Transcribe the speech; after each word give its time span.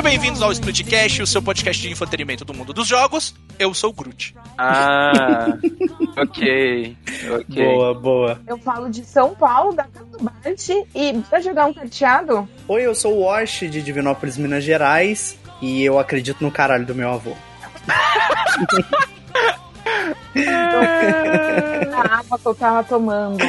Sejam 0.00 0.12
bem-vindos 0.12 0.40
ao 0.40 0.50
Splitcast, 0.50 1.20
o 1.20 1.26
seu 1.26 1.42
podcast 1.42 1.82
de 1.82 1.92
entretenimento 1.92 2.42
do 2.42 2.54
mundo 2.54 2.72
dos 2.72 2.88
jogos. 2.88 3.34
Eu 3.58 3.74
sou 3.74 3.90
o 3.90 3.92
Groot. 3.92 4.34
Ah, 4.56 5.58
ok. 6.16 6.96
ok. 7.30 7.64
Boa, 7.66 7.92
boa. 7.92 8.40
Eu 8.46 8.56
falo 8.56 8.88
de 8.88 9.04
São 9.04 9.34
Paulo, 9.34 9.74
da 9.74 9.84
Casa 9.84 10.06
do 10.06 10.24
Bart, 10.24 10.68
e 10.94 11.20
pra 11.28 11.38
jogar 11.42 11.66
um 11.66 11.74
carteado? 11.74 12.48
Oi, 12.66 12.80
eu 12.80 12.94
sou 12.94 13.14
o 13.18 13.24
Wash 13.24 13.60
de 13.70 13.82
Divinópolis, 13.82 14.38
Minas 14.38 14.64
Gerais, 14.64 15.38
e 15.60 15.84
eu 15.84 15.98
acredito 15.98 16.42
no 16.42 16.50
caralho 16.50 16.86
do 16.86 16.94
meu 16.94 17.10
avô. 17.10 17.36
a 21.92 22.18
água 22.20 22.38
que 22.38 22.46
eu 22.48 22.54
tava 22.54 22.84
tomando. 22.84 23.42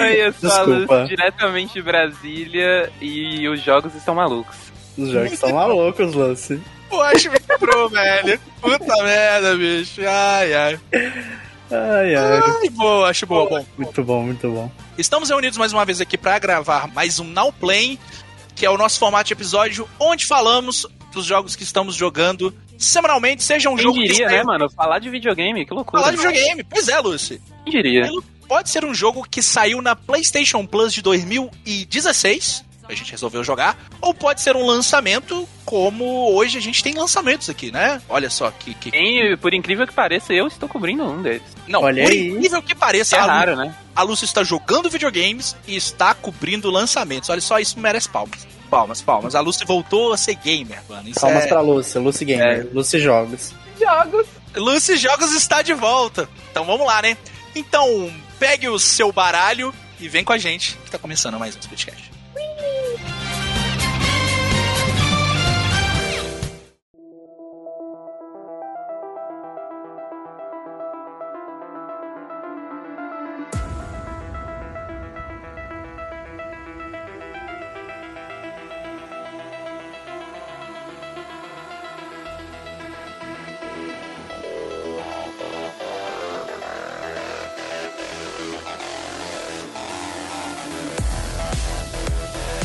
Aí 0.00 0.20
eu 0.20 0.32
falo 0.32 0.78
Desculpa. 0.78 1.04
diretamente 1.04 1.74
de 1.74 1.82
Brasília 1.82 2.90
e 2.98 3.46
os 3.46 3.60
jogos 3.60 3.94
estão 3.94 4.14
malucos. 4.14 4.74
Os 4.96 5.10
jogos 5.10 5.32
estão 5.32 5.52
malucos, 5.52 6.14
Lance. 6.14 6.60
O 6.90 7.00
Ash 7.02 7.26
me 7.26 7.38
quebrou, 7.40 7.88
velho. 7.90 8.40
Puta 8.60 9.02
merda, 9.02 9.56
bicho. 9.56 10.00
Ai, 10.06 10.54
ai. 10.54 10.80
Ai, 11.70 12.14
ai. 12.14 12.40
Ai, 12.62 12.68
boa, 12.70 13.10
acho 13.10 13.26
boa. 13.26 13.48
Bom, 13.48 13.66
Muito 13.76 14.04
bom, 14.04 14.22
muito 14.22 14.48
bom. 14.50 14.70
estamos 14.96 15.28
reunidos 15.28 15.58
mais 15.58 15.72
uma 15.72 15.84
vez 15.84 16.00
aqui 16.00 16.16
pra 16.16 16.38
gravar 16.38 16.86
mais 16.94 17.18
um 17.18 17.24
Now 17.24 17.52
Play, 17.52 17.98
que 18.54 18.64
é 18.64 18.70
o 18.70 18.78
nosso 18.78 18.98
formato 18.98 19.24
de 19.26 19.32
episódio 19.32 19.88
onde 19.98 20.24
falamos 20.24 20.86
dos 21.12 21.24
jogos 21.24 21.56
que 21.56 21.62
estamos 21.64 21.94
jogando 21.96 22.54
semanalmente, 22.78 23.42
seja 23.42 23.68
um 23.70 23.74
Quem 23.74 23.82
jogo 23.84 23.98
que 24.00 24.06
diria, 24.08 24.28
né, 24.28 24.42
mano? 24.44 24.70
Falar 24.70 24.98
de 24.98 25.08
videogame, 25.10 25.64
que 25.66 25.74
loucura. 25.74 26.02
Falar 26.02 26.14
de 26.14 26.18
videogame. 26.18 26.62
Pois 26.64 26.88
é, 26.88 26.98
Lucy. 27.00 27.40
Quem 27.64 27.72
diria? 27.72 28.08
Pode 28.46 28.68
ser 28.70 28.84
um 28.84 28.94
jogo 28.94 29.26
que 29.28 29.42
saiu 29.42 29.82
na 29.82 29.96
PlayStation 29.96 30.64
Plus 30.64 30.92
de 30.92 31.02
2016, 31.02 32.64
a 32.88 32.94
gente 32.94 33.10
resolveu 33.10 33.42
jogar, 33.44 33.76
ou 34.00 34.12
pode 34.14 34.40
ser 34.40 34.54
um 34.56 34.64
lançamento 34.66 35.48
como 35.64 36.32
hoje 36.32 36.56
a 36.58 36.60
gente 36.60 36.82
tem 36.82 36.94
lançamentos 36.94 37.48
aqui, 37.50 37.70
né? 37.72 38.00
Olha 38.08 38.30
só 38.30 38.50
que. 38.50 38.72
que... 38.74 38.90
E, 38.96 39.36
por 39.36 39.52
incrível 39.54 39.86
que 39.86 39.92
pareça, 39.92 40.32
eu 40.32 40.46
estou 40.46 40.68
cobrindo 40.68 41.04
um 41.04 41.22
deles. 41.22 41.42
Não, 41.66 41.82
Olha 41.82 42.04
por 42.04 42.12
aí. 42.12 42.28
incrível 42.28 42.62
que 42.62 42.74
pareça, 42.74 43.16
É 43.16 43.18
a, 43.18 43.22
Lu- 43.22 43.28
raro, 43.30 43.56
né? 43.56 43.74
a 43.94 44.02
Lúcia 44.02 44.24
está 44.24 44.44
jogando 44.44 44.88
videogames 44.88 45.56
e 45.66 45.74
está 45.76 46.14
cobrindo 46.14 46.70
lançamentos. 46.70 47.28
Olha 47.30 47.40
só, 47.40 47.58
isso 47.58 47.78
merece 47.80 48.08
palmas. 48.08 48.46
Palmas, 48.70 49.00
palmas. 49.00 49.34
A 49.36 49.40
Lucy 49.40 49.64
voltou 49.64 50.12
a 50.12 50.16
ser 50.16 50.34
gamer, 50.34 50.80
mano. 50.88 51.08
Isso 51.08 51.20
Palmas 51.20 51.44
é... 51.44 51.46
pra 51.46 51.60
Lucy, 51.60 51.98
Lucy 51.98 52.24
Gamer, 52.24 52.68
Lucy 52.72 52.98
Jogos. 52.98 53.52
Jogos. 53.80 54.26
Lucy 54.56 54.96
Jogos 54.96 55.32
está 55.34 55.62
de 55.62 55.72
volta. 55.72 56.28
Então 56.50 56.64
vamos 56.64 56.84
lá, 56.86 57.00
né? 57.00 57.16
Então, 57.54 58.12
pegue 58.40 58.68
o 58.68 58.78
seu 58.78 59.12
baralho 59.12 59.72
e 60.00 60.08
vem 60.08 60.24
com 60.24 60.32
a 60.32 60.38
gente, 60.38 60.76
que 60.84 60.90
tá 60.90 60.98
começando 60.98 61.38
mais 61.38 61.54
um 61.56 61.60
podcast. 61.60 62.10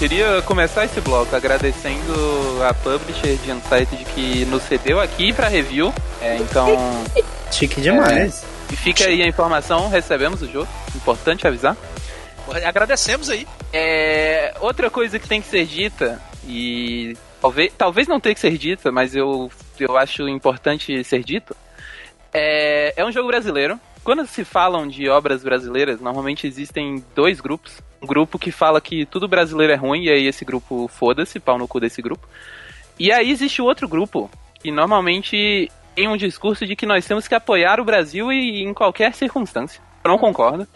Queria 0.01 0.41
começar 0.41 0.83
esse 0.85 0.99
bloco 0.99 1.35
agradecendo 1.35 2.11
a 2.67 2.73
publisher 2.73 3.35
de 3.35 3.51
Unsighted 3.51 4.03
que 4.05 4.45
nos 4.45 4.63
cedeu 4.63 4.99
aqui 4.99 5.31
pra 5.31 5.47
review. 5.47 5.93
É, 6.19 6.37
então, 6.37 6.75
Chique 7.53 7.79
demais. 7.79 8.43
e 8.71 8.75
fica 8.75 9.05
aí 9.05 9.21
a 9.21 9.27
informação, 9.27 9.89
recebemos 9.89 10.41
o 10.41 10.51
jogo. 10.51 10.67
Importante 10.95 11.45
avisar. 11.45 11.77
Agradecemos 12.65 13.29
aí. 13.29 13.47
É, 13.71 14.55
outra 14.59 14.89
coisa 14.89 15.19
que 15.19 15.27
tem 15.27 15.39
que 15.39 15.47
ser 15.47 15.67
dita, 15.67 16.19
e 16.47 17.15
talvez, 17.39 17.71
talvez 17.77 18.07
não 18.07 18.19
tenha 18.19 18.33
que 18.33 18.41
ser 18.41 18.57
dita, 18.57 18.91
mas 18.91 19.15
eu, 19.15 19.51
eu 19.79 19.95
acho 19.95 20.27
importante 20.27 21.03
ser 21.03 21.23
dito, 21.23 21.55
é, 22.33 22.91
é 22.95 23.05
um 23.05 23.11
jogo 23.11 23.27
brasileiro. 23.27 23.79
Quando 24.03 24.25
se 24.25 24.43
falam 24.43 24.87
de 24.87 25.07
obras 25.09 25.43
brasileiras, 25.43 26.01
normalmente 26.01 26.47
existem 26.47 27.03
dois 27.15 27.39
grupos. 27.39 27.81
Um 28.01 28.07
grupo 28.07 28.39
que 28.39 28.51
fala 28.51 28.81
que 28.81 29.05
tudo 29.05 29.27
brasileiro 29.27 29.73
é 29.73 29.75
ruim, 29.75 30.05
e 30.05 30.09
aí 30.09 30.25
esse 30.25 30.43
grupo 30.43 30.87
foda-se, 30.87 31.39
pau 31.39 31.57
no 31.57 31.67
cu 31.67 31.79
desse 31.79 32.01
grupo. 32.01 32.27
E 32.99 33.11
aí 33.11 33.29
existe 33.29 33.61
o 33.61 33.65
outro 33.65 33.87
grupo, 33.87 34.29
que 34.59 34.71
normalmente 34.71 35.71
tem 35.95 36.07
um 36.07 36.17
discurso 36.17 36.65
de 36.65 36.75
que 36.75 36.85
nós 36.85 37.05
temos 37.05 37.27
que 37.27 37.35
apoiar 37.35 37.79
o 37.79 37.85
Brasil 37.85 38.31
e, 38.31 38.63
em 38.63 38.73
qualquer 38.73 39.13
circunstância. 39.13 39.81
Eu 40.03 40.09
não 40.09 40.17
concordo. 40.17 40.67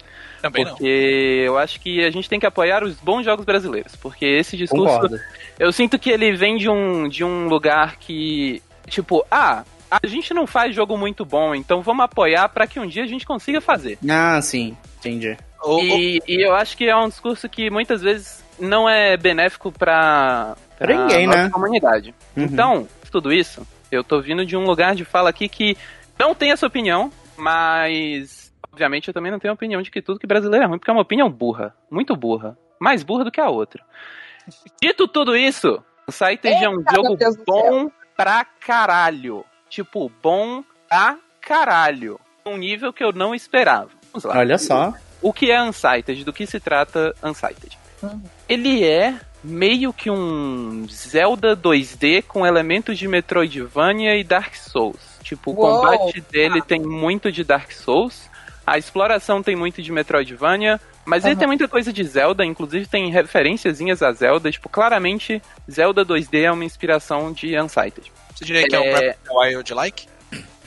Também 0.42 0.63
não. 0.63 0.72
Porque 0.72 1.44
eu 1.46 1.57
acho 1.57 1.80
que 1.80 2.03
a 2.03 2.12
gente 2.12 2.30
tem 2.30 2.40
que 2.40 2.46
apoiar 2.46 2.84
os 2.84 2.96
bons 2.96 3.24
jogos 3.24 3.46
brasileiros. 3.46 3.96
Porque 3.96 4.25
esse 4.25 4.56
discurso. 4.56 4.94
Concordo. 4.94 5.19
Eu 5.57 5.72
sinto 5.72 5.97
que 5.97 6.12
ele 6.12 6.36
vem 6.36 6.57
de 6.57 6.69
um, 6.69 7.07
de 7.07 7.24
um 7.24 7.47
lugar 7.47 7.96
que. 7.97 8.62
Tipo, 8.88 9.25
ah, 9.31 9.63
a 9.90 10.06
gente 10.07 10.34
não 10.34 10.46
faz 10.47 10.75
jogo 10.75 10.97
muito 10.97 11.23
bom, 11.25 11.53
então 11.56 11.81
vamos 11.81 12.06
apoiar 12.06 12.50
pra 12.50 12.68
que 12.68 12.79
um 12.79 12.88
dia 12.88 13.03
a 13.03 13.07
gente 13.07 13.25
consiga 13.25 13.62
fazer. 13.62 13.97
Ah, 14.09 14.41
sim, 14.41 14.75
entendi. 15.00 15.38
O- 15.63 15.78
o- 15.78 15.81
E, 15.81 16.22
e 16.28 16.41
eu 16.46 16.53
acho 16.56 16.75
que 16.78 16.85
é 16.88 16.96
um 16.96 17.07
discurso 17.07 17.47
que 17.50 17.69
muitas 17.69 18.01
vezes 18.01 18.44
não 18.59 18.88
é 18.90 19.18
benéfico 19.18 19.72
pra, 19.72 20.56
Pra 20.78 20.95
ninguém, 20.95 21.28
nossa 21.28 21.44
né? 21.45 21.50
comunidade. 21.50 22.13
Uhum. 22.35 22.44
Então, 22.44 22.88
tudo 23.12 23.31
isso, 23.34 23.66
eu 23.91 24.03
tô 24.03 24.22
vindo 24.22 24.45
de 24.45 24.56
um 24.57 24.66
lugar 24.66 24.95
de 24.95 25.03
fala 25.06 25.29
aqui 25.29 25.47
que 25.50 25.78
não 26.19 26.35
tem 26.35 26.51
essa 26.51 26.68
opinião, 26.68 27.12
mas 27.38 28.53
obviamente 28.72 29.07
eu 29.07 29.13
também 29.13 29.31
não 29.31 29.40
tenho 29.40 29.51
a 29.53 29.56
opinião 29.56 29.81
de 29.81 29.90
que 29.90 30.01
tudo 30.01 30.19
que 30.19 30.28
brasileiro 30.28 30.66
é 30.66 30.68
ruim, 30.68 30.78
porque 30.78 30.91
é 30.91 30.94
uma 30.94 31.01
opinião 31.01 31.29
burra, 31.29 31.74
muito 31.90 32.16
burra, 32.16 32.57
mais 32.79 33.03
burra 33.03 33.24
do 33.24 33.31
que 33.31 33.40
a 33.41 33.50
outra. 33.50 33.84
Dito 34.81 35.07
tudo 35.07 35.35
isso, 35.35 35.81
o 36.07 36.12
Sighted 36.12 36.63
é 36.63 36.69
um 36.69 36.84
jogo 36.94 37.18
bom 37.45 37.90
pra 38.16 38.45
caralho. 38.45 39.44
Tipo, 39.75 40.09
bom 40.24 40.63
pra 40.88 41.18
caralho. 41.41 42.18
Um 42.46 42.56
nível 42.56 42.94
que 42.94 43.03
eu 43.03 43.12
não 43.12 43.36
esperava. 43.36 43.90
Vamos 44.13 44.24
lá. 44.24 44.38
Olha 44.38 44.58
só. 44.58 44.94
O 45.22 45.34
que 45.34 45.52
é 45.52 45.62
Unsighted? 45.62 46.24
Do 46.24 46.31
que 46.31 46.47
se 46.47 46.62
trata 46.62 47.13
Unsighted? 47.22 47.78
Uhum. 48.02 48.22
Ele 48.47 48.86
é 48.86 49.16
meio 49.44 49.91
que 49.91 50.09
um 50.09 50.88
Zelda 50.90 51.58
2D 51.58 52.24
com 52.24 52.47
elementos 52.47 52.97
de 52.97 53.06
Metroidvania 53.06 54.16
e 54.16 54.24
Dark 54.24 54.56
Souls. 54.56 55.19
Tipo, 55.22 55.52
o 55.52 55.56
Uou! 55.56 55.81
combate 55.81 56.22
dele 56.22 56.62
tem 56.62 56.80
muito 56.80 57.30
de 57.30 57.44
Dark 57.44 57.72
Souls, 57.74 58.30
a 58.66 58.78
exploração 58.78 59.44
tem 59.44 59.56
muito 59.57 59.81
de 59.81 59.92
Metroidvania, 59.92 60.80
mas 61.03 61.25
ele 61.25 61.34
Uhum. 61.34 61.40
tem 61.40 61.47
muita 61.47 61.68
coisa 61.68 61.92
de 61.92 62.03
Zelda, 62.06 62.46
inclusive 62.46 62.86
tem 62.88 63.12
referenciazinhas 63.12 64.02
a 64.02 64.12
Zelda, 64.13 64.50
tipo, 64.52 64.69
claramente 64.69 65.42
Zelda 65.69 66.06
2D 66.06 66.44
é 66.44 66.52
uma 66.52 66.63
inspiração 66.63 67.34
de 67.34 67.59
Unsighted. 67.59 68.12
Você 68.35 68.45
diria 68.45 68.63
que 68.68 68.75
é 68.75 68.80
um 68.80 68.83
É. 68.83 68.92
Breath 68.98 69.15
of 69.15 69.24
the 69.30 69.33
Wild 69.33 69.74
like? 69.74 70.07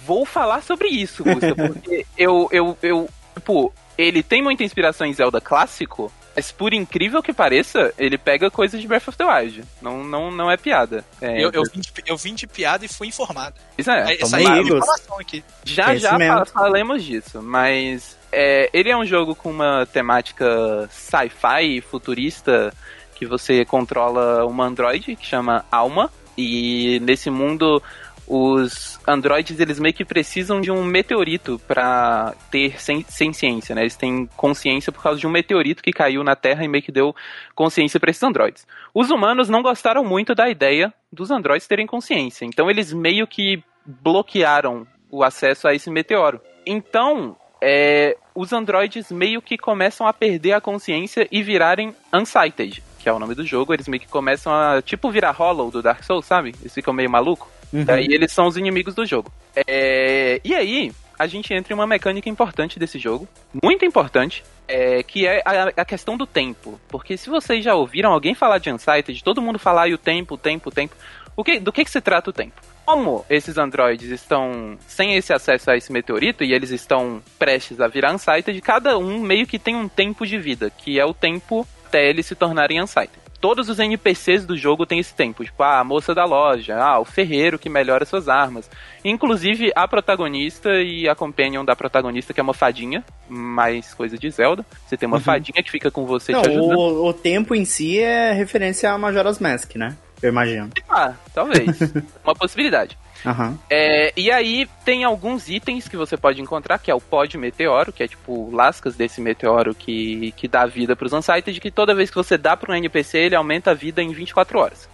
Vou 0.07 0.25
falar 0.25 0.63
sobre 0.63 0.89
isso, 0.89 1.23
Gusta, 1.23 1.55
porque 1.55 2.07
eu, 2.17 2.49
eu, 2.51 2.79
eu, 2.83 3.09
tipo, 3.35 3.73
ele 3.97 4.23
tem 4.23 4.43
muita 4.43 4.65
inspiração 4.65 5.07
em 5.07 5.13
Zelda 5.13 5.39
clássico, 5.41 6.11
mas 6.35 6.51
por 6.51 6.73
incrível 6.73 7.23
que 7.23 7.33
pareça, 7.33 7.93
ele 7.99 8.17
pega 8.17 8.51
coisas 8.51 8.81
de 8.81 8.87
Breath 8.89 9.09
of 9.09 9.19
the 9.19 9.25
Wild. 9.25 9.65
Não, 9.83 10.03
não, 10.05 10.31
não 10.31 10.51
é 10.51 10.57
piada. 10.57 11.05
É, 11.21 11.45
Eu, 11.45 11.51
eu, 11.53 11.63
vim 11.65 11.81
de, 11.81 11.93
eu 12.07 12.17
vim 12.17 12.35
de 12.35 12.47
piada 12.47 12.85
e 12.87 12.89
fui 12.89 13.09
informado. 13.09 13.57
Isso 13.77 13.91
é, 13.91 14.15
Essa 14.15 14.37
é 14.37 14.39
aí, 14.41 14.47
a 14.47 14.63
Gus. 14.63 14.67
informação 14.71 15.19
aqui. 15.19 15.45
já 15.65 15.95
já 15.97 16.11
conhecimento. 16.15 16.47
fa- 16.47 16.61
falemos 16.61 17.05
disso, 17.05 17.43
mas 17.43 18.17
é, 18.33 18.71
ele 18.73 18.89
é 18.89 18.97
um 18.97 19.05
jogo 19.05 19.35
com 19.35 19.51
uma 19.51 19.85
temática 19.93 20.89
sci-fi 20.91 21.81
futurista 21.83 22.73
que 23.15 23.27
você 23.27 23.65
controla 23.65 24.47
uma 24.47 24.65
android 24.65 25.17
que 25.17 25.27
chama 25.27 25.65
Alma 25.73 26.11
e 26.39 27.01
nesse 27.01 27.29
mundo 27.29 27.83
os 28.29 29.01
androides 29.09 29.59
eles 29.59 29.81
meio 29.81 29.95
que 29.95 30.05
precisam 30.05 30.61
de 30.61 30.71
um 30.71 30.85
meteorito 30.85 31.59
pra 31.67 32.35
ter 32.51 32.81
sem, 32.81 33.05
sem 33.09 33.33
ciência, 33.33 33.75
né? 33.75 33.81
Eles 33.81 33.97
têm 33.97 34.29
consciência 34.37 34.93
por 34.93 35.03
causa 35.03 35.19
de 35.19 35.27
um 35.27 35.31
meteorito 35.31 35.83
que 35.83 35.91
caiu 35.91 36.23
na 36.23 36.37
Terra 36.37 36.63
e 36.63 36.69
meio 36.69 36.85
que 36.85 36.93
deu 36.93 37.17
consciência 37.55 37.99
pra 37.99 38.11
esses 38.11 38.23
androides. 38.23 38.67
Os 38.95 39.11
humanos 39.11 39.49
não 39.49 39.63
gostaram 39.63 40.05
muito 40.05 40.35
da 40.35 40.49
ideia 40.49 40.93
dos 41.11 41.31
androides 41.31 41.67
terem 41.67 41.87
consciência, 41.87 42.45
então 42.45 42.71
eles 42.71 42.93
meio 42.93 43.27
que 43.27 43.63
bloquearam 43.85 44.87
o 45.11 45.25
acesso 45.25 45.67
a 45.67 45.75
esse 45.75 45.91
meteoro. 45.91 46.41
Então, 46.67 47.35
é, 47.63 48.15
os 48.35 48.53
androides 48.53 49.11
meio 49.11 49.41
que 49.41 49.57
começam 49.57 50.07
a 50.07 50.13
perder 50.13 50.53
a 50.53 50.61
consciência 50.61 51.27
e 51.33 51.43
virarem 51.43 51.95
unsighted, 52.13 52.83
que 53.09 53.11
é 53.11 53.13
o 53.13 53.19
nome 53.19 53.35
do 53.35 53.47
jogo. 53.47 53.73
Eles 53.73 53.89
meio 53.89 54.01
que 54.01 54.09
começam 54.09 54.53
a, 54.53 54.83
tipo, 54.83 55.11
virar 55.11 55.31
Hollow 55.31 55.71
do 55.71 55.81
Dark 55.81 56.05
Souls, 56.05 56.27
sabe? 56.27 56.55
Eles 56.61 56.75
ficam 56.75 56.93
meio 56.93 57.09
maluco. 57.09 57.51
Uhum. 57.73 57.85
Daí 57.85 58.07
eles 58.11 58.33
são 58.33 58.47
os 58.47 58.57
inimigos 58.57 58.95
do 58.95 59.07
jogo. 59.07 59.33
É, 59.57 60.41
e 60.45 60.55
aí, 60.55 60.93
a 61.19 61.27
gente 61.27 61.53
entra 61.55 61.73
em 61.73 61.77
uma 61.77 61.87
mecânica 61.87 62.29
importante 62.29 62.79
desse 62.79 62.99
jogo, 62.99 63.27
muito 63.63 63.85
importante, 63.85 64.45
é, 64.67 65.03
que 65.03 65.27
é 65.27 65.43
a, 65.45 65.69
a, 65.75 65.85
questão 65.85 66.19
do 66.19 66.27
tempo. 66.27 66.79
Porque 66.89 67.17
se 67.17 67.31
vocês 67.31 67.65
já 67.65 67.75
ouviram 67.75 68.13
alguém 68.13 68.35
falar 68.35 68.59
de 68.59 68.71
Unsighted, 68.71 69.25
todo 69.25 69.41
mundo 69.41 69.59
falar 69.59 69.89
e 69.89 69.95
o 69.95 69.99
tempo, 69.99 70.35
o 70.35 70.39
tempo, 70.39 70.69
o 70.69 70.73
tempo, 70.73 70.95
o 71.35 71.43
que, 71.43 71.59
do 71.59 71.73
que, 71.73 71.85
que 71.85 71.91
se 71.91 72.01
trata 72.01 72.29
o 72.29 72.33
tempo? 72.33 72.61
Como 72.85 73.25
esses 73.29 73.59
androides 73.59 74.11
estão 74.11 74.79
sem 74.87 75.15
esse 75.15 75.33
acesso 75.33 75.71
a 75.71 75.77
esse 75.77 75.93
meteorito 75.93 76.43
e 76.43 76.53
eles 76.53 76.71
estão 76.71 77.23
prestes 77.39 77.81
a 77.81 77.89
virar 77.89 78.15
Unsighted, 78.15 78.61
cada 78.61 78.99
um 78.99 79.21
meio 79.21 79.47
que 79.47 79.59
tem 79.59 79.77
um 79.77 79.89
tempo 79.89 80.27
de 80.27 80.39
vida, 80.39 80.71
que 80.71 80.99
é 80.99 81.05
o 81.05 81.13
tempo 81.13 81.67
até 81.89 82.09
eles 82.09 82.27
se 82.27 82.35
tornarem 82.35 82.83
Unsighted 82.83 83.29
todos 83.41 83.69
os 83.69 83.79
NPCs 83.79 84.45
do 84.45 84.57
jogo 84.57 84.87
têm 84.87 84.99
esse 84.99 85.15
tempo. 85.15 85.45
Tipo, 85.45 85.63
ah, 85.63 85.81
a 85.81 85.85
moça 85.85 86.15
da 86.15 86.25
loja, 86.25 86.77
ah, 86.77 86.99
o 86.99 87.05
ferreiro 87.05 87.59
que 87.59 87.69
melhora 87.69 88.05
suas 88.05 88.29
armas. 88.29 88.71
Inclusive, 89.05 89.73
a 89.75 89.87
protagonista 89.87 90.81
e 90.81 91.09
a 91.09 91.15
companion 91.15 91.65
da 91.65 91.77
protagonista, 91.77 92.35
que 92.35 92.41
é 92.41 92.43
uma 92.43 92.55
fadinha, 92.55 93.05
mais 93.29 93.95
coisa 93.95 94.19
de 94.19 94.31
Zelda. 94.31 94.65
Você 94.87 94.97
tem 94.97 95.07
uma 95.07 95.17
uhum. 95.17 95.23
fadinha 95.23 95.63
que 95.63 95.71
fica 95.71 95.91
com 95.91 96.05
você 96.05 96.33
Não, 96.33 96.43
te 96.43 96.49
ajudando. 96.49 96.79
O, 96.79 97.09
o 97.09 97.13
tempo 97.13 97.55
em 97.55 97.65
si 97.65 97.99
é 98.01 98.33
referência 98.33 98.91
a 98.91 98.99
Majora's 98.99 99.39
Mask, 99.39 99.77
né? 99.77 99.97
Eu 100.21 100.31
imagino. 100.31 100.71
Ah, 100.89 101.15
talvez. 101.33 101.79
uma 102.25 102.35
possibilidade. 102.35 102.99
Uhum. 103.25 103.59
É, 103.69 104.13
e 104.17 104.31
aí 104.31 104.69
tem 104.85 105.05
alguns 105.05 105.49
itens 105.49 105.89
que 105.89 105.97
você 105.97 106.17
pode 106.17 106.41
encontrar, 106.41 106.79
que 106.79 106.91
é 106.91 106.95
o 106.95 107.01
pó 107.01 107.25
de 107.25 107.37
meteoro, 107.37 107.93
que 107.93 108.03
é 108.03 108.09
tipo 108.09 108.51
lascas 108.55 108.97
desse 108.97 109.21
meteoro 109.21 109.75
que, 109.75 110.33
que 110.33 110.47
dá 110.47 110.67
vida 110.67 110.95
para 110.95 111.07
os 111.07 111.13
Unsighted, 111.13 111.61
que 111.61 111.71
toda 111.71 111.95
vez 111.95 112.11
que 112.11 112.17
você 112.17 112.39
dá 112.39 112.57
para 112.57 112.73
um 112.73 112.77
NPC, 112.77 113.19
ele 113.19 113.35
aumenta 113.35 113.73
a 113.73 113.75
vida 113.75 114.03
em 114.03 114.13
24 114.13 114.59
horas. 114.59 114.89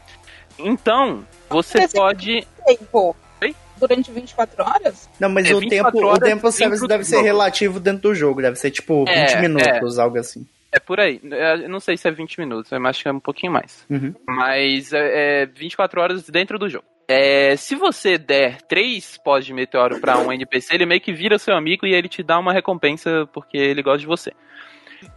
Então, 0.58 1.24
você 1.48 1.78
Esse 1.84 1.94
pode... 1.94 2.46
Tempo. 2.66 3.16
Durante 3.76 4.12
24 4.12 4.62
horas? 4.62 5.10
Não, 5.18 5.28
mas 5.28 5.50
é, 5.50 5.54
o, 5.54 5.60
tempo, 5.60 5.88
o 5.88 6.18
tempo 6.18 6.48
deve, 6.48 6.86
deve 6.86 7.04
ser 7.04 7.22
relativo 7.22 7.80
dentro 7.80 8.02
do 8.02 8.14
jogo, 8.14 8.40
deve 8.40 8.56
ser 8.56 8.70
tipo 8.70 9.04
20 9.04 9.10
é, 9.10 9.40
minutos, 9.40 9.98
é. 9.98 10.00
algo 10.00 10.16
assim. 10.16 10.46
É 10.70 10.78
por 10.78 11.00
aí. 11.00 11.20
Eu 11.22 11.68
não 11.68 11.80
sei 11.80 11.96
se 11.96 12.06
é 12.06 12.10
20 12.10 12.38
minutos, 12.38 12.70
eu 12.70 12.86
acho 12.86 13.02
que 13.02 13.08
é 13.08 13.12
um 13.12 13.20
pouquinho 13.20 13.52
mais. 13.52 13.84
Uhum. 13.90 14.14
Mas 14.26 14.92
é, 14.92 15.42
é 15.42 15.46
24 15.46 16.00
horas 16.00 16.28
dentro 16.28 16.58
do 16.58 16.68
jogo. 16.68 16.84
É, 17.06 17.54
se 17.56 17.74
você 17.74 18.16
der 18.16 18.62
três 18.62 19.18
pós 19.18 19.44
de 19.44 19.52
meteoro 19.52 20.00
para 20.00 20.18
um 20.18 20.32
NPC, 20.32 20.74
ele 20.74 20.86
meio 20.86 21.00
que 21.00 21.12
vira 21.12 21.38
seu 21.38 21.54
amigo 21.54 21.86
e 21.86 21.94
ele 21.94 22.08
te 22.08 22.22
dá 22.22 22.38
uma 22.38 22.52
recompensa 22.52 23.28
porque 23.32 23.56
ele 23.56 23.82
gosta 23.82 23.98
de 23.98 24.06
você. 24.06 24.32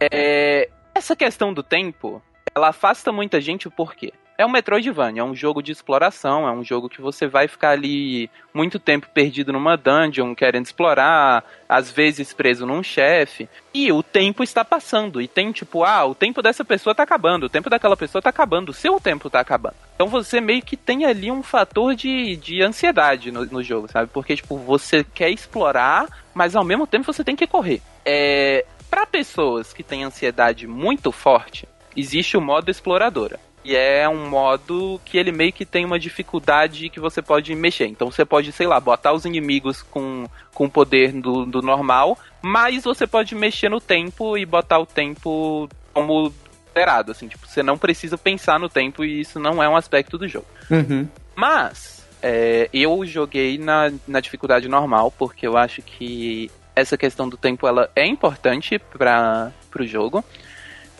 É, 0.00 0.68
essa 0.94 1.16
questão 1.16 1.52
do 1.52 1.62
tempo, 1.62 2.22
ela 2.54 2.68
afasta 2.68 3.10
muita 3.10 3.40
gente 3.40 3.70
por 3.70 3.94
quê? 3.94 4.12
É 4.38 4.46
um 4.46 4.48
Metroidvania, 4.48 5.20
é 5.20 5.24
um 5.24 5.34
jogo 5.34 5.60
de 5.60 5.72
exploração, 5.72 6.46
é 6.46 6.52
um 6.52 6.62
jogo 6.62 6.88
que 6.88 7.00
você 7.00 7.26
vai 7.26 7.48
ficar 7.48 7.70
ali 7.70 8.30
muito 8.54 8.78
tempo 8.78 9.08
perdido 9.12 9.52
numa 9.52 9.76
dungeon, 9.76 10.32
querendo 10.32 10.64
explorar, 10.64 11.44
às 11.68 11.90
vezes 11.90 12.32
preso 12.32 12.64
num 12.64 12.80
chefe, 12.80 13.48
e 13.74 13.90
o 13.90 14.00
tempo 14.00 14.44
está 14.44 14.64
passando, 14.64 15.20
e 15.20 15.26
tem 15.26 15.50
tipo, 15.50 15.82
ah, 15.82 16.04
o 16.04 16.14
tempo 16.14 16.40
dessa 16.40 16.64
pessoa 16.64 16.94
tá 16.94 17.02
acabando, 17.02 17.46
o 17.46 17.48
tempo 17.48 17.68
daquela 17.68 17.96
pessoa 17.96 18.22
tá 18.22 18.30
acabando, 18.30 18.68
o 18.68 18.74
seu 18.74 19.00
tempo 19.00 19.28
tá 19.28 19.40
acabando. 19.40 19.74
Então 19.96 20.06
você 20.06 20.40
meio 20.40 20.62
que 20.62 20.76
tem 20.76 21.04
ali 21.04 21.32
um 21.32 21.42
fator 21.42 21.96
de, 21.96 22.36
de 22.36 22.62
ansiedade 22.62 23.32
no, 23.32 23.44
no 23.44 23.60
jogo, 23.60 23.90
sabe? 23.90 24.08
Porque, 24.12 24.36
tipo, 24.36 24.56
você 24.56 25.02
quer 25.02 25.30
explorar, 25.30 26.06
mas 26.32 26.54
ao 26.54 26.64
mesmo 26.64 26.86
tempo 26.86 27.12
você 27.12 27.24
tem 27.24 27.34
que 27.34 27.46
correr. 27.48 27.82
É, 28.04 28.64
para 28.88 29.04
pessoas 29.04 29.72
que 29.72 29.82
têm 29.82 30.04
ansiedade 30.04 30.68
muito 30.68 31.10
forte, 31.10 31.68
existe 31.96 32.36
o 32.36 32.40
modo 32.40 32.70
exploradora. 32.70 33.47
E 33.64 33.76
é 33.76 34.08
um 34.08 34.28
modo 34.28 35.00
que 35.04 35.18
ele 35.18 35.32
meio 35.32 35.52
que 35.52 35.66
tem 35.66 35.84
uma 35.84 35.98
dificuldade 35.98 36.88
que 36.88 37.00
você 37.00 37.20
pode 37.20 37.54
mexer. 37.54 37.86
Então 37.86 38.10
você 38.10 38.24
pode, 38.24 38.52
sei 38.52 38.66
lá, 38.66 38.80
botar 38.80 39.12
os 39.12 39.24
inimigos 39.24 39.82
com, 39.82 40.26
com 40.54 40.66
o 40.66 40.70
poder 40.70 41.12
do, 41.12 41.44
do 41.44 41.60
normal, 41.60 42.16
mas 42.40 42.84
você 42.84 43.06
pode 43.06 43.34
mexer 43.34 43.68
no 43.68 43.80
tempo 43.80 44.38
e 44.38 44.46
botar 44.46 44.78
o 44.78 44.86
tempo 44.86 45.68
como 45.92 46.32
zerado, 46.72 47.10
assim, 47.10 47.26
tipo, 47.26 47.46
você 47.46 47.62
não 47.62 47.76
precisa 47.76 48.16
pensar 48.16 48.58
no 48.60 48.68
tempo 48.68 49.04
e 49.04 49.20
isso 49.20 49.40
não 49.40 49.62
é 49.62 49.68
um 49.68 49.76
aspecto 49.76 50.16
do 50.16 50.28
jogo. 50.28 50.46
Uhum. 50.70 51.08
Mas, 51.34 52.06
é, 52.22 52.68
eu 52.72 53.04
joguei 53.04 53.58
na, 53.58 53.92
na 54.06 54.20
dificuldade 54.20 54.68
normal, 54.68 55.12
porque 55.16 55.46
eu 55.46 55.56
acho 55.56 55.82
que 55.82 56.50
essa 56.74 56.96
questão 56.96 57.28
do 57.28 57.36
tempo 57.36 57.66
ela 57.66 57.90
é 57.94 58.06
importante 58.06 58.78
para 58.78 59.52
o 59.78 59.86
jogo. 59.86 60.24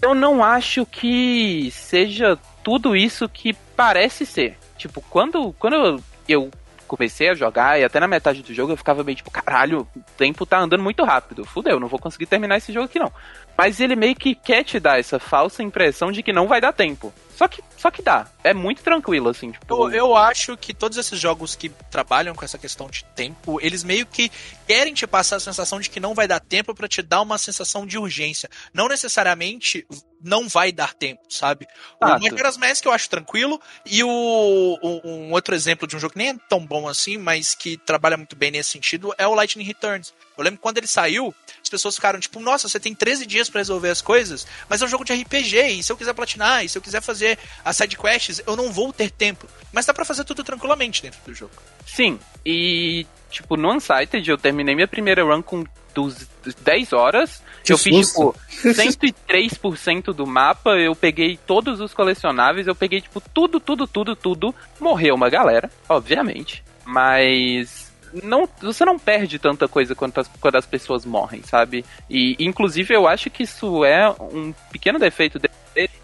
Eu 0.01 0.15
não 0.15 0.43
acho 0.45 0.87
que 0.87 1.71
seja 1.73 2.39
tudo 2.63 2.95
isso 2.95 3.29
que 3.29 3.53
parece 3.77 4.25
ser. 4.25 4.57
Tipo, 4.77 5.01
quando, 5.01 5.53
quando 5.59 6.03
eu, 6.29 6.51
comecei 6.89 7.29
a 7.29 7.35
jogar 7.35 7.79
e 7.79 7.85
até 7.85 8.01
na 8.01 8.09
metade 8.09 8.43
do 8.43 8.55
jogo 8.55 8.73
eu 8.73 8.77
ficava 8.77 9.05
meio 9.05 9.17
tipo, 9.17 9.31
caralho, 9.31 9.87
o 9.95 10.01
tempo 10.17 10.47
tá 10.47 10.59
andando 10.59 10.83
muito 10.83 11.05
rápido. 11.05 11.45
Fudeu, 11.45 11.79
não 11.79 11.87
vou 11.87 12.01
conseguir 12.01 12.27
terminar 12.27 12.57
esse 12.57 12.73
jogo 12.73 12.87
aqui 12.87 12.99
não. 12.99 13.13
Mas 13.57 13.79
ele 13.79 13.95
meio 13.95 14.17
que 14.17 14.35
quer 14.35 14.65
te 14.65 14.81
dar 14.81 14.99
essa 14.99 15.19
falsa 15.19 15.63
impressão 15.63 16.11
de 16.11 16.23
que 16.23 16.33
não 16.33 16.49
vai 16.49 16.61
dar 16.61 16.73
tempo. 16.73 17.13
Só 17.39 17.47
que, 17.47 17.63
só 17.77 17.89
que 17.89 18.03
dá. 18.03 18.27
É 18.43 18.53
muito 18.53 18.83
tranquilo, 18.83 19.29
assim. 19.29 19.53
Tipo... 19.53 19.73
Eu, 19.73 19.91
eu 19.93 20.17
acho 20.17 20.57
que 20.57 20.75
todos 20.75 20.99
esses 20.99 21.21
jogos 21.21 21.55
que 21.55 21.69
trabalham 21.89 22.35
com 22.35 22.45
essa 22.45 22.59
questão 22.59 22.91
de 22.91 23.05
tempo, 23.15 23.61
eles 23.63 23.85
meio 23.85 24.05
que 24.07 24.29
querem 24.67 24.93
te 24.93 25.07
passar 25.07 25.37
a 25.37 25.41
sensação 25.41 25.79
de 25.79 25.89
que 25.89 26.01
não 26.01 26.17
vai 26.17 26.27
dar 26.27 26.41
tempo 26.41 26.75
para 26.75 26.89
te 26.89 27.01
dar 27.01 27.21
uma 27.23 27.39
sensação 27.39 27.87
de 27.87 27.97
urgência. 27.97 28.51
Não 28.75 28.89
necessariamente 28.89 29.87
não 30.23 30.49
vai 30.49 30.73
dar 30.73 30.95
tempo, 30.95 31.23
sabe? 31.29 31.67
Ah, 32.01 32.17
o 32.17 32.21
Majora's 32.21 32.57
Mask 32.57 32.85
eu 32.85 32.93
acho 32.93 33.09
tranquilo, 33.09 33.61
e 33.87 34.03
o, 34.03 34.79
um 35.05 35.33
outro 35.33 35.55
exemplo 35.55 35.87
de 35.87 35.97
um 35.97 35.99
jogo 35.99 36.13
que 36.13 36.19
nem 36.19 36.31
é 36.31 36.37
tão 36.49 36.65
bom 36.65 36.89
assim, 36.89 37.17
mas 37.17 37.55
que 37.55 37.77
trabalha 37.77 38.17
muito 38.17 38.37
bem 38.37 38.51
nesse 38.51 38.71
sentido, 38.71 39.15
é 39.17 39.27
o 39.27 39.35
Lightning 39.35 39.65
Returns. 39.65 40.13
Eu 40.37 40.45
lembro 40.45 40.59
que 40.59 40.63
quando 40.63 40.79
ele 40.79 40.87
saiu, 40.87 41.35
as 41.63 41.69
pessoas 41.69 41.95
ficaram 41.95 42.21
tipo, 42.21 42.41
nossa, 42.41 42.69
você 42.69 42.79
tem 42.79 42.95
13 42.95 43.27
dias 43.27 43.49
para 43.49 43.61
resolver 43.61 43.91
as 43.91 44.01
coisas, 44.01 44.47
mas 44.69 44.83
é 44.83 44.85
um 44.85 44.89
jogo 44.89 45.05
de 45.05 45.13
RPG, 45.13 45.69
e 45.69 45.83
se 45.83 45.91
eu 45.91 45.97
quiser 45.97 46.15
platinar, 46.15 46.65
e 46.65 46.69
se 46.69 46.79
eu 46.79 46.83
quiser 46.83 47.03
fazer 47.03 47.39
as 47.65 47.77
side 47.77 47.97
quests, 47.97 48.43
eu 48.47 48.57
não 48.57 48.73
vou 48.73 48.93
ter 48.93 49.11
tempo. 49.11 49.49
Mas 49.73 49.87
dá 49.87 49.93
para 49.93 50.05
fazer 50.05 50.25
tudo 50.25 50.43
tranquilamente 50.45 51.03
dentro 51.03 51.21
do 51.25 51.35
jogo. 51.35 51.53
Sim, 51.87 52.19
e 52.45 53.07
tipo, 53.31 53.57
no 53.57 53.73
Unsighted 53.73 54.29
eu 54.29 54.39
terminei 54.39 54.75
minha 54.75 54.89
primeira 54.89 55.23
run 55.23 55.43
com 55.43 55.65
dos 56.05 56.55
10 56.63 56.93
horas. 56.93 57.43
Que 57.65 57.73
eu 57.73 57.79
fiz, 57.79 58.09
tipo, 58.09 58.35
103% 58.63 60.13
do 60.15 60.27
mapa, 60.27 60.71
eu 60.79 60.95
peguei 60.95 61.39
todos 61.47 61.81
os 61.81 61.93
colecionáveis, 61.93 62.67
eu 62.67 62.75
peguei, 62.75 63.01
tipo, 63.01 63.21
tudo, 63.21 63.61
tudo, 63.61 63.87
tudo, 63.87 64.17
tudo. 64.17 64.55
Morreu 64.81 65.15
uma 65.15 65.29
galera, 65.29 65.71
obviamente. 65.89 66.65
Mas 66.85 67.88
não, 68.23 68.49
você 68.61 68.85
não 68.85 68.99
perde 68.99 69.39
tanta 69.39 69.69
coisa 69.69 69.95
quanto 69.95 70.21
as, 70.21 70.29
quando 70.41 70.57
as 70.57 70.67
pessoas 70.67 71.05
morrem, 71.05 71.43
sabe? 71.43 71.85
E 72.09 72.37
inclusive 72.39 72.95
eu 72.95 73.07
acho 73.07 73.31
que 73.31 73.43
isso 73.43 73.85
é 73.85 74.09
um 74.21 74.53
pequeno 74.71 74.99
defeito 74.99 75.39
dele. 75.39 75.55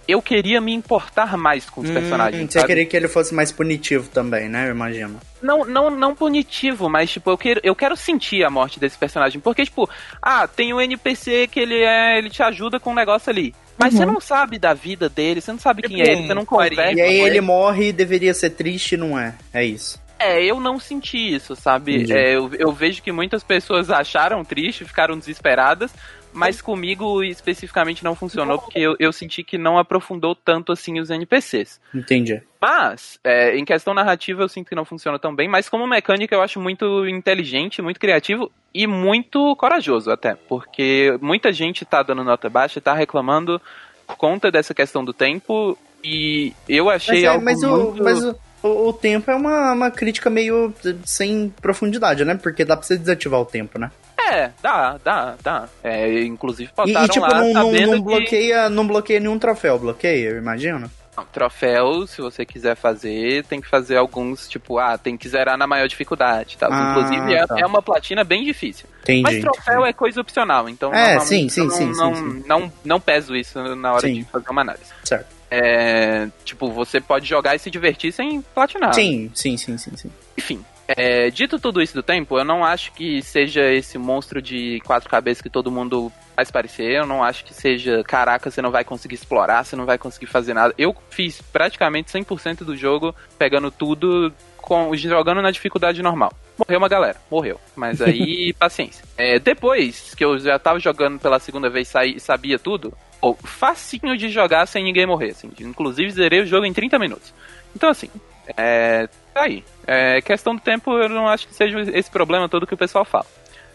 Eu 0.06 0.22
queria 0.22 0.60
me 0.60 0.72
importar 0.72 1.36
mais 1.36 1.68
com 1.68 1.80
os 1.80 1.90
hum, 1.90 1.94
personagens. 1.94 2.52
Você 2.52 2.60
sabe? 2.60 2.68
queria 2.68 2.86
que 2.86 2.96
ele 2.96 3.08
fosse 3.08 3.34
mais 3.34 3.50
punitivo 3.50 4.08
também, 4.08 4.48
né? 4.48 4.68
Eu 4.68 4.70
imagino. 4.70 5.18
Não, 5.42 5.64
não, 5.64 5.90
não 5.90 6.14
punitivo, 6.14 6.88
mas 6.88 7.10
tipo, 7.10 7.30
eu 7.30 7.38
quero, 7.38 7.60
eu 7.64 7.74
quero 7.74 7.96
sentir 7.96 8.44
a 8.44 8.50
morte 8.50 8.78
desse 8.78 8.96
personagem. 8.96 9.40
Porque, 9.40 9.64
tipo, 9.64 9.88
ah, 10.22 10.46
tem 10.46 10.72
um 10.72 10.80
NPC 10.80 11.48
que 11.48 11.58
ele 11.58 11.82
é. 11.82 12.18
ele 12.18 12.30
te 12.30 12.42
ajuda 12.42 12.78
com 12.78 12.90
um 12.90 12.94
negócio 12.94 13.30
ali. 13.30 13.54
Mas 13.76 13.94
uhum. 13.94 13.98
você 13.98 14.06
não 14.06 14.20
sabe 14.20 14.58
da 14.58 14.72
vida 14.72 15.08
dele, 15.08 15.40
você 15.40 15.50
não 15.50 15.58
sabe 15.58 15.82
quem 15.82 16.00
é 16.00 16.12
ele, 16.12 16.26
você 16.26 16.34
não 16.34 16.44
conversa. 16.44 16.92
E 16.92 17.00
aí 17.00 17.20
ele 17.20 17.40
morre 17.40 17.88
e 17.88 17.92
deveria 17.92 18.32
ser 18.32 18.50
triste, 18.50 18.96
não 18.96 19.18
é? 19.18 19.34
É 19.52 19.64
isso. 19.64 20.03
É, 20.24 20.42
eu 20.42 20.58
não 20.58 20.78
senti 20.78 21.34
isso, 21.34 21.54
sabe? 21.54 22.10
É, 22.10 22.34
eu, 22.34 22.50
eu 22.54 22.72
vejo 22.72 23.02
que 23.02 23.12
muitas 23.12 23.44
pessoas 23.44 23.90
acharam 23.90 24.42
triste, 24.42 24.82
ficaram 24.82 25.18
desesperadas, 25.18 25.94
mas 26.32 26.62
comigo 26.62 27.22
especificamente 27.22 28.02
não 28.02 28.14
funcionou, 28.14 28.58
porque 28.58 28.78
eu, 28.78 28.96
eu 28.98 29.12
senti 29.12 29.44
que 29.44 29.58
não 29.58 29.78
aprofundou 29.78 30.34
tanto 30.34 30.72
assim 30.72 30.98
os 30.98 31.10
NPCs. 31.10 31.78
Entendi. 31.94 32.42
Mas, 32.58 33.20
é, 33.22 33.54
em 33.54 33.66
questão 33.66 33.92
narrativa, 33.92 34.42
eu 34.42 34.48
sinto 34.48 34.70
que 34.70 34.74
não 34.74 34.86
funciona 34.86 35.18
tão 35.18 35.34
bem, 35.34 35.46
mas 35.46 35.68
como 35.68 35.86
mecânica 35.86 36.34
eu 36.34 36.40
acho 36.40 36.58
muito 36.58 37.06
inteligente, 37.06 37.82
muito 37.82 38.00
criativo 38.00 38.50
e 38.72 38.86
muito 38.86 39.54
corajoso 39.56 40.10
até, 40.10 40.34
porque 40.34 41.18
muita 41.20 41.52
gente 41.52 41.84
tá 41.84 42.02
dando 42.02 42.24
nota 42.24 42.48
baixa, 42.48 42.80
tá 42.80 42.94
reclamando 42.94 43.60
por 44.06 44.16
conta 44.16 44.50
dessa 44.50 44.72
questão 44.72 45.04
do 45.04 45.12
tempo, 45.12 45.76
e 46.02 46.54
eu 46.66 46.88
achei 46.88 47.16
mas 47.16 47.24
é, 47.24 47.26
algo 47.26 47.44
mas 47.44 47.62
muito... 47.62 48.00
O, 48.00 48.02
mas 48.02 48.24
o 48.24 48.34
o, 48.64 48.88
o, 48.88 48.92
tempo 48.92 49.30
é 49.30 49.34
uma, 49.34 49.72
uma 49.72 49.90
crítica 49.90 50.30
meio 50.30 50.72
sem 51.04 51.52
profundidade, 51.60 52.24
né? 52.24 52.34
Porque 52.34 52.64
dá 52.64 52.76
pra 52.76 52.86
você 52.86 52.96
desativar 52.96 53.40
o 53.40 53.44
tempo, 53.44 53.78
né? 53.78 53.90
É, 54.18 54.50
dá, 54.62 54.98
dá, 55.04 55.34
dá. 55.42 55.68
É, 55.82 56.22
inclusive 56.22 56.70
botaram 56.74 57.02
e, 57.02 57.04
e 57.04 57.08
tipo, 57.08 57.26
lá, 57.26 57.40
não, 57.40 57.52
não, 57.52 57.72
não 57.72 58.00
bloqueia, 58.00 58.70
não 58.70 58.86
bloqueia 58.86 59.20
nenhum 59.20 59.38
troféu, 59.38 59.78
bloqueia, 59.78 60.30
eu 60.30 60.38
imagino. 60.38 60.90
Não, 61.16 61.24
troféu, 61.26 62.06
se 62.06 62.20
você 62.20 62.44
quiser 62.44 62.74
fazer, 62.74 63.44
tem 63.44 63.60
que 63.60 63.68
fazer 63.68 63.96
alguns, 63.96 64.48
tipo, 64.48 64.78
ah, 64.78 64.98
tem 64.98 65.16
que 65.16 65.28
zerar 65.28 65.56
na 65.56 65.66
maior 65.66 65.86
dificuldade, 65.86 66.56
tá? 66.58 66.68
Ah, 66.70 66.90
Inclusive, 66.90 67.34
é, 67.34 67.46
tá. 67.46 67.56
é, 67.60 67.66
uma 67.66 67.80
platina 67.80 68.24
bem 68.24 68.44
difícil. 68.44 68.88
Entendi, 69.02 69.22
Mas 69.22 69.40
troféu 69.40 69.86
é 69.86 69.92
coisa 69.92 70.20
opcional, 70.20 70.68
então 70.68 70.92
é, 70.92 71.20
sim, 71.20 71.48
sim, 71.48 71.66
não, 71.66 71.70
sim, 71.70 71.92
não, 71.92 72.14
sim, 72.14 72.32
sim. 72.32 72.44
Não, 72.48 72.72
não, 72.84 73.00
peso 73.00 73.36
isso 73.36 73.62
na 73.76 73.92
hora 73.92 74.00
sim. 74.00 74.14
de 74.14 74.24
fazer 74.24 74.50
uma 74.50 74.62
análise. 74.62 74.90
Certo. 75.04 75.26
É, 75.54 76.28
tipo, 76.44 76.70
você 76.70 77.00
pode 77.00 77.26
jogar 77.26 77.54
e 77.54 77.58
se 77.58 77.70
divertir 77.70 78.12
sem 78.12 78.42
platinar. 78.42 78.94
Sim, 78.94 79.30
sim, 79.34 79.56
sim, 79.56 79.78
sim, 79.78 79.96
sim. 79.96 80.10
Enfim, 80.36 80.64
É, 80.86 81.30
dito 81.30 81.58
tudo 81.58 81.80
isso 81.80 81.94
do 81.94 82.02
tempo, 82.02 82.38
eu 82.38 82.44
não 82.44 82.62
acho 82.62 82.92
que 82.92 83.22
seja 83.22 83.72
esse 83.72 83.96
monstro 83.96 84.42
de 84.42 84.80
quatro 84.84 85.08
cabeças 85.08 85.40
que 85.40 85.48
todo 85.48 85.70
mundo 85.70 86.12
faz 86.36 86.50
parecer. 86.50 86.90
Eu 86.90 87.06
não 87.06 87.22
acho 87.24 87.44
que 87.44 87.54
seja, 87.54 88.02
caraca, 88.04 88.50
você 88.50 88.60
não 88.60 88.70
vai 88.70 88.84
conseguir 88.84 89.14
explorar, 89.14 89.64
você 89.64 89.76
não 89.76 89.86
vai 89.86 89.96
conseguir 89.96 90.26
fazer 90.26 90.52
nada. 90.52 90.74
Eu 90.76 90.94
fiz 91.08 91.40
praticamente 91.40 92.12
100% 92.12 92.64
do 92.64 92.76
jogo 92.76 93.14
pegando 93.38 93.70
tudo, 93.70 94.30
com, 94.64 94.96
jogando 94.96 95.42
na 95.42 95.50
dificuldade 95.50 96.02
normal. 96.02 96.32
Morreu 96.58 96.78
uma 96.78 96.88
galera, 96.88 97.20
morreu. 97.30 97.60
Mas 97.76 98.00
aí, 98.00 98.54
paciência. 98.58 99.04
É, 99.14 99.38
depois 99.38 100.14
que 100.14 100.24
eu 100.24 100.38
já 100.38 100.58
tava 100.58 100.80
jogando 100.80 101.18
pela 101.18 101.38
segunda 101.38 101.68
vez 101.68 101.92
e 102.06 102.18
sabia 102.18 102.58
tudo, 102.58 102.96
oh, 103.20 103.34
facinho 103.34 104.16
de 104.16 104.30
jogar 104.30 104.64
sem 104.64 104.82
ninguém 104.82 105.04
morrer. 105.04 105.32
Assim. 105.32 105.50
Inclusive, 105.60 106.10
zerei 106.10 106.40
o 106.40 106.46
jogo 106.46 106.64
em 106.64 106.72
30 106.72 106.98
minutos. 106.98 107.34
Então, 107.76 107.90
assim, 107.90 108.08
é, 108.56 109.06
tá 109.34 109.42
aí. 109.42 109.62
É, 109.86 110.22
questão 110.22 110.54
do 110.54 110.62
tempo, 110.62 110.96
eu 110.96 111.10
não 111.10 111.28
acho 111.28 111.46
que 111.46 111.54
seja 111.54 111.78
esse 111.80 112.10
problema 112.10 112.48
todo 112.48 112.66
que 112.66 112.72
o 112.72 112.78
pessoal 112.78 113.04
fala. 113.04 113.26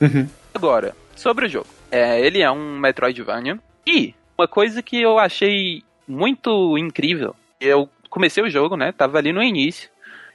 Uhum. 0.02 0.28
Agora, 0.56 0.96
sobre 1.16 1.46
o 1.46 1.50
jogo. 1.50 1.68
É, 1.92 2.20
ele 2.20 2.42
é 2.42 2.50
um 2.50 2.80
Metroidvania. 2.80 3.60
E 3.86 4.16
uma 4.36 4.48
coisa 4.48 4.82
que 4.82 5.00
eu 5.00 5.20
achei 5.20 5.84
muito 6.08 6.76
incrível, 6.80 7.36
eu 7.62 7.88
comecei 8.10 8.42
o 8.44 8.50
jogo, 8.50 8.76
né? 8.76 8.92
Tava 8.92 9.20
ali 9.20 9.32
no 9.32 9.44
início. 9.44 9.88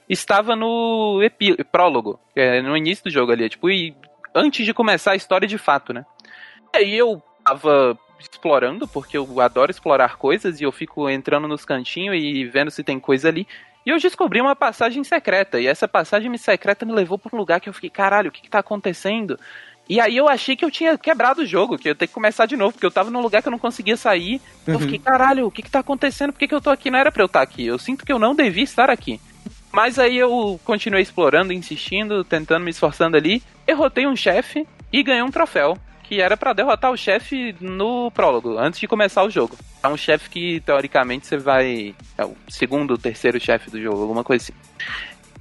Estava 0.08 0.54
no 0.54 1.20
epi 1.23 1.56
prólogo, 1.64 2.20
é, 2.37 2.61
no 2.61 2.76
início 2.76 3.04
do 3.04 3.11
jogo 3.11 3.32
ali, 3.32 3.49
tipo, 3.49 3.70
e 3.70 3.94
antes 4.34 4.64
de 4.66 4.75
começar 4.75 5.12
a 5.12 5.16
história 5.16 5.49
de 5.49 5.56
fato, 5.56 5.92
né? 5.92 6.04
E 6.75 6.78
aí 6.78 6.94
eu 6.94 7.23
tava 7.44 7.99
explorando, 8.18 8.88
porque 8.88 9.16
eu 9.16 9.40
adoro 9.40 9.70
explorar 9.70 10.16
coisas 10.16 10.61
e 10.61 10.64
eu 10.64 10.73
fico 10.73 11.08
entrando 11.08 11.49
nos 11.49 11.64
cantinhos 11.64 12.16
e 12.16 12.44
vendo 12.44 12.70
se 12.70 12.82
tem 12.82 12.99
coisa 12.99 13.28
ali. 13.28 13.46
E 13.87 13.90
eu 13.90 13.99
descobri 13.99 14.40
uma 14.40 14.56
passagem 14.56 15.04
secreta. 15.04 15.61
E 15.61 15.66
essa 15.66 15.87
passagem 15.87 16.34
secreta 16.38 16.87
me 16.87 16.92
levou 16.92 17.18
para 17.18 17.34
um 17.34 17.38
lugar 17.38 17.61
que 17.61 17.68
eu 17.68 17.75
fiquei, 17.75 17.90
caralho, 17.90 18.30
o 18.30 18.32
que, 18.32 18.42
que 18.42 18.49
tá 18.49 18.61
acontecendo? 18.61 19.38
E 19.87 20.00
aí 20.00 20.16
eu 20.16 20.26
achei 20.26 20.56
que 20.56 20.64
eu 20.64 20.70
tinha 20.70 20.96
quebrado 20.96 21.42
o 21.42 21.46
jogo, 21.46 21.76
que 21.76 21.88
eu 21.88 21.90
ia 21.90 21.94
ter 21.94 22.06
que 22.06 22.14
começar 22.14 22.46
de 22.46 22.56
novo, 22.56 22.73
porque 22.73 22.87
eu 22.87 22.90
tava 22.90 23.11
num 23.11 23.20
lugar 23.20 23.42
que 23.42 23.49
eu 23.49 23.52
não 23.52 23.58
conseguia 23.58 23.96
sair. 23.96 24.40
Uhum. 24.66 24.75
Eu 24.75 24.80
fiquei, 24.80 24.99
caralho, 24.99 25.46
o 25.46 25.50
que 25.50 25.62
que 25.62 25.70
tá 25.70 25.80
acontecendo? 25.80 26.32
Por 26.32 26.38
que, 26.38 26.49
que 26.49 26.54
eu 26.54 26.61
tô 26.61 26.70
aqui? 26.70 26.90
Não 26.90 26.99
era 26.99 27.12
pra 27.12 27.23
eu 27.23 27.26
estar 27.26 27.42
aqui. 27.42 27.66
Eu 27.66 27.78
sinto 27.78 28.06
que 28.06 28.12
eu 28.12 28.18
não 28.18 28.34
devia 28.34 28.64
estar 28.64 28.88
aqui. 28.88 29.20
Mas 29.75 29.99
aí 29.99 30.16
eu 30.16 30.59
continuei 30.64 31.02
explorando, 31.02 31.52
insistindo, 31.52 32.23
tentando, 32.23 32.64
me 32.64 32.71
esforçando 32.71 33.16
ali. 33.16 33.43
Derrotei 33.66 34.07
um 34.07 34.14
chefe 34.14 34.66
e 34.93 35.02
ganhei 35.02 35.23
um 35.23 35.33
troféu 35.33 35.76
que 36.04 36.21
era 36.21 36.37
para 36.37 36.52
derrotar 36.52 36.93
o 36.93 36.97
chefe 36.97 37.57
no 37.61 38.11
prólogo, 38.11 38.59
antes 38.59 38.78
de 38.78 38.87
começar 38.87 39.25
o 39.25 39.31
jogo. 39.31 39.57
É 39.83 39.88
um 39.88 39.97
chefe 39.97 40.31
que, 40.31 40.61
teoricamente, 40.61 41.26
você 41.26 41.37
vai. 41.37 41.95
É 42.16 42.25
o 42.25 42.37
segundo 42.49 42.93
ou 42.93 42.99
terceiro 42.99 43.40
chefe 43.40 43.71
do 43.71 43.81
jogo, 43.81 44.02
alguma 44.02 44.23
coisa 44.23 44.45
assim. 44.45 44.52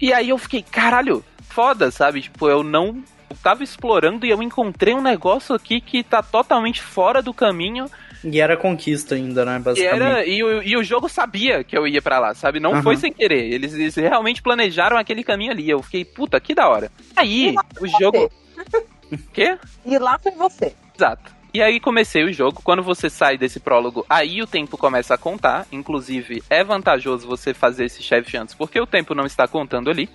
E 0.02 0.12
aí 0.12 0.30
eu 0.30 0.38
fiquei, 0.38 0.64
caralho, 0.64 1.24
foda, 1.50 1.92
sabe? 1.92 2.22
Tipo, 2.22 2.50
eu 2.50 2.64
não. 2.64 3.04
Eu 3.30 3.36
tava 3.44 3.64
explorando 3.64 4.26
e 4.26 4.30
eu 4.30 4.42
encontrei 4.42 4.94
um 4.94 5.02
negócio 5.02 5.54
aqui 5.54 5.80
que 5.80 6.02
tá 6.02 6.24
totalmente 6.24 6.82
fora 6.82 7.22
do 7.22 7.34
caminho. 7.34 7.86
E 8.24 8.40
era 8.40 8.56
conquista 8.56 9.16
ainda, 9.16 9.44
né? 9.44 9.60
Basicamente. 9.60 10.02
E, 10.02 10.06
era, 10.06 10.26
e, 10.26 10.44
o, 10.44 10.64
e 10.64 10.78
o 10.78 10.84
jogo 10.84 11.10
sabia 11.10 11.64
que 11.64 11.78
eu 11.78 11.88
ia 11.88 12.02
para 12.02 12.20
lá, 12.20 12.34
sabe? 12.34 12.60
Não 12.60 12.74
uhum. 12.74 12.84
foi 12.84 12.96
sem 12.96 13.12
querer. 13.12 13.52
Eles, 13.52 13.74
eles, 13.74 13.96
realmente 13.96 14.42
planejaram 14.42 14.98
aquele 14.98 15.24
caminho 15.24 15.52
ali. 15.52 15.70
Eu 15.70 15.82
fiquei, 15.84 16.06
puta, 16.06 16.40
que 16.40 16.56
da 16.56 16.68
hora. 16.70 16.92
Aí, 17.16 17.54
o 17.80 17.88
jogo. 17.88 18.32
Quê? 19.34 19.58
E 19.86 19.98
lá 19.98 20.18
foi 20.18 20.32
você. 20.32 20.74
Exato. 20.96 21.32
E 21.54 21.62
aí 21.62 21.80
comecei 21.80 22.24
o 22.24 22.34
jogo. 22.34 22.62
Quando 22.64 22.82
você 22.82 23.10
sai 23.10 23.38
desse 23.38 23.60
prólogo, 23.60 24.06
aí 24.10 24.42
o 24.42 24.48
tempo 24.48 24.78
começa 24.78 25.14
a 25.14 25.18
contar. 25.18 25.68
Inclusive, 25.72 26.42
é 26.50 26.64
vantajoso 26.64 27.28
você 27.28 27.54
fazer 27.54 27.86
esse 27.86 28.02
chefe 28.02 28.38
antes, 28.38 28.56
porque 28.56 28.80
o 28.80 28.88
tempo 28.88 29.14
não 29.14 29.26
está 29.26 29.48
contando 29.48 29.92
ali. 29.92 30.10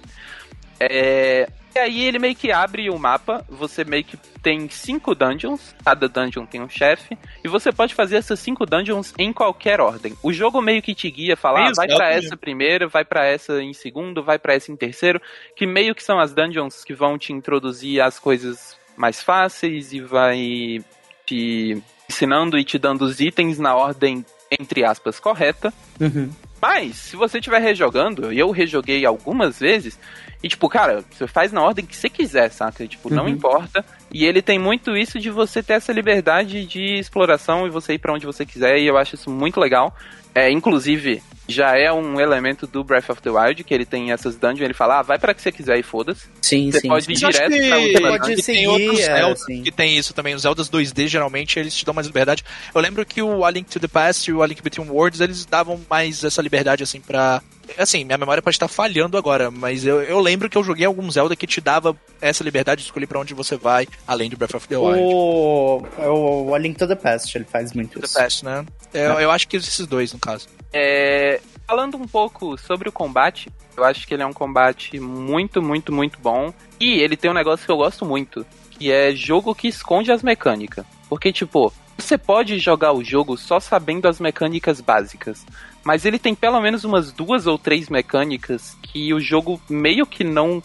É... 0.80 1.48
E 1.74 1.78
aí 1.78 2.04
ele 2.04 2.18
meio 2.18 2.34
que 2.34 2.50
abre 2.50 2.90
o 2.90 2.98
mapa, 2.98 3.44
você 3.48 3.84
meio 3.84 4.02
que 4.02 4.16
tem 4.42 4.68
cinco 4.68 5.14
dungeons, 5.14 5.74
cada 5.84 6.08
dungeon 6.08 6.44
tem 6.44 6.60
um 6.60 6.68
chefe, 6.68 7.16
e 7.44 7.46
você 7.46 7.70
pode 7.70 7.94
fazer 7.94 8.16
essas 8.16 8.40
cinco 8.40 8.66
dungeons 8.66 9.14
em 9.16 9.32
qualquer 9.32 9.80
ordem. 9.80 10.16
O 10.22 10.32
jogo 10.32 10.60
meio 10.60 10.82
que 10.82 10.94
te 10.94 11.08
guia, 11.08 11.36
fala, 11.36 11.68
ah, 11.68 11.72
vai 11.76 11.86
para 11.86 12.10
essa 12.10 12.36
primeira, 12.36 12.88
vai 12.88 13.04
para 13.04 13.26
essa 13.26 13.62
em 13.62 13.72
segundo, 13.72 14.24
vai 14.24 14.40
para 14.40 14.54
essa 14.54 14.72
em 14.72 14.76
terceiro, 14.76 15.20
que 15.54 15.66
meio 15.66 15.94
que 15.94 16.02
são 16.02 16.18
as 16.18 16.34
dungeons 16.34 16.82
que 16.82 16.94
vão 16.94 17.16
te 17.16 17.32
introduzir 17.32 18.00
as 18.00 18.18
coisas 18.18 18.76
mais 18.96 19.22
fáceis 19.22 19.92
e 19.92 20.00
vai 20.00 20.82
te 21.24 21.80
ensinando 22.08 22.58
e 22.58 22.64
te 22.64 22.78
dando 22.78 23.02
os 23.02 23.20
itens 23.20 23.58
na 23.58 23.76
ordem, 23.76 24.24
entre 24.50 24.84
aspas, 24.84 25.20
correta. 25.20 25.72
Uhum. 26.00 26.30
Mas, 26.60 26.96
se 26.96 27.14
você 27.14 27.38
estiver 27.38 27.60
rejogando, 27.60 28.32
e 28.32 28.38
eu 28.38 28.50
rejoguei 28.50 29.06
algumas 29.06 29.60
vezes, 29.60 29.98
e 30.42 30.48
tipo, 30.48 30.68
cara, 30.68 31.04
você 31.10 31.26
faz 31.26 31.52
na 31.52 31.62
ordem 31.62 31.84
que 31.84 31.96
você 31.96 32.08
quiser, 32.08 32.50
saca? 32.50 32.86
Tipo, 32.86 33.12
não 33.12 33.24
uhum. 33.24 33.30
importa. 33.30 33.84
E 34.12 34.24
ele 34.24 34.40
tem 34.40 34.58
muito 34.58 34.96
isso 34.96 35.18
de 35.18 35.30
você 35.30 35.62
ter 35.62 35.74
essa 35.74 35.92
liberdade 35.92 36.64
de 36.64 36.98
exploração 36.98 37.66
e 37.66 37.70
você 37.70 37.94
ir 37.94 37.98
para 37.98 38.12
onde 38.12 38.26
você 38.26 38.46
quiser, 38.46 38.78
e 38.78 38.86
eu 38.86 38.96
acho 38.96 39.14
isso 39.14 39.30
muito 39.30 39.60
legal. 39.60 39.94
É, 40.34 40.50
inclusive, 40.50 41.22
já 41.48 41.76
é 41.76 41.90
um 41.90 42.20
elemento 42.20 42.66
do 42.66 42.84
Breath 42.84 43.08
of 43.10 43.22
the 43.22 43.30
Wild, 43.30 43.64
que 43.64 43.72
ele 43.72 43.86
tem 43.86 44.12
essas 44.12 44.36
dungeons, 44.36 44.60
ele 44.60 44.74
fala, 44.74 44.98
ah, 44.98 45.02
vai 45.02 45.18
para 45.18 45.32
que 45.32 45.40
você 45.40 45.50
quiser 45.50 45.78
e 45.78 45.82
foda-se. 45.82 46.26
Sim, 46.42 46.70
você 46.70 46.80
sim. 46.80 46.88
pode 46.88 47.06
sim. 47.06 47.12
ir 47.12 47.16
direto 47.16 47.68
pra 47.68 47.78
outra 47.78 48.18
pode 48.18 48.42
seguir, 48.42 48.58
tem 48.58 48.68
outros 48.68 49.00
é, 49.00 49.16
Zeldas 49.16 49.44
que 49.46 49.72
tem 49.72 49.96
isso 49.96 50.12
também. 50.12 50.34
Os 50.34 50.42
Zeldas 50.42 50.68
2D, 50.68 51.08
geralmente, 51.08 51.58
eles 51.58 51.74
te 51.74 51.84
dão 51.84 51.94
mais 51.94 52.06
liberdade. 52.06 52.44
Eu 52.74 52.80
lembro 52.80 53.04
que 53.04 53.22
o 53.22 53.44
A 53.44 53.50
Link 53.50 53.68
to 53.70 53.80
the 53.80 53.88
Past 53.88 54.30
e 54.30 54.34
o 54.34 54.42
A 54.42 54.46
Link 54.46 54.62
Between 54.62 54.88
Worlds, 54.88 55.20
eles 55.20 55.46
davam 55.46 55.80
mais 55.88 56.22
essa 56.22 56.42
liberdade, 56.42 56.82
assim, 56.82 57.00
pra... 57.00 57.42
Assim, 57.76 58.04
minha 58.04 58.16
memória 58.16 58.42
pode 58.42 58.54
estar 58.54 58.68
falhando 58.68 59.18
agora, 59.18 59.50
mas 59.50 59.84
eu, 59.84 60.02
eu 60.02 60.20
lembro 60.20 60.48
que 60.48 60.56
eu 60.56 60.64
joguei 60.64 60.86
algum 60.86 61.10
Zelda 61.10 61.36
que 61.36 61.46
te 61.46 61.60
dava 61.60 61.96
essa 62.20 62.44
liberdade 62.44 62.80
de 62.80 62.86
escolher 62.86 63.06
para 63.06 63.20
onde 63.20 63.34
você 63.34 63.56
vai, 63.56 63.86
além 64.06 64.30
do 64.30 64.36
Breath 64.36 64.54
of 64.54 64.68
the 64.68 64.76
Wild. 64.76 65.00
O, 65.00 65.82
o, 65.98 66.46
o 66.46 66.54
A 66.54 66.58
Link 66.58 66.78
to 66.78 66.86
the 66.86 66.94
Past, 66.94 67.36
ele 67.36 67.44
faz 67.44 67.72
muito 67.72 67.98
isso. 68.02 68.14
The 68.14 68.22
Past, 68.22 68.44
né? 68.44 68.64
Eu, 68.92 69.18
é. 69.18 69.24
eu 69.24 69.30
acho 69.30 69.46
que 69.48 69.56
esses 69.56 69.86
dois, 69.86 70.12
no 70.12 70.18
caso. 70.18 70.48
É, 70.72 71.40
falando 71.66 71.96
um 71.96 72.06
pouco 72.06 72.56
sobre 72.58 72.88
o 72.88 72.92
combate, 72.92 73.50
eu 73.76 73.84
acho 73.84 74.06
que 74.06 74.14
ele 74.14 74.22
é 74.22 74.26
um 74.26 74.32
combate 74.32 74.98
muito, 74.98 75.62
muito, 75.62 75.92
muito 75.92 76.18
bom. 76.20 76.52
E 76.80 77.00
ele 77.00 77.16
tem 77.16 77.30
um 77.30 77.34
negócio 77.34 77.64
que 77.64 77.72
eu 77.72 77.76
gosto 77.76 78.04
muito, 78.04 78.46
que 78.70 78.90
é 78.90 79.14
jogo 79.14 79.54
que 79.54 79.68
esconde 79.68 80.10
as 80.10 80.22
mecânicas. 80.22 80.84
Porque, 81.08 81.32
tipo, 81.32 81.72
você 81.96 82.16
pode 82.16 82.58
jogar 82.58 82.92
o 82.92 83.02
jogo 83.02 83.36
só 83.36 83.58
sabendo 83.58 84.08
as 84.08 84.20
mecânicas 84.20 84.80
básicas. 84.80 85.44
Mas 85.84 86.04
ele 86.04 86.18
tem 86.18 86.34
pelo 86.34 86.60
menos 86.60 86.84
umas 86.84 87.12
duas 87.12 87.46
ou 87.46 87.58
três 87.58 87.88
mecânicas 87.88 88.76
que 88.82 89.12
o 89.12 89.20
jogo 89.20 89.60
meio 89.68 90.06
que 90.06 90.22
não 90.22 90.62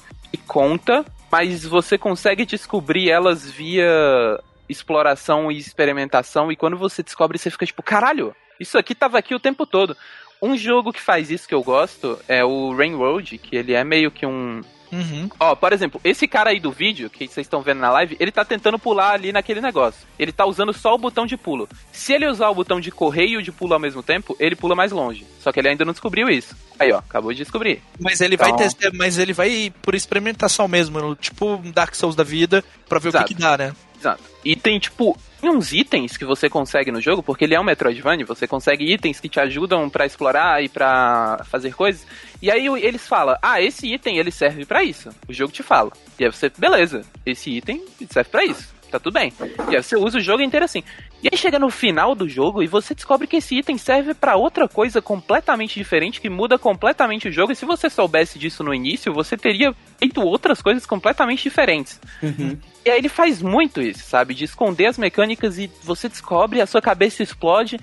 conta, 0.47 1.05
mas 1.33 1.65
você 1.65 1.97
consegue 1.97 2.45
descobrir 2.45 3.09
elas 3.09 3.49
via 3.49 4.39
exploração 4.69 5.51
e 5.51 5.57
experimentação. 5.57 6.51
E 6.51 6.55
quando 6.55 6.77
você 6.77 7.01
descobre, 7.01 7.39
você 7.39 7.49
fica 7.49 7.65
tipo, 7.65 7.81
caralho, 7.81 8.35
isso 8.59 8.77
aqui 8.77 8.93
tava 8.93 9.17
aqui 9.17 9.33
o 9.33 9.39
tempo 9.39 9.65
todo. 9.65 9.97
Um 10.39 10.55
jogo 10.55 10.93
que 10.93 11.01
faz 11.01 11.31
isso 11.31 11.47
que 11.47 11.55
eu 11.55 11.63
gosto 11.63 12.19
é 12.27 12.45
o 12.45 12.75
Rain 12.75 12.93
Road, 12.93 13.39
que 13.39 13.55
ele 13.55 13.73
é 13.73 13.83
meio 13.83 14.11
que 14.11 14.27
um. 14.27 14.61
Uhum. 14.93 15.29
Ó, 15.39 15.55
por 15.55 15.73
exemplo, 15.73 15.99
esse 16.03 16.27
cara 16.27 16.51
aí 16.51 16.59
do 16.59 16.71
vídeo, 16.71 17.09
que 17.09 17.27
vocês 17.27 17.45
estão 17.45 17.61
vendo 17.61 17.79
na 17.79 17.91
live, 17.91 18.15
ele 18.19 18.31
tá 18.31 18.45
tentando 18.45 18.77
pular 18.77 19.11
ali 19.11 19.31
naquele 19.31 19.59
negócio. 19.59 20.05
Ele 20.19 20.31
tá 20.31 20.45
usando 20.45 20.71
só 20.71 20.93
o 20.93 20.97
botão 20.97 21.25
de 21.25 21.35
pulo. 21.35 21.67
Se 21.91 22.13
ele 22.13 22.27
usar 22.27 22.49
o 22.49 22.55
botão 22.55 22.79
de 22.79 22.91
correr 22.91 23.25
e 23.27 23.37
o 23.37 23.41
de 23.41 23.51
pulo 23.51 23.73
ao 23.73 23.79
mesmo 23.79 24.03
tempo, 24.03 24.35
ele 24.39 24.55
pula 24.55 24.75
mais 24.75 24.91
longe. 24.91 25.25
Só 25.39 25.51
que 25.51 25.59
ele 25.59 25.69
ainda 25.69 25.83
não 25.83 25.93
descobriu 25.93 26.29
isso. 26.29 26.55
Aí, 26.79 26.91
ó, 26.91 26.99
acabou 26.99 27.31
de 27.31 27.39
descobrir. 27.39 27.81
Mas 27.99 28.21
ele 28.21 28.35
então... 28.35 28.49
vai 28.49 28.57
testar, 28.57 28.91
mas 28.93 29.17
ele 29.17 29.33
vai 29.33 29.73
por 29.81 29.95
experimentação 29.95 30.67
mesmo, 30.67 31.15
tipo 31.15 31.57
Dark 31.73 31.95
Souls 31.95 32.15
da 32.15 32.23
vida, 32.23 32.63
pra 32.87 32.99
ver 32.99 33.09
Exato. 33.09 33.25
o 33.25 33.27
que, 33.27 33.33
que 33.35 33.41
dá, 33.41 33.57
né? 33.57 33.73
Exato. 33.99 34.23
E 34.43 34.55
tem, 34.55 34.77
tipo, 34.77 35.17
tem 35.39 35.49
uns 35.49 35.71
itens 35.71 36.17
que 36.17 36.25
você 36.25 36.49
consegue 36.49 36.91
no 36.91 36.99
jogo, 36.99 37.23
porque 37.23 37.45
ele 37.45 37.55
é 37.55 37.59
um 37.59 37.63
Metroidvania, 37.63 38.25
você 38.25 38.45
consegue 38.45 38.93
itens 38.93 39.19
que 39.19 39.29
te 39.29 39.39
ajudam 39.39 39.89
para 39.89 40.05
explorar 40.05 40.61
e 40.63 40.67
para 40.67 41.43
fazer 41.49 41.73
coisas. 41.73 42.05
E 42.43 42.51
aí 42.51 42.67
eles 42.67 43.07
falam: 43.07 43.37
"Ah, 43.41 43.61
esse 43.61 43.87
item 43.87 44.17
ele 44.17 44.29
serve 44.29 44.65
para 44.65 44.83
isso". 44.83 45.09
O 45.29 45.31
jogo 45.31 45.53
te 45.53 45.63
fala. 45.63 45.93
E 46.19 46.25
aí 46.25 46.29
você, 46.29 46.49
beleza, 46.49 47.01
esse 47.25 47.49
item 47.49 47.81
serve 48.11 48.29
para 48.29 48.43
isso 48.43 48.73
tá 48.93 48.99
tudo 48.99 49.13
bem. 49.13 49.33
E 49.69 49.75
aí 49.75 49.83
você 49.83 49.95
usa 49.95 50.17
o 50.17 50.21
jogo 50.21 50.43
inteiro 50.43 50.65
assim. 50.65 50.83
E 51.21 51.29
aí 51.31 51.37
chega 51.37 51.57
no 51.57 51.69
final 51.69 52.13
do 52.13 52.27
jogo 52.29 52.61
e 52.61 52.67
você 52.67 52.93
descobre 52.93 53.27
que 53.27 53.37
esse 53.37 53.57
item 53.57 53.77
serve 53.77 54.13
para 54.13 54.35
outra 54.35 54.67
coisa 54.67 55.01
completamente 55.01 55.75
diferente, 55.75 56.21
que 56.21 56.29
muda 56.29 56.59
completamente 56.59 57.27
o 57.27 57.31
jogo. 57.31 57.51
E 57.51 57.55
se 57.55 57.65
você 57.65 57.89
soubesse 57.89 58.37
disso 58.37 58.63
no 58.63 58.73
início, 58.73 59.13
você 59.13 59.35
teria 59.35 59.73
feito 59.97 60.21
outras 60.21 60.61
coisas 60.61 60.85
completamente 60.85 61.43
diferentes. 61.43 61.99
Uhum. 62.21 62.57
E 62.85 62.89
aí 62.89 62.97
ele 62.97 63.09
faz 63.09 63.41
muito 63.41 63.81
isso, 63.81 64.03
sabe? 64.03 64.33
De 64.33 64.43
esconder 64.43 64.87
as 64.87 64.97
mecânicas 64.97 65.57
e 65.57 65.71
você 65.81 66.09
descobre, 66.09 66.61
a 66.61 66.67
sua 66.67 66.81
cabeça 66.81 67.23
explode. 67.23 67.79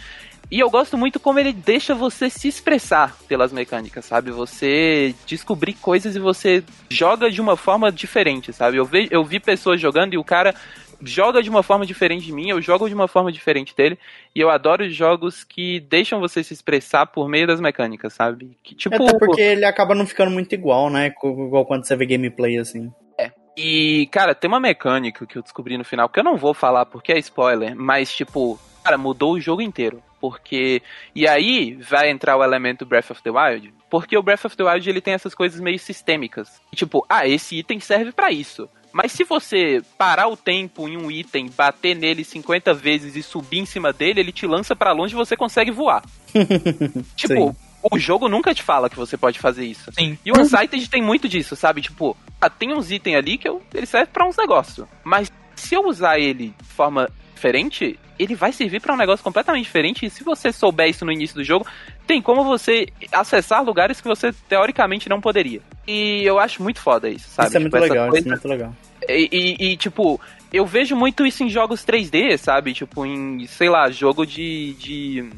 E 0.51 0.59
eu 0.59 0.71
gosto 0.71 0.99
muito 0.99 1.19
como 1.21 1.39
ele 1.39 1.53
deixa 1.53 1.95
você 1.95 2.29
se 2.29 2.49
expressar 2.49 3.17
pelas 3.29 3.53
mecânicas, 3.53 4.05
sabe? 4.05 4.31
Você 4.31 5.15
descobrir 5.27 5.75
coisas 5.75 6.17
e 6.17 6.19
você 6.19 6.63
joga 6.89 7.31
de 7.31 7.41
uma 7.41 7.57
forma 7.57 7.91
diferente, 7.91 8.53
sabe? 8.53 8.77
Eu 8.77 8.85
vi, 8.85 9.09
eu 9.11 9.25
vi 9.25 9.39
pessoas 9.39 9.81
jogando 9.81 10.15
e 10.15 10.19
o 10.19 10.25
cara 10.25 10.55
joga 11.03 11.43
de 11.43 11.49
uma 11.49 11.63
forma 11.63 11.87
diferente 11.87 12.27
de 12.27 12.33
mim, 12.33 12.51
eu 12.51 12.61
jogo 12.61 12.89
de 12.89 12.95
uma 12.95 13.09
forma 13.09 13.33
diferente 13.33 13.75
dele, 13.75 13.99
e 14.35 14.41
eu 14.41 14.51
adoro 14.51 14.89
jogos 14.91 15.43
que 15.43 15.81
deixam 15.81 16.21
você 16.21 16.45
se 16.45 16.53
expressar 16.53 17.07
por 17.07 17.29
meio 17.29 17.47
das 17.47 17.61
mecânicas, 17.61 18.13
sabe? 18.13 18.57
Que, 18.63 18.75
tipo, 18.75 19.03
Até 19.03 19.19
porque 19.19 19.41
ele 19.41 19.65
acaba 19.65 19.95
não 19.95 20.07
ficando 20.07 20.31
muito 20.31 20.53
igual, 20.55 20.91
né? 20.91 21.07
Igual 21.07 21.65
quando 21.65 21.85
você 21.85 21.97
vê 21.97 22.05
gameplay 22.05 22.59
assim. 22.59 22.93
E, 23.57 24.09
cara, 24.11 24.35
tem 24.35 24.49
uma 24.49 24.61
mecânica 24.61 25.27
que 25.27 25.37
eu 25.37 25.43
descobri 25.43 25.77
no 25.77 25.85
final, 25.85 26.09
que 26.09 26.19
eu 26.19 26.25
não 26.25 26.37
vou 26.37 26.55
falar 26.55 26.87
porque 26.87 27.13
é 27.13 27.19
spoiler, 27.19 27.75
mas, 27.77 28.11
tipo, 28.15 28.59
cara, 28.83 28.97
mudou 28.97 29.35
o 29.35 29.41
jogo 29.41 29.61
inteiro. 29.61 30.03
Porque. 30.21 30.83
E 31.15 31.27
aí 31.27 31.75
vai 31.75 32.11
entrar 32.11 32.37
o 32.37 32.45
elemento 32.45 32.85
Breath 32.85 33.11
of 33.11 33.23
the 33.23 33.31
Wild. 33.31 33.73
Porque 33.89 34.17
o 34.17 34.23
Breath 34.23 34.45
of 34.45 34.57
the 34.57 34.65
Wild 34.65 34.89
ele 34.89 35.01
tem 35.01 35.15
essas 35.15 35.35
coisas 35.35 35.61
meio 35.61 35.79
sistêmicas. 35.79 36.61
Tipo, 36.75 37.05
ah, 37.09 37.27
esse 37.27 37.59
item 37.59 37.81
serve 37.81 38.13
para 38.13 38.31
isso. 38.31 38.69
Mas 38.93 39.13
se 39.13 39.25
você 39.25 39.81
parar 39.97 40.29
o 40.29 40.37
tempo 40.37 40.89
em 40.89 40.97
um 40.97 41.11
item, 41.11 41.49
bater 41.49 41.95
nele 41.95 42.25
50 42.25 42.75
vezes 42.75 43.17
e 43.17 43.23
subir 43.23 43.59
em 43.59 43.67
cima 43.67 43.93
dele, 43.93 44.21
ele 44.21 44.33
te 44.33 44.47
lança 44.47 44.75
para 44.75 44.93
longe 44.93 45.15
e 45.15 45.17
você 45.17 45.37
consegue 45.37 45.71
voar. 45.71 46.03
tipo, 47.15 47.53
Sim. 47.53 47.57
o 47.91 47.99
jogo 47.99 48.29
nunca 48.29 48.53
te 48.53 48.63
fala 48.63 48.91
que 48.91 48.97
você 48.97 49.17
pode 49.17 49.39
fazer 49.39 49.65
isso. 49.65 49.93
Sim. 49.93 50.19
E 50.25 50.33
o 50.33 50.41
Unsighted 50.41 50.91
tem 50.91 51.03
muito 51.03 51.29
disso, 51.29 51.55
sabe? 51.55 51.83
Tipo, 51.83 52.17
ah, 52.41 52.51
tem 52.51 52.73
uns 52.73 52.91
itens 52.91 53.17
ali 53.17 53.39
que 53.39 53.49
eu, 53.49 53.63
ele 53.73 53.87
serve 53.87 54.11
pra 54.13 54.27
uns 54.27 54.37
negócios. 54.37 54.87
Mas 55.05 55.31
se 55.55 55.75
eu 55.75 55.87
usar 55.87 56.19
ele 56.19 56.53
de 56.61 56.69
forma 56.69 57.09
diferente, 57.41 57.99
ele 58.19 58.35
vai 58.35 58.53
servir 58.53 58.81
pra 58.81 58.93
um 58.93 58.97
negócio 58.99 59.25
completamente 59.25 59.65
diferente. 59.65 60.05
E 60.05 60.11
se 60.11 60.23
você 60.23 60.53
souber 60.53 60.89
isso 60.91 61.05
no 61.07 61.11
início 61.13 61.35
do 61.37 61.43
jogo, 61.43 61.67
tem 62.07 62.21
como 62.21 62.45
você 62.45 62.87
acessar 63.11 63.65
lugares 63.65 63.99
que 64.01 64.07
você 64.07 64.31
teoricamente 64.47 65.09
não 65.09 65.21
poderia. 65.21 65.61
E 65.89 66.23
eu 66.23 66.39
acho 66.39 66.63
muito 66.63 66.81
foda 66.81 67.09
isso, 67.09 67.29
sabe? 67.31 67.49
Isso 67.49 67.57
é 67.57 67.61
muito 67.61 67.73
Tipo, 67.73 67.83
legal, 67.89 68.09
coisa- 68.11 68.19
isso 68.19 68.29
é 68.29 68.33
muito 68.33 68.49
legal. 68.49 68.77
e, 69.09 69.29
e- 69.59 69.73
e, 69.73 69.77
tipo, 69.79 70.21
eu 70.53 70.67
vejo 70.67 70.95
muito 70.95 71.25
isso 71.27 71.43
em 71.43 71.49
jogos 71.49 71.83
3D, 71.83 72.37
sabe? 72.37 72.75
Tipo, 72.75 73.07
em, 73.07 73.47
sei 73.47 73.71
lá, 73.71 73.91
jogo 73.91 74.27
de. 74.27 74.75
de 74.75 75.31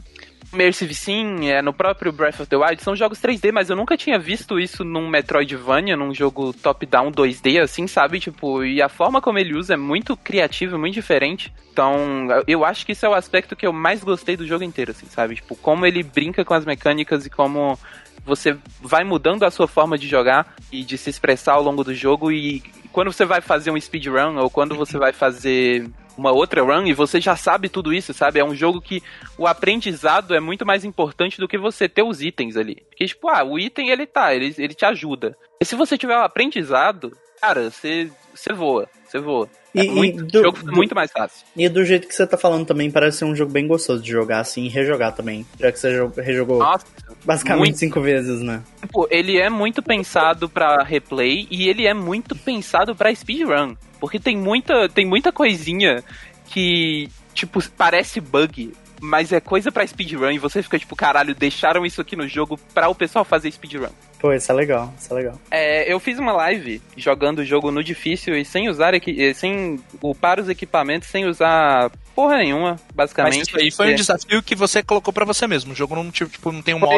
Immersive 0.52 0.94
Sim, 0.94 1.49
é, 1.49 1.62
no 1.62 1.73
próprio 1.73 2.12
Breath 2.12 2.40
of 2.40 2.47
the 2.47 2.56
Wild, 2.56 2.82
são 2.82 2.94
jogos 2.94 3.18
3D, 3.18 3.50
mas 3.50 3.71
eu 3.71 3.76
nunca 3.76 3.97
tinha 3.97 4.18
visto 4.18 4.61
isso 4.61 4.85
num 4.85 5.09
Metroidvania, 5.09 5.97
num 5.97 6.14
jogo 6.14 6.52
top-down 6.52 7.11
2D, 7.11 7.62
assim, 7.62 7.87
sabe? 7.87 8.21
Tipo, 8.21 8.62
e 8.62 8.82
a 8.82 8.88
forma 8.88 9.21
como 9.21 9.38
ele 9.38 9.56
usa 9.56 9.75
é 9.75 9.76
muito 9.78 10.14
criativa, 10.16 10.76
muito 10.76 10.94
diferente. 10.94 11.52
Então, 11.73 12.28
eu 12.47 12.64
acho 12.64 12.85
que 12.85 12.92
isso 12.92 13.06
é 13.06 13.09
o 13.09 13.14
aspecto 13.14 13.56
que 13.56 13.66
eu 13.66 13.73
mais 13.73 14.04
gostei 14.04 14.37
do 14.37 14.47
jogo 14.47 14.62
inteiro, 14.62 14.90
assim, 14.90 15.06
sabe? 15.06 15.37
Tipo, 15.37 15.56
como 15.56 15.87
ele 15.87 16.02
brinca 16.02 16.44
com 16.44 16.52
as 16.52 16.66
mecânicas 16.66 17.25
e 17.25 17.30
como 17.30 17.78
você 18.25 18.56
vai 18.80 19.04
mudando 19.04 19.44
a 19.44 19.50
sua 19.50 19.66
forma 19.66 19.97
de 19.97 20.06
jogar 20.06 20.54
e 20.71 20.85
de 20.85 20.99
se 20.99 21.11
expressar 21.11 21.54
ao 21.54 21.62
longo 21.62 21.82
do 21.82 21.94
jogo 21.94 22.30
e 22.30 22.62
quando 22.92 23.12
você 23.12 23.25
vai 23.25 23.40
fazer 23.40 23.71
um 23.71 23.80
speedrun 23.80 24.37
ou 24.37 24.50
quando 24.50 24.76
você 24.76 24.99
vai 24.99 25.12
fazer 25.12 25.90
uma 26.16 26.33
outra 26.33 26.62
run 26.62 26.87
e 26.87 26.92
você 26.92 27.21
já 27.21 27.37
sabe 27.37 27.69
tudo 27.69 27.92
isso, 27.92 28.12
sabe? 28.12 28.38
É 28.40 28.45
um 28.45 28.54
jogo 28.54 28.81
que 28.81 29.02
o 29.38 29.47
aprendizado 29.47 30.35
é 30.35 30.40
muito 30.40 30.64
mais 30.66 30.85
importante 30.85 31.38
do 31.38 31.49
que 31.49 31.57
você 31.59 31.88
ter 31.88 32.02
os 32.02 32.21
itens 32.23 32.57
ali. 32.57 32.76
Porque, 32.90 33.07
tipo, 33.07 33.28
ah, 33.28 33.42
o 33.45 33.59
item 33.59 33.90
ele 33.90 34.07
tá, 34.07 34.35
ele, 34.35 34.54
ele 34.59 34.75
te 34.75 34.85
ajuda. 34.85 35.37
E 35.61 35.64
se 35.64 35.75
você 35.75 35.97
tiver 35.97 36.16
um 36.16 36.23
aprendizado, 36.23 37.12
cara, 37.40 37.71
você, 37.71 38.11
você 38.35 38.52
voa, 38.52 38.88
você 39.07 39.19
voa. 39.19 39.49
É 39.75 39.85
E- 39.85 39.90
muito, 39.90 40.21
e 40.21 40.26
do- 40.26 40.38
o 40.40 40.42
jogo 40.42 40.57
fica 40.59 40.73
muito 40.73 40.95
mais 40.95 41.11
fácil. 41.11 41.47
E 41.57 41.66
do 41.69 41.83
jeito 41.85 42.07
que 42.07 42.14
você 42.14 42.26
tá 42.26 42.37
falando 42.37 42.66
também, 42.66 42.90
parece 42.90 43.19
ser 43.19 43.25
um 43.25 43.35
jogo 43.35 43.50
bem 43.50 43.66
gostoso 43.66 44.02
de 44.02 44.11
jogar 44.11 44.40
assim 44.40 44.64
e 44.64 44.69
rejogar 44.69 45.14
também. 45.14 45.47
Já 45.59 45.73
que 45.73 45.78
você 45.78 45.97
jo- 45.97 46.12
rejogou 46.21 46.59
Nossa, 46.59 46.85
basicamente 47.25 47.64
muito. 47.64 47.79
cinco 47.79 48.00
vezes, 48.00 48.41
né? 48.41 48.62
Tipo, 48.81 49.07
ele 49.11 49.38
é 49.38 49.49
muito 49.49 49.83
pensado 49.83 50.49
pra 50.49 50.83
replay 50.83 51.47
e 51.50 51.69
ele 51.69 51.87
é 51.87 51.95
muito 51.95 52.35
pensado 52.35 52.95
pra 52.95 53.14
speedrun. 53.14 53.75
Porque 54.00 54.19
tem 54.19 54.37
muita, 54.37 54.88
tem 54.88 55.07
muita 55.07 55.31
coisinha 55.31 56.03
que, 56.46 57.09
tipo, 57.33 57.62
parece 57.70 58.20
bug, 58.20 58.73
mas 59.01 59.33
é 59.33 59.40
coisa 59.40 59.70
pra 59.73 59.87
speedrun 59.87 60.31
e 60.31 60.38
você 60.38 60.62
fica 60.62 60.79
tipo, 60.79 60.94
caralho, 60.94 61.35
deixaram 61.35 61.87
isso 61.87 62.01
aqui 62.01 62.16
no 62.16 62.29
jogo 62.29 62.59
pra 62.73 62.88
o 62.88 62.94
pessoal 62.94 63.25
fazer 63.25 63.51
speedrun. 63.51 63.90
Pô, 64.22 64.32
isso 64.32 64.50
é 64.52 64.54
legal, 64.54 64.94
isso 64.98 65.12
é 65.12 65.16
legal. 65.16 65.35
É, 65.50 65.92
eu 65.92 65.98
fiz 65.98 66.16
uma 66.18 66.32
live 66.32 66.80
jogando 66.96 67.40
o 67.40 67.44
jogo 67.44 67.72
no 67.72 67.82
difícil 67.82 68.37
e 68.37 68.44
sem 68.44 68.68
usar 68.68 68.94
equi- 68.94 69.35
sem 69.35 69.80
upar 70.00 70.38
os 70.38 70.48
equipamentos, 70.48 71.08
sem 71.08 71.26
usar 71.26 71.90
porra 72.14 72.37
nenhuma, 72.37 72.72
Mas 72.72 72.94
basicamente. 72.94 73.40
isso 73.48 73.58
aí 73.58 73.70
foi 73.70 73.87
um 73.87 73.90
É. 73.90 73.94
desafio 73.94 74.42
que 74.42 74.54
você 74.54 74.82
colocou 74.82 75.12
pra 75.14 75.24
você 75.24 75.46
mesmo. 75.46 75.72
O 75.72 75.74
jogo 75.74 75.96
não, 75.96 76.08
tipo, 76.11 76.30
tipo, 76.30 76.52
não 76.52 76.62
tem 76.62 76.74
um 76.74 76.78
modo 76.78 76.92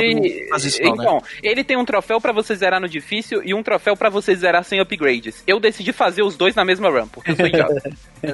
transição, 0.48 0.84
né? 0.96 1.02
Então, 1.04 1.22
ele 1.42 1.62
tem 1.64 1.76
um 1.78 1.84
troféu 1.84 2.20
pra 2.20 2.32
você 2.32 2.54
zerar 2.56 2.80
no 2.80 2.88
difícil 2.88 3.40
e 3.44 3.54
um 3.54 3.62
troféu 3.62 3.96
pra 3.96 4.10
você 4.10 4.34
zerar 4.34 4.62
sem 4.64 4.80
upgrades. 4.80 5.42
Eu 5.46 5.58
decidi 5.60 5.92
fazer 5.92 6.22
os 6.22 6.37
dois 6.37 6.54
na 6.54 6.64
mesma 6.64 6.90
run, 6.90 7.06
porque 7.08 7.30
eu 7.30 7.37
sou 7.37 7.46
idiota. 7.46 7.90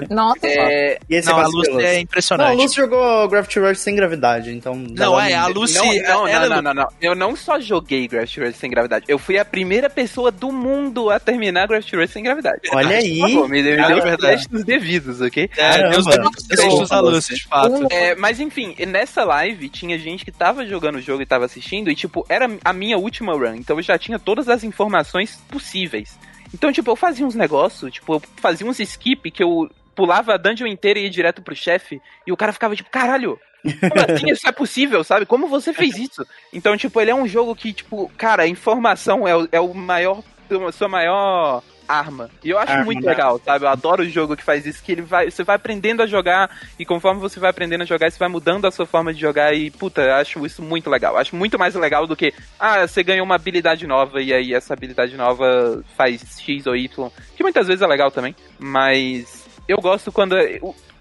Nossa, 0.08 0.38
é, 0.46 0.98
E 1.08 1.16
esse 1.16 1.28
Não, 1.28 1.36
a 1.36 1.42
Vasco 1.42 1.56
Lucy 1.58 1.70
é 1.70 1.74
Não, 1.74 1.80
a 1.90 2.00
impressionante. 2.00 2.56
Lucy 2.62 2.76
jogou 2.76 3.28
Gravity 3.28 3.58
Rush 3.60 3.78
sem 3.78 3.94
gravidade, 3.94 4.50
então. 4.50 4.74
Não, 4.74 5.20
é, 5.20 5.34
a 5.34 5.46
Lucy. 5.48 5.74
não, 5.74 5.84
não, 5.84 6.28
ela- 6.28 6.48
não, 6.48 6.56
não, 6.56 6.74
não, 6.74 6.82
não. 6.82 6.88
Eu 7.00 7.14
não 7.14 7.36
só 7.36 7.60
joguei 7.60 8.08
Gravity 8.08 8.40
Rush 8.40 8.56
sem 8.56 8.70
gravidade, 8.70 8.79
eu 9.08 9.18
fui 9.18 9.38
a 9.38 9.44
primeira 9.44 9.88
pessoa 9.90 10.30
do 10.30 10.50
mundo 10.52 11.10
a 11.10 11.18
terminar 11.18 11.66
Gravity 11.68 11.96
Rush 11.96 12.10
sem 12.10 12.22
gravidade. 12.22 12.60
Olha 12.72 12.96
aí. 12.96 13.18
Por 13.18 13.28
favor, 13.28 13.48
me, 13.48 13.60
É 13.60 13.62
verdade. 13.62 14.16
créditos 14.16 14.64
devidos, 14.64 15.20
ok? 15.20 15.44
É, 15.44 15.46
Caramba. 15.48 15.90
Deus 15.90 16.04
deu 16.06 16.22
os 16.22 16.46
créditos 16.46 16.88
da 16.88 16.96
Nossa. 16.96 17.00
Lucy, 17.00 17.34
de 17.34 17.44
fato. 17.44 17.86
É, 17.90 18.14
mas 18.14 18.40
enfim, 18.40 18.74
nessa 18.86 19.24
live 19.24 19.68
tinha 19.68 19.98
gente 19.98 20.24
que 20.24 20.32
tava 20.32 20.66
jogando 20.66 20.96
o 20.96 21.00
jogo 21.00 21.22
e 21.22 21.26
tava 21.26 21.44
assistindo, 21.44 21.90
e 21.90 21.94
tipo, 21.94 22.24
era 22.28 22.48
a 22.64 22.72
minha 22.72 22.98
última 22.98 23.32
run, 23.32 23.54
então 23.56 23.76
eu 23.76 23.82
já 23.82 23.98
tinha 23.98 24.18
todas 24.18 24.48
as 24.48 24.64
informações 24.64 25.36
possíveis. 25.48 26.18
Então, 26.52 26.72
tipo, 26.72 26.90
eu 26.90 26.96
fazia 26.96 27.24
uns 27.26 27.34
negócios, 27.34 27.92
tipo, 27.92 28.14
eu 28.14 28.22
fazia 28.36 28.66
uns 28.66 28.80
skip 28.80 29.30
que 29.30 29.42
eu 29.42 29.70
pulava 29.94 30.34
a 30.34 30.36
dungeon 30.36 30.66
inteira 30.66 30.98
e 30.98 31.04
ia 31.04 31.10
direto 31.10 31.42
pro 31.42 31.54
chefe, 31.54 32.00
e 32.26 32.32
o 32.32 32.36
cara 32.36 32.52
ficava 32.52 32.74
tipo, 32.74 32.90
caralho, 32.90 33.38
como 33.62 34.12
assim 34.14 34.30
isso 34.30 34.48
é 34.48 34.52
possível, 34.52 35.04
sabe? 35.04 35.26
Como 35.26 35.48
você 35.48 35.72
fez 35.72 35.96
isso? 35.96 36.26
Então, 36.52 36.76
tipo, 36.76 37.00
ele 37.00 37.10
é 37.10 37.14
um 37.14 37.28
jogo 37.28 37.54
que, 37.54 37.72
tipo, 37.72 38.10
cara, 38.16 38.44
a 38.44 38.48
informação 38.48 39.26
é 39.26 39.36
o, 39.36 39.48
é 39.52 39.60
o 39.60 39.74
maior, 39.74 40.22
a 40.66 40.72
sua 40.72 40.88
maior 40.88 41.62
arma. 41.90 42.30
E 42.44 42.50
eu 42.50 42.58
acho 42.58 42.72
Arma, 42.72 42.84
muito 42.84 43.04
né? 43.04 43.10
legal, 43.10 43.40
sabe? 43.44 43.64
Eu 43.64 43.68
adoro 43.68 44.02
o 44.02 44.08
jogo 44.08 44.36
que 44.36 44.44
faz 44.44 44.64
isso, 44.64 44.82
que 44.82 44.92
ele 44.92 45.02
vai, 45.02 45.30
você 45.30 45.42
vai 45.42 45.56
aprendendo 45.56 46.02
a 46.02 46.06
jogar 46.06 46.48
e 46.78 46.86
conforme 46.86 47.20
você 47.20 47.40
vai 47.40 47.50
aprendendo 47.50 47.82
a 47.82 47.84
jogar, 47.84 48.10
você 48.10 48.18
vai 48.18 48.28
mudando 48.28 48.66
a 48.66 48.70
sua 48.70 48.86
forma 48.86 49.12
de 49.12 49.20
jogar 49.20 49.52
e, 49.52 49.70
puta, 49.70 50.02
eu 50.02 50.14
acho 50.14 50.46
isso 50.46 50.62
muito 50.62 50.88
legal. 50.88 51.14
Eu 51.14 51.18
acho 51.18 51.34
muito 51.34 51.58
mais 51.58 51.74
legal 51.74 52.06
do 52.06 52.14
que, 52.14 52.32
ah, 52.58 52.86
você 52.86 53.02
ganhou 53.02 53.26
uma 53.26 53.34
habilidade 53.34 53.86
nova 53.86 54.22
e 54.22 54.32
aí 54.32 54.54
essa 54.54 54.72
habilidade 54.72 55.16
nova 55.16 55.82
faz 55.96 56.40
X 56.40 56.66
ou 56.66 56.76
Y, 56.76 57.10
que 57.36 57.42
muitas 57.42 57.66
vezes 57.66 57.82
é 57.82 57.86
legal 57.86 58.10
também, 58.10 58.36
mas 58.58 59.48
eu 59.66 59.78
gosto 59.78 60.12
quando 60.12 60.36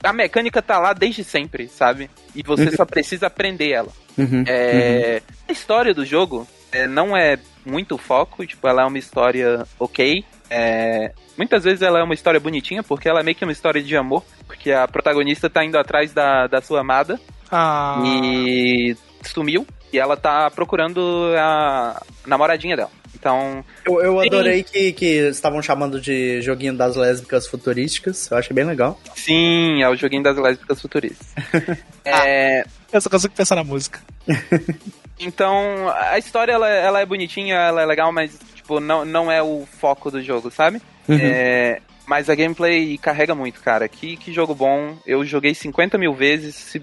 a 0.03 0.13
mecânica 0.13 0.61
tá 0.61 0.79
lá 0.79 0.93
desde 0.93 1.23
sempre, 1.23 1.67
sabe? 1.67 2.09
E 2.35 2.41
você 2.43 2.71
só 2.75 2.85
precisa 2.85 3.27
aprender 3.27 3.71
ela. 3.71 3.89
Uhum. 4.17 4.43
É, 4.47 5.21
A 5.47 5.51
história 5.51 5.93
do 5.93 6.05
jogo 6.05 6.47
é, 6.71 6.87
não 6.87 7.15
é 7.15 7.37
muito 7.65 7.97
foco, 7.97 8.45
tipo, 8.45 8.67
ela 8.67 8.83
é 8.83 8.85
uma 8.85 8.97
história 8.97 9.65
ok. 9.79 10.23
é, 10.49 11.11
muitas 11.37 11.63
vezes 11.63 11.81
ela 11.81 11.99
é 11.99 12.03
uma 12.03 12.13
história 12.13 12.39
bonitinha, 12.39 12.81
porque 12.83 13.07
ela 13.07 13.19
é 13.19 13.23
meio 13.23 13.35
que 13.35 13.43
uma 13.45 13.51
história 13.51 13.81
de 13.81 13.95
amor, 13.95 14.23
porque 14.47 14.71
a 14.71 14.87
protagonista 14.87 15.49
tá 15.49 15.63
indo 15.63 15.77
atrás 15.77 16.11
da, 16.13 16.47
da 16.47 16.61
sua 16.61 16.81
amada 16.81 17.19
Ah, 17.51 18.01
e 18.05 18.95
sumiu, 19.23 19.65
e 19.93 19.99
ela 19.99 20.15
tá 20.17 20.49
procurando 20.51 21.33
a 21.37 22.01
namoradinha 22.25 22.75
dela. 22.75 22.91
Então, 23.15 23.63
Eu, 23.85 24.01
eu 24.01 24.19
adorei 24.19 24.63
que, 24.63 24.93
que 24.93 25.05
estavam 25.29 25.61
chamando 25.61 25.99
de 25.99 26.41
joguinho 26.41 26.73
das 26.73 26.95
lésbicas 26.95 27.47
futurísticas. 27.47 28.29
Eu 28.31 28.37
achei 28.37 28.53
bem 28.53 28.65
legal. 28.65 28.99
sim, 29.15 29.81
é 29.81 29.89
o 29.89 29.95
joguinho 29.95 30.23
das 30.23 30.37
lésbicas 30.37 30.81
futuristas. 30.81 31.27
é, 32.05 32.63
eu 32.91 33.01
só 33.01 33.09
consigo 33.09 33.33
pensar 33.33 33.55
na 33.55 33.63
música. 33.63 33.99
Então, 35.21 35.89
a 35.89 36.17
história 36.17 36.53
ela, 36.53 36.69
ela 36.69 37.01
é 37.01 37.05
bonitinha, 37.05 37.55
ela 37.55 37.81
é 37.81 37.85
legal, 37.85 38.09
mas 38.09 38.39
tipo, 38.55 38.79
não, 38.79 39.03
não 39.03 39.29
é 39.29 39.43
o 39.43 39.65
foco 39.65 40.09
do 40.09 40.23
jogo, 40.23 40.49
sabe? 40.49 40.81
É, 41.09 41.81
mas 42.05 42.29
a 42.29 42.35
gameplay 42.35 42.97
carrega 42.97 43.35
muito, 43.35 43.59
cara. 43.61 43.87
Que, 43.87 44.15
que 44.15 44.31
jogo 44.31 44.55
bom. 44.55 44.97
Eu 45.05 45.25
joguei 45.25 45.53
50 45.53 45.97
mil 45.97 46.13
vezes. 46.13 46.55
Se, 46.55 46.81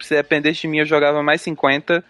se 0.00 0.14
dependesse 0.14 0.62
de 0.62 0.68
mim, 0.68 0.78
eu 0.78 0.86
jogava 0.86 1.22
mais 1.22 1.40
50. 1.42 2.02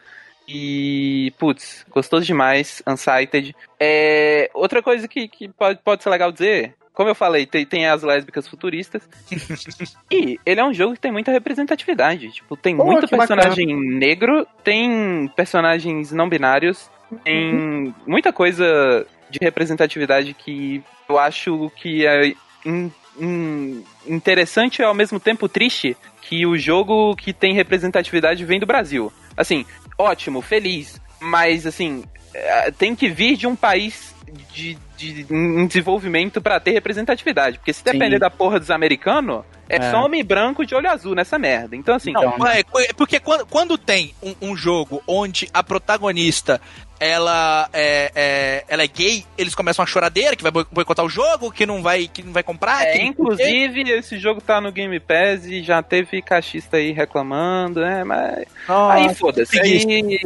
E, 0.49 1.33
putz, 1.39 1.85
gostoso 1.91 2.25
demais. 2.25 2.83
Unsighted. 2.87 3.55
É, 3.79 4.51
outra 4.55 4.83
coisa 4.83 5.07
que, 5.07 5.29
que 5.29 5.49
pode, 5.49 5.79
pode 5.85 6.03
ser 6.03 6.09
legal 6.11 6.33
dizer. 6.33 6.75
Como 6.95 7.09
eu 7.09 7.15
falei, 7.15 7.47
tem, 7.47 7.65
tem 7.65 7.87
as 7.87 8.03
lésbicas 8.03 8.49
futuristas. 8.49 9.09
e 10.11 10.37
ele 10.45 10.61
é 10.61 10.65
um 10.65 10.73
jogo 10.75 10.95
que 10.95 11.01
tem 11.01 11.13
muita 11.13 11.31
representatividade. 11.31 12.33
Tipo, 12.33 12.57
tem 12.57 12.77
Pô, 12.77 12.85
muito 12.85 13.07
que 13.07 13.15
bacana. 13.17 13.43
personagem 13.43 13.77
negro, 13.77 14.45
tem 14.65 15.31
personagens 15.37 16.11
não 16.11 16.29
binários, 16.29 16.91
tem 17.23 17.95
muita 18.05 18.33
coisa 18.33 19.07
de 19.31 19.39
representatividade 19.41 20.35
que 20.35 20.83
eu 21.09 21.19
acho 21.19 21.71
que 21.77 22.05
é 22.05 22.33
in- 22.67 22.91
in- 23.21 23.85
interessante 24.07 24.81
e 24.81 24.85
ao 24.85 24.95
mesmo 24.95 25.21
tempo 25.21 25.49
triste 25.49 25.97
que 26.23 26.45
o 26.47 26.57
jogo 26.57 27.15
que 27.15 27.33
tem 27.33 27.55
representatividade 27.55 28.45
vem 28.45 28.59
do 28.59 28.67
Brasil. 28.67 29.13
Assim, 29.37 29.65
ótimo, 29.99 30.41
feliz, 30.41 31.01
mas 31.21 31.67
assim, 31.67 32.05
é, 32.33 32.71
tem 32.71 32.95
que 32.95 33.09
vir 33.09 33.37
de 33.37 33.47
um 33.47 33.57
país 33.57 34.15
de, 34.53 34.79
de 34.99 35.27
em 35.31 35.67
desenvolvimento 35.67 36.41
pra 36.41 36.59
ter 36.61 36.73
representatividade. 36.73 37.59
Porque 37.59 37.73
se 37.73 37.85
depender 37.85 38.17
Sim. 38.17 38.21
da 38.21 38.31
porra 38.31 38.59
dos 38.59 38.71
americanos, 38.71 39.43
É, 39.71 39.77
É. 39.77 39.91
só 39.91 40.07
homem 40.07 40.25
branco 40.25 40.65
de 40.65 40.75
olho 40.75 40.89
azul 40.91 41.15
nessa 41.15 41.39
merda. 41.39 41.77
Então, 41.77 41.95
assim, 41.95 42.11
Não, 42.11 42.35
é, 42.47 42.61
é 42.61 42.93
porque 42.97 43.21
quando, 43.21 43.45
quando 43.45 43.77
tem 43.77 44.15
um, 44.23 44.35
um 44.41 44.57
jogo 44.57 45.03
onde 45.07 45.47
a 45.53 45.63
protagonista 45.63 46.59
ela 47.01 47.69
é, 47.73 48.11
é- 48.15 48.65
ela 48.67 48.83
é 48.83 48.87
gay, 48.89 49.25
eles 49.37 49.55
começam 49.55 49.83
uma 49.83 49.87
choradeira 49.87 50.35
que 50.35 50.43
vai 50.43 50.51
boi- 50.51 50.67
boicotar 50.73 51.05
o 51.05 51.09
jogo, 51.09 51.53
que 51.53 51.65
não 51.67 51.81
vai, 51.83 52.09
que 52.09 52.23
não 52.23 52.33
vai 52.33 52.43
comprar. 52.43 52.83
É, 52.87 53.03
inclusive, 53.03 53.83
esse 53.91 54.19
jogo 54.19 54.41
tá 54.41 54.59
no 54.61 54.73
Game 54.73 54.99
Pass 54.99 55.45
e 55.45 55.63
já 55.63 55.81
teve 55.83 56.21
cachista 56.23 56.79
aí 56.79 56.91
reclamando, 56.91 57.81
né? 57.81 58.03
Mas. 58.05 58.47
aí 58.69 59.15
foda-se. 59.15 59.61
Aí, 59.61 59.85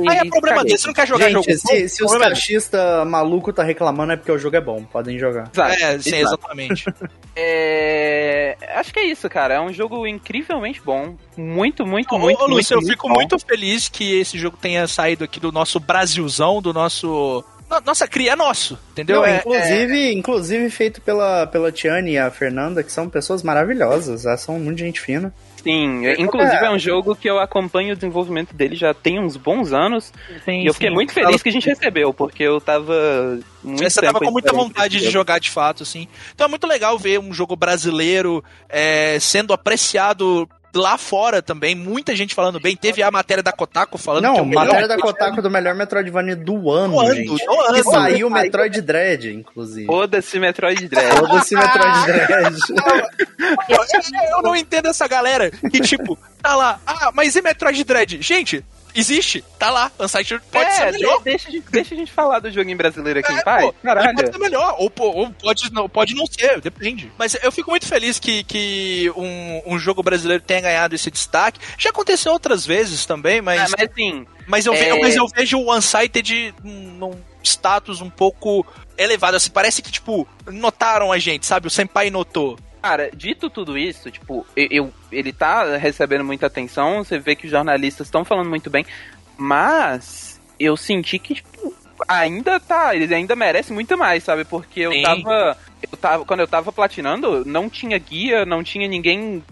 Aí 0.09 0.19
é 0.19 0.25
problema 0.25 0.59
caguei. 0.59 0.65
dele, 0.65 0.79
você 0.79 0.87
não 0.87 0.95
quer 0.95 1.07
jogar 1.09 1.31
jogo 1.31 1.45
Gente, 1.45 1.61
bom? 1.65 1.69
se, 1.75 1.89
se 1.89 2.05
os 2.05 2.13
dele. 2.13 2.25
cachistas 2.25 3.07
maluco 3.09 3.53
tá 3.53 3.63
reclamando 3.65 4.13
é 4.13 4.17
porque 4.17 4.33
o 4.33 4.39
jogo 4.39 4.57
é 4.57 4.61
bom, 4.63 4.83
podem 4.85 5.19
jogar. 5.19 5.51
Exato, 5.53 5.73
É, 5.75 5.99
sim, 5.99 6.17
exato. 6.17 6.39
exatamente. 6.41 6.85
É, 7.35 8.57
Acho 8.77 8.93
que 8.93 9.01
é 9.01 9.05
isso, 9.07 9.29
cara. 9.29 9.55
É 9.55 9.61
um 9.61 9.73
jogo 9.73 10.07
incrivelmente 10.07 10.81
bom. 10.85 11.17
Muito, 11.37 11.87
muito, 11.87 12.15
Ô, 12.15 12.19
muito, 12.19 12.43
ô, 12.43 12.47
Lúcio, 12.47 12.77
muito, 12.77 12.87
eu 12.89 12.93
fico 12.93 13.09
bom. 13.09 13.15
muito 13.15 13.39
feliz 13.39 13.89
que 13.89 14.21
esse 14.21 14.39
jogo 14.39 14.57
tenha 14.61 14.87
saído 14.87 15.25
aqui 15.25 15.41
do 15.41 15.51
nosso 15.51 15.81
Brasilzão, 15.81 16.61
do 16.61 16.73
nosso. 16.75 17.43
no- 17.71 17.81
Nossa, 17.87 18.07
cria 18.07 18.33
é 18.33 18.37
nosso, 18.37 18.79
entendeu? 18.93 19.17
Não, 19.17 19.25
É- 19.27 19.39
inclusive, 19.39 20.13
inclusive 20.13 20.71
feito 20.71 21.01
pela, 21.01 21.47
pela 21.47 21.73
Tiane 21.73 22.13
e 22.13 22.19
a 22.19 22.31
Fernanda, 22.31 22.83
que 22.83 22.93
são 22.93 23.09
pessoas 23.09 23.43
maravilhosas, 23.43 24.27
elas 24.27 24.41
são 24.43 24.59
muito 24.59 24.79
gente 24.81 25.01
fina. 25.01 25.33
Sim, 25.63 26.07
inclusive 26.19 26.65
é 26.65 26.71
um 26.71 26.79
jogo 26.79 27.15
que 27.15 27.29
eu 27.29 27.39
acompanho 27.39 27.93
o 27.93 27.95
desenvolvimento 27.95 28.55
dele 28.55 28.75
já 28.75 28.93
tem 28.93 29.21
uns 29.21 29.37
bons 29.37 29.73
anos. 29.73 30.13
e 30.47 30.67
eu 30.67 30.75
fiquei 30.75 30.91
muito 30.91 31.13
feliz 31.13 31.43
que 31.43 31.49
a 31.49 31.53
gente 31.53 31.69
recebeu, 31.69 32.13
porque 32.13 32.43
eu 32.43 32.61
tava. 32.61 33.39
Muito 33.63 33.83
Você 33.83 34.01
tava 34.01 34.19
com 34.19 34.31
muita 34.31 34.53
vontade 34.53 34.99
de 34.99 35.11
jogar 35.11 35.39
de 35.39 35.51
fato, 35.51 35.85
assim. 35.85 36.09
Então 36.35 36.47
é 36.47 36.49
muito 36.49 36.67
legal 36.67 36.99
ver 36.99 37.21
um 37.21 37.33
jogo 37.33 37.55
brasileiro 37.55 38.43
é, 38.69 39.19
sendo 39.21 39.53
apreciado 39.53 40.49
lá 40.75 40.97
fora 40.99 41.43
também. 41.43 41.75
Muita 41.75 42.15
gente 42.17 42.35
falando 42.35 42.59
bem. 42.61 42.77
Teve 42.77 43.03
a 43.03 43.11
matéria 43.11 43.43
da 43.43 43.53
Kotaku 43.53 43.99
falando 43.99 44.23
que 44.25 44.29
é 44.31 44.33
Não, 44.33 44.43
o 44.43 44.47
melhor. 44.47 44.65
matéria 44.67 44.89
da 44.89 44.97
Kotaku 44.99 45.43
do 45.43 45.51
melhor 45.51 45.75
Metroidvania 45.75 46.37
do 46.37 46.71
ano, 46.71 46.95
Do 46.95 47.01
ano, 47.01 47.15
gente. 47.15 47.27
do 47.45 47.61
ano. 47.61 47.75
Que 47.75 47.83
saiu 47.85 48.27
o 48.27 48.31
Metroid 48.31 48.81
Dread, 48.81 49.33
inclusive. 49.33 49.87
Foda-se 49.87 50.39
Metroid 50.39 50.89
Dread. 50.89 51.17
Foda-se 51.17 51.55
Metroid 51.55 52.07
Dread. 52.07 52.57
Eu, 53.69 53.79
eu 54.37 54.43
não 54.43 54.57
entendo 54.57 54.89
essa 54.89 55.07
galera 55.07 55.51
que, 55.51 55.81
tipo, 55.81 56.19
tá 56.43 56.55
lá. 56.55 56.81
Ah, 56.87 57.11
mas 57.15 57.35
e 57.37 57.43
Metroid 57.43 57.85
Dread? 57.85 58.21
Gente, 58.23 58.65
existe. 58.95 59.45
Tá 59.59 59.71
lá. 59.71 59.91
Unsighted 59.99 60.41
pode 60.51 60.67
é, 60.69 60.71
ser 60.73 60.93
melhor. 60.93 61.19
de- 61.19 61.25
deixa, 61.25 61.49
a 61.49 61.53
gente, 61.53 61.65
deixa 61.71 61.95
a 61.95 61.97
gente 61.97 62.13
falar 62.13 62.39
do 62.41 62.51
joguinho 62.51 62.77
brasileiro 62.77 63.21
aqui 63.21 63.33
É, 63.33 63.37
em 63.37 63.43
paz. 63.43 63.65
pô, 63.65 63.73
Caralho. 63.83 64.15
Pode 64.17 64.33
ser 64.33 64.39
melhor, 64.39 64.75
ou, 64.79 64.93
ou 64.99 65.31
pode, 65.33 65.73
não, 65.73 65.89
pode 65.89 66.15
não 66.15 66.27
ser, 66.27 66.61
depende. 66.61 67.13
Mas 67.19 67.37
eu 67.43 67.51
fico 67.53 67.71
muito 67.71 67.87
feliz 67.87 68.19
que, 68.19 68.45
que 68.45 69.11
um, 69.17 69.63
um 69.75 69.79
jogo 69.79 70.03
brasileiro 70.03 70.43
tenha 70.43 70.61
ganhado 70.61 70.95
esse 70.95 71.11
destaque. 71.11 71.61
Já 71.79 71.91
aconteceu 71.91 72.33
outras 72.33 72.65
vezes 72.67 73.07
também, 73.07 73.39
Ah, 73.39 73.43
mas, 73.43 73.71
mas 73.79 73.89
assim, 73.91 74.27
mas, 74.47 74.67
eu, 74.67 74.75
é- 74.75 75.01
mas 75.01 75.17
eu 75.17 75.27
vejo 75.29 75.59
o 75.59 75.75
Unsighted 75.75 76.55
num, 76.63 76.93
num 76.95 77.21
status 77.43 78.01
um 78.01 78.11
pouco 78.11 78.67
elevado. 78.99 79.37
Assim, 79.37 79.51
parece 79.51 79.83
que, 79.83 79.91
tipo, 79.91 80.27
notaram 80.47 81.11
a 81.13 81.19
gente, 81.19 81.47
sabe? 81.47 81.67
O 81.67 81.71
Senpai 81.71 82.11
notou. 82.11 82.59
Cara, 82.83 83.11
dito 83.15 83.49
tudo 83.49 83.79
isso, 83.79 84.11
tipo, 84.11 84.45
eu, 84.57 84.67
eu- 84.71 84.93
ele 85.13 85.33
tá 85.33 85.77
recebendo 85.77 86.25
muita 86.25 86.47
atenção, 86.47 87.05
você 87.05 87.17
vê 87.19 87.37
que 87.37 87.45
os 87.47 87.51
jornalistas 87.51 88.09
estão 88.09 88.25
falando 88.25 88.49
muito 88.51 88.69
bem, 88.69 88.85
mas 89.39 90.41
eu 90.59 90.77
senti 90.77 91.19
que, 91.19 91.35
tipo, 91.37 91.75
ainda 92.09 92.59
tá, 92.59 92.95
ele 92.95 93.13
ainda 93.15 93.37
merece 93.37 93.73
muito 93.73 93.97
mais, 93.97 94.25
sabe? 94.25 94.45
Porque 94.45 94.81
eu 94.81 94.93
Sim. 94.93 95.03
tava, 95.03 95.57
eu 95.91 95.97
tava. 95.99 96.25
Quando 96.25 96.41
eu 96.41 96.49
tava 96.49 96.73
platinando, 96.73 97.45
não 97.45 97.71
tinha 97.71 97.97
guia, 97.99 98.45
não 98.45 98.63
tinha 98.65 98.89
ninguém 98.89 99.43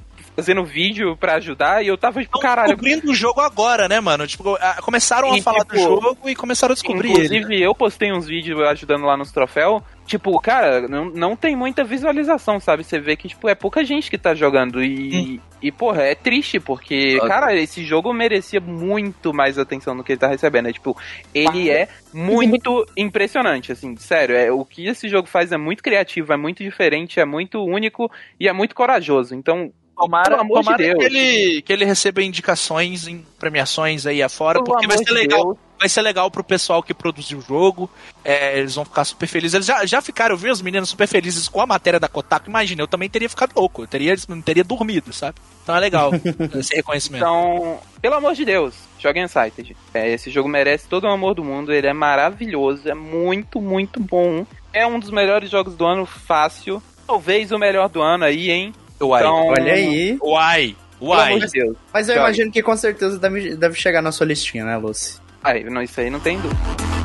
fazendo 0.40 0.64
vídeo 0.64 1.16
pra 1.16 1.35
ajudar, 1.35 1.85
e 1.85 1.88
eu 1.88 1.98
tava, 1.98 2.22
tipo, 2.22 2.38
caralho. 2.40 2.68
descobrindo 2.68 3.11
o 3.11 3.14
jogo 3.14 3.40
agora, 3.40 3.88
né, 3.88 4.00
mano? 4.00 4.26
Tipo, 4.26 4.59
começaram 4.83 5.33
a 5.33 5.38
E, 5.38 5.42
falar 5.42 5.64
do 5.64 5.76
tipo, 5.76 5.79
jogo 5.79 6.29
e 6.29 6.35
começaram 6.35 6.72
a 6.72 6.74
descobrir 6.74 7.11
ele. 7.11 7.24
Inclusive, 7.24 7.62
eu 7.62 7.74
postei 7.74 8.11
uns 8.11 8.26
vídeos 8.26 8.59
ajudando 8.62 9.05
lá 9.05 9.16
nos 9.16 9.31
troféus. 9.31 9.83
Tipo, 10.07 10.40
cara, 10.40 10.88
não, 10.88 11.05
não 11.05 11.37
tem 11.37 11.55
muita 11.55 11.85
visualização, 11.85 12.59
sabe? 12.59 12.83
Você 12.83 12.98
vê 12.98 13.14
que, 13.14 13.29
tipo, 13.29 13.48
é 13.48 13.55
pouca 13.55 13.85
gente 13.85 14.11
que 14.11 14.18
tá 14.18 14.35
jogando. 14.35 14.83
E, 14.83 15.40
e 15.62 15.70
porra, 15.70 16.03
é 16.03 16.16
triste, 16.16 16.59
porque, 16.59 17.16
cara, 17.20 17.55
esse 17.55 17.85
jogo 17.85 18.12
merecia 18.12 18.61
muito 18.61 19.33
mais 19.33 19.57
atenção 19.57 19.96
do 19.96 20.03
que 20.03 20.12
ele 20.12 20.18
tá 20.18 20.26
recebendo. 20.26 20.68
É, 20.68 20.72
tipo, 20.72 20.96
ele 21.33 21.70
é 21.70 21.87
muito 22.12 22.85
impressionante, 22.96 23.70
assim, 23.70 23.94
sério. 23.96 24.35
É, 24.35 24.50
o 24.50 24.64
que 24.64 24.88
esse 24.88 25.09
jogo 25.09 25.29
faz 25.29 25.53
é 25.53 25.57
muito 25.57 25.81
criativo, 25.81 26.33
é 26.33 26.37
muito 26.37 26.64
diferente, 26.64 27.20
é 27.20 27.24
muito 27.24 27.62
único 27.62 28.11
e 28.40 28.48
é 28.48 28.53
muito 28.53 28.74
corajoso. 28.74 29.35
Então, 29.37 29.72
Tomara, 30.00 30.30
Pelo 30.30 30.40
amor 30.40 30.58
de 30.60 30.64
tomara 30.64 30.82
Deus. 30.82 30.98
que, 30.98 31.04
ele, 31.04 31.62
que 31.62 31.72
ele 31.72 31.84
receba 31.84 32.22
indicações 32.22 33.06
em 33.06 33.24
premiações 33.38 34.06
aí 34.06 34.22
afora, 34.22 34.62
pelo 34.62 34.66
porque 34.74 34.86
vai 34.86 34.98
ser 34.98 35.04
de 35.04 35.12
legal. 35.12 35.44
Deus, 35.44 35.56
Vai 35.78 35.88
ser 35.88 36.02
legal 36.02 36.30
pro 36.30 36.44
pessoal 36.44 36.82
que 36.82 36.92
produziu 36.92 37.38
o 37.38 37.40
jogo. 37.40 37.88
é, 38.22 38.58
eles 38.58 38.74
vão 38.74 38.84
ficar 38.84 39.02
super 39.02 39.26
felizes. 39.26 39.54
Eles 39.54 39.66
já, 39.66 39.86
já 39.86 40.02
ficaram, 40.02 40.34
eu 40.34 40.38
vi 40.38 40.50
os 40.50 40.60
meninos 40.60 40.90
super 40.90 41.06
felizes 41.08 41.48
com 41.48 41.58
a 41.58 41.66
matéria 41.66 41.98
da 41.98 42.06
Kotaku. 42.06 42.50
Imagina, 42.50 42.82
eu 42.82 42.86
também 42.86 43.08
teria 43.08 43.30
ficado 43.30 43.52
louco. 43.56 43.82
Eu 43.84 43.86
teria, 43.86 44.14
não 44.28 44.42
teria 44.42 44.62
dormido, 44.62 45.10
sabe? 45.10 45.36
Então 45.62 45.74
é 45.74 45.80
legal 45.80 46.10
esse 46.58 46.76
reconhecimento. 46.76 47.22
Então, 47.22 47.78
pelo 48.02 48.14
amor 48.16 48.34
de 48.34 48.44
Deus, 48.44 48.74
joguem 48.98 49.24
Unsighted. 49.24 49.74
É, 49.94 50.10
esse 50.12 50.30
jogo 50.30 50.50
merece 50.50 50.86
todo 50.86 51.04
o 51.04 51.08
amor 51.10 51.34
do 51.34 51.42
mundo, 51.42 51.72
ele 51.72 51.86
é 51.86 51.94
maravilhoso, 51.94 52.86
é 52.86 52.94
muito, 52.94 53.58
muito 53.58 53.98
bom. 53.98 54.44
É 54.74 54.86
um 54.86 54.98
dos 55.00 55.10
melhores 55.10 55.48
jogos 55.48 55.74
do 55.74 55.86
ano, 55.86 56.04
fácil. 56.04 56.82
Talvez 57.06 57.52
o 57.52 57.58
melhor 57.58 57.88
do 57.88 58.02
ano 58.02 58.24
aí, 58.24 58.50
hein? 58.50 58.74
Uai. 59.00 59.22
Então, 59.22 59.46
Olha 59.48 59.72
aí. 59.72 60.18
Uai. 60.22 60.76
Pelo 60.98 61.10
Uai. 61.12 61.32
amor 61.32 61.46
de 61.46 61.52
Deus. 61.52 61.76
Mas 61.92 62.08
eu 62.08 62.14
Joga. 62.14 62.26
imagino 62.26 62.52
que 62.52 62.62
com 62.62 62.76
certeza 62.76 63.18
deve, 63.18 63.56
deve 63.56 63.74
chegar 63.74 64.02
na 64.02 64.12
sua 64.12 64.26
listinha, 64.26 64.64
né, 64.64 64.76
Lucy? 64.76 65.18
Aí, 65.42 65.64
não, 65.64 65.82
isso 65.82 65.98
aí 66.00 66.10
não 66.10 66.20
tem 66.20 66.38
dúvida. 66.38 66.99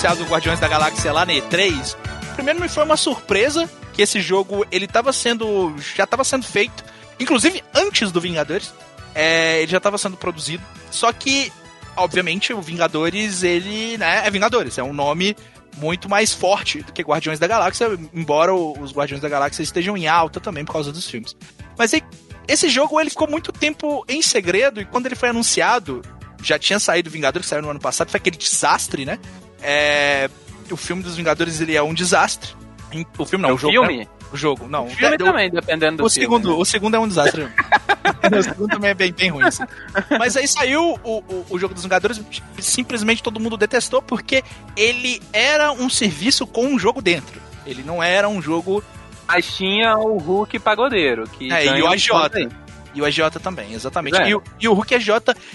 Anunciado 0.00 0.24
o 0.24 0.26
Guardiões 0.26 0.58
da 0.58 0.66
Galáxia 0.66 1.12
lá 1.12 1.26
na 1.26 1.34
E3, 1.34 1.94
primeiro 2.34 2.58
me 2.58 2.70
foi 2.70 2.84
uma 2.84 2.96
surpresa 2.96 3.68
que 3.92 4.00
esse 4.00 4.18
jogo 4.18 4.64
ele 4.72 4.86
tava 4.86 5.12
sendo. 5.12 5.74
já 5.94 6.04
estava 6.04 6.24
sendo 6.24 6.46
feito, 6.46 6.82
inclusive 7.18 7.62
antes 7.74 8.10
do 8.10 8.18
Vingadores. 8.18 8.72
É, 9.14 9.60
ele 9.60 9.70
já 9.70 9.76
estava 9.76 9.98
sendo 9.98 10.16
produzido. 10.16 10.64
Só 10.90 11.12
que, 11.12 11.52
obviamente, 11.96 12.54
o 12.54 12.62
Vingadores, 12.62 13.42
ele, 13.42 13.98
né, 13.98 14.26
é 14.26 14.30
Vingadores, 14.30 14.78
é 14.78 14.82
um 14.82 14.94
nome 14.94 15.36
muito 15.76 16.08
mais 16.08 16.32
forte 16.32 16.80
do 16.82 16.94
que 16.94 17.02
Guardiões 17.02 17.38
da 17.38 17.46
Galáxia, 17.46 17.88
embora 18.14 18.54
os 18.54 18.94
Guardiões 18.94 19.20
da 19.20 19.28
Galáxia 19.28 19.62
estejam 19.62 19.98
em 19.98 20.08
alta 20.08 20.40
também 20.40 20.64
por 20.64 20.72
causa 20.72 20.90
dos 20.90 21.10
filmes. 21.10 21.36
Mas 21.76 21.92
esse 22.48 22.70
jogo 22.70 22.98
ele 22.98 23.10
ficou 23.10 23.28
muito 23.28 23.52
tempo 23.52 24.02
em 24.08 24.22
segredo 24.22 24.80
e 24.80 24.86
quando 24.86 25.04
ele 25.04 25.14
foi 25.14 25.28
anunciado, 25.28 26.00
já 26.42 26.58
tinha 26.58 26.78
saído 26.78 27.10
Vingadores, 27.10 27.44
que 27.44 27.50
saiu 27.50 27.60
no 27.60 27.68
ano 27.68 27.80
passado, 27.80 28.10
foi 28.10 28.16
aquele 28.16 28.38
desastre, 28.38 29.04
né? 29.04 29.18
É, 29.62 30.28
o 30.70 30.76
filme 30.76 31.02
dos 31.02 31.16
Vingadores 31.16 31.60
ele 31.60 31.76
é 31.76 31.82
um 31.82 31.94
desastre. 31.94 32.50
O 33.18 33.24
filme 33.24 33.42
não, 33.44 33.50
o, 33.50 33.54
o 33.54 33.58
jogo. 33.58 33.72
filme? 33.72 33.98
né? 33.98 34.06
O 34.32 34.36
jogo, 34.36 34.68
não. 34.68 34.86
O 34.86 34.90
filme 34.90 35.12
É, 35.12 35.14
o- 35.14 35.18
também, 35.26 35.50
dependendo 35.50 35.96
do 35.98 36.04
o 36.06 36.10
filme. 36.10 36.24
segundo, 36.24 36.58
o 36.58 36.64
segundo 36.64 36.94
é 36.94 36.98
um 37.00 37.08
desastre. 37.08 37.42
o 38.38 38.42
segundo 38.42 38.68
também 38.68 38.90
é 38.90 38.94
bem, 38.94 39.12
bem 39.12 39.28
ruim. 39.30 39.42
assim. 39.44 39.64
Mas 40.18 40.36
aí 40.36 40.46
saiu 40.46 40.98
o, 41.02 41.18
o, 41.18 41.46
o 41.50 41.58
jogo 41.58 41.74
dos 41.74 41.82
Vingadores, 41.82 42.20
simplesmente 42.60 43.22
todo 43.22 43.40
mundo 43.40 43.56
detestou, 43.56 44.00
porque 44.00 44.42
ele 44.76 45.20
era 45.32 45.72
um 45.72 45.88
serviço 45.90 46.46
com 46.46 46.64
um 46.66 46.78
jogo 46.78 47.02
dentro. 47.02 47.40
Ele 47.66 47.82
não 47.82 48.02
era 48.02 48.28
um 48.28 48.40
jogo. 48.40 48.82
Mas 49.26 49.46
tinha 49.56 49.96
o 49.96 50.18
Hulk 50.18 50.58
pagodeiro. 50.60 51.24
Que 51.38 51.52
É, 51.52 51.78
e 51.78 51.82
o 51.82 51.86
AJ. 51.88 52.08
E 52.94 53.00
o 53.00 53.04
AJ 53.04 53.18
também, 53.42 53.72
exatamente. 53.72 54.20
É. 54.20 54.28
E, 54.28 54.34
o, 54.34 54.42
e 54.58 54.68
o 54.68 54.72
Hulk 54.72 54.94
AJ, 54.94 55.08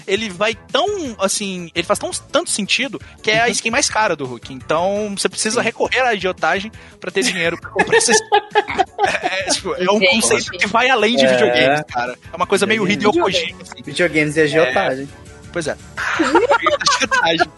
ele 0.06 0.30
vai 0.30 0.54
tão, 0.54 0.86
assim, 1.18 1.70
ele 1.74 1.86
faz 1.86 1.98
tão, 1.98 2.10
tanto 2.10 2.50
sentido 2.50 3.00
que 3.22 3.30
é 3.30 3.40
a 3.42 3.48
skin 3.48 3.70
mais 3.70 3.88
cara 3.88 4.16
do 4.16 4.24
Hulk. 4.24 4.52
Então 4.52 5.14
você 5.16 5.28
precisa 5.28 5.60
recorrer 5.60 6.00
à 6.00 6.08
agiotagem 6.10 6.72
pra 7.00 7.10
ter 7.10 7.22
dinheiro 7.22 7.58
pra 7.60 7.70
comprar 7.70 7.96
é, 7.98 9.40
é, 9.40 9.44
tipo, 9.50 9.74
é 9.74 9.90
um 9.90 10.00
conceito 10.00 10.50
que 10.52 10.66
vai 10.66 10.88
além 10.88 11.16
de 11.16 11.24
É. 11.24 11.32
videogames, 11.32 11.82
cara. 11.88 12.18
É 12.32 12.36
uma 12.36 12.46
coisa 12.46 12.66
meio 12.66 12.86
É. 12.86 12.92
Hideo 12.92 13.12
Kojima, 13.12 13.62
assim. 13.62 13.82
Videogames 13.84 14.36
e 14.36 14.40
agiotagem. 14.40 15.08
Pois 15.52 15.66
é. 15.68 15.76
Agiotagem. 17.22 17.52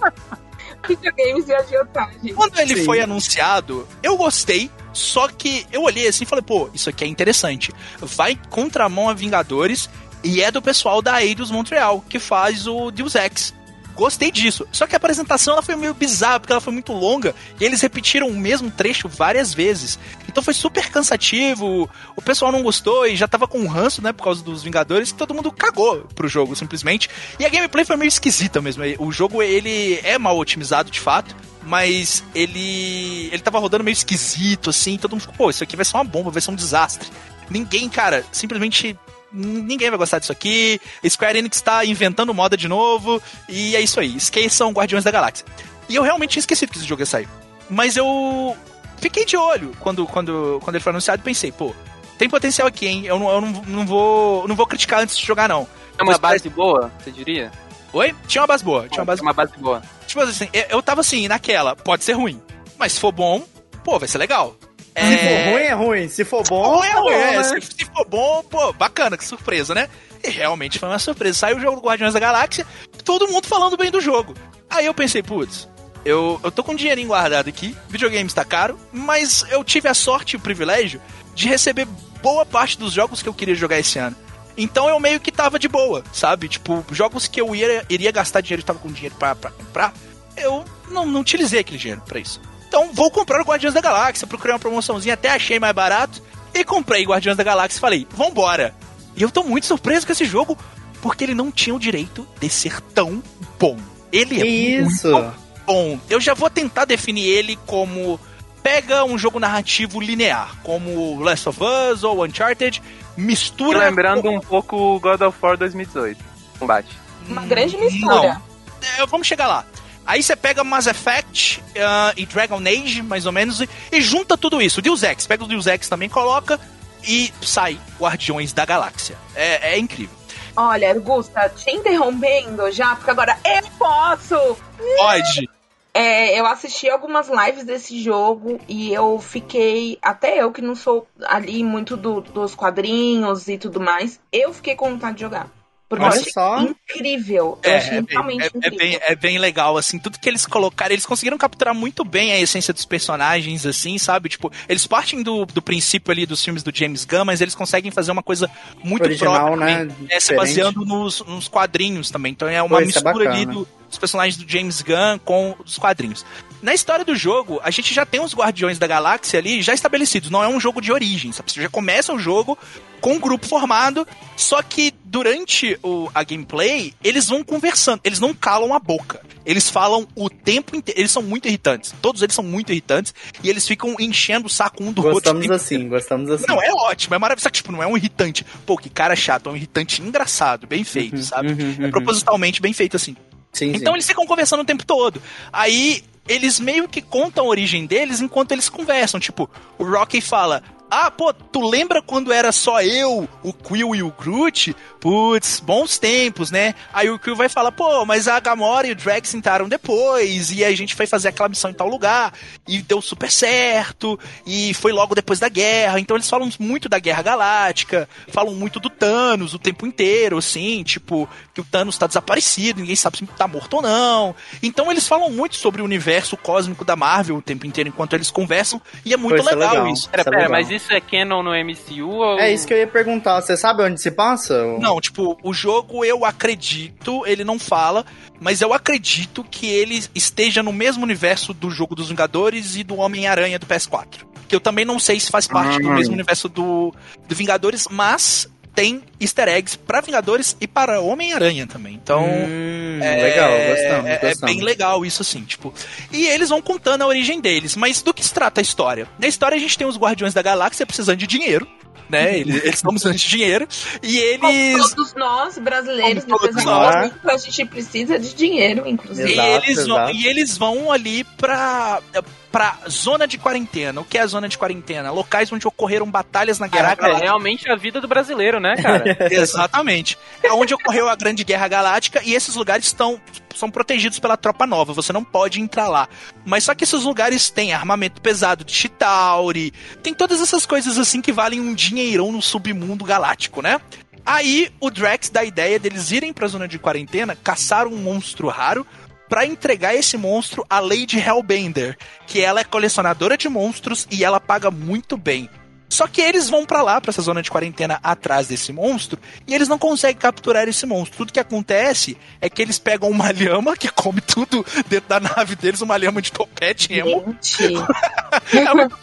Videogames 0.87 1.49
e 1.49 1.55
agiotagem. 1.55 2.35
Quando 2.35 2.59
ele 2.59 2.77
Sim. 2.77 2.85
foi 2.85 3.01
anunciado, 3.01 3.87
eu 4.03 4.17
gostei, 4.17 4.71
só 4.98 5.28
que 5.28 5.66
eu 5.72 5.82
olhei 5.82 6.06
assim 6.08 6.24
e 6.24 6.26
falei, 6.26 6.42
pô, 6.42 6.68
isso 6.74 6.90
aqui 6.90 7.04
é 7.04 7.06
interessante. 7.06 7.72
Vai 8.00 8.38
contramão 8.50 9.08
a 9.08 9.14
Vingadores 9.14 9.88
E 10.22 10.42
é 10.42 10.50
do 10.50 10.61
pessoal 10.61 11.00
da 11.00 11.22
Eidos 11.22 11.50
Montreal, 11.50 12.04
que 12.08 12.18
faz 12.18 12.66
o 12.66 12.90
Deus 12.90 13.14
Ex. 13.14 13.54
Gostei 13.98 14.30
disso. 14.30 14.64
Só 14.70 14.87
que 14.87 14.94
a 14.94 14.96
apresentação 14.96 15.54
ela 15.54 15.62
foi 15.62 15.74
meio 15.74 15.92
bizarra, 15.92 16.38
porque 16.38 16.52
ela 16.52 16.61
foi 16.61 16.72
muito 16.72 16.92
longa 16.92 17.34
e 17.61 17.64
eles 17.64 17.80
repetiram 17.80 18.28
o 18.28 18.38
mesmo 18.38 18.70
trecho 18.70 19.08
várias 19.08 19.52
vezes. 19.52 19.98
Então 20.28 20.40
foi 20.40 20.54
super 20.54 20.88
cansativo, 20.88 21.90
o 22.14 22.22
pessoal 22.22 22.52
não 22.52 22.62
gostou 22.62 23.08
e 23.08 23.16
já 23.16 23.26
tava 23.26 23.48
com 23.48 23.58
um 23.58 23.66
ranço, 23.66 24.00
né, 24.00 24.12
por 24.12 24.22
causa 24.22 24.40
dos 24.40 24.62
Vingadores, 24.62 25.11
e 25.11 25.14
todo 25.14 25.34
mundo 25.34 25.50
cagou 25.50 26.06
pro 26.14 26.28
jogo, 26.28 26.54
simplesmente. 26.54 27.11
E 27.40 27.44
a 27.44 27.48
gameplay 27.48 27.84
foi 27.84 27.96
meio 27.96 28.06
esquisita 28.06 28.62
mesmo. 28.62 28.84
O 29.00 29.11
jogo, 29.11 29.42
ele 29.42 29.98
é 30.04 30.16
mal 30.16 30.38
otimizado, 30.38 30.92
de 30.92 31.00
fato, 31.00 31.34
mas 31.64 32.22
ele 32.37 33.30
ele 33.32 33.42
tava 33.42 33.58
rodando 33.58 33.82
meio 33.82 33.94
esquisito, 33.94 34.70
assim, 34.70 34.96
todo 34.96 35.11
mundo 35.11 35.22
ficou, 35.22 35.34
pô, 35.34 35.50
isso 35.50 35.64
aqui 35.64 35.74
vai 35.74 35.84
ser 35.84 35.96
uma 35.96 36.04
bomba, 36.04 36.30
vai 36.30 36.40
ser 36.40 36.52
um 36.52 36.54
desastre. 36.54 37.08
Ninguém, 37.50 37.88
cara, 37.88 38.24
simplesmente 38.30 38.96
ninguém 39.33 39.91
vai 39.91 39.99
gostar 39.99 40.19
disso 40.19 40.33
aqui. 40.33 40.81
Square 41.09 41.38
Enix 41.38 41.61
tá 41.61 41.85
inventando 41.85 42.33
moda 42.35 42.57
de 42.57 42.69
novo. 42.69 43.23
E 43.49 43.77
é 43.77 43.81
isso 43.81 44.01
aí. 44.01 44.17
Esqueçam 44.17 44.73
Guardiões 44.73 45.05
da 45.05 45.11
Galáxia. 45.11 45.47
E 45.88 45.95
eu 45.95 46.03
realmente 46.03 46.31
tinha 46.31 46.41
esquecido 46.41 46.71
que 46.71 46.79
esse 46.79 46.87
jogo 46.87 47.03
ia 47.03 47.07
sair. 47.07 47.29
Mas 47.71 47.97
eu 47.97 48.57
fiquei 48.99 49.25
de 49.25 49.37
olho 49.37 49.73
quando, 49.81 50.07
quando, 50.07 50.61
quando 50.62 50.77
ele 50.77 50.83
foi 50.83 50.91
anunciado 50.91 51.21
e 51.21 51.25
pensei, 51.25 51.53
pô, 51.53 51.75
tem 52.19 52.29
potencial 52.29 52.67
aqui, 52.67 52.87
hein? 52.87 53.07
Eu 53.07 53.19
não, 53.19 53.31
eu 53.31 53.41
não, 53.41 53.49
não, 53.67 53.87
vou, 53.87 54.49
não 54.49 54.57
vou 54.57 54.67
criticar 54.67 55.01
antes 55.01 55.17
de 55.17 55.25
jogar, 55.25 55.49
não. 55.49 55.67
É 55.99 56.03
uma 56.03 56.19
base 56.19 56.49
boa, 56.49 56.93
você 56.99 57.11
diria? 57.11 57.51
Oi? 57.93 58.14
Tinha 58.27 58.43
uma 58.43 58.49
base 58.49 58.64
boa. 58.64 58.88
Tinha 58.88 59.01
uma 59.01 59.07
base, 59.07 59.23
uma 59.23 59.33
base 59.33 59.53
boa. 59.57 59.83
Tipo 60.07 60.23
assim, 60.23 60.49
eu 60.69 60.83
tava 60.83 61.01
assim, 61.01 61.29
naquela, 61.29 61.75
pode 61.75 62.05
ser 62.05 62.12
ruim. 62.12 62.41
Mas 62.79 62.93
se 62.93 63.01
for 63.01 63.12
bom, 63.12 63.43
pô, 63.83 63.99
vai 63.99 64.09
ser 64.09 64.19
legal. 64.19 64.57
É... 64.98 65.16
Se 65.16 65.24
for 65.24 65.52
ruim, 65.52 65.62
é 65.62 65.72
ruim. 65.72 66.08
Se 66.08 66.24
for 66.24 66.42
bom, 66.48 66.84
é 66.84 66.94
bom, 66.94 67.11
é, 67.11 67.37
né? 67.38 67.61
se, 67.61 67.84
for 67.84 68.06
bom, 68.06 68.42
pô, 68.44 68.72
bacana, 68.72 69.16
que 69.16 69.24
surpresa, 69.24 69.74
né? 69.74 69.88
E 70.22 70.30
realmente 70.30 70.78
foi 70.78 70.88
uma 70.88 70.98
surpresa. 70.98 71.38
Saiu 71.38 71.56
o 71.56 71.61
jogo 71.61 71.80
do 71.80 71.87
Guardiões 71.87 72.14
da 72.14 72.20
Galáxia, 72.20 72.66
todo 73.04 73.28
mundo 73.28 73.46
falando 73.46 73.76
bem 73.76 73.90
do 73.90 74.00
jogo. 74.00 74.34
Aí 74.68 74.87
eu 74.87 74.94
pensei, 74.94 75.22
putz, 75.22 75.68
eu, 76.04 76.40
eu 76.42 76.50
tô 76.50 76.64
com 76.64 76.72
um 76.72 76.76
dinheirinho 76.76 77.08
guardado 77.08 77.48
aqui, 77.48 77.76
videogame 77.88 78.26
está 78.26 78.44
caro, 78.44 78.78
mas 78.92 79.44
eu 79.50 79.62
tive 79.64 79.88
a 79.88 79.94
sorte 79.94 80.34
e 80.34 80.37
o 80.37 80.40
privilégio 80.40 81.00
de 81.34 81.48
receber 81.48 81.87
boa 82.22 82.44
parte 82.44 82.78
dos 82.78 82.92
jogos 82.92 83.22
que 83.22 83.28
eu 83.28 83.34
queria 83.34 83.54
jogar 83.54 83.78
esse 83.78 83.98
ano. 83.98 84.16
Então 84.56 84.88
eu 84.88 84.98
meio 84.98 85.20
que 85.20 85.30
tava 85.30 85.58
de 85.58 85.68
boa, 85.68 86.02
sabe? 86.12 86.48
Tipo, 86.48 86.84
jogos 86.90 87.28
que 87.28 87.40
eu 87.40 87.54
ia, 87.54 87.84
iria 87.88 88.11
gastar 88.11 88.40
dinheiro 88.40 88.62
e 88.62 88.64
tava 88.64 88.80
com 88.80 88.90
dinheiro 88.90 89.14
pra, 89.16 89.37
pra 89.37 89.50
comprar, 89.52 89.94
eu 90.37 90.64
não, 90.90 91.06
não 91.06 91.20
utilizei 91.20 91.61
aquele 91.61 91.78
dinheiro 91.78 92.02
para 92.06 92.18
isso. 92.18 92.40
Então 92.68 92.92
vou 92.92 93.11
comprar 93.11 93.40
o 93.40 93.44
Guardiões 93.44 93.74
da 93.74 93.81
Galáxia, 93.81 94.26
procurei 94.26 94.52
uma 94.52 94.59
promoçãozinha, 94.59 95.14
até 95.14 95.31
achei 95.31 95.59
mais 95.59 95.74
barato 95.74 96.22
e 96.54 96.62
comprei 96.62 97.04
Guardiões 97.04 97.37
da 97.37 97.42
Galáxia 97.42 97.78
e 97.78 97.81
falei, 97.81 98.07
vambora. 98.11 98.74
E 99.16 99.22
eu 99.22 99.31
tô 99.31 99.42
muito 99.42 99.66
surpreso 99.66 100.07
com 100.07 100.12
esse 100.12 100.24
jogo, 100.24 100.57
porque 101.00 101.24
ele 101.24 101.35
não 101.35 101.50
tinha 101.50 101.74
o 101.74 101.78
direito 101.78 102.28
de 102.38 102.48
ser 102.48 102.81
tão 102.81 103.22
bom. 103.59 103.76
Ele 104.12 104.40
é 104.40 104.46
Isso. 104.46 105.11
muito 105.11 105.35
bom. 105.66 106.00
Eu 106.09 106.20
já 106.20 106.35
vou 106.35 106.48
tentar 106.48 106.85
definir 106.85 107.24
ele 107.24 107.59
como 107.66 108.20
pega 108.62 109.04
um 109.04 109.16
jogo 109.16 109.40
narrativo 109.40 110.00
linear, 110.00 110.57
como 110.62 111.20
Last 111.20 111.48
of 111.48 111.59
Us 111.62 112.04
ou 112.04 112.24
Uncharted, 112.24 112.83
mistura. 113.16 113.78
Lembrando 113.78 114.22
com... 114.22 114.37
um 114.37 114.40
pouco 114.40 115.00
God 115.00 115.20
of 115.22 115.38
War 115.40 115.57
2018. 115.57 116.22
Combate. 116.59 116.88
Uma 117.28 117.42
grande 117.46 117.76
mistura. 117.76 118.35
Não. 118.35 119.02
É, 119.02 119.07
vamos 119.07 119.26
chegar 119.26 119.46
lá. 119.46 119.64
Aí 120.09 120.23
você 120.23 120.35
pega 120.35 120.64
Mass 120.64 120.87
Effect 120.87 121.61
uh, 121.61 122.14
e 122.16 122.25
Dragon 122.25 122.62
Age, 122.66 123.03
mais 123.03 123.27
ou 123.27 123.33
menos, 123.33 123.61
e, 123.61 123.68
e 123.92 124.01
junta 124.01 124.38
tudo 124.38 124.62
isso. 124.62 124.81
Deus 124.81 125.03
Ex, 125.03 125.27
pega 125.27 125.44
o 125.44 125.47
Deus 125.47 125.66
Ex 125.66 125.87
também, 125.87 126.09
coloca 126.09 126.59
e 127.07 127.31
sai 127.42 127.79
Guardiões 128.01 128.55
da 128.55 128.64
Galáxia. 128.64 129.18
É, 129.37 129.75
é 129.75 129.79
incrível. 129.79 130.16
Olha, 130.57 130.94
Augusta, 130.94 131.51
te 131.51 131.71
interrompendo 131.71 132.73
já, 132.73 132.97
porque 132.97 133.11
agora 133.11 133.38
eu 133.44 133.71
posso! 133.79 134.57
Pode! 134.97 135.47
É, 135.92 136.40
eu 136.40 136.47
assisti 136.47 136.88
algumas 136.88 137.29
lives 137.29 137.64
desse 137.64 138.03
jogo 138.03 138.59
e 138.66 138.94
eu 138.94 139.18
fiquei, 139.21 139.99
até 140.01 140.40
eu 140.40 140.51
que 140.51 140.62
não 140.62 140.75
sou 140.75 141.07
ali 141.27 141.62
muito 141.62 141.99
do, 141.99 142.23
dos 142.23 142.55
quadrinhos 142.55 143.47
e 143.47 143.59
tudo 143.59 143.79
mais, 143.79 144.18
eu 144.33 144.55
fiquei 144.55 144.75
com 144.75 144.92
vontade 144.92 145.16
de 145.16 145.21
jogar. 145.21 145.58
Porque 145.88 146.05
Olha 146.05 146.14
eu 146.14 146.20
achei 146.20 146.33
só. 146.33 146.61
incrível. 146.61 147.59
Eu 147.62 147.70
é, 147.70 147.77
achei 147.79 147.98
é 147.98 148.05
realmente 148.07 148.38
bem, 148.38 148.42
é, 148.42 148.46
incrível. 148.46 148.61
É 148.62 148.70
bem, 148.70 149.01
é 149.01 149.16
bem 149.16 149.38
legal, 149.38 149.79
assim, 149.79 149.98
tudo 149.98 150.18
que 150.18 150.29
eles 150.29 150.44
colocaram, 150.44 150.92
eles 150.92 151.07
conseguiram 151.07 151.38
capturar 151.38 151.74
muito 151.74 152.05
bem 152.05 152.33
a 152.33 152.38
essência 152.38 152.74
dos 152.74 152.85
personagens, 152.85 153.64
assim, 153.64 153.96
sabe? 153.96 154.29
Tipo, 154.29 154.53
eles 154.68 154.87
partem 154.87 155.22
do, 155.22 155.46
do 155.46 155.62
princípio 155.62 156.12
ali 156.12 156.27
dos 156.27 156.44
filmes 156.44 156.62
do 156.62 156.70
James 156.74 157.07
Gunn, 157.07 157.24
mas 157.24 157.40
eles 157.40 157.55
conseguem 157.55 157.90
fazer 157.90 158.12
uma 158.12 158.22
coisa 158.22 158.51
muito 158.85 159.05
Original, 159.05 159.46
própria, 159.46 159.85
né? 159.85 159.94
É, 160.11 160.20
se 160.20 160.35
baseando 160.35 160.85
nos, 160.85 161.20
nos 161.20 161.48
quadrinhos 161.48 162.11
também. 162.11 162.33
Então 162.33 162.48
é 162.48 162.62
uma 162.62 162.77
Pô, 162.77 162.83
é 162.83 162.85
mistura 162.85 163.24
é 163.24 163.29
ali 163.29 163.46
do, 163.46 163.66
dos 163.88 163.98
personagens 163.98 164.37
do 164.37 164.51
James 164.51 164.83
Gunn 164.83 165.18
com 165.24 165.57
os 165.64 165.79
quadrinhos. 165.79 166.24
Na 166.61 166.74
história 166.74 167.05
do 167.05 167.14
jogo, 167.14 167.61
a 167.62 167.70
gente 167.70 167.94
já 167.94 168.05
tem 168.05 168.20
os 168.20 168.35
Guardiões 168.35 168.79
da 168.79 168.87
Galáxia 168.87 169.38
ali 169.38 169.62
já 169.62 169.72
estabelecidos. 169.72 170.29
Não 170.29 170.42
é 170.42 170.48
um 170.48 170.61
jogo 170.61 170.83
de 170.83 170.92
origem, 170.92 171.33
sabe? 171.33 171.51
Você 171.51 171.62
já 171.62 171.68
começa 171.68 172.12
o 172.12 172.18
jogo 172.18 172.59
com 173.01 173.14
um 173.14 173.20
grupo 173.20 173.46
formado, 173.46 174.07
só 174.37 174.61
que 174.61 174.92
durante 175.09 175.79
o, 175.83 176.11
a 176.14 176.23
gameplay, 176.23 176.92
eles 177.03 177.27
vão 177.29 177.42
conversando, 177.42 178.01
eles 178.05 178.21
não 178.21 178.35
calam 178.35 178.75
a 178.75 178.79
boca. 178.79 179.21
Eles 179.44 179.71
falam 179.71 180.07
o 180.14 180.29
tempo 180.29 180.77
inteiro, 180.77 181.01
eles 181.01 181.11
são 181.11 181.23
muito 181.23 181.49
irritantes. 181.49 181.94
Todos 182.03 182.21
eles 182.23 182.35
são 182.35 182.44
muito 182.44 182.71
irritantes 182.71 183.14
e 183.42 183.49
eles 183.49 183.66
ficam 183.66 183.97
enchendo 183.99 184.47
o 184.47 184.51
saco 184.51 184.83
um 184.85 184.92
do 184.92 185.01
gostamos 185.01 185.40
outro. 185.42 185.55
assim, 185.55 185.88
gostamos 185.88 186.31
assim. 186.31 186.44
Não, 186.47 186.62
é 186.62 186.71
ótimo, 186.71 187.14
é 187.14 187.18
maravilhoso. 187.18 187.44
Só 187.44 187.51
que, 187.51 187.57
tipo, 187.57 187.73
não 187.73 187.83
é 187.83 187.87
um 187.87 187.97
irritante. 187.97 188.44
Pô, 188.66 188.77
que 188.77 188.90
cara 188.90 189.16
chato, 189.16 189.49
é 189.49 189.53
um 189.53 189.57
irritante 189.57 190.03
engraçado, 190.03 190.66
bem 190.66 190.85
feito, 190.85 191.16
Uhum, 191.16 191.23
sabe? 191.23 191.49
uhum, 191.53 191.77
É 191.81 191.85
uhum. 191.87 191.90
propositalmente 191.90 192.61
bem 192.61 192.73
feito 192.75 192.97
assim. 192.97 193.16
Sim, 193.53 193.71
Então 193.71 193.92
sim. 193.92 193.97
eles 193.97 194.07
ficam 194.07 194.27
conversando 194.27 194.61
o 194.61 194.64
tempo 194.66 194.85
todo. 194.85 195.23
Aí 195.51 196.03
eles 196.29 196.61
meio 196.61 196.87
que 196.87 197.01
contam 197.01 197.47
a 197.47 197.49
origem 197.49 197.87
deles 197.87 198.21
enquanto 198.21 198.53
eles 198.53 198.68
conversam. 198.68 199.18
Tipo, 199.18 199.49
o 199.79 199.85
Rocky 199.85 200.21
fala. 200.21 200.62
Ah, 200.90 201.11
pô, 201.11 201.33
tu 201.33 201.61
lembra 201.61 202.01
quando 202.01 202.33
era 202.33 202.51
só 202.51 202.81
eu, 202.83 203.29
o 203.42 203.53
Quill 203.53 203.94
e 203.94 204.03
o 204.03 204.11
Groot? 204.11 204.74
Putz, 205.01 205.61
bons 205.61 205.98
tempos, 205.98 206.51
né? 206.51 206.74
Aí 206.92 207.11
o 207.11 207.18
Quill 207.18 207.37
vai 207.37 207.48
falar, 207.48 207.70
pô, 207.72 208.05
mas 208.05 208.27
a 208.27 208.40
Gamora 208.40 208.87
e 208.87 208.92
o 208.92 208.96
Drax 208.96 209.35
entraram 209.35 209.68
depois, 209.68 210.51
e 210.51 210.64
a 210.64 210.74
gente 210.74 210.94
foi 210.94 211.07
fazer 211.07 211.29
aquela 211.29 211.48
missão 211.48 211.70
em 211.70 211.74
tal 211.74 211.88
lugar, 211.88 212.33
e 212.66 212.81
deu 212.83 213.01
super 213.03 213.31
certo, 213.31 214.18
e 214.46 214.72
foi 214.74 214.90
logo 214.92 215.14
depois 215.14 215.38
da 215.38 215.48
guerra. 215.48 216.01
Então 216.01 216.16
eles 216.16 216.29
falam 216.29 216.48
muito 216.59 216.88
da 216.88 216.98
Guerra 216.98 217.22
Galáctica, 217.22 218.09
falam 218.29 218.55
muito 218.55 218.81
do 218.81 218.88
Thanos 218.90 219.55
o 219.55 219.59
tempo 219.59 219.87
inteiro, 219.87 220.38
assim, 220.38 220.83
tipo, 220.83 221.29
que 221.55 221.61
o 221.61 221.64
Thanos 221.64 221.98
tá 221.98 222.07
desaparecido, 222.07 222.81
ninguém 222.81 222.96
sabe 222.96 223.18
se 223.18 223.27
tá 223.27 223.46
morto 223.46 223.74
ou 223.74 223.83
não. 223.83 224.35
Então 224.62 224.90
eles 224.90 225.07
falam 225.07 225.31
muito 225.31 225.57
sobre 225.57 225.83
o 225.83 225.85
universo 225.85 226.37
cósmico 226.37 226.85
da 226.85 226.96
Marvel 226.96 227.37
o 227.37 227.42
tempo 227.42 227.66
inteiro 227.66 227.88
enquanto 227.88 228.14
eles 228.14 228.31
conversam, 228.31 228.81
e 229.05 229.12
é 229.12 229.16
muito 229.16 229.42
Pô, 229.42 229.48
é 229.48 229.55
legal, 229.55 229.74
legal. 229.74 229.92
isso. 229.92 230.09
Pera, 230.09 230.22
é 230.22 230.24
pera, 230.24 230.37
legal. 230.37 230.53
mas 230.53 230.70
isso 230.70 230.78
é 230.91 231.01
canon 231.01 231.43
no 231.43 231.51
MCU 231.51 232.09
ou... 232.11 232.38
É 232.38 232.53
isso 232.53 232.67
que 232.67 232.73
eu 232.73 232.79
ia 232.79 232.87
perguntar. 232.87 233.41
Você 233.41 233.57
sabe 233.57 233.83
onde 233.83 234.01
se 234.01 234.11
passa? 234.11 234.62
Não, 234.79 235.01
tipo, 235.01 235.38
o 235.43 235.53
jogo 235.53 236.05
eu 236.05 236.25
acredito, 236.25 237.25
ele 237.27 237.45
não 237.45 237.59
fala, 237.59 238.05
mas 238.41 238.61
eu 238.61 238.73
acredito 238.73 239.45
que 239.45 239.67
ele 239.67 240.03
esteja 240.14 240.62
no 240.62 240.73
mesmo 240.73 241.03
universo 241.03 241.53
do 241.53 241.71
jogo 241.71 241.95
dos 241.95 242.09
Vingadores 242.09 242.77
e 242.77 242.85
do 242.85 242.97
Homem-Aranha 242.97 243.59
do 243.59 243.67
PS4. 243.67 244.27
Que 244.47 244.55
eu 244.57 244.61
também 244.61 244.85
não 244.85 244.99
sei 244.99 245.21
se 245.21 245.31
faz 245.31 245.47
parte 245.47 245.79
do 245.81 245.88
Hum. 245.88 245.95
mesmo 245.95 246.14
universo 246.14 246.49
do, 246.49 246.95
do 247.29 247.35
Vingadores, 247.35 247.87
mas 247.91 248.49
tem 248.79 249.03
easter 249.21 249.49
eggs 249.49 249.77
para 249.77 250.01
Vingadores 250.01 250.57
e 250.61 250.67
para 250.69 251.01
Homem-Aranha 251.01 251.67
também. 251.67 251.95
Então. 251.95 252.25
Hum, 252.25 253.01
É, 253.03 253.23
legal, 253.23 253.51
gostamos, 253.51 254.07
é, 254.07 254.12
é 254.14 254.19
gostamos. 254.29 254.55
bem 254.55 254.62
legal 254.64 255.05
isso, 255.05 255.23
assim, 255.23 255.43
tipo. 255.43 255.73
E 256.12 256.27
eles 256.27 256.49
vão 256.49 256.61
contando 256.62 257.03
a 257.03 257.07
origem 257.07 257.41
deles. 257.41 257.77
Mas 257.77 258.03
do 258.03 258.12
que 258.14 258.25
se 258.25 258.33
trata 258.33 258.61
a 258.61 258.62
história? 258.62 259.09
Na 259.19 259.27
história 259.27 259.57
a 259.57 259.61
gente 259.61 259.77
tem 259.77 259.87
os 259.87 259.97
Guardiões 259.97 260.35
da 260.35 260.43
Galáxia 260.43 260.87
precisando 260.87 261.17
de 261.19 261.27
dinheiro. 261.27 261.67
Né? 262.09 262.38
Eles, 262.41 262.55
eles 262.62 262.75
estão 262.77 262.91
precisando 262.91 263.17
de 263.19 263.29
dinheiro. 263.29 263.69
E 264.03 264.38
Como 264.38 264.51
eles. 264.51 264.91
todos 264.95 265.14
nós, 265.14 265.59
brasileiros, 265.59 266.25
Como 266.25 266.38
todos 266.38 266.64
nós. 266.64 267.12
a 267.23 267.37
gente 267.37 267.67
precisa 267.67 268.19
de 268.19 268.35
dinheiro, 268.35 268.88
inclusive. 268.88 269.29
E 269.29 269.33
Exato, 269.35 269.67
eles, 269.67 269.87
vão, 269.87 270.11
e 270.11 270.27
eles 270.27 270.57
vão 270.57 270.91
ali 270.91 271.23
pra, 271.37 272.01
pra 272.50 272.78
zona 272.88 273.26
de 273.26 273.37
quarentena. 273.38 274.00
O 274.00 274.04
que 274.04 274.18
é 274.18 274.22
a 274.22 274.26
zona 274.26 274.48
de 274.48 274.56
quarentena? 274.56 275.11
Locais 275.11 275.52
onde 275.52 275.66
ocorreram 275.66 276.11
batalhas 276.11 276.58
na 276.58 276.66
Guerra 276.66 276.92
É 276.92 276.96
Galáctica. 276.96 277.24
realmente 277.24 277.70
a 277.70 277.76
vida 277.76 278.00
do 278.00 278.08
brasileiro, 278.08 278.58
né, 278.61 278.76
cara? 278.76 279.04
Exatamente. 279.30 280.18
É 280.42 280.52
onde 280.52 280.74
ocorreu 280.74 281.08
a 281.08 281.16
Grande 281.16 281.44
Guerra 281.44 281.68
Galáctica 281.68 282.22
e 282.24 282.34
esses 282.34 282.54
lugares 282.54 282.87
estão 282.87 283.20
são 283.54 283.70
protegidos 283.70 284.18
pela 284.20 284.37
tropa 284.37 284.66
nova. 284.66 284.92
Você 284.92 285.12
não 285.12 285.24
pode 285.24 285.61
entrar 285.61 285.88
lá. 285.88 286.08
Mas 286.44 286.64
só 286.64 286.74
que 286.74 286.84
esses 286.84 287.02
lugares 287.02 287.50
têm 287.50 287.72
armamento 287.72 288.20
pesado 288.20 288.64
de 288.64 288.72
Chitauri, 288.72 289.72
tem 290.02 290.14
todas 290.14 290.40
essas 290.40 290.64
coisas 290.64 290.96
assim 290.98 291.20
que 291.20 291.32
valem 291.32 291.61
um 291.61 291.74
dinheirão 291.74 292.30
no 292.30 292.40
submundo 292.40 293.04
galáctico, 293.04 293.61
né? 293.61 293.80
Aí 294.24 294.70
o 294.78 294.90
Drax 294.90 295.30
dá 295.30 295.40
a 295.40 295.44
ideia 295.44 295.78
deles 295.78 296.12
irem 296.12 296.32
pra 296.32 296.46
zona 296.46 296.68
de 296.68 296.78
quarentena, 296.78 297.37
caçar 297.42 297.87
um 297.87 297.96
monstro 297.96 298.48
raro 298.48 298.87
pra 299.29 299.47
entregar 299.47 299.95
esse 299.95 300.17
monstro 300.17 300.64
à 300.69 300.81
Lady 300.81 301.19
Hellbender, 301.19 301.97
que 302.27 302.41
ela 302.41 302.61
é 302.61 302.64
colecionadora 302.64 303.37
de 303.37 303.49
monstros 303.49 304.07
e 304.11 304.25
ela 304.25 304.41
paga 304.41 304.71
muito 304.71 305.17
bem. 305.17 305.49
Só 305.88 306.07
que 306.07 306.21
eles 306.21 306.51
vão 306.51 306.67
para 306.67 306.83
lá, 306.83 307.01
para 307.01 307.11
essa 307.11 307.23
zona 307.23 307.43
de 307.43 307.51
quarentena 307.51 307.99
atrás 308.03 308.49
desse 308.49 308.73
monstro, 308.73 309.19
e 309.47 309.55
eles 309.55 309.69
não 309.69 309.79
conseguem 309.79 310.17
capturar 310.17 310.69
esse 310.69 310.85
monstro. 310.85 311.17
Tudo 311.19 311.33
que 311.33 311.41
acontece 311.41 312.17
é 312.41 312.51
que 312.51 312.61
eles 312.61 312.79
pegam 312.79 313.09
uma 313.09 313.33
lhama 313.33 313.77
que 313.77 313.88
come 313.88 314.21
tudo 314.21 314.64
dentro 314.87 315.09
da 315.09 315.19
nave 315.19 315.57
deles, 315.57 315.81
uma 315.81 315.97
lhama 315.97 316.21
de 316.21 316.31
topete 316.31 316.93
emo. 316.93 317.35
Gente. 317.41 317.75
é 318.55 318.75
muito... 318.75 318.99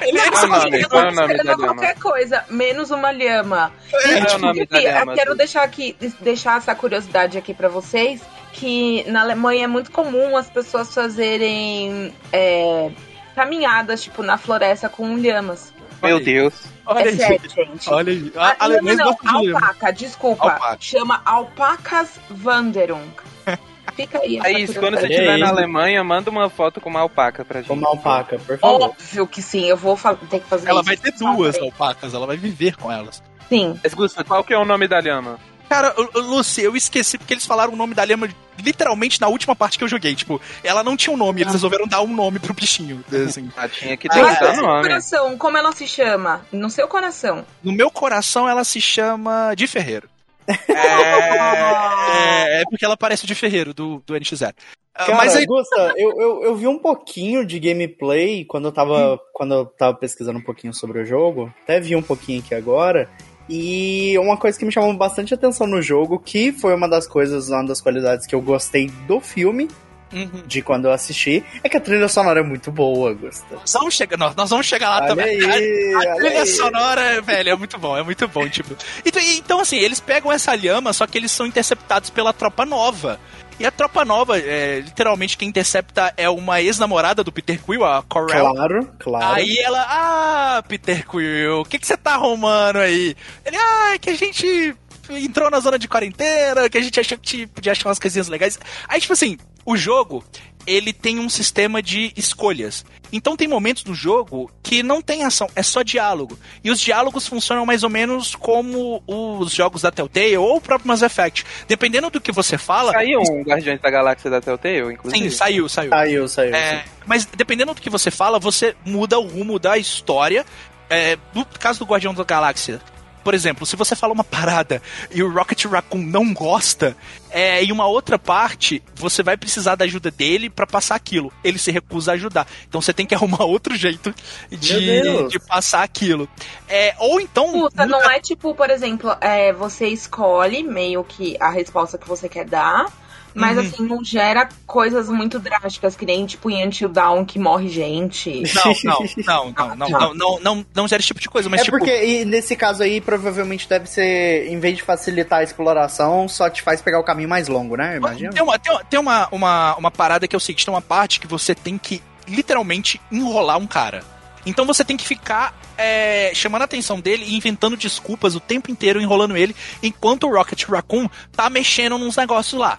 Eles 0.00 0.22
estão 0.22 0.68
esperando 0.68 1.56
qualquer 1.56 1.98
coisa, 1.98 2.44
menos 2.48 2.90
uma 2.90 3.10
lhama. 3.10 3.72
É, 3.92 4.08
Gente, 4.08 4.66
quero 5.14 5.34
deixar 5.34 5.64
aqui, 5.64 5.96
deixar 6.20 6.58
essa 6.58 6.74
curiosidade 6.74 7.36
aqui 7.36 7.52
para 7.52 7.68
vocês, 7.68 8.20
que 8.52 9.04
na 9.10 9.22
Alemanha 9.22 9.64
é 9.64 9.66
muito 9.66 9.90
comum 9.90 10.36
as 10.36 10.48
pessoas 10.50 10.92
fazerem 10.94 12.12
é, 12.32 12.90
caminhadas, 13.34 14.02
tipo, 14.02 14.22
na 14.22 14.36
floresta 14.36 14.88
com 14.88 15.16
lhamas. 15.16 15.72
Meu 16.02 16.20
Deus. 16.20 16.54
Olha 16.86 17.08
é 17.08 17.12
sério, 17.12 17.50
gente. 17.50 17.90
Olha 17.90 18.12
aí. 18.12 18.32
A, 18.34 18.64
a, 18.64 18.68
não, 18.68 18.82
não, 18.82 19.16
não. 19.22 19.56
Alpaca, 19.56 19.92
desculpa. 19.92 20.52
Alpaca. 20.52 20.78
Chama 20.80 21.20
Alpacas 21.24 22.18
Wanderung. 22.44 23.10
Fica 23.94 24.20
aí. 24.20 24.38
É 24.44 24.60
isso, 24.60 24.78
quando 24.78 24.98
você 24.98 25.06
estiver 25.06 25.38
na 25.38 25.48
Alemanha, 25.48 26.02
manda 26.04 26.30
uma 26.30 26.48
foto 26.48 26.80
com 26.80 26.88
uma 26.88 27.00
alpaca 27.00 27.44
pra 27.44 27.60
gente. 27.60 27.68
Com 27.68 27.74
uma 27.74 27.88
alpaca, 27.88 28.38
por 28.38 28.58
favor. 28.58 28.82
Óbvio 28.82 29.26
que 29.26 29.42
sim, 29.42 29.66
eu 29.66 29.76
vou 29.76 29.98
ter 30.30 30.40
que 30.40 30.46
fazer 30.46 30.68
ela 30.68 30.80
isso. 30.80 30.90
Ela 30.90 30.96
vai 31.02 31.12
ter 31.12 31.18
duas 31.18 31.58
alpacas, 31.58 32.14
ela 32.14 32.26
vai 32.26 32.36
viver 32.36 32.76
com 32.76 32.90
elas. 32.90 33.22
Sim. 33.48 33.78
Escuta, 33.82 34.22
qual 34.24 34.44
que 34.44 34.54
é 34.54 34.58
o 34.58 34.64
nome 34.64 34.86
da 34.86 35.00
lhama? 35.00 35.38
Cara, 35.68 35.94
Lucy, 36.14 36.62
eu 36.62 36.74
esqueci 36.76 37.18
porque 37.18 37.34
eles 37.34 37.44
falaram 37.46 37.72
o 37.72 37.76
nome 37.76 37.94
da 37.94 38.04
lhama 38.04 38.28
literalmente 38.58 39.20
na 39.20 39.28
última 39.28 39.54
parte 39.54 39.78
que 39.78 39.84
eu 39.84 39.88
joguei. 39.88 40.14
Tipo, 40.14 40.40
ela 40.64 40.82
não 40.82 40.96
tinha 40.96 41.12
um 41.12 41.16
nome, 41.16 41.42
eles 41.42 41.52
ah. 41.52 41.56
resolveram 41.56 41.86
dar 41.86 42.00
um 42.00 42.14
nome 42.14 42.38
pro 42.38 42.54
bichinho. 42.54 43.04
Assim. 43.26 43.50
Ah, 43.56 43.68
tinha 43.68 43.96
que 43.96 44.08
ter 44.08 44.20
ah, 44.20 44.52
um 44.52 44.62
nome. 44.62 44.82
coração, 44.82 45.36
como 45.36 45.56
ela 45.56 45.72
se 45.72 45.86
chama? 45.86 46.46
No 46.50 46.70
seu 46.70 46.88
coração. 46.88 47.44
No 47.62 47.72
meu 47.72 47.90
coração, 47.90 48.48
ela 48.48 48.64
se 48.64 48.80
chama 48.80 49.54
de 49.54 49.66
Ferreiro. 49.66 50.08
É, 50.46 50.62
é, 52.60 52.62
porque 52.70 52.84
ela 52.84 52.96
parece 52.96 53.24
o 53.24 53.26
de 53.26 53.34
Ferreiro, 53.34 53.74
do, 53.74 54.02
do 54.06 54.14
NX0. 54.14 54.54
Ah, 54.94 55.04
Cara, 55.04 55.18
Mas 55.18 55.36
aí... 55.36 55.46
Gusta, 55.46 55.94
eu, 55.96 56.18
eu, 56.18 56.42
eu, 56.44 56.56
vi 56.56 56.66
um 56.66 56.78
pouquinho 56.78 57.46
de 57.46 57.60
gameplay 57.60 58.44
quando 58.44 58.66
eu, 58.66 58.72
tava, 58.72 59.14
hum. 59.14 59.18
quando 59.32 59.54
eu 59.54 59.66
tava 59.66 59.96
pesquisando 59.96 60.38
um 60.38 60.42
pouquinho 60.42 60.74
sobre 60.74 61.00
o 61.00 61.04
jogo. 61.04 61.52
Até 61.62 61.78
vi 61.78 61.94
um 61.94 62.02
pouquinho 62.02 62.40
aqui 62.40 62.54
agora. 62.54 63.08
E 63.48 64.18
uma 64.18 64.36
coisa 64.36 64.58
que 64.58 64.64
me 64.64 64.72
chamou 64.72 64.92
bastante 64.94 65.32
atenção 65.32 65.66
no 65.66 65.80
jogo, 65.80 66.18
que 66.18 66.52
foi 66.52 66.74
uma 66.74 66.88
das 66.88 67.06
coisas, 67.06 67.48
uma 67.48 67.64
das 67.64 67.80
qualidades 67.80 68.26
que 68.26 68.34
eu 68.34 68.40
gostei 68.42 68.88
do 69.06 69.20
filme, 69.20 69.68
Uhum. 70.10 70.42
de 70.46 70.62
quando 70.62 70.86
eu 70.86 70.90
assisti, 70.92 71.44
é 71.62 71.68
que 71.68 71.76
a 71.76 71.80
trilha 71.80 72.08
sonora 72.08 72.40
é 72.40 72.42
muito 72.42 72.72
boa, 72.72 73.12
Gustavo. 73.12 73.56
Nós 73.60 73.72
vamos 73.74 73.94
chegar, 73.94 74.16
nós, 74.16 74.34
nós 74.34 74.48
vamos 74.48 74.64
chegar 74.66 74.88
lá 74.88 74.96
olha 75.00 75.08
também. 75.08 75.44
Aí, 75.44 75.94
a, 75.94 76.12
a 76.12 76.14
trilha 76.16 76.40
aí. 76.40 76.46
sonora, 76.46 77.20
velho, 77.20 77.50
é 77.50 77.54
muito 77.56 77.76
bom, 77.78 77.94
é 77.94 78.02
muito 78.02 78.26
bom, 78.26 78.48
tipo. 78.48 78.74
Então, 79.04 79.20
então, 79.22 79.60
assim, 79.60 79.76
eles 79.76 80.00
pegam 80.00 80.32
essa 80.32 80.54
lhama, 80.54 80.94
só 80.94 81.06
que 81.06 81.18
eles 81.18 81.30
são 81.30 81.44
interceptados 81.46 82.08
pela 82.08 82.32
tropa 82.32 82.64
nova. 82.64 83.20
E 83.58 83.66
a 83.66 83.70
tropa 83.72 84.04
nova, 84.04 84.38
é, 84.38 84.80
literalmente, 84.80 85.36
quem 85.36 85.48
intercepta 85.48 86.12
é 86.16 86.28
uma 86.30 86.62
ex-namorada 86.62 87.24
do 87.24 87.32
Peter 87.32 87.60
Quill, 87.60 87.84
a 87.84 88.02
Corel. 88.02 88.54
Claro, 88.54 88.90
claro. 88.98 89.34
Aí 89.34 89.58
ela, 89.58 89.84
ah, 89.88 90.62
Peter 90.68 91.04
Quill, 91.06 91.60
o 91.60 91.64
que, 91.64 91.78
que 91.78 91.86
você 91.86 91.96
tá 91.96 92.14
arrumando 92.14 92.76
aí? 92.76 93.16
Ele, 93.44 93.56
ah, 93.56 93.94
é 93.94 93.98
que 93.98 94.10
a 94.10 94.16
gente 94.16 94.76
entrou 95.10 95.50
na 95.50 95.58
zona 95.58 95.78
de 95.78 95.88
quarentena, 95.88 96.68
que 96.68 96.78
a 96.78 96.82
gente 96.82 97.00
achou 97.00 97.18
que 97.18 97.46
podia 97.46 97.72
achar 97.72 97.88
umas 97.88 97.98
coisinhas 97.98 98.28
legais. 98.28 98.58
Aí, 98.86 99.00
tipo 99.00 99.12
assim, 99.12 99.36
o 99.64 99.76
jogo, 99.76 100.24
ele 100.68 100.92
tem 100.92 101.18
um 101.18 101.28
sistema 101.28 101.82
de 101.82 102.12
escolhas. 102.14 102.84
Então 103.10 103.36
tem 103.36 103.48
momentos 103.48 103.82
do 103.82 103.94
jogo 103.94 104.50
que 104.62 104.82
não 104.82 105.00
tem 105.00 105.24
ação, 105.24 105.48
é 105.56 105.62
só 105.62 105.82
diálogo. 105.82 106.38
E 106.62 106.70
os 106.70 106.78
diálogos 106.78 107.26
funcionam 107.26 107.64
mais 107.64 107.82
ou 107.82 107.88
menos 107.88 108.34
como 108.34 109.02
os 109.06 109.52
jogos 109.52 109.82
da 109.82 109.90
Telltale 109.90 110.36
ou 110.36 110.56
o 110.56 110.60
próprio 110.60 110.88
Mass 110.88 111.00
Effect. 111.00 111.46
Dependendo 111.66 112.10
do 112.10 112.20
que 112.20 112.30
você 112.30 112.58
fala. 112.58 112.92
Saiu 112.92 113.20
um 113.20 113.42
Guardiões 113.42 113.80
da 113.80 113.90
Galáxia 113.90 114.30
da 114.30 114.40
Telltale, 114.40 114.92
inclusive. 114.92 115.30
Sim, 115.30 115.36
saiu, 115.36 115.68
saiu. 115.68 115.90
Saiu, 115.90 116.28
saiu. 116.28 116.54
É, 116.54 116.84
mas 117.06 117.24
dependendo 117.24 117.72
do 117.72 117.80
que 117.80 117.88
você 117.88 118.10
fala, 118.10 118.38
você 118.38 118.76
muda 118.84 119.18
o 119.18 119.26
rumo 119.26 119.58
da 119.58 119.78
história. 119.78 120.44
É, 120.90 121.18
no 121.34 121.44
caso 121.44 121.78
do 121.78 121.86
Guardião 121.86 122.14
da 122.14 122.24
Galáxia, 122.24 122.80
por 123.22 123.34
exemplo, 123.34 123.66
se 123.66 123.76
você 123.76 123.94
fala 123.94 124.12
uma 124.12 124.24
parada 124.24 124.82
e 125.10 125.22
o 125.22 125.32
Rocket 125.32 125.64
Raccoon 125.66 126.02
não 126.02 126.32
gosta, 126.32 126.96
é, 127.30 127.62
em 127.62 127.72
uma 127.72 127.86
outra 127.86 128.18
parte, 128.18 128.82
você 128.94 129.22
vai 129.22 129.36
precisar 129.36 129.74
da 129.74 129.84
ajuda 129.84 130.10
dele 130.10 130.48
para 130.48 130.66
passar 130.66 130.94
aquilo. 130.94 131.32
Ele 131.44 131.58
se 131.58 131.70
recusa 131.70 132.12
a 132.12 132.14
ajudar. 132.14 132.46
Então 132.68 132.80
você 132.80 132.92
tem 132.92 133.06
que 133.06 133.14
arrumar 133.16 133.44
outro 133.44 133.76
jeito 133.76 134.14
de, 134.50 135.28
de 135.28 135.38
passar 135.38 135.82
aquilo. 135.82 136.28
É, 136.68 136.94
ou 136.98 137.20
então. 137.20 137.52
Puta, 137.52 137.86
não 137.86 138.10
é 138.10 138.20
tipo, 138.20 138.54
por 138.54 138.70
exemplo, 138.70 139.14
é, 139.20 139.52
você 139.52 139.88
escolhe 139.88 140.62
meio 140.62 141.04
que 141.04 141.36
a 141.40 141.50
resposta 141.50 141.98
que 141.98 142.08
você 142.08 142.28
quer 142.28 142.44
dar 142.44 142.86
mas 143.34 143.56
uhum. 143.56 143.62
assim, 143.62 143.82
não 143.84 144.04
gera 144.04 144.48
coisas 144.66 145.08
muito 145.08 145.38
drásticas, 145.38 145.96
que 145.96 146.04
nem 146.04 146.26
tipo 146.26 146.50
em 146.50 146.66
Until 146.66 146.88
Down 146.88 147.24
que 147.24 147.38
morre 147.38 147.68
gente. 147.68 148.42
Não, 148.54 148.74
não, 148.84 148.98
não, 149.26 149.52
não, 149.52 149.76
não, 149.76 149.88
não, 149.88 150.14
não, 150.14 150.40
não, 150.40 150.66
não 150.74 150.88
gera 150.88 151.00
esse 151.00 151.08
tipo 151.08 151.20
de 151.20 151.28
coisa, 151.28 151.48
mas 151.48 151.60
é 151.60 151.64
tipo... 151.64 151.78
porque 151.78 152.04
e 152.04 152.24
nesse 152.24 152.56
caso 152.56 152.82
aí 152.82 153.00
provavelmente 153.00 153.68
deve 153.68 153.86
ser, 153.86 154.48
em 154.48 154.58
vez 154.58 154.76
de 154.76 154.82
facilitar 154.82 155.40
a 155.40 155.42
exploração, 155.42 156.28
só 156.28 156.48
te 156.50 156.62
faz 156.62 156.82
pegar 156.82 156.98
o 156.98 157.04
caminho 157.04 157.28
mais 157.28 157.48
longo, 157.48 157.76
né? 157.76 157.96
Imagina. 157.96 158.32
Tem 158.32 158.42
uma, 158.42 158.58
tem, 158.58 158.72
uma, 158.72 158.84
tem 158.84 159.00
uma, 159.00 159.28
uma, 159.30 159.76
uma 159.76 159.90
parada 159.90 160.26
que 160.26 160.34
é 160.34 160.38
o 160.38 160.40
seguinte, 160.40 160.64
tem 160.64 160.74
uma 160.74 160.82
parte 160.82 161.20
que 161.20 161.26
você 161.26 161.54
tem 161.54 161.78
que 161.78 162.02
literalmente 162.26 163.00
enrolar 163.10 163.58
um 163.58 163.66
cara. 163.66 164.02
Então 164.46 164.64
você 164.64 164.84
tem 164.84 164.96
que 164.96 165.06
ficar 165.06 165.54
é, 165.76 166.32
chamando 166.34 166.62
a 166.62 166.64
atenção 166.64 167.00
dele 167.00 167.24
e 167.26 167.36
inventando 167.36 167.76
desculpas 167.76 168.34
o 168.34 168.40
tempo 168.40 168.70
inteiro, 168.70 169.00
enrolando 169.00 169.36
ele, 169.36 169.54
enquanto 169.82 170.26
o 170.26 170.34
Rocket 170.34 170.64
Raccoon 170.64 171.08
tá 171.32 171.50
mexendo 171.50 171.98
nos 171.98 172.16
negócios 172.16 172.58
lá 172.58 172.78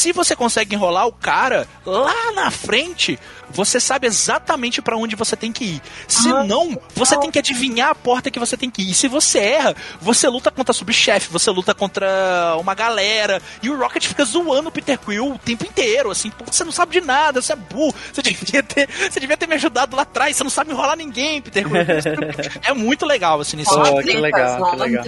se 0.00 0.12
você 0.12 0.34
consegue 0.34 0.74
enrolar 0.74 1.06
o 1.06 1.12
cara 1.12 1.68
lá 1.84 2.32
na 2.32 2.50
frente, 2.50 3.18
você 3.50 3.80
sabe 3.80 4.06
exatamente 4.06 4.80
para 4.80 4.96
onde 4.96 5.16
você 5.16 5.36
tem 5.36 5.52
que 5.52 5.64
ir. 5.64 5.82
Se 6.06 6.28
ah, 6.28 6.44
não, 6.44 6.80
você 6.94 7.16
tem 7.18 7.30
que 7.30 7.38
adivinhar 7.38 7.90
a 7.90 7.94
porta 7.94 8.30
que 8.30 8.38
você 8.38 8.56
tem 8.56 8.70
que 8.70 8.82
ir. 8.82 8.90
E 8.90 8.94
se 8.94 9.08
você 9.08 9.38
erra, 9.38 9.76
você 10.00 10.28
luta 10.28 10.50
contra 10.50 10.72
subchefe, 10.72 11.30
você 11.30 11.50
luta 11.50 11.74
contra 11.74 12.56
uma 12.58 12.74
galera. 12.74 13.40
E 13.62 13.70
o 13.70 13.78
Rocket 13.78 14.06
fica 14.06 14.24
zoando 14.24 14.68
o 14.68 14.72
Peter 14.72 14.98
Quill 14.98 15.32
o 15.32 15.38
tempo 15.38 15.64
inteiro, 15.64 16.10
assim, 16.10 16.30
você 16.46 16.64
não 16.64 16.72
sabe 16.72 16.92
de 16.92 17.06
nada, 17.06 17.40
você 17.40 17.52
é 17.52 17.56
burro, 17.56 17.94
você 18.12 18.22
devia 18.22 18.62
ter, 18.62 18.88
você 18.88 19.20
devia 19.20 19.36
ter 19.36 19.46
me 19.46 19.54
ajudado 19.54 19.96
lá 19.96 20.02
atrás, 20.02 20.36
você 20.36 20.44
não 20.44 20.50
sabe 20.50 20.70
enrolar 20.70 20.96
ninguém, 20.96 21.40
Peter 21.40 21.64
Quill. 21.64 21.80
é 22.62 22.72
muito 22.72 23.06
legal, 23.06 23.40
assim, 23.40 23.56
nesse 23.56 23.72
oh, 23.72 23.82
que 24.02 24.12
legal, 24.16 24.70
que 24.70 24.76
legal. 24.76 25.04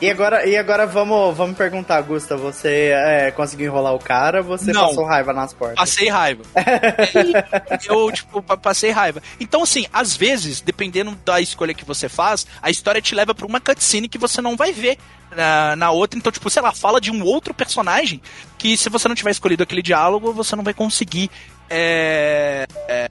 E 0.00 0.10
agora, 0.10 0.46
e 0.46 0.56
agora 0.56 0.86
vamos, 0.86 1.36
vamos 1.36 1.56
perguntar, 1.56 2.00
Gusta, 2.02 2.36
você 2.36 2.92
é, 2.94 3.30
conseguiu 3.30 3.66
enrolar 3.66 3.94
o 3.94 3.98
cara, 3.98 4.42
você 4.42 4.72
não, 4.72 4.88
passou 4.88 5.04
raiva 5.04 5.32
nas 5.32 5.52
portas? 5.52 5.76
Passei 5.76 6.08
raiva. 6.08 6.42
eu, 7.88 8.12
tipo, 8.12 8.42
passei 8.42 8.90
raiva. 8.90 9.22
Então, 9.38 9.62
assim, 9.62 9.86
às 9.92 10.16
vezes, 10.16 10.60
dependendo 10.60 11.16
da 11.24 11.40
escolha 11.40 11.74
que 11.74 11.84
você 11.84 12.08
faz, 12.08 12.46
a 12.62 12.70
história 12.70 13.00
te 13.00 13.14
leva 13.14 13.34
pra 13.34 13.46
uma 13.46 13.60
cutscene 13.60 14.08
que 14.08 14.18
você 14.18 14.40
não 14.40 14.56
vai 14.56 14.72
ver 14.72 14.98
na, 15.34 15.76
na 15.76 15.90
outra. 15.90 16.18
Então, 16.18 16.32
tipo, 16.32 16.48
sei 16.48 16.62
lá, 16.62 16.72
fala 16.72 17.00
de 17.00 17.10
um 17.10 17.22
outro 17.24 17.52
personagem 17.52 18.20
que 18.58 18.76
se 18.76 18.88
você 18.88 19.08
não 19.08 19.14
tiver 19.14 19.30
escolhido 19.30 19.62
aquele 19.62 19.82
diálogo, 19.82 20.32
você 20.32 20.56
não 20.56 20.64
vai 20.64 20.74
conseguir. 20.74 21.30
É, 21.68 22.66
é, 22.88 23.08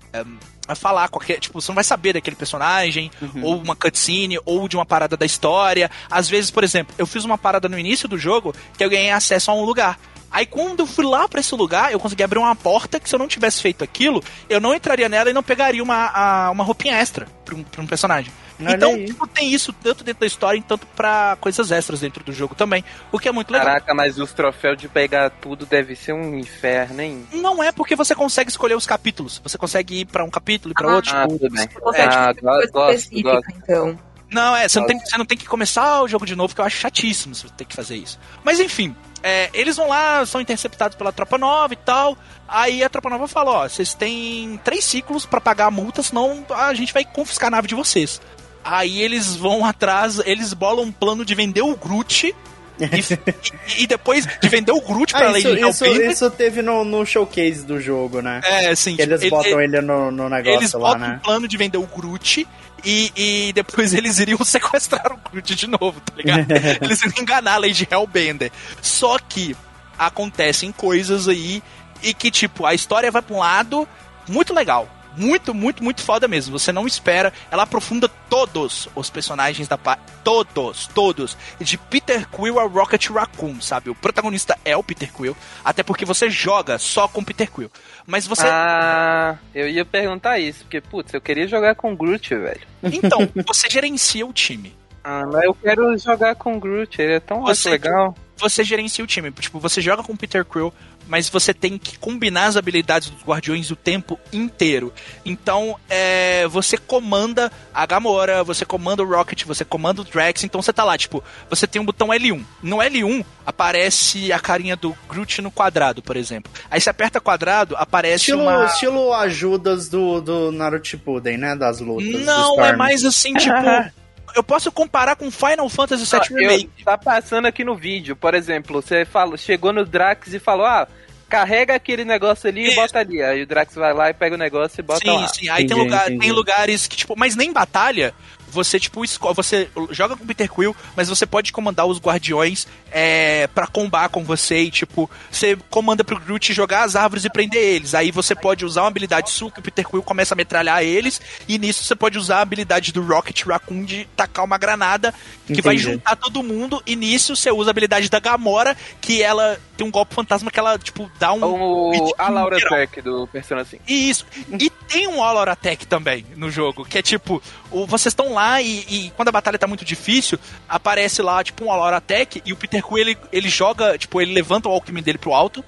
a 0.67 0.76
falar 0.76 1.10
qualquer, 1.10 1.39
tipo, 1.39 1.60
você 1.60 1.69
não 1.71 1.76
vai 1.76 1.84
saber 1.84 2.13
daquele 2.13 2.36
personagem, 2.36 3.12
uhum. 3.21 3.43
ou 3.43 3.58
uma 3.58 3.76
cutscene, 3.76 4.39
ou 4.45 4.67
de 4.67 4.78
uma 4.78 4.86
parada 4.86 5.17
da 5.17 5.26
história. 5.26 5.89
Às 6.10 6.30
vezes, 6.30 6.52
por 6.52 6.63
exemplo, 6.63 6.93
eu 6.97 7.06
fiz 7.06 7.26
uma 7.26 7.38
parada 7.38 7.67
no 7.67 7.78
início 7.78 8.08
do 8.08 8.17
jogo 8.17 8.56
que 8.78 8.84
eu 8.84 8.89
ganhei 8.89 9.12
acesso 9.12 9.52
a 9.52 9.54
um 9.54 9.63
lugar. 9.63 9.99
Aí 10.33 10.47
quando 10.47 10.79
eu 10.79 10.87
fui 10.87 11.05
lá 11.05 11.29
para 11.29 11.39
esse 11.39 11.53
lugar, 11.53 11.91
eu 11.91 11.99
consegui 11.99 12.23
abrir 12.23 12.39
uma 12.39 12.55
porta 12.55 12.99
que 12.99 13.07
se 13.07 13.13
eu 13.13 13.19
não 13.19 13.27
tivesse 13.27 13.61
feito 13.61 13.83
aquilo, 13.83 14.23
eu 14.49 14.59
não 14.59 14.73
entraria 14.73 15.07
nela 15.07 15.29
e 15.29 15.34
não 15.34 15.43
pegaria 15.43 15.84
uma, 15.84 16.07
a, 16.07 16.49
uma 16.49 16.63
roupinha 16.63 16.95
extra 16.95 17.27
pra 17.45 17.53
um, 17.53 17.63
pra 17.63 17.81
um 17.84 17.86
personagem. 17.86 18.34
Olha 18.59 18.75
então, 18.75 19.05
tipo, 19.05 19.27
tem 19.27 19.51
isso 19.51 19.71
tanto 19.73 20.03
dentro 20.03 20.21
da 20.21 20.25
história, 20.25 20.63
tanto 20.67 20.88
para 20.88 21.38
coisas 21.39 21.71
extras 21.71 21.99
dentro 21.99 22.23
do 22.23 22.31
jogo 22.31 22.55
também, 22.55 22.84
o 23.11 23.19
que 23.19 23.27
é 23.27 23.31
muito 23.31 23.51
legal. 23.51 23.67
Caraca, 23.67 23.93
mas 23.93 24.17
os 24.17 24.31
troféus 24.31 24.77
de 24.77 24.88
pegar 24.88 25.29
tudo 25.29 25.65
deve 25.65 25.95
ser 25.95 26.13
um 26.13 26.38
inferno, 26.38 27.01
hein? 27.01 27.27
Não 27.34 27.63
é 27.63 27.71
porque 27.71 27.95
você 27.95 28.15
consegue 28.15 28.49
escolher 28.49 28.75
os 28.75 28.86
capítulos. 28.86 29.39
Você 29.43 29.57
consegue 29.57 30.01
ir 30.01 30.05
para 30.05 30.23
um 30.23 30.29
capítulo 30.29 30.71
e 30.71 30.75
para 30.75 30.91
ah, 30.91 30.95
outro. 30.95 31.15
Ah, 31.15 31.27
tudo 31.27 31.49
bem. 31.49 31.69
É, 31.93 32.03
ah, 32.03 32.34
gosto, 32.34 32.71
gosto, 32.71 33.21
gosto. 33.21 33.51
Então. 33.51 33.99
Não, 34.31 34.55
é, 34.55 34.67
você 34.67 34.79
não, 34.79 34.88
tem, 34.88 34.99
você 34.99 35.17
não 35.17 35.25
tem 35.25 35.38
que 35.38 35.45
começar 35.45 36.01
o 36.01 36.07
jogo 36.07 36.25
de 36.25 36.36
novo, 36.36 36.55
que 36.55 36.61
eu 36.61 36.65
acho 36.65 36.77
chatíssimo 36.77 37.36
você 37.36 37.47
ter 37.49 37.65
que 37.65 37.75
fazer 37.75 37.95
isso. 37.95 38.19
Mas 38.43 38.59
enfim, 38.59 38.95
é, 39.24 39.49
eles 39.53 39.78
vão 39.78 39.88
lá, 39.88 40.26
são 40.26 40.41
interceptados 40.41 40.97
pela 40.97 41.13
tropa 41.13 41.38
nova 41.38 41.74
e 41.74 41.78
tal. 41.78 42.17
Aí 42.45 42.84
a 42.84 42.89
tropa 42.89 43.09
nova 43.09 43.26
fala: 43.26 43.51
Ó, 43.51 43.69
vocês 43.69 43.93
têm 43.93 44.59
três 44.65 44.84
ciclos 44.84 45.26
para 45.26 45.39
pagar 45.39 45.67
a 45.67 45.71
multa, 45.71 46.03
senão 46.03 46.45
a 46.49 46.74
gente 46.74 46.93
vai 46.93 47.05
confiscar 47.05 47.47
a 47.47 47.51
nave 47.51 47.69
de 47.69 47.76
vocês. 47.76 48.21
Aí 48.63 49.01
eles 49.01 49.36
vão 49.36 49.65
atrás, 49.65 50.19
eles 50.26 50.53
bolam 50.53 50.86
um 50.86 50.91
plano 50.91 51.24
de 51.24 51.34
vender 51.34 51.61
o 51.61 51.76
Groot 51.76 52.36
E, 52.80 53.84
e, 53.84 53.88
depois 53.88 54.26
de 54.26 54.49
vender 54.49 54.71
o 54.71 54.82
Groot 54.82 55.13
pra 55.13 55.28
ah, 55.28 55.32
Lady 55.32 55.59
isso, 55.59 55.86
isso, 55.86 56.01
isso 56.01 56.32
teve 56.32 56.61
no, 56.61 56.84
no 56.84 57.05
showcase 57.05 57.63
do 57.63 57.80
jogo, 57.80 58.21
né? 58.21 58.41
É, 58.43 58.74
sim. 58.76 58.95
eles 58.97 59.21
tipo, 59.21 59.36
botam 59.36 59.61
ele, 59.61 59.78
ele 59.78 59.86
no, 59.86 60.09
no 60.09 60.28
negócio 60.28 60.59
eles 60.59 60.74
lá, 60.74 60.80
botam 60.80 60.99
né? 60.99 61.19
o 61.21 61.24
plano 61.24 61.47
de 61.47 61.55
vender 61.55 61.78
o 61.78 61.86
Groot 61.86 62.47
e, 62.84 63.11
e 63.15 63.53
depois 63.53 63.93
eles 63.95 64.17
iriam 64.19 64.43
sequestrar 64.43 65.11
o 65.11 65.30
Groot 65.30 65.55
de 65.55 65.67
novo, 65.67 65.99
tá 66.01 66.13
ligado? 66.15 66.47
eles 66.82 67.01
iriam 67.03 67.21
enganar 67.21 67.53
a 67.53 67.57
Lady 67.57 67.88
Hellbender. 67.89 68.51
Só 68.82 69.19
que 69.19 69.55
acontecem 69.97 70.71
coisas 70.71 71.28
aí 71.28 71.61
e 72.01 72.13
que, 72.13 72.32
tipo, 72.32 72.65
a 72.65 72.74
história 72.74 73.11
vai 73.11 73.21
pra 73.21 73.36
um 73.36 73.39
lado 73.39 73.88
muito 74.28 74.53
legal 74.53 74.89
muito, 75.16 75.53
muito, 75.53 75.84
muito 75.84 76.01
foda 76.01 76.28
mesmo. 76.28 76.57
Você 76.57 76.72
não 76.72 76.88
espera. 76.88 77.34
Ela 77.51 77.64
aprofunda 77.64 78.07
todos 78.30 78.88
os 78.95 79.09
personagens 79.09 79.68
da 79.68 79.78
parte. 79.78 80.01
Todos, 80.24 80.88
todos. 80.88 81.38
De 81.59 81.78
Peter 81.78 82.28
Quill 82.30 82.59
a 82.59 82.64
Rocket 82.64 83.09
Raccoon, 83.09 83.61
sabe? 83.61 83.89
O 83.89 83.95
protagonista 83.95 84.57
é 84.64 84.76
o 84.76 84.84
Peter 84.84 85.11
Quill. 85.14 85.36
Até 85.64 85.84
porque 85.84 86.05
você 86.05 86.30
joga 86.30 86.78
só 86.78 87.07
com 87.07 87.24
Peter 87.24 87.51
Quill. 87.51 87.72
Mas 88.05 88.28
você. 88.28 88.45
Ah, 88.47 89.38
eu 89.53 89.70
ia 89.70 89.86
perguntar 89.86 90.39
isso. 90.39 90.64
Porque, 90.64 90.82
putz, 90.82 91.14
eu 91.14 91.22
queria 91.22 91.47
jogar 91.47 91.76
com 91.76 91.95
Groot, 91.95 92.36
velho. 92.36 92.61
Então, 92.84 93.20
você 93.45 93.70
gerencia 93.70 94.26
o 94.26 94.34
time. 94.34 94.76
Ah, 95.03 95.26
mas 95.30 95.43
eu 95.43 95.53
quero 95.53 95.97
jogar 95.97 96.36
com 96.36 96.57
Groot, 96.57 97.01
ele 97.01 97.16
é 97.16 97.20
tão 97.20 97.41
você, 97.41 97.72
legal. 97.72 98.16
Você 98.38 98.64
gerencia 98.64 99.03
o 99.03 99.07
time. 99.07 99.32
Tipo, 99.32 99.59
você 99.59 99.82
joga 99.82 100.01
com 100.01 100.16
Peter 100.16 100.45
Quill, 100.45 100.74
mas 101.08 101.30
você 101.30 101.54
tem 101.54 101.78
que 101.78 101.97
combinar 101.97 102.45
as 102.45 102.58
habilidades 102.58 103.10
dos 103.10 103.24
guardiões 103.24 103.72
o 103.72 103.76
tempo 103.76 104.20
inteiro. 104.32 104.93
Então, 105.26 105.78
é, 105.89 106.47
você 106.47 106.78
comanda 106.78 107.51
a 107.74 107.86
Gamora, 107.86 108.43
você 108.43 108.66
comanda 108.66 109.04
o 109.04 109.06
Rocket, 109.06 109.43
você 109.45 109.66
comanda 109.66 110.01
o 110.01 110.04
Drax, 110.04 110.43
então 110.43 110.62
você 110.62 110.74
tá 110.74 110.84
lá, 110.84 110.97
tipo, 110.97 111.24
você 111.49 111.68
tem 111.68 111.82
um 111.82 111.86
botão 111.86 112.10
L1. 112.10 112.43
No 112.62 112.78
L1 112.78 113.26
aparece 113.45 114.32
a 114.32 114.39
carinha 114.39 114.76
do 114.76 114.95
Groot 115.10 115.41
no 115.41 115.51
quadrado, 115.51 116.01
por 116.01 116.16
exemplo. 116.16 116.51
Aí 116.70 116.80
você 116.80 116.89
aperta 116.89 117.20
quadrado, 117.20 117.76
aparece 117.78 118.24
estilo, 118.24 118.43
uma... 118.43 118.66
Estilo 118.66 119.14
ajudas 119.14 119.89
do, 119.89 120.22
do 120.22 120.51
Naruto 120.51 120.88
Shippuden, 120.88 121.38
né? 121.38 121.56
Das 121.56 121.80
lutas. 121.80 122.26
Não, 122.26 122.64
é 122.64 122.76
mais 122.76 123.04
assim, 123.04 123.34
tipo... 123.34 123.54
eu 124.36 124.43
posso 124.43 124.71
comparar 124.71 125.15
com 125.15 125.29
Final 125.31 125.69
Fantasy 125.69 126.05
VII 126.05 126.39
Remake. 126.39 126.69
Eu, 126.79 126.86
tá 126.86 126.97
passando 126.97 127.45
aqui 127.45 127.63
no 127.63 127.75
vídeo, 127.75 128.15
por 128.15 128.34
exemplo, 128.34 128.81
você 128.81 129.05
falou, 129.05 129.38
chegou 129.38 129.73
no 129.73 129.86
Drax 129.86 130.34
e 130.34 130.39
falou, 130.39 130.65
ah, 130.65 130.88
carrega 131.29 131.73
aquele 131.73 132.05
negócio 132.05 132.47
ali 132.47 132.71
e 132.71 132.75
bota 132.75 132.99
ali. 132.99 133.21
Aí 133.21 133.41
o 133.41 133.47
Drax 133.47 133.73
vai 133.75 133.93
lá 133.93 134.09
e 134.09 134.13
pega 134.13 134.36
o 134.36 134.38
negócio 134.38 134.79
e 134.79 134.84
bota 134.84 134.99
sim, 134.99 135.11
lá. 135.11 135.27
Sim, 135.27 135.34
sim. 135.34 135.49
Aí 135.49 135.63
entendi, 135.63 135.73
tem, 135.73 135.84
lugar, 135.84 136.05
tem 136.05 136.31
lugares 136.31 136.88
que, 136.88 136.95
tipo, 136.95 137.15
mas 137.17 137.36
nem 137.36 137.51
batalha, 137.51 138.13
você, 138.54 138.80
tipo, 138.80 139.01
você 139.34 139.70
joga 139.91 140.16
com 140.16 140.26
Peter 140.26 140.51
Quill, 140.51 140.76
mas 140.95 141.10
você 141.10 141.26
pode 141.26 141.51
comandar 141.51 141.86
os 141.86 141.99
guardiões 141.99 142.68
é, 142.91 143.47
para 143.47 143.68
combar 143.68 144.10
com 144.10 144.24
você 144.24 144.60
e, 144.60 144.72
tipo, 144.72 145.10
você 145.32 145.58
comanda 145.70 146.04
pro 146.04 146.20
Groot 146.20 146.54
jogar 146.54 146.84
as 146.84 146.95
árvores 146.95 147.26
e 147.26 147.30
prender 147.30 147.62
eles. 147.62 147.95
Aí 147.95 148.12
você 148.12 148.36
pode 148.36 148.66
usar 148.66 148.82
uma 148.84 148.88
habilidade 148.88 149.30
sua 149.30 149.51
que 149.51 149.60
o 149.60 149.64
Peter 149.64 149.88
Quill 149.88 150.04
começa 150.04 150.34
a 150.34 150.38
metralhar 150.38 150.84
eles, 150.84 151.20
e 151.47 151.58
nisso 151.58 151.84
você 151.84 151.95
pode 151.95 152.18
usar 152.18 152.38
a 152.38 152.41
habilidade 152.41 152.91
do 152.91 153.01
Rocket 153.01 153.45
Raccoon 153.45 153.84
de 153.84 154.08
tacar 154.16 154.45
uma 154.45 154.58
granada 154.58 155.12
que 155.45 155.54
Entendi. 155.54 155.62
vai 155.62 155.78
juntar 155.78 156.16
todo 156.16 156.43
mundo, 156.43 156.82
e 156.86 156.95
nisso 156.95 157.36
você 157.36 157.51
usa 157.51 157.70
a 157.70 157.72
habilidade 157.72 158.10
da 158.10 158.20
Gamora, 158.20 158.78
que 159.01 159.22
ela 159.22 159.60
tem 159.76 159.88
um 159.88 159.91
golpe 159.91 160.14
fantasma 160.14 160.51
que 160.51 160.60
ela, 160.60 160.78
tipo, 160.78 161.10
dá 161.20 161.34
um. 161.34 161.43
O, 161.43 162.14
a 162.18 162.30
Laura 162.30 162.58
Attack 162.58 163.01
do 163.01 163.28
Persona 163.28 163.66
5. 163.66 163.84
Isso. 163.88 164.26
E 164.60 164.70
tem 164.70 165.08
um 165.08 165.22
All 165.24 165.39
Attack 165.39 165.88
também 165.88 166.26
no 166.36 166.51
jogo, 166.51 166.86
que 166.86 166.97
é 166.97 167.01
tipo, 167.01 167.41
o, 167.72 167.88
vocês 167.88 168.12
estão 168.12 168.34
lá 168.34 168.42
e, 168.61 168.85
e, 168.89 169.09
quando 169.15 169.29
a 169.29 169.31
batalha 169.31 169.57
tá 169.57 169.67
muito 169.67 169.85
difícil, 169.85 170.39
aparece 170.67 171.21
lá, 171.21 171.43
tipo, 171.43 171.65
um 171.65 171.71
All 171.71 171.83
Attack 171.83 172.41
e 172.45 172.53
o 172.53 172.55
Peter 172.55 172.83
Quill, 172.83 172.97
ele, 172.97 173.17
ele 173.31 173.49
joga, 173.49 173.97
tipo, 173.97 174.21
ele 174.21 174.33
levanta 174.33 174.69
o 174.69 174.71
Alckmin 174.71 175.01
dele 175.01 175.17
pro 175.17 175.33
alto. 175.33 175.63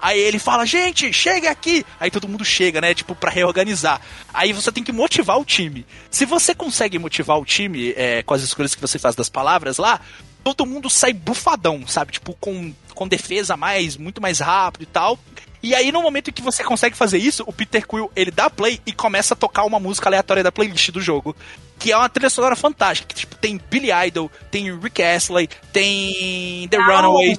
Aí 0.00 0.18
ele 0.18 0.38
fala, 0.38 0.64
gente, 0.64 1.12
chega 1.12 1.50
aqui! 1.50 1.84
Aí 1.98 2.10
todo 2.10 2.28
mundo 2.28 2.44
chega, 2.44 2.80
né? 2.80 2.94
Tipo, 2.94 3.14
pra 3.14 3.30
reorganizar. 3.30 4.00
Aí 4.32 4.52
você 4.52 4.70
tem 4.70 4.84
que 4.84 4.92
motivar 4.92 5.38
o 5.38 5.44
time. 5.44 5.84
Se 6.10 6.24
você 6.24 6.54
consegue 6.54 6.98
motivar 6.98 7.38
o 7.38 7.44
time 7.44 7.92
é, 7.96 8.22
com 8.22 8.32
as 8.32 8.42
escolhas 8.42 8.74
que 8.74 8.80
você 8.80 8.98
faz 8.98 9.16
das 9.16 9.28
palavras 9.28 9.78
lá, 9.78 10.00
todo 10.44 10.64
mundo 10.64 10.88
sai 10.88 11.12
bufadão, 11.12 11.86
sabe? 11.86 12.12
Tipo, 12.12 12.34
com, 12.34 12.72
com 12.94 13.08
defesa 13.08 13.56
mais, 13.56 13.96
muito 13.96 14.22
mais 14.22 14.38
rápido 14.38 14.82
e 14.82 14.86
tal. 14.86 15.18
E 15.62 15.74
aí, 15.74 15.90
no 15.90 16.02
momento 16.02 16.30
em 16.30 16.32
que 16.32 16.42
você 16.42 16.62
consegue 16.62 16.96
fazer 16.96 17.18
isso, 17.18 17.42
o 17.46 17.52
Peter 17.52 17.86
Quill, 17.86 18.10
ele 18.14 18.30
dá 18.30 18.48
play 18.48 18.80
e 18.86 18.92
começa 18.92 19.34
a 19.34 19.36
tocar 19.36 19.64
uma 19.64 19.80
música 19.80 20.08
aleatória 20.08 20.42
da 20.42 20.52
playlist 20.52 20.90
do 20.90 21.00
jogo. 21.00 21.34
Que 21.78 21.92
é 21.92 21.96
uma 21.96 22.08
trilha 22.08 22.30
sonora 22.30 22.56
fantástica. 22.56 23.08
Que, 23.08 23.14
tipo, 23.14 23.36
tem 23.36 23.60
Billy 23.70 23.90
Idol, 24.06 24.30
tem 24.50 24.76
Rick 24.78 25.02
Astley, 25.02 25.48
tem 25.72 26.68
The 26.68 26.76
Runaways, 26.76 27.38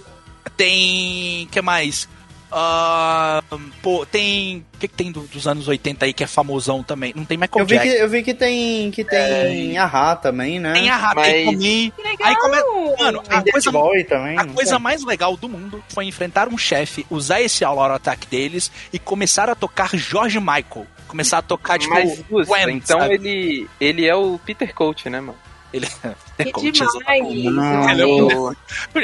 tem... 0.56 1.48
que 1.52 1.62
mais? 1.62 2.08
Uh, 2.52 3.60
pô, 3.82 4.06
tem. 4.06 4.66
O 4.74 4.80
que, 4.80 4.88
que 4.88 4.96
tem 4.96 5.12
do, 5.12 5.22
dos 5.22 5.48
anos 5.48 5.68
80 5.68 6.06
aí 6.06 6.14
que 6.14 6.24
é 6.24 6.28
famosão 6.28 6.82
também? 6.82 7.14
Não 7.16 7.24
tem 7.24 7.38
Michael 7.38 7.62
eu 7.62 7.66
vi 7.66 7.76
Jackson. 7.76 7.92
Que, 7.92 8.02
eu 8.02 8.10
vi 8.10 8.24
que 8.24 8.34
tem. 8.34 8.92
Que 8.92 9.04
tem 9.04 9.78
é... 9.78 9.80
Ahá 9.80 10.16
também, 10.16 10.60
né? 10.60 10.74
Tem 10.74 10.90
Ahá, 10.90 11.14
Mas... 11.16 11.28
tem 11.28 11.46
Comi. 11.46 11.94
Aí 12.22 12.36
come... 12.38 12.58
Mano, 12.98 13.24
a 13.30 13.52
coisa, 13.52 13.72
Boy 13.72 14.04
também, 14.04 14.38
a 14.38 14.46
coisa 14.46 14.80
mais 14.80 15.04
legal 15.04 15.38
do 15.38 15.48
mundo 15.48 15.84
foi 15.90 16.06
enfrentar 16.06 16.48
um 16.48 16.58
chefe, 16.58 17.06
usar 17.10 17.42
esse 17.42 17.64
Out 17.64 17.80
Attack 17.80 18.28
deles 18.28 18.72
e 18.92 18.98
começar 18.98 19.50
a 19.50 19.56
tocar 19.56 19.96
George 19.96 20.40
Michael. 20.40 20.88
Começar 21.08 21.40
a 21.40 21.42
tocar, 21.42 21.80
tipo, 21.80 21.94
Mas, 21.94 22.24
Gwen, 22.48 22.78
então 22.78 23.04
ele, 23.12 23.68
ele 23.82 24.06
é 24.06 24.16
o 24.16 24.40
Peter 24.46 24.74
Coach, 24.76 25.10
né, 25.10 25.20
mano? 25.20 25.38
Ele 25.72 25.88
é 26.38 26.46
que 26.46 26.72
demais. 26.72 27.24
Não, 27.44 27.90
ele 27.90 28.02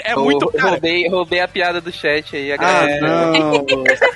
é, 0.02 0.12
é 0.12 0.16
muito 0.16 0.48
cara. 0.52 0.72
Roubei, 0.72 1.08
roubei 1.10 1.40
a 1.40 1.48
piada 1.48 1.80
do 1.80 1.92
chat 1.92 2.36
aí. 2.36 2.52
Ah, 2.54 2.86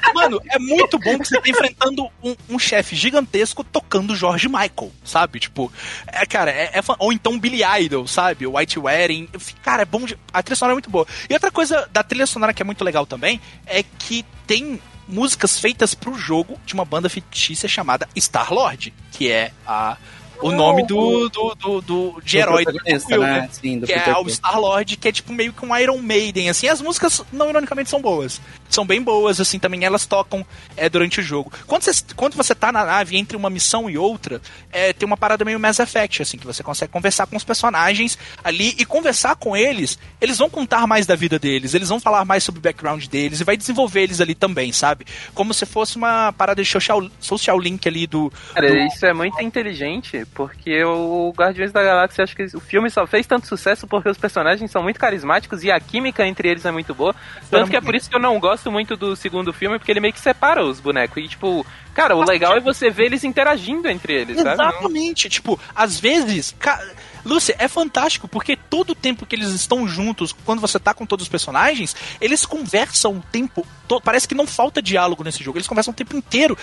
Mano, 0.14 0.42
é 0.50 0.58
muito 0.58 0.98
bom 0.98 1.18
que 1.20 1.28
você 1.28 1.40
tá 1.40 1.50
enfrentando 1.50 2.10
um, 2.24 2.36
um 2.50 2.60
chefe 2.60 2.96
gigantesco 2.96 3.64
tocando 3.64 4.16
George 4.16 4.48
Michael, 4.48 4.92
sabe? 5.04 5.40
Tipo, 5.40 5.72
é, 6.08 6.26
cara, 6.26 6.52
é, 6.52 6.72
é 6.74 6.82
ou 6.98 7.14
então 7.14 7.40
Billy 7.40 7.62
Idol, 7.82 8.08
sabe? 8.08 8.48
O 8.48 8.58
White 8.58 8.80
Wedding. 8.80 9.30
Cara, 9.64 9.84
é 9.84 9.86
bom. 9.86 10.06
De, 10.06 10.18
a 10.34 10.42
trilha 10.42 10.56
sonora 10.56 10.74
é 10.74 10.76
muito 10.76 10.90
boa. 10.90 11.06
E 11.30 11.34
outra 11.34 11.52
coisa 11.52 11.88
da 11.92 12.04
trilha 12.04 12.26
sonora 12.26 12.54
que 12.54 12.62
é 12.62 12.66
muito 12.66 12.84
legal 12.84 13.06
também 13.06 13.40
é 13.66 13.84
que 13.84 14.26
tem 14.48 14.82
músicas 15.08 15.60
feitas 15.60 15.94
pro 15.94 16.14
jogo 16.14 16.60
de 16.66 16.74
uma 16.74 16.86
banda 16.86 17.10
fictícia 17.10 17.68
chamada 17.68 18.08
Star 18.18 18.54
Lord, 18.54 18.94
que 19.12 19.30
é 19.30 19.52
a 19.66 19.98
o 20.42 20.52
nome 20.52 20.86
do, 20.86 21.30
do, 21.30 21.56
do, 21.56 21.82
do 21.82 22.22
de 22.24 22.38
herói 22.38 22.66
do 22.66 22.80
Quill, 22.80 23.22
né? 23.22 23.42
né? 23.42 23.50
Sim, 23.52 23.80
do 23.80 23.88
que 23.88 23.94
Peter 23.94 24.14
é 24.14 24.18
o 24.18 24.28
Star-Lord, 24.30 24.98
que 24.98 25.08
é 25.08 25.12
tipo 25.12 25.34
meio 25.34 25.54
que 25.54 25.66
um 25.66 25.76
Iron 25.78 25.98
Maiden, 25.98 26.50
assim, 26.50 26.68
as 26.68 26.82
músicas 26.82 27.22
não 27.32 27.50
ironicamente 27.50 27.90
são 27.90 28.02
boas. 28.02 28.40
São 28.70 28.86
bem 28.86 29.02
boas, 29.02 29.40
assim, 29.40 29.58
também 29.60 29.84
elas 29.84 30.06
tocam 30.06 30.46
é, 30.78 30.88
durante 30.88 31.20
o 31.20 31.24
jogo. 31.24 31.52
Quando 31.66 31.84
você, 31.84 32.04
quando 32.16 32.36
você 32.36 32.54
tá 32.54 32.72
na 32.72 32.86
nave 32.86 33.18
entre 33.18 33.36
uma 33.36 33.50
missão 33.50 33.90
e 33.90 33.98
outra, 33.98 34.42
é, 34.72 34.94
tem 34.94 35.06
uma 35.06 35.18
parada 35.18 35.44
meio 35.44 35.60
Mass 35.60 35.80
Effect, 35.80 36.22
assim, 36.22 36.38
que 36.38 36.46
você 36.46 36.62
consegue 36.62 36.92
conversar 36.92 37.26
com 37.28 37.36
os 37.36 37.44
personagens 37.44 38.18
ali 38.44 38.76
e 38.78 38.86
conversar 38.86 39.36
com 39.36 39.56
eles, 39.58 39.98
eles 40.22 40.38
vão 40.38 40.50
contar 40.50 40.86
mais 40.86 41.06
da 41.06 41.16
vida 41.16 41.40
deles, 41.40 41.74
eles 41.74 41.90
vão 41.90 42.00
falar 42.00 42.24
mais 42.26 42.44
sobre 42.44 42.60
o 42.60 42.62
background 42.62 43.06
deles 43.08 43.42
e 43.42 43.44
vai 43.44 43.58
desenvolver 43.58 44.04
eles 44.04 44.22
ali 44.22 44.36
também, 44.36 44.72
sabe? 44.72 45.06
Como 45.34 45.54
se 45.54 45.66
fosse 45.66 45.98
uma 45.98 46.32
parada 46.34 46.62
de 46.62 46.70
social, 46.70 47.10
social 47.20 47.60
link 47.60 47.88
ali 47.88 48.06
do. 48.06 48.32
Cara, 48.54 48.68
do... 48.68 48.78
isso 48.78 49.06
é 49.06 49.14
muito 49.14 49.42
inteligente, 49.42 50.26
porque 50.34 50.84
o 50.84 51.34
Guardiões 51.36 51.72
da 51.72 51.82
Galáxia, 51.84 52.24
acho 52.24 52.36
que 52.36 52.44
o 52.56 52.60
filme 52.60 52.90
só 52.90 53.08
fez 53.08 53.26
tanto 53.26 53.48
sucesso 53.48 53.88
porque 53.88 54.10
os 54.10 54.18
personagens 54.18 54.70
são 54.70 54.84
muito 54.84 55.00
carismáticos 55.00 55.64
e 55.64 55.72
a 55.72 55.80
química 55.80 56.26
entre 56.26 56.50
eles 56.50 56.66
é 56.66 56.72
muito 56.72 56.94
boa. 56.94 57.16
Tanto 57.50 57.70
que 57.70 57.78
é 57.78 57.82
por 57.82 57.96
isso 57.96 58.10
que 58.10 58.16
eu 58.16 58.20
não 58.20 58.40
gosto 58.40 58.59
muito 58.68 58.98
do 58.98 59.16
segundo 59.16 59.54
filme, 59.54 59.78
porque 59.78 59.92
ele 59.92 60.00
meio 60.00 60.14
que 60.14 60.20
separa 60.20 60.64
os 60.64 60.80
bonecos. 60.80 61.24
E, 61.24 61.28
tipo, 61.28 61.66
cara, 61.94 62.16
o 62.16 62.24
legal 62.24 62.56
é 62.56 62.60
você 62.60 62.90
ver 62.90 63.06
eles 63.06 63.24
interagindo 63.24 63.88
entre 63.88 64.14
eles, 64.14 64.38
Exatamente. 64.38 65.24
Sabe? 65.24 65.34
Tipo, 65.34 65.60
às 65.76 66.00
vezes. 66.00 66.56
Ca... 66.60 66.80
Lúcia, 67.26 67.54
é 67.60 67.68
fantástico, 67.68 68.30
porque 68.30 68.56
todo 68.56 68.92
o 68.92 68.96
tempo 68.96 69.26
que 69.26 69.36
eles 69.36 69.50
estão 69.50 69.86
juntos, 69.88 70.34
quando 70.46 70.62
você 70.62 70.80
tá 70.80 70.94
com 70.94 71.06
todos 71.06 71.24
os 71.24 71.30
personagens, 71.30 71.96
eles 72.22 72.46
conversam 72.46 73.18
o 73.18 73.24
tempo 73.32 73.68
todo. 73.88 74.02
Parece 74.02 74.28
que 74.28 74.34
não 74.34 74.48
falta 74.48 74.82
diálogo 74.82 75.24
nesse 75.24 75.44
jogo, 75.44 75.58
eles 75.58 75.68
conversam 75.68 75.92
o 75.92 75.96
tempo 75.96 76.16
inteiro. 76.16 76.58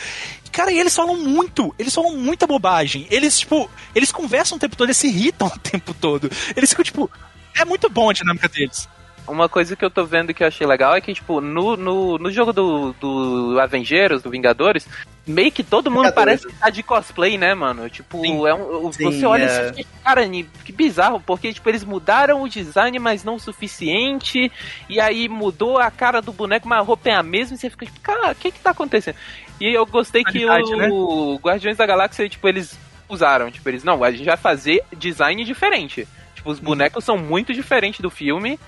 Cara, 0.50 0.72
e 0.72 0.78
eles 0.78 0.96
falam 0.96 1.16
muito, 1.16 1.74
eles 1.78 1.94
falam 1.94 2.16
muita 2.16 2.46
bobagem. 2.46 3.06
Eles, 3.10 3.38
tipo, 3.40 3.70
eles 3.94 4.10
conversam 4.10 4.56
o 4.56 4.58
tempo 4.58 4.76
todo, 4.76 4.86
eles 4.86 4.96
se 4.96 5.08
irritam 5.08 5.48
o 5.54 5.58
tempo 5.58 5.92
todo. 5.92 6.30
Eles 6.56 6.70
ficam, 6.70 6.84
tipo, 6.84 7.10
é 7.54 7.64
muito 7.64 7.90
bom 7.90 8.08
a 8.08 8.14
dinâmica 8.14 8.48
deles 8.48 8.88
uma 9.26 9.48
coisa 9.48 9.74
que 9.74 9.84
eu 9.84 9.90
tô 9.90 10.04
vendo 10.04 10.32
que 10.32 10.42
eu 10.42 10.46
achei 10.46 10.66
legal 10.66 10.94
é 10.94 11.00
que, 11.00 11.12
tipo, 11.12 11.40
no, 11.40 11.76
no, 11.76 12.18
no 12.18 12.30
jogo 12.30 12.52
do, 12.52 12.92
do 12.94 13.60
Avengers, 13.60 14.22
do 14.22 14.30
Vingadores, 14.30 14.88
meio 15.26 15.50
que 15.50 15.62
todo 15.62 15.90
mundo 15.90 16.04
Vingadores. 16.04 16.42
parece 16.42 16.46
que 16.46 16.60
tá 16.60 16.70
de 16.70 16.82
cosplay, 16.82 17.36
né, 17.36 17.54
mano? 17.54 17.88
Tipo, 17.90 18.46
é 18.46 18.54
um, 18.54 18.92
Sim, 18.92 19.04
você 19.04 19.26
olha 19.26 19.44
é. 19.44 19.68
assim, 19.70 19.84
cara, 20.04 20.22
que 20.64 20.72
bizarro, 20.72 21.20
porque, 21.20 21.52
tipo, 21.52 21.68
eles 21.68 21.84
mudaram 21.84 22.42
o 22.42 22.48
design, 22.48 22.98
mas 22.98 23.24
não 23.24 23.34
o 23.34 23.40
suficiente, 23.40 24.50
e 24.88 25.00
aí 25.00 25.28
mudou 25.28 25.78
a 25.78 25.90
cara 25.90 26.22
do 26.22 26.32
boneco, 26.32 26.68
mas 26.68 26.78
a 26.78 26.82
roupa 26.82 27.08
é 27.08 27.14
a 27.14 27.22
mesma, 27.22 27.56
e 27.56 27.58
você 27.58 27.68
fica, 27.68 27.86
tipo, 27.86 28.00
cara, 28.00 28.32
o 28.32 28.34
que 28.34 28.52
que 28.52 28.60
tá 28.60 28.70
acontecendo? 28.70 29.16
E 29.60 29.72
eu 29.72 29.86
gostei 29.86 30.22
que 30.22 30.44
o 30.44 30.76
né? 30.76 31.38
Guardiões 31.40 31.76
da 31.76 31.86
Galáxia, 31.86 32.28
tipo, 32.28 32.46
eles 32.46 32.78
usaram, 33.08 33.50
tipo, 33.50 33.68
eles, 33.68 33.82
não, 33.82 34.02
a 34.04 34.10
gente 34.10 34.24
vai 34.24 34.36
fazer 34.36 34.82
design 34.96 35.44
diferente. 35.44 36.06
Tipo, 36.34 36.50
os 36.50 36.60
bonecos 36.60 37.04
são 37.04 37.16
muito 37.16 37.52
diferentes 37.54 38.00
do 38.00 38.10
filme, 38.10 38.58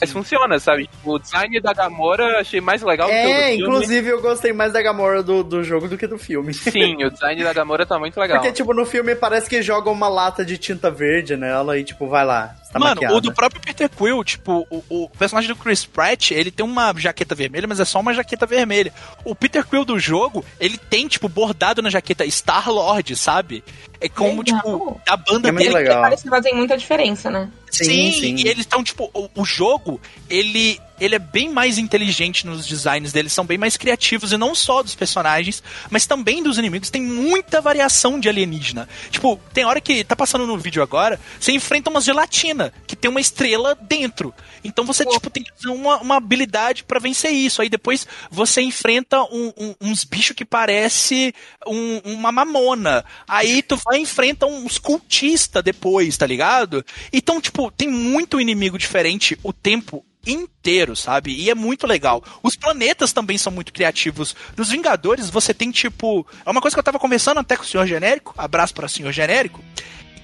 Mas 0.00 0.12
funciona, 0.12 0.58
sabe? 0.58 0.88
O 1.04 1.18
design 1.18 1.60
da 1.60 1.72
Gamora 1.72 2.40
achei 2.40 2.60
mais 2.60 2.82
legal 2.82 3.08
é, 3.08 3.22
do 3.22 3.28
que 3.28 3.32
o 3.32 3.34
do 3.34 3.36
filme. 3.36 3.42
É, 3.42 3.54
inclusive 3.54 4.08
eu 4.08 4.20
gostei 4.20 4.52
mais 4.52 4.72
da 4.72 4.82
Gamora 4.82 5.22
do, 5.22 5.42
do 5.42 5.62
jogo 5.62 5.88
do 5.88 5.96
que 5.96 6.06
do 6.06 6.18
filme. 6.18 6.52
Sim, 6.54 7.04
o 7.04 7.10
design 7.10 7.42
da 7.42 7.52
Gamora 7.52 7.86
tá 7.86 7.98
muito 7.98 8.18
legal. 8.18 8.38
Porque, 8.38 8.52
tipo, 8.52 8.74
no 8.74 8.84
filme 8.84 9.14
parece 9.14 9.48
que 9.48 9.62
joga 9.62 9.90
uma 9.90 10.08
lata 10.08 10.44
de 10.44 10.58
tinta 10.58 10.90
verde 10.90 11.36
nela 11.36 11.78
e, 11.78 11.84
tipo, 11.84 12.08
vai 12.08 12.24
lá. 12.24 12.54
Tá 12.72 12.78
Mano, 12.78 12.94
maquiada. 12.96 13.14
o 13.16 13.20
do 13.20 13.32
próprio 13.32 13.60
Peter 13.60 13.88
Quill, 13.88 14.24
tipo, 14.24 14.66
o, 14.70 14.82
o, 14.88 15.08
personagem 15.10 15.48
do 15.48 15.56
Chris 15.56 15.84
Pratt, 15.84 16.32
ele 16.32 16.50
tem 16.50 16.64
uma 16.66 16.92
jaqueta 16.98 17.34
vermelha, 17.34 17.66
mas 17.66 17.78
é 17.80 17.84
só 17.84 18.00
uma 18.00 18.12
jaqueta 18.12 18.44
vermelha. 18.46 18.92
O 19.24 19.34
Peter 19.34 19.64
Quill 19.64 19.84
do 19.84 19.98
jogo, 19.98 20.44
ele 20.58 20.76
tem, 20.76 21.06
tipo, 21.08 21.28
bordado 21.28 21.80
na 21.80 21.90
jaqueta 21.90 22.24
Star-Lord, 22.26 23.14
sabe? 23.16 23.62
É 24.00 24.08
como, 24.08 24.42
Legal. 24.42 24.60
tipo, 24.60 25.00
a 25.08 25.16
banda 25.16 25.48
É 25.48 25.52
dele 25.52 25.70
legal. 25.74 26.02
Parece 26.02 26.24
que 26.24 26.28
fazem 26.28 26.54
muita 26.54 26.76
diferença, 26.76 27.30
né? 27.30 27.48
Sim, 27.70 27.84
Sim, 27.84 28.12
sim. 28.12 28.34
e 28.36 28.48
eles 28.48 28.60
estão, 28.60 28.82
tipo, 28.82 29.10
o, 29.14 29.28
o 29.34 29.44
jogo, 29.44 30.00
ele, 30.28 30.80
ele 31.00 31.14
é 31.14 31.18
bem 31.18 31.50
mais 31.50 31.78
inteligente 31.78 32.46
nos 32.46 32.66
designs 32.66 33.12
deles, 33.12 33.32
são 33.32 33.44
bem 33.44 33.58
mais 33.58 33.76
criativos, 33.76 34.32
e 34.32 34.36
não 34.36 34.54
só 34.54 34.82
dos 34.82 34.94
personagens, 34.94 35.62
mas 35.90 36.06
também 36.06 36.42
dos 36.42 36.58
inimigos. 36.58 36.90
Tem 36.90 37.02
muita 37.02 37.60
variação 37.60 38.18
de 38.18 38.28
alienígena. 38.28 38.88
Tipo, 39.10 39.40
tem 39.52 39.64
hora 39.64 39.80
que 39.80 40.04
tá 40.04 40.14
passando 40.16 40.46
no 40.46 40.58
vídeo 40.58 40.82
agora, 40.82 41.20
você 41.38 41.52
enfrenta 41.52 41.90
uma 41.90 42.00
gelatina, 42.00 42.72
que 42.86 42.96
tem 42.96 43.10
uma 43.10 43.20
estrela 43.20 43.74
dentro. 43.74 44.34
Então 44.64 44.84
você, 44.84 45.04
Pô. 45.04 45.10
tipo, 45.10 45.30
tem 45.30 45.44
uma, 45.66 45.98
uma 45.98 46.16
habilidade 46.16 46.84
pra 46.84 46.98
vencer 46.98 47.32
isso. 47.32 47.62
Aí 47.62 47.68
depois 47.68 48.06
você 48.30 48.60
enfrenta 48.62 49.22
um- 49.24 49.52
um- 49.56 49.74
uns 49.80 50.04
bichos 50.04 50.34
que 50.34 50.44
parece 50.44 51.34
um- 51.66 51.98
uma 52.04 52.32
mamona. 52.32 53.04
Aí 53.28 53.62
tu 53.62 53.76
vai 53.76 53.98
e 53.98 54.02
enfrenta 54.02 54.46
uns 54.46 54.78
cultistas 54.78 55.62
depois, 55.62 56.16
tá 56.16 56.26
ligado? 56.26 56.84
Então, 57.12 57.40
tipo, 57.40 57.70
tem 57.70 57.88
muito 57.88 58.40
inimigo 58.40 58.78
diferente 58.78 59.38
o 59.42 59.52
tempo 59.52 60.04
inteiro, 60.26 60.96
sabe? 60.96 61.32
E 61.34 61.48
é 61.50 61.54
muito 61.54 61.86
legal. 61.86 62.22
Os 62.42 62.56
planetas 62.56 63.12
também 63.12 63.38
são 63.38 63.52
muito 63.52 63.72
criativos. 63.72 64.34
Nos 64.56 64.70
Vingadores, 64.70 65.30
você 65.30 65.54
tem, 65.54 65.70
tipo. 65.70 66.26
É 66.44 66.50
uma 66.50 66.60
coisa 66.60 66.74
que 66.74 66.78
eu 66.80 66.84
tava 66.84 66.98
conversando 66.98 67.38
até 67.40 67.56
com 67.56 67.62
o 67.62 67.66
Senhor 67.66 67.86
Genérico. 67.86 68.34
Abraço 68.36 68.74
para 68.74 68.86
o 68.86 68.88
Senhor 68.88 69.12
Genérico. 69.12 69.62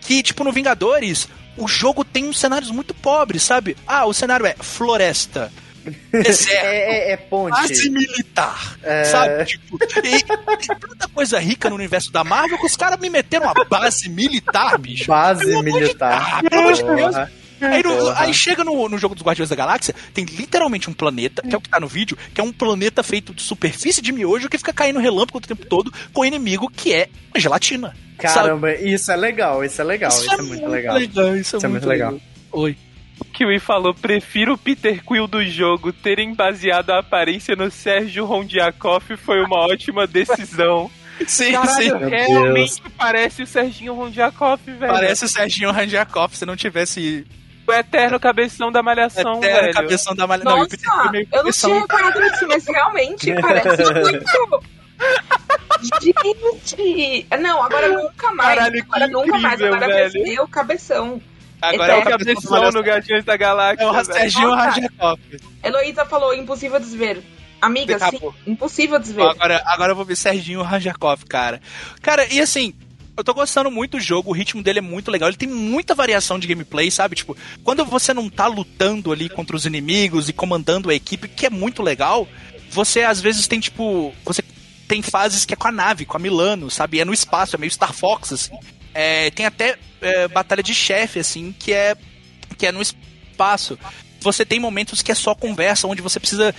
Que, 0.00 0.22
tipo, 0.22 0.42
no 0.42 0.50
Vingadores, 0.52 1.28
o 1.56 1.68
jogo 1.68 2.04
tem 2.04 2.24
uns 2.28 2.38
cenários 2.40 2.70
muito 2.70 2.92
pobres, 2.92 3.42
sabe? 3.42 3.76
Ah, 3.86 4.04
o 4.06 4.12
cenário 4.12 4.44
é 4.46 4.54
floresta. 4.60 5.52
Deserto. 6.10 6.62
É, 6.64 7.10
é, 7.10 7.12
é 7.12 7.16
ponte. 7.16 7.50
Base 7.60 7.90
militar, 7.90 8.76
É. 8.84 9.02
sabe? 9.04 9.44
Tipo, 9.46 9.78
e, 10.04 10.16
e 10.16 10.22
tanta 10.22 11.08
coisa 11.08 11.40
rica 11.40 11.68
no 11.68 11.74
universo 11.74 12.12
da 12.12 12.22
Marvel 12.22 12.56
que 12.58 12.66
os 12.66 12.76
caras 12.76 13.00
me 13.00 13.10
meteram 13.10 13.46
uma 13.50 13.64
base 13.64 14.08
militar, 14.08 14.78
bicho. 14.78 15.06
Base 15.08 15.44
de- 15.44 15.60
militar. 15.62 16.38
Ah, 16.44 16.48
pelo 16.48 16.62
amor 16.62 16.72
de 16.74 16.82
Deus. 16.84 17.16
Aí, 17.66 17.82
no- 17.82 18.10
aí 18.16 18.32
chega 18.34 18.64
no, 18.64 18.88
no 18.88 18.98
jogo 18.98 19.14
dos 19.14 19.24
Guardiões 19.24 19.48
da 19.48 19.56
Galáxia, 19.56 19.94
tem 20.14 20.24
literalmente 20.24 20.88
um 20.90 20.92
planeta, 20.92 21.42
que 21.42 21.54
é 21.54 21.58
o 21.58 21.60
que 21.60 21.68
tá 21.68 21.78
no 21.80 21.86
vídeo, 21.88 22.16
que 22.34 22.40
é 22.40 22.44
um 22.44 22.52
planeta 22.52 23.02
feito 23.02 23.32
de 23.34 23.42
superfície 23.42 24.02
de 24.02 24.12
miojo 24.12 24.48
que 24.48 24.58
fica 24.58 24.72
caindo 24.72 24.98
relâmpago 24.98 25.38
o 25.38 25.40
tempo 25.40 25.64
todo 25.66 25.92
com 26.12 26.22
o 26.22 26.24
inimigo 26.24 26.70
que 26.70 26.92
é 26.92 27.08
a 27.34 27.38
gelatina. 27.38 27.94
sabe? 28.20 28.34
Caramba, 28.34 28.74
isso 28.74 29.10
é 29.12 29.16
legal, 29.16 29.64
isso 29.64 29.80
é 29.80 29.84
legal, 29.84 30.10
isso, 30.10 30.32
é, 30.32 30.42
muito 30.42 30.66
legal. 30.66 30.98
Isso 31.00 31.20
é, 31.20 31.38
Isso 31.40 31.56
é 31.64 31.68
muito 31.68 31.88
legal. 31.88 32.18
Oi. 32.52 32.76
O 33.20 33.24
Kiwi 33.26 33.60
falou: 33.60 33.94
prefiro 33.94 34.54
o 34.54 34.58
Peter 34.58 35.02
Quill 35.04 35.26
do 35.28 35.44
jogo 35.44 35.92
terem 35.92 36.34
baseado 36.34 36.90
a 36.90 36.98
aparência 36.98 37.54
no 37.54 37.70
Sérgio 37.70 38.24
Rondiakoff 38.24 39.16
foi 39.16 39.40
uma 39.44 39.58
ótima 39.58 40.06
decisão. 40.06 40.90
Sim, 41.26 41.52
Caralho, 41.52 41.70
sim. 42.00 42.08
Realmente 42.08 42.82
parece 42.96 43.42
o 43.42 43.46
Serginho 43.46 43.94
Rondiakoff, 43.94 44.64
velho. 44.64 44.92
Parece 44.92 45.24
o 45.24 45.28
Serginho 45.28 45.70
Ranjakoff 45.70 46.36
se 46.36 46.44
não 46.44 46.56
tivesse 46.56 47.24
o 47.66 47.72
eterno 47.72 48.18
cabeção 48.20 48.70
da 48.72 48.82
malhação, 48.82 49.36
eterno 49.38 49.60
velho. 49.60 49.74
cabeção 49.74 50.14
da 50.14 50.26
malha. 50.26 50.44
Não, 50.44 50.58
e 50.58 50.62
o 50.62 50.68
Nossa, 50.86 51.10
meio 51.10 51.28
eu 51.32 51.44
não 51.44 51.52
tinha 51.52 51.80
reparado 51.80 52.20
nisso, 52.20 52.46
mas 52.48 52.66
realmente 52.66 53.34
parece 53.40 53.92
muito. 53.92 54.62
Gente! 56.00 57.26
Não, 57.40 57.62
agora 57.62 57.88
nunca 57.88 58.32
mais. 58.32 58.58
Caralho, 58.58 58.82
agora 58.82 59.06
nunca 59.08 59.38
mais. 59.38 59.54
incrível, 59.54 59.74
Agora 59.74 59.92
velho. 59.94 60.12
vai 60.12 60.22
ser 60.26 60.40
o 60.40 60.48
cabeção. 60.48 61.22
Agora 61.60 61.92
É 61.92 61.96
é 61.96 61.98
o 61.98 62.04
cabeção, 62.04 62.42
no 62.42 62.50
malhação. 62.50 62.82
Guardiões 62.82 63.24
da 63.24 63.36
Galáxia. 63.36 63.84
É 63.84 63.86
o. 63.90 64.04
Serginho. 64.04 64.50
Ranjakoff. 64.54 65.22
Heloísa 65.62 66.04
falou, 66.04 66.34
impossível 66.34 66.80
desver. 66.80 67.22
Amiga, 67.60 67.94
Acabou. 67.96 68.32
sim, 68.44 68.50
impossível 68.50 68.98
desver. 68.98 69.22
Agora, 69.22 69.62
agora 69.66 69.92
eu 69.92 69.96
vou 69.96 70.04
ver 70.04 70.16
Serginho 70.16 70.62
Ranjakov, 70.62 71.24
cara. 71.26 71.60
Cara, 72.00 72.26
e 72.32 72.40
assim, 72.40 72.74
eu 73.16 73.22
tô 73.22 73.34
gostando 73.34 73.70
muito 73.70 73.98
do 73.98 74.00
jogo, 74.00 74.30
o 74.30 74.34
ritmo 74.34 74.62
dele 74.62 74.78
é 74.78 74.82
muito 74.82 75.10
legal, 75.10 75.28
ele 75.28 75.36
tem 75.36 75.48
muita 75.48 75.94
variação 75.94 76.38
de 76.38 76.46
gameplay, 76.46 76.90
sabe? 76.90 77.16
Tipo, 77.16 77.36
quando 77.62 77.84
você 77.84 78.14
não 78.14 78.28
tá 78.28 78.46
lutando 78.46 79.12
ali 79.12 79.28
contra 79.28 79.54
os 79.54 79.66
inimigos 79.66 80.28
e 80.28 80.32
comandando 80.32 80.88
a 80.90 80.94
equipe, 80.94 81.28
que 81.28 81.46
é 81.46 81.50
muito 81.50 81.82
legal, 81.82 82.26
você 82.70 83.02
às 83.02 83.20
vezes 83.20 83.46
tem, 83.46 83.60
tipo, 83.60 84.14
você 84.24 84.42
tem 84.88 85.02
fases 85.02 85.44
que 85.44 85.54
é 85.54 85.56
com 85.56 85.68
a 85.68 85.72
nave, 85.72 86.06
com 86.06 86.16
a 86.16 86.20
Milano, 86.20 86.70
sabe? 86.70 87.00
É 87.00 87.04
no 87.04 87.12
espaço, 87.12 87.56
é 87.56 87.58
meio 87.58 87.70
Star 87.70 87.92
Fox, 87.92 88.32
assim. 88.32 88.58
É, 88.94 89.30
tem 89.30 89.46
até 89.46 89.78
é, 90.00 90.28
batalha 90.28 90.62
de 90.62 90.74
chefe, 90.74 91.18
assim, 91.18 91.54
que 91.58 91.72
é, 91.72 91.96
que 92.56 92.66
é 92.66 92.72
no 92.72 92.80
espaço. 92.80 93.78
Você 94.22 94.44
tem 94.44 94.58
momentos 94.60 95.02
que 95.02 95.12
é 95.12 95.14
só 95.14 95.34
conversa, 95.34 95.86
onde 95.86 96.00
você 96.02 96.18
precisa 96.20 96.54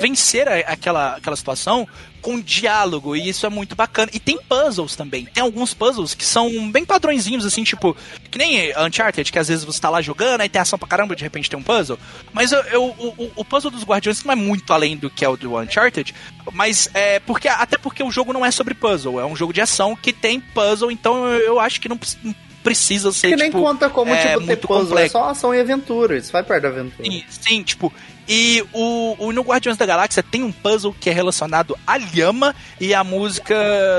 vencer 0.00 0.46
a- 0.48 0.58
aquela, 0.72 1.16
aquela 1.16 1.36
situação 1.36 1.86
com 2.20 2.40
diálogo, 2.40 3.14
e 3.14 3.28
isso 3.28 3.46
é 3.46 3.48
muito 3.48 3.76
bacana. 3.76 4.10
E 4.12 4.18
tem 4.18 4.38
puzzles 4.48 4.96
também. 4.96 5.24
Tem 5.26 5.42
alguns 5.42 5.72
puzzles 5.72 6.14
que 6.14 6.24
são 6.24 6.70
bem 6.70 6.84
padrõezinhos, 6.84 7.46
assim, 7.46 7.62
tipo, 7.62 7.96
que 8.30 8.36
nem 8.38 8.72
Uncharted, 8.76 9.30
que 9.30 9.38
às 9.38 9.48
vezes 9.48 9.64
você 9.64 9.80
tá 9.80 9.88
lá 9.88 10.02
jogando, 10.02 10.40
aí 10.40 10.48
tem 10.48 10.60
ação 10.60 10.78
pra 10.78 10.88
caramba, 10.88 11.14
de 11.16 11.22
repente 11.22 11.48
tem 11.48 11.58
um 11.58 11.62
puzzle. 11.62 11.98
Mas 12.32 12.50
eu, 12.52 12.60
eu- 12.64 12.84
o, 12.84 13.30
o- 13.36 13.44
puzzle 13.44 13.70
dos 13.70 13.84
Guardiões 13.84 14.22
não 14.24 14.32
é 14.32 14.36
muito 14.36 14.70
além 14.72 14.96
do 14.96 15.08
que 15.08 15.24
é 15.24 15.28
o 15.28 15.36
do 15.36 15.56
Uncharted, 15.58 16.12
mas 16.52 16.90
é 16.92 17.20
porque 17.20 17.48
até 17.48 17.78
porque 17.78 18.02
o 18.02 18.10
jogo 18.10 18.32
não 18.32 18.44
é 18.44 18.50
sobre 18.50 18.74
puzzle, 18.74 19.20
é 19.20 19.24
um 19.24 19.36
jogo 19.36 19.52
de 19.52 19.60
ação 19.60 19.94
que 19.96 20.12
tem 20.12 20.40
puzzle, 20.40 20.90
então 20.90 21.26
eu, 21.28 21.38
eu 21.40 21.60
acho 21.60 21.80
que 21.80 21.88
não, 21.88 21.98
não 22.22 22.34
precisa 22.62 23.12
ser, 23.12 23.28
Que 23.30 23.36
nem 23.36 23.50
tipo, 23.50 23.62
conta 23.62 23.88
como, 23.88 24.12
é, 24.12 24.16
tipo, 24.16 24.40
ter 24.40 24.46
muito 24.46 24.68
puzzle, 24.68 24.82
é 24.82 24.88
complexo. 24.88 25.12
só 25.12 25.28
ação 25.30 25.54
e 25.54 25.60
aventura, 25.60 26.16
isso 26.16 26.32
vai 26.32 26.42
perto 26.42 26.62
da 26.62 26.68
aventura. 26.68 27.10
Sim, 27.10 27.24
sim, 27.28 27.62
tipo. 27.62 27.92
E 28.28 28.62
o, 28.74 29.16
o 29.18 29.32
no 29.32 29.40
Guardiões 29.42 29.78
da 29.78 29.86
Galáxia 29.86 30.22
tem 30.22 30.42
um 30.42 30.52
puzzle 30.52 30.94
que 31.00 31.08
é 31.08 31.12
relacionado 31.12 31.78
à 31.86 31.96
lhama 31.96 32.54
e 32.78 32.92
à 32.92 33.02
música 33.02 33.54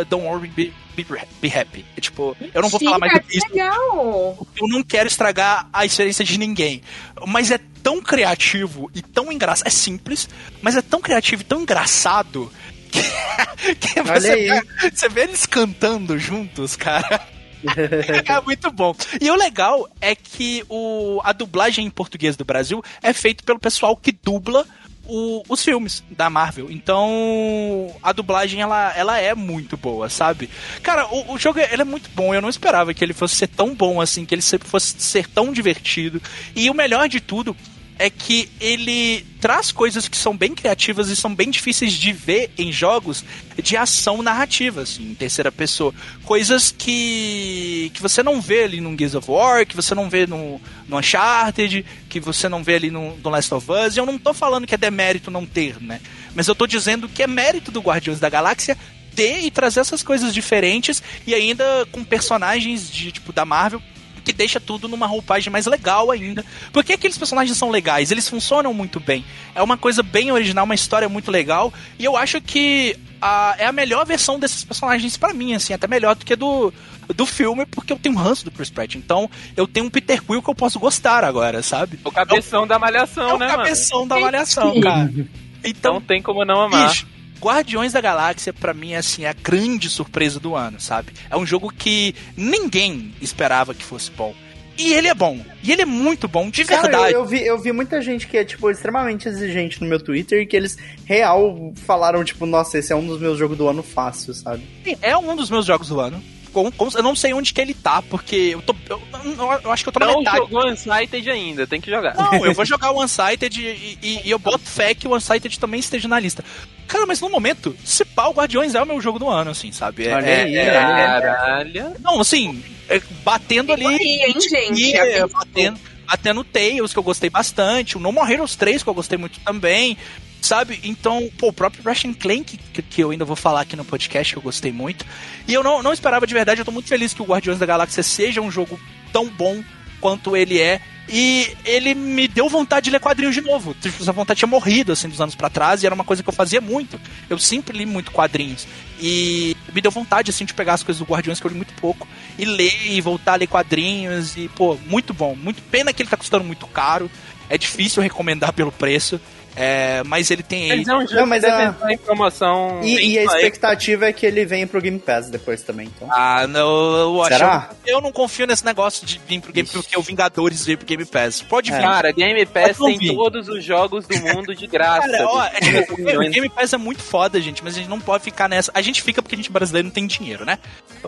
Don't 0.07 0.24
Worry 0.28 0.47
Be, 0.49 0.74
Be, 0.95 1.03
Be 1.41 1.47
Happy. 1.57 1.84
É, 1.97 2.01
tipo, 2.01 2.38
eu 2.53 2.62
não 2.62 2.70
vou 2.70 2.80
falar 2.80 2.99
mais 2.99 3.14
do 3.14 3.22
que 3.22 3.38
isso. 3.38 3.47
legal! 3.49 4.47
Eu 4.55 4.68
não 4.68 4.84
quero 4.84 5.07
estragar 5.07 5.68
a 5.74 5.84
experiência 5.84 6.24
de 6.24 6.38
ninguém. 6.38 6.84
Mas 7.26 7.49
é 7.49 7.60
tão 7.82 8.01
criativo 8.01 8.91
e 8.93 9.01
tão 9.01 9.32
engraçado. 9.32 9.66
É 9.68 9.72
simples, 9.72 10.30
mas 10.62 10.76
é 10.76 10.82
tão 10.84 11.01
criativo 11.01 11.41
e 11.41 11.45
tão 11.45 11.62
engraçado 11.62 12.51
que, 12.91 13.01
que 13.80 14.01
você, 14.03 14.36
vê, 14.36 14.62
você 14.93 15.10
vê 15.10 15.22
eles 15.24 15.47
cantando 15.47 16.20
juntos, 16.20 16.76
cara. 16.76 17.20
é 18.26 18.41
muito 18.41 18.72
bom. 18.72 18.95
E 19.20 19.30
o 19.30 19.36
legal 19.36 19.89
é 20.01 20.16
que 20.16 20.64
o, 20.70 21.20
a 21.24 21.34
dublagem 21.34 21.86
em 21.86 21.89
português 21.89 22.36
do 22.38 22.45
Brasil 22.45 22.84
é 23.01 23.14
feita 23.14 23.43
pelo 23.43 23.60
pessoal 23.60 23.95
que 23.97 24.12
dubla 24.12 24.66
o- 25.05 25.43
os 25.49 25.64
filmes 25.64 26.03
da 26.12 26.30
Marvel. 26.30 26.70
Então, 26.72 27.93
a 28.03 28.12
dublagem 28.12 28.62
ela, 28.62 28.93
ela 28.95 29.20
é 29.20 29.34
muito 29.34 29.76
boa, 29.76 30.07
sabe? 30.10 30.49
Cara, 30.84 31.07
o, 31.07 31.34
o 31.34 31.38
jogo 31.39 31.60
ele 31.60 31.82
é 31.82 31.86
muito 31.86 32.10
bom. 32.16 32.34
Eu 32.34 32.41
não 32.41 32.49
esperava 32.49 32.93
que 32.93 33.03
ele 33.03 33.14
fosse 33.14 33.36
ser 33.36 33.47
tão 33.47 33.74
bom 33.74 33.99
assim, 33.99 34.26
que 34.26 34.36
ele 34.36 34.41
sempre 34.41 34.68
fosse 34.68 34.95
ser 34.99 35.28
tão 35.28 35.51
divertido. 35.51 36.22
E 36.55 36.70
o 36.70 36.74
melhor 36.74 37.10
de 37.10 37.20
tudo 37.20 37.55
é 38.00 38.10
que 38.10 38.50
ele 38.62 39.26
traz 39.41 39.74
coisas 39.74 40.08
que 40.08 40.16
são 40.16 40.36
bem 40.36 40.56
criativas 40.56 41.10
e 41.10 41.16
são 41.18 41.36
bem 41.36 41.50
difíceis 41.50 41.91
de 41.91 42.14
ver 42.14 42.50
em 42.58 42.72
jogos 42.72 43.26
de 43.62 43.76
ação 43.76 44.24
narrativa, 44.24 44.84
assim, 44.84 45.12
em 45.12 45.14
terceira 45.14 45.52
pessoa. 45.52 45.93
Coisas 46.24 46.74
que, 46.76 47.91
que 47.93 48.02
você 48.02 48.24
não 48.24 48.39
vê 48.39 48.64
ali 48.64 48.80
no 48.80 48.97
Gears 48.97 49.16
of 49.16 49.30
War, 49.30 49.66
que 49.66 49.76
você 49.76 49.93
não 49.93 50.10
vê 50.10 50.26
no, 50.26 50.62
no 50.88 50.97
Uncharted, 50.97 51.86
que 52.08 52.22
você 52.22 52.47
não 52.47 52.64
vê 52.64 52.76
ali 52.76 52.89
no, 52.89 53.18
no 53.18 53.30
Last 53.30 53.54
of 53.54 53.68
Us. 53.70 53.97
E 53.97 54.00
eu 54.00 54.06
não 54.06 54.18
tô 54.18 54.34
falando 54.34 54.66
que 54.66 54.76
é 54.76 54.78
demérito 54.78 55.30
não 55.30 55.45
ter, 55.45 55.82
né? 55.82 56.00
Mas 56.34 56.47
eu 56.47 56.56
tô 56.56 56.66
dizendo 56.66 57.10
que 57.10 57.22
é 57.22 57.28
mérito 57.28 57.70
do 57.70 57.82
Guardiões 57.82 58.20
da 58.20 58.30
Galáxia 58.30 58.78
ter 59.14 59.43
e 59.43 59.52
trazer 59.52 59.82
essas 59.82 60.02
coisas 60.02 60.34
diferentes 60.34 61.04
e 61.28 61.36
ainda 61.36 61.86
com 61.91 62.02
personagens 62.02 62.89
de 62.89 63.12
tipo 63.12 63.34
da 63.34 63.43
Marvel 63.43 63.82
que 64.30 64.38
deixa 64.38 64.59
tudo 64.59 64.88
numa 64.88 65.07
roupagem 65.07 65.51
mais 65.51 65.65
legal 65.65 66.11
ainda. 66.11 66.45
Porque 66.71 66.93
aqueles 66.93 67.17
personagens 67.17 67.57
são 67.57 67.69
legais, 67.71 68.11
eles 68.11 68.30
funcionam 68.30 68.73
muito 68.73 68.99
bem. 68.99 69.25
É 69.55 69.61
uma 69.63 69.77
coisa 69.77 70.03
bem 70.03 70.32
original, 70.32 70.65
uma 70.65 70.75
história 70.75 71.09
muito 71.09 71.32
legal. 71.32 71.73
E 71.97 72.05
eu 72.05 72.15
acho 72.15 72.39
que 72.39 72.95
a, 73.21 73.55
é 73.57 73.65
a 73.65 73.71
melhor 73.71 74.05
versão 74.05 74.39
desses 74.39 74.63
personagens 74.63 75.17
pra 75.17 75.34
mim, 75.34 75.53
assim, 75.55 75.73
até 75.73 75.88
melhor 75.88 76.15
do 76.15 76.23
que 76.25 76.36
do, 76.36 76.71
do 77.15 77.25
filme, 77.25 77.65
porque 77.65 77.91
eu 77.91 77.97
tenho 77.97 78.15
um 78.15 78.17
ranço 78.19 78.45
do 78.45 78.51
Chris 78.51 78.69
Pratt. 78.69 78.95
Então 78.95 79.30
eu 79.57 79.67
tenho 79.67 79.88
um 79.88 79.89
Peter 79.89 80.21
Quill 80.23 80.41
que 80.43 80.49
eu 80.49 80.55
posso 80.55 80.80
gostar 80.80 81.23
agora, 81.23 81.63
sabe? 81.63 81.99
O 82.03 82.11
cabeção 82.11 82.67
da 82.67 82.77
malhação, 82.77 83.32
É 83.32 83.34
o 83.34 83.38
né, 83.39 83.47
mano? 83.47 83.57
cabeção 83.63 84.07
da 84.07 84.19
malhação, 84.19 84.80
cara. 84.80 85.11
Então 85.11 85.25
Então, 85.63 86.01
tem 86.01 86.21
como 86.21 86.45
não 86.45 86.61
amar. 86.61 86.89
Bicho, 86.89 87.07
Guardiões 87.40 87.94
da 87.94 88.02
Galáxia, 88.02 88.54
pra 88.54 88.74
mim, 88.74 88.94
é 88.94 88.98
assim, 88.98 89.26
a 89.26 89.34
grande 89.34 89.90
surpresa 89.90 90.40
do 90.40 90.56
ano, 90.56 90.80
sabe? 90.80 91.14
É 91.30 91.38
um 91.38 91.46
jogo 91.46 91.72
que 91.72 92.14
ninguém 92.36 93.14
esperava 93.22 93.74
que 93.74 93.84
fosse 93.84 94.12
bom. 94.12 94.34
E 94.78 94.94
ele 94.94 95.10
é 95.10 95.14
bom. 95.14 95.38
E 95.62 95.74
ele 95.74 95.82
é 95.82 95.86
muito 95.86 96.26
bom, 96.26 96.50
de 96.50 96.64
Cara, 96.64 96.84
verdade. 96.84 97.14
Eu, 97.14 97.20
eu, 97.20 97.26
vi, 97.26 97.46
eu 97.46 97.58
vi 97.60 97.74
muita 97.74 98.02
gente 98.02 98.26
que 98.26 98.38
é, 98.38 98.46
tipo, 98.46 98.72
extremamente 98.72 99.28
exigente 99.28 99.82
no 99.82 99.88
meu 99.88 100.00
Twitter 100.00 100.42
e 100.42 100.46
que 100.46 100.56
eles, 100.56 100.78
real, 101.04 101.74
falaram, 101.76 102.24
tipo, 102.24 102.46
nossa, 102.46 102.78
esse 102.78 102.94
é 102.94 102.96
um 102.96 103.06
dos 103.06 103.20
meus 103.20 103.38
jogos 103.38 103.58
do 103.58 103.68
ano 103.68 103.84
fácil, 103.84 104.34
sabe? 104.34 104.64
Sim, 104.86 104.96
é 105.02 105.18
um 105.18 105.36
dos 105.36 105.50
meus 105.50 105.66
jogos 105.66 105.90
do 105.90 106.00
ano. 106.00 106.24
Com, 106.52 106.72
com, 106.72 106.89
eu 106.95 107.04
não 107.04 107.16
sei 107.16 107.34
onde 107.34 107.54
que 107.54 107.62
ele 107.62 107.74
tá, 107.74 108.02
porque 108.02 108.36
eu 108.54 108.62
tô. 108.62 108.76
Eu, 108.89 109.02
eu, 109.24 109.60
eu 109.64 109.72
acho 109.72 109.84
que 109.84 109.89
eu 109.89 109.93
tô 109.93 110.00
na 110.00 110.08
Não 110.08 110.20
metade. 110.20 110.38
jogou 110.38 110.68
Unsighted 110.68 111.30
ainda, 111.30 111.68
tem 111.68 111.80
que 111.80 111.89
jogar. 111.89 112.16
Não, 112.16 112.45
eu 112.45 112.54
vou 112.56 112.66
jogar 112.66 112.91
o 112.91 113.04
Unsighted 113.04 113.60
e, 113.62 113.97
e, 114.02 114.22
e 114.26 114.32
eu 114.32 114.39
boto 114.39 114.60
fé 114.66 114.93
que 114.93 115.08
o 115.08 115.16
Unsighted 115.16 115.60
também 115.60 115.80
esteja 115.80 116.08
na 116.08 116.20
lista. 116.20 116.43
Cara, 116.88 117.06
mas 117.06 117.22
no 117.22 117.30
momento, 117.30 117.76
se 117.86 118.04
pá, 118.04 118.28
o 118.28 118.34
Guardiões 118.34 118.74
é 118.74 118.82
o 118.82 118.86
meu 118.86 119.00
jogo 119.00 119.20
do 119.20 119.30
ano, 119.30 119.52
assim, 119.52 119.72
sabe? 119.72 120.08
É, 120.08 120.16
Olha 120.16 120.26
é- 120.26 120.43
aí, 120.43 120.56
é- 120.58 120.72
Caralho. 120.74 121.93
Não, 122.00 122.20
assim, 122.20 122.64
é, 122.89 123.00
batendo 123.24 123.72
ali. 123.74 123.86
Aí, 123.86 123.97
hein, 124.26 124.34
gente? 124.41 124.82
e, 124.82 124.97
Assim, 124.97 125.10
é, 125.12 125.28
batendo, 125.28 125.80
batendo 126.08 126.43
Tails, 126.43 126.91
que 126.91 126.97
eu 127.00 127.04
gostei 127.04 127.30
bastante. 127.30 127.95
O 127.95 128.00
No 128.00 128.12
More 128.12 128.32
Heroes 128.34 128.56
3, 128.56 128.82
que 128.82 128.89
eu 128.89 128.93
gostei 128.95 129.18
muito 129.20 129.39
também. 129.41 129.95
Sabe? 130.42 130.80
Então, 130.84 131.30
pô, 131.38 131.50
o 131.50 131.54
próprio 131.54 131.84
Russian 131.84 132.14
Clank, 132.14 132.58
que, 132.58 132.82
que 132.82 133.04
eu 133.04 133.12
ainda 133.12 133.26
vou 133.26 133.36
falar 133.36 133.62
aqui 133.62 133.76
no 133.76 133.84
podcast, 133.84 134.34
que 134.34 134.40
eu 134.40 134.44
gostei 134.44 134.72
muito. 134.72 135.06
E 135.48 135.54
eu 135.54 135.62
não, 135.62 135.84
não 135.84 135.92
esperava 135.92 136.26
de 136.26 136.34
verdade, 136.34 136.62
eu 136.62 136.66
tô 136.66 136.72
muito 136.72 136.88
feliz 136.88 137.14
que 137.14 137.22
o 137.22 137.26
Guardiões 137.26 137.60
da 137.60 137.66
Galáxia 137.66 138.02
seja 138.02 138.42
um 138.42 138.50
jogo 138.50 138.80
tão 139.12 139.28
bom 139.28 139.62
quanto 140.00 140.36
ele 140.36 140.60
é. 140.60 140.82
E 141.12 141.52
ele 141.66 141.96
me 141.96 142.28
deu 142.28 142.48
vontade 142.48 142.86
de 142.86 142.92
ler 142.92 143.00
quadrinhos 143.00 143.34
de 143.34 143.42
novo. 143.42 143.76
Essa 143.84 144.12
vontade 144.12 144.38
tinha 144.38 144.48
morrido, 144.48 144.92
assim, 144.92 145.10
dos 145.10 145.20
anos 145.20 145.34
pra 145.34 145.50
trás, 145.50 145.82
e 145.82 145.88
era 145.88 145.96
uma 145.96 146.04
coisa 146.04 146.22
que 146.22 146.30
eu 146.30 146.34
fazia 146.34 146.62
muito. 146.62 147.02
Eu 147.28 147.40
sempre 147.40 147.76
li 147.76 147.86
muito 147.86 148.12
quadrinhos. 148.12 148.68
E 149.02 149.58
me 149.74 149.82
deu 149.82 149.90
vontade, 149.90 150.30
assim, 150.30 150.46
de 150.46 150.54
pegar 150.54 150.76
as 150.76 150.84
coisas 150.84 151.00
do 151.00 151.12
Guardiões, 151.12 151.40
que 151.40 151.48
eu 151.48 151.50
li 151.50 151.58
muito 151.58 151.74
pouco, 151.74 152.08
e 152.38 152.46
ler, 152.46 152.86
e 152.86 153.02
voltar 153.02 153.34
a 153.34 153.36
ler 153.38 153.48
quadrinhos, 153.48 154.38
e, 154.38 154.48
pô, 154.50 154.78
muito 154.86 155.12
bom. 155.12 155.36
Muito 155.36 155.64
pena 155.64 155.92
que 155.92 156.04
ele 156.04 156.10
tá 156.10 156.18
custando 156.18 156.44
muito 156.44 156.68
caro. 156.68 157.10
É 157.50 157.58
difícil 157.58 158.04
recomendar 158.04 158.54
pelo 158.54 158.72
preço. 158.72 159.20
É, 159.62 160.01
mas 160.05 160.32
ele 160.32 160.41
tem. 160.41 160.70
Mas 160.70 160.88
é 160.88 160.95
um 160.95 161.01
jogo 161.01 161.16
Não, 161.16 161.26
mas 161.26 161.43
a- 161.43 161.66
entrar 161.66 161.91
em 161.91 161.97
promoção. 161.97 162.80
E, 162.82 163.12
e 163.12 163.20
a 163.20 163.26
expectativa 163.26 164.05
é 164.05 164.14
que 164.14 164.26
ele 164.26 164.45
venha 164.45 164.66
pro 164.66 164.80
Game 164.80 164.97
Pass 164.99 165.30
depois 165.30 165.62
também, 165.62 165.88
então. 165.93 166.07
Ah, 166.10 166.47
não, 166.47 166.95
eu 166.97 167.22
acho. 167.24 167.34
Será? 167.34 167.70
Eu 167.86 167.99
não 167.99 168.10
confio 168.10 168.47
nesse 168.47 168.64
negócio 168.64 169.05
de 169.05 169.20
vir 169.28 169.41
pro 169.41 169.51
Game 169.51 169.68
Ixi. 169.68 169.78
porque 169.78 169.97
o 169.97 170.01
Vingadores 170.01 170.66
veio 170.66 170.78
pro 170.78 170.88
Game 170.88 171.03
Pass. 171.03 171.41
Pode 171.41 171.74
É. 171.74 171.76
vir. 171.76 171.82
Cara, 171.82 172.12
Game 172.14 172.45
Pass 172.45 172.78
tem 172.78 172.97
vi. 172.97 173.14
todos 173.14 173.49
os 173.49 173.62
jogos 173.62 174.07
do 174.07 174.18
mundo 174.20 174.55
de 174.55 174.66
graça. 174.66 175.10
Cara, 175.10 175.28
ó, 175.28 175.43
é, 175.43 176.18
o. 176.18 176.30
Game 176.30 176.47
Pass 176.49 176.72
é 176.72 176.78
muito 176.78 177.03
foda, 177.03 177.41
gente, 177.41 177.62
mas 177.62 177.74
a 177.76 177.80
gente 177.80 177.89
não 177.89 177.99
pode 177.99 178.24
ficar 178.24 178.47
nessa. 178.47 178.72
A 178.74 178.82
gente 178.82 179.01
fica 179.03 179.22
porque 179.22 179.36
a 179.36 179.38
gente 179.38 179.51
brasileiro 179.51 179.88
não 179.88 179.93
tem 179.93 180.07
dinheiro, 180.07 180.45
né? 180.45 180.57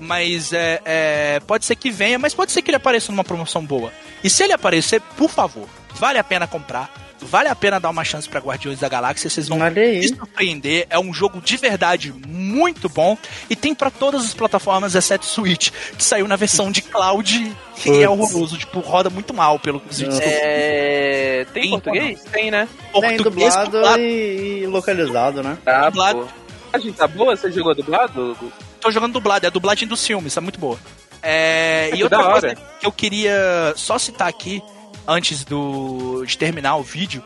Mas 0.01 0.51
é, 0.51 0.81
é, 0.83 1.39
pode 1.47 1.63
ser 1.65 1.75
que 1.77 1.89
venha, 1.89 2.19
mas 2.19 2.33
pode 2.33 2.51
ser 2.51 2.61
que 2.61 2.69
ele 2.69 2.75
apareça 2.77 3.11
numa 3.13 3.23
promoção 3.23 3.63
boa. 3.65 3.93
E 4.21 4.29
se 4.29 4.43
ele 4.43 4.51
aparecer, 4.51 4.99
por 5.15 5.29
favor, 5.29 5.69
vale 5.95 6.19
a 6.19 6.23
pena 6.23 6.47
comprar. 6.47 6.91
Vale 7.21 7.47
a 7.49 7.55
pena 7.55 7.79
dar 7.79 7.89
uma 7.89 8.03
chance 8.03 8.27
pra 8.27 8.39
Guardiões 8.39 8.79
da 8.79 8.89
Galáxia, 8.89 9.29
vocês 9.29 9.47
vão 9.47 9.59
se 10.01 10.07
surpreender. 10.09 10.87
É 10.89 10.99
um 10.99 11.13
jogo 11.13 11.39
de 11.39 11.55
verdade 11.57 12.11
muito 12.27 12.89
bom 12.89 13.17
e 13.49 13.55
tem 13.55 13.75
pra 13.75 13.89
todas 13.89 14.25
as 14.25 14.33
plataformas, 14.33 14.95
exceto 14.95 15.25
Switch, 15.25 15.69
que 15.97 16.03
saiu 16.03 16.27
na 16.27 16.35
versão 16.35 16.71
de 16.71 16.81
cloud 16.81 17.55
e 17.85 18.03
é 18.03 18.09
horroroso, 18.09 18.57
tipo, 18.57 18.79
roda 18.79 19.09
muito 19.09 19.33
mal 19.33 19.59
pelo 19.59 19.79
que 19.79 19.89
os. 19.89 20.01
É... 20.19 21.45
Tem 21.53 21.61
Tem 21.63 21.69
português? 21.71 22.23
Tem, 22.31 22.51
né? 22.51 22.67
Tem 22.91 23.01
Português 23.01 23.23
dublado 23.23 23.71
dublado. 23.71 23.99
e, 24.01 24.59
e 24.63 24.67
localizado, 24.67 25.43
né? 25.43 25.57
Tá, 25.63 25.89
Dublado. 25.89 26.27
A 26.73 26.77
gente 26.79 26.93
tá 26.93 27.07
boa? 27.07 27.35
Você 27.35 27.51
jogou 27.51 27.75
dublado? 27.75 28.37
Tô 28.79 28.91
jogando 28.91 29.13
dublado, 29.13 29.45
é 29.45 29.47
a 29.47 29.51
dublagem 29.51 29.87
dos 29.87 30.05
filmes, 30.05 30.33
tá 30.33 30.41
muito 30.41 30.59
boa. 30.59 30.79
É, 31.21 31.91
e 31.93 32.03
outra 32.03 32.23
coisa 32.23 32.55
que 32.79 32.85
eu 32.85 32.91
queria 32.91 33.73
só 33.75 33.99
citar 33.99 34.27
aqui, 34.27 34.61
antes 35.07 35.43
do, 35.43 36.23
de 36.25 36.37
terminar 36.37 36.75
o 36.75 36.83
vídeo, 36.83 37.23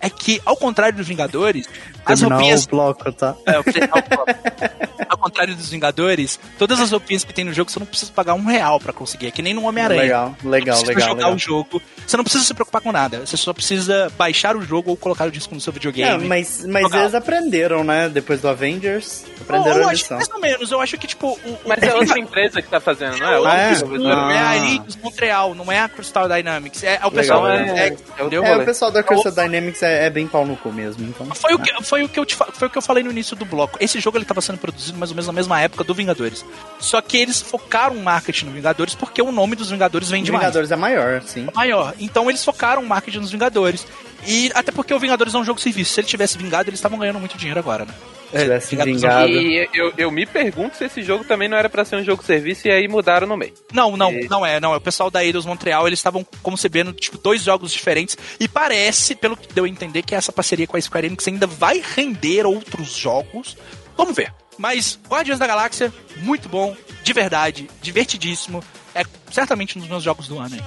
é 0.00 0.10
que, 0.10 0.40
ao 0.44 0.56
contrário 0.56 0.96
dos 0.96 1.08
Vingadores, 1.08 1.68
as 2.06 2.20
Terminar 2.20 2.36
roupinhas. 2.36 2.64
o 2.64 2.68
bloco, 2.68 3.12
tá? 3.12 3.34
É, 3.44 3.54
ao, 3.56 3.62
ao 5.10 5.18
contrário 5.18 5.54
dos 5.54 5.68
Vingadores, 5.70 6.38
todas 6.58 6.80
as 6.80 6.90
roupinhas 6.92 7.24
que 7.24 7.32
tem 7.34 7.44
no 7.44 7.52
jogo 7.52 7.70
você 7.70 7.78
não 7.78 7.86
precisa 7.86 8.12
pagar 8.12 8.34
um 8.34 8.44
real 8.44 8.78
pra 8.80 8.92
conseguir. 8.92 9.26
É 9.26 9.30
que 9.30 9.42
nem 9.42 9.52
no 9.54 9.64
Homem-Aranha. 9.64 10.00
Legal, 10.02 10.36
legal, 10.44 10.76
Você 10.76 10.84
precisa 10.86 10.86
legal, 10.94 11.08
jogar 11.08 11.24
legal. 11.24 11.34
o 11.34 11.38
jogo. 11.38 11.82
Você 12.06 12.16
não 12.16 12.24
precisa 12.24 12.44
se 12.44 12.54
preocupar 12.54 12.80
com 12.80 12.92
nada. 12.92 13.20
Você 13.26 13.36
só 13.36 13.52
precisa 13.52 14.10
baixar 14.16 14.56
o 14.56 14.62
jogo 14.62 14.90
ou 14.90 14.96
colocar 14.96 15.26
o 15.26 15.30
disco 15.30 15.54
no 15.54 15.60
seu 15.60 15.70
É, 15.70 15.74
videogame. 15.74 16.26
mas 16.26 16.64
mas 16.64 16.82
Jogar. 16.82 17.00
eles 17.02 17.14
aprenderam, 17.14 17.82
né? 17.84 18.08
Depois 18.08 18.40
do 18.40 18.48
Avengers, 18.48 19.24
eu, 19.26 19.42
aprenderam 19.42 19.76
eu 19.82 19.88
a 19.88 19.90
acho 19.92 20.02
lição. 20.02 20.16
mais 20.16 20.28
ou 20.30 20.40
menos. 20.40 20.70
Eu 20.72 20.80
acho 20.80 20.96
que, 20.98 21.06
tipo. 21.06 21.26
O, 21.26 21.30
o- 21.50 21.58
Mas 21.66 21.82
é 21.82 21.92
outra 21.94 22.18
empresa 22.18 22.62
que 22.62 22.68
tá 22.68 22.80
fazendo, 22.80 23.18
não 23.18 23.26
é? 23.28 23.34
É, 23.34 23.38
Outra 23.38 23.52
Ah, 23.52 23.56
é? 23.58 23.82
Não, 23.98 24.30
é 24.30 24.38
Ah. 24.38 24.50
a 24.50 24.56
Eidos 24.56 24.96
Montreal, 24.96 25.54
não 25.54 25.70
é 25.72 25.80
a 25.80 25.88
Crystal 25.88 26.28
Dynamics. 26.28 26.82
É, 26.84 26.98
é 27.02 27.06
o 27.06 27.10
pessoal 27.10 27.42
Legal, 27.42 27.58
da 27.58 27.72
legal. 27.72 27.76
Next, 27.88 28.04
É, 28.08 28.20
entendeu? 28.20 28.44
É, 28.44 28.48
rolê. 28.50 28.62
o 28.62 28.66
pessoal 28.66 28.90
da 28.90 29.02
Crystal 29.02 29.32
Dynamics 29.32 29.82
é, 29.82 30.06
é 30.06 30.10
bem 30.10 30.26
pau 30.26 30.46
no 30.46 30.56
cu 30.56 30.72
mesmo, 30.72 31.04
então. 31.06 31.26
Foi 31.34 31.54
o, 31.54 31.58
que, 31.58 31.72
foi, 31.84 31.95
o 32.04 32.08
que 32.08 32.18
eu 32.18 32.24
te, 32.24 32.36
foi 32.36 32.68
o 32.68 32.70
que 32.70 32.78
eu 32.78 32.82
falei 32.82 33.02
no 33.02 33.10
início 33.10 33.36
do 33.36 33.44
bloco. 33.44 33.78
Esse 33.80 34.00
jogo 34.00 34.16
ele 34.16 34.24
estava 34.24 34.40
sendo 34.40 34.58
produzido 34.58 34.98
mais 34.98 35.10
ou 35.10 35.14
menos 35.14 35.26
na 35.26 35.32
mesma 35.32 35.60
época 35.60 35.84
do 35.84 35.94
Vingadores. 35.94 36.44
Só 36.78 37.00
que 37.00 37.16
eles 37.16 37.40
focaram 37.40 37.96
o 37.96 38.02
marketing 38.02 38.46
no 38.46 38.52
Vingadores 38.52 38.94
porque 38.94 39.20
o 39.22 39.32
nome 39.32 39.56
dos 39.56 39.70
Vingadores 39.70 40.08
vem 40.10 40.22
demais. 40.22 40.42
Vingadores 40.42 40.70
é 40.70 40.76
maior, 40.76 41.22
sim. 41.22 41.46
Maior. 41.54 41.94
Então 41.98 42.28
eles 42.30 42.44
focaram 42.44 42.82
o 42.82 42.86
marketing 42.86 43.18
nos 43.18 43.30
Vingadores. 43.30 43.86
E 44.26 44.50
até 44.54 44.72
porque 44.72 44.92
o 44.92 44.98
Vingadores 44.98 45.34
é 45.34 45.38
um 45.38 45.44
jogo 45.44 45.60
serviço. 45.60 45.92
Se 45.92 46.00
ele 46.00 46.08
tivesse 46.08 46.36
vingado, 46.38 46.68
eles 46.68 46.78
estavam 46.78 46.98
ganhando 46.98 47.20
muito 47.20 47.36
dinheiro 47.36 47.60
agora, 47.60 47.84
né? 47.84 47.94
Tivesse 48.32 48.74
é 48.76 48.82
um 48.82 48.84
vingado. 48.84 49.28
E 49.32 49.68
eu, 49.74 49.92
eu 49.96 50.10
me 50.10 50.26
pergunto 50.26 50.76
se 50.76 50.84
esse 50.84 51.02
jogo 51.02 51.24
também 51.24 51.48
não 51.48 51.56
era 51.56 51.68
pra 51.68 51.84
ser 51.84 51.96
um 51.96 52.04
jogo 52.04 52.22
serviço 52.24 52.66
e 52.66 52.70
aí 52.70 52.88
mudaram 52.88 53.26
no 53.26 53.36
meio. 53.36 53.54
Não, 53.72 53.96
não, 53.96 54.10
E- 54.12 54.28
não 54.28 54.44
é, 54.44 54.58
não. 54.60 54.74
É 54.74 54.76
o 54.76 54.80
pessoal 54.80 55.10
da 55.10 55.24
Eidos 55.24 55.46
Montreal, 55.46 55.86
eles 55.86 55.98
estavam 55.98 56.26
concebendo, 56.42 56.92
tipo, 56.92 57.18
dois 57.18 57.42
jogos 57.42 57.72
diferentes. 57.72 58.16
E 58.40 58.48
parece, 58.48 59.14
pelo 59.14 59.36
que 59.36 59.52
deu 59.52 59.64
a 59.64 59.68
entender, 59.68 60.02
que 60.02 60.14
essa 60.14 60.32
parceria 60.32 60.66
com 60.66 60.76
a 60.76 60.80
Square 60.80 61.06
Enix 61.06 61.26
ainda 61.28 61.46
vai 61.46 61.82
render 61.94 62.44
outros 62.46 62.90
jogos. 62.96 63.56
Vamos 63.96 64.14
ver. 64.16 64.32
Mas 64.58 64.98
Guardiões 65.08 65.38
da 65.38 65.46
Galáxia, 65.46 65.92
muito 66.18 66.48
bom, 66.48 66.74
de 67.02 67.12
verdade, 67.12 67.68
divertidíssimo. 67.82 68.62
É 68.94 69.02
certamente 69.30 69.76
um 69.76 69.80
dos 69.80 69.90
meus 69.90 70.02
jogos 70.02 70.26
do 70.28 70.38
ano 70.38 70.54
aí. 70.54 70.62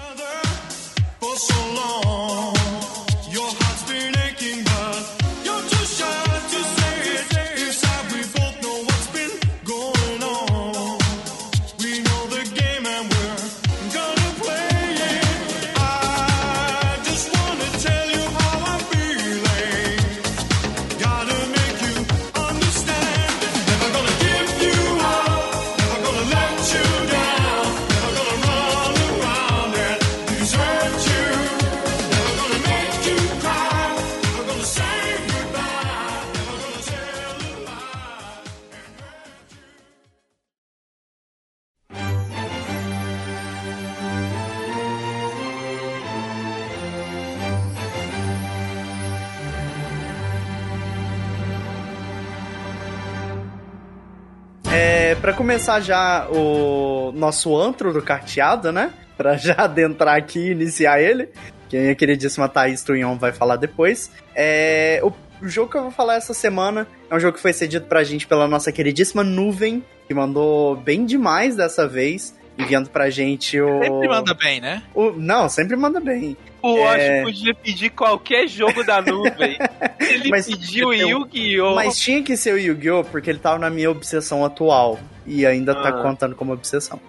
Pra 55.22 55.34
começar 55.34 55.82
já 55.82 56.30
o 56.30 57.12
nosso 57.14 57.56
antro 57.56 57.92
do 57.92 58.02
carteado, 58.02 58.72
né? 58.72 58.94
Pra 59.18 59.36
já 59.36 59.54
adentrar 59.58 60.16
aqui 60.16 60.40
e 60.40 60.52
iniciar 60.52 61.02
ele. 61.02 61.30
Que 61.68 61.76
a 61.78 61.82
minha 61.82 61.96
queridíssima 61.96 62.48
Thaís 62.48 62.84
Tunhon 62.84 63.18
vai 63.18 63.34
falar 63.34 63.58
depois. 63.58 64.10
É, 64.34 65.02
o 65.04 65.12
jogo 65.48 65.70
que 65.70 65.78
eu 65.78 65.84
vou 65.84 65.92
falar 65.92 66.16
essa 66.16 66.34
semana 66.34 66.88
é 67.10 67.16
um 67.16 67.20
jogo 67.20 67.36
que 67.36 67.42
foi 67.42 67.52
cedido 67.52 67.86
pra 67.86 68.04
gente 68.04 68.26
pela 68.26 68.48
nossa 68.48 68.72
queridíssima 68.72 69.22
Nuvem, 69.22 69.84
que 70.08 70.14
mandou 70.14 70.78
bem 70.78 71.06
demais 71.06 71.56
dessa 71.56 71.86
vez, 71.86 72.34
enviando 72.60 72.90
pra 72.90 73.10
gente 73.10 73.60
o. 73.60 73.82
Sempre 73.84 74.08
manda 74.10 74.34
bem, 74.34 74.60
né? 74.62 74.84
o- 74.94 75.12
não, 75.12 75.48
sempre 75.50 75.76
manda 75.76 76.00
bem. 76.00 76.36
O 76.62 76.78
É. 76.78 77.22
Osh 77.22 77.24
podia 77.26 77.54
pedir 77.56 77.90
qualquer 77.92 78.48
jogo 78.48 78.84
da 78.84 79.02
nuvem. 79.02 79.58
Ele 80.00 80.30
Mas- 80.30 80.46
pediu 80.48 80.94
Yu-Gi-Oh! 80.94 81.74
Mas 81.76 81.98
tinha 81.98 82.22
que 82.22 82.36
ser 82.36 82.54
o 82.54 82.58
Yu-Gi-Oh! 82.58 83.04
porque 83.06 83.30
ele 83.30 83.40
tava 83.40 83.58
na 83.60 83.70
minha 83.70 83.90
obsessão 83.90 84.44
atual. 84.44 85.00
E 85.26 85.46
ainda 85.46 85.74
tá 85.74 85.90
Ah. 85.90 86.04
contando 86.04 86.36
como 86.36 86.52
obsessão. 86.52 87.00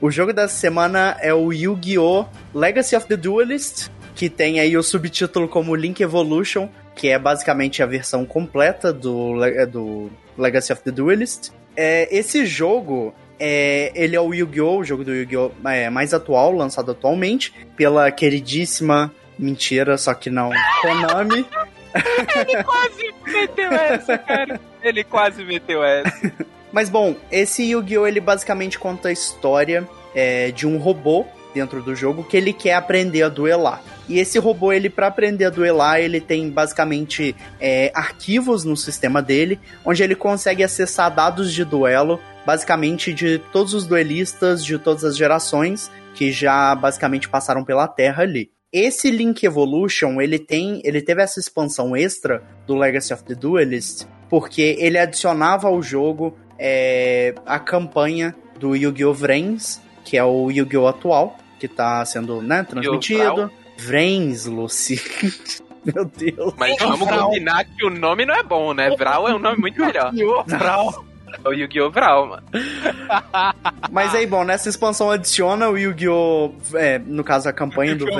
O 0.00 0.10
jogo 0.10 0.32
dessa 0.32 0.54
semana 0.54 1.16
é 1.20 1.32
o 1.34 1.52
Yu-Gi-Oh! 1.52 2.24
Legacy 2.54 2.96
of 2.96 3.06
the 3.06 3.16
Duelist, 3.16 3.88
que 4.16 4.28
tem 4.28 4.58
aí 4.58 4.76
o 4.76 4.82
subtítulo 4.82 5.46
como 5.46 5.74
Link 5.76 6.00
Evolution, 6.02 6.68
que 6.96 7.08
é 7.08 7.18
basicamente 7.18 7.82
a 7.82 7.86
versão 7.86 8.24
completa 8.24 8.92
do, 8.92 9.34
do 9.70 10.10
Legacy 10.36 10.72
of 10.72 10.82
the 10.82 10.90
Duelist. 10.90 11.50
É, 11.76 12.08
esse 12.16 12.44
jogo, 12.46 13.14
É, 13.40 13.92
ele 13.94 14.16
é 14.16 14.20
o 14.20 14.34
Yu-Gi-Oh!, 14.34 14.78
o 14.78 14.84
jogo 14.84 15.04
do 15.04 15.14
Yu-Gi-Oh! 15.14 15.52
é, 15.68 15.88
mais 15.90 16.12
atual, 16.12 16.52
lançado 16.52 16.90
atualmente, 16.90 17.54
pela 17.76 18.10
queridíssima, 18.10 19.12
mentira, 19.38 19.96
só 19.96 20.12
que 20.14 20.30
não, 20.30 20.50
Konami. 20.82 21.46
Ele 22.36 22.62
quase 22.64 23.14
meteu 23.26 23.72
essa, 23.72 24.18
cara. 24.18 24.60
Ele 24.82 25.04
quase 25.04 25.44
meteu 25.44 25.82
essa. 25.82 26.32
Mas 26.70 26.90
bom, 26.90 27.16
esse 27.30 27.62
Yu-Gi-Oh! 27.62 28.06
ele 28.06 28.20
basicamente 28.20 28.78
conta 28.78 29.08
a 29.08 29.12
história 29.12 29.88
é, 30.14 30.50
de 30.50 30.66
um 30.66 30.76
robô 30.76 31.24
dentro 31.54 31.82
do 31.82 31.94
jogo 31.94 32.22
que 32.24 32.36
ele 32.36 32.52
quer 32.52 32.74
aprender 32.74 33.22
a 33.22 33.28
duelar. 33.28 33.82
E 34.08 34.18
esse 34.18 34.38
robô, 34.38 34.72
ele 34.72 34.88
para 34.88 35.06
aprender 35.06 35.46
a 35.46 35.50
duelar, 35.50 36.00
ele 36.00 36.20
tem 36.20 36.48
basicamente 36.48 37.34
é, 37.60 37.90
arquivos 37.94 38.64
no 38.64 38.76
sistema 38.76 39.20
dele, 39.20 39.58
onde 39.84 40.02
ele 40.02 40.14
consegue 40.14 40.62
acessar 40.62 41.14
dados 41.14 41.52
de 41.52 41.64
duelo, 41.64 42.20
basicamente 42.48 43.12
de 43.12 43.38
todos 43.52 43.74
os 43.74 43.86
duelistas 43.86 44.64
de 44.64 44.78
todas 44.78 45.04
as 45.04 45.18
gerações 45.18 45.92
que 46.14 46.32
já 46.32 46.74
basicamente 46.74 47.28
passaram 47.28 47.62
pela 47.62 47.86
Terra 47.86 48.22
ali. 48.22 48.50
Esse 48.72 49.10
Link 49.10 49.44
Evolution, 49.44 50.18
ele 50.18 50.38
tem, 50.38 50.80
ele 50.82 51.02
teve 51.02 51.20
essa 51.22 51.38
expansão 51.38 51.94
extra 51.94 52.42
do 52.66 52.74
Legacy 52.74 53.12
of 53.12 53.22
the 53.24 53.34
Duelist, 53.34 54.06
porque 54.30 54.78
ele 54.78 54.96
adicionava 54.96 55.68
ao 55.68 55.82
jogo 55.82 56.38
é, 56.58 57.34
a 57.44 57.58
campanha 57.58 58.34
do 58.58 58.74
Yu-Gi-Oh! 58.74 59.12
Vrains, 59.12 59.82
que 60.02 60.16
é 60.16 60.24
o 60.24 60.50
Yu-Gi-Oh! 60.50 60.86
atual, 60.86 61.36
que 61.60 61.68
tá 61.68 62.02
sendo 62.06 62.40
né, 62.40 62.62
transmitido. 62.62 63.50
Vrains, 63.76 64.46
Lucy. 64.46 64.98
Meu 65.84 66.06
Deus. 66.06 66.54
Mas 66.56 66.78
vamos 66.78 67.06
Vral. 67.06 67.26
combinar 67.26 67.64
que 67.64 67.84
o 67.84 67.90
nome 67.90 68.24
não 68.24 68.34
é 68.34 68.42
bom, 68.42 68.72
né? 68.72 68.88
Vral 68.96 69.28
é 69.28 69.34
um 69.34 69.38
nome 69.38 69.58
muito 69.58 69.78
melhor. 69.78 70.12
Vral. 70.46 71.07
É 71.44 71.48
o 71.48 71.52
Yu-Gi-Oh! 71.52 71.90
Vral, 71.90 72.26
mano. 72.26 72.42
Mas 73.90 74.14
aí, 74.14 74.26
bom, 74.26 74.44
nessa 74.44 74.68
expansão 74.68 75.10
adiciona 75.10 75.68
o 75.68 75.76
Yu-Gi-Oh! 75.76 76.52
é, 76.74 76.98
no 76.98 77.24
caso, 77.24 77.48
a 77.48 77.52
campanha 77.52 77.94
do. 77.94 78.08
Eu 78.08 78.14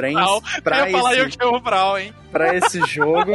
pra 0.63 0.91
esse, 0.91 1.21
Yu-Gi-Oh! 1.21 1.61
Vral, 1.61 1.99
hein? 1.99 2.13
pra 2.31 2.55
esse 2.55 2.81
jogo. 2.87 3.33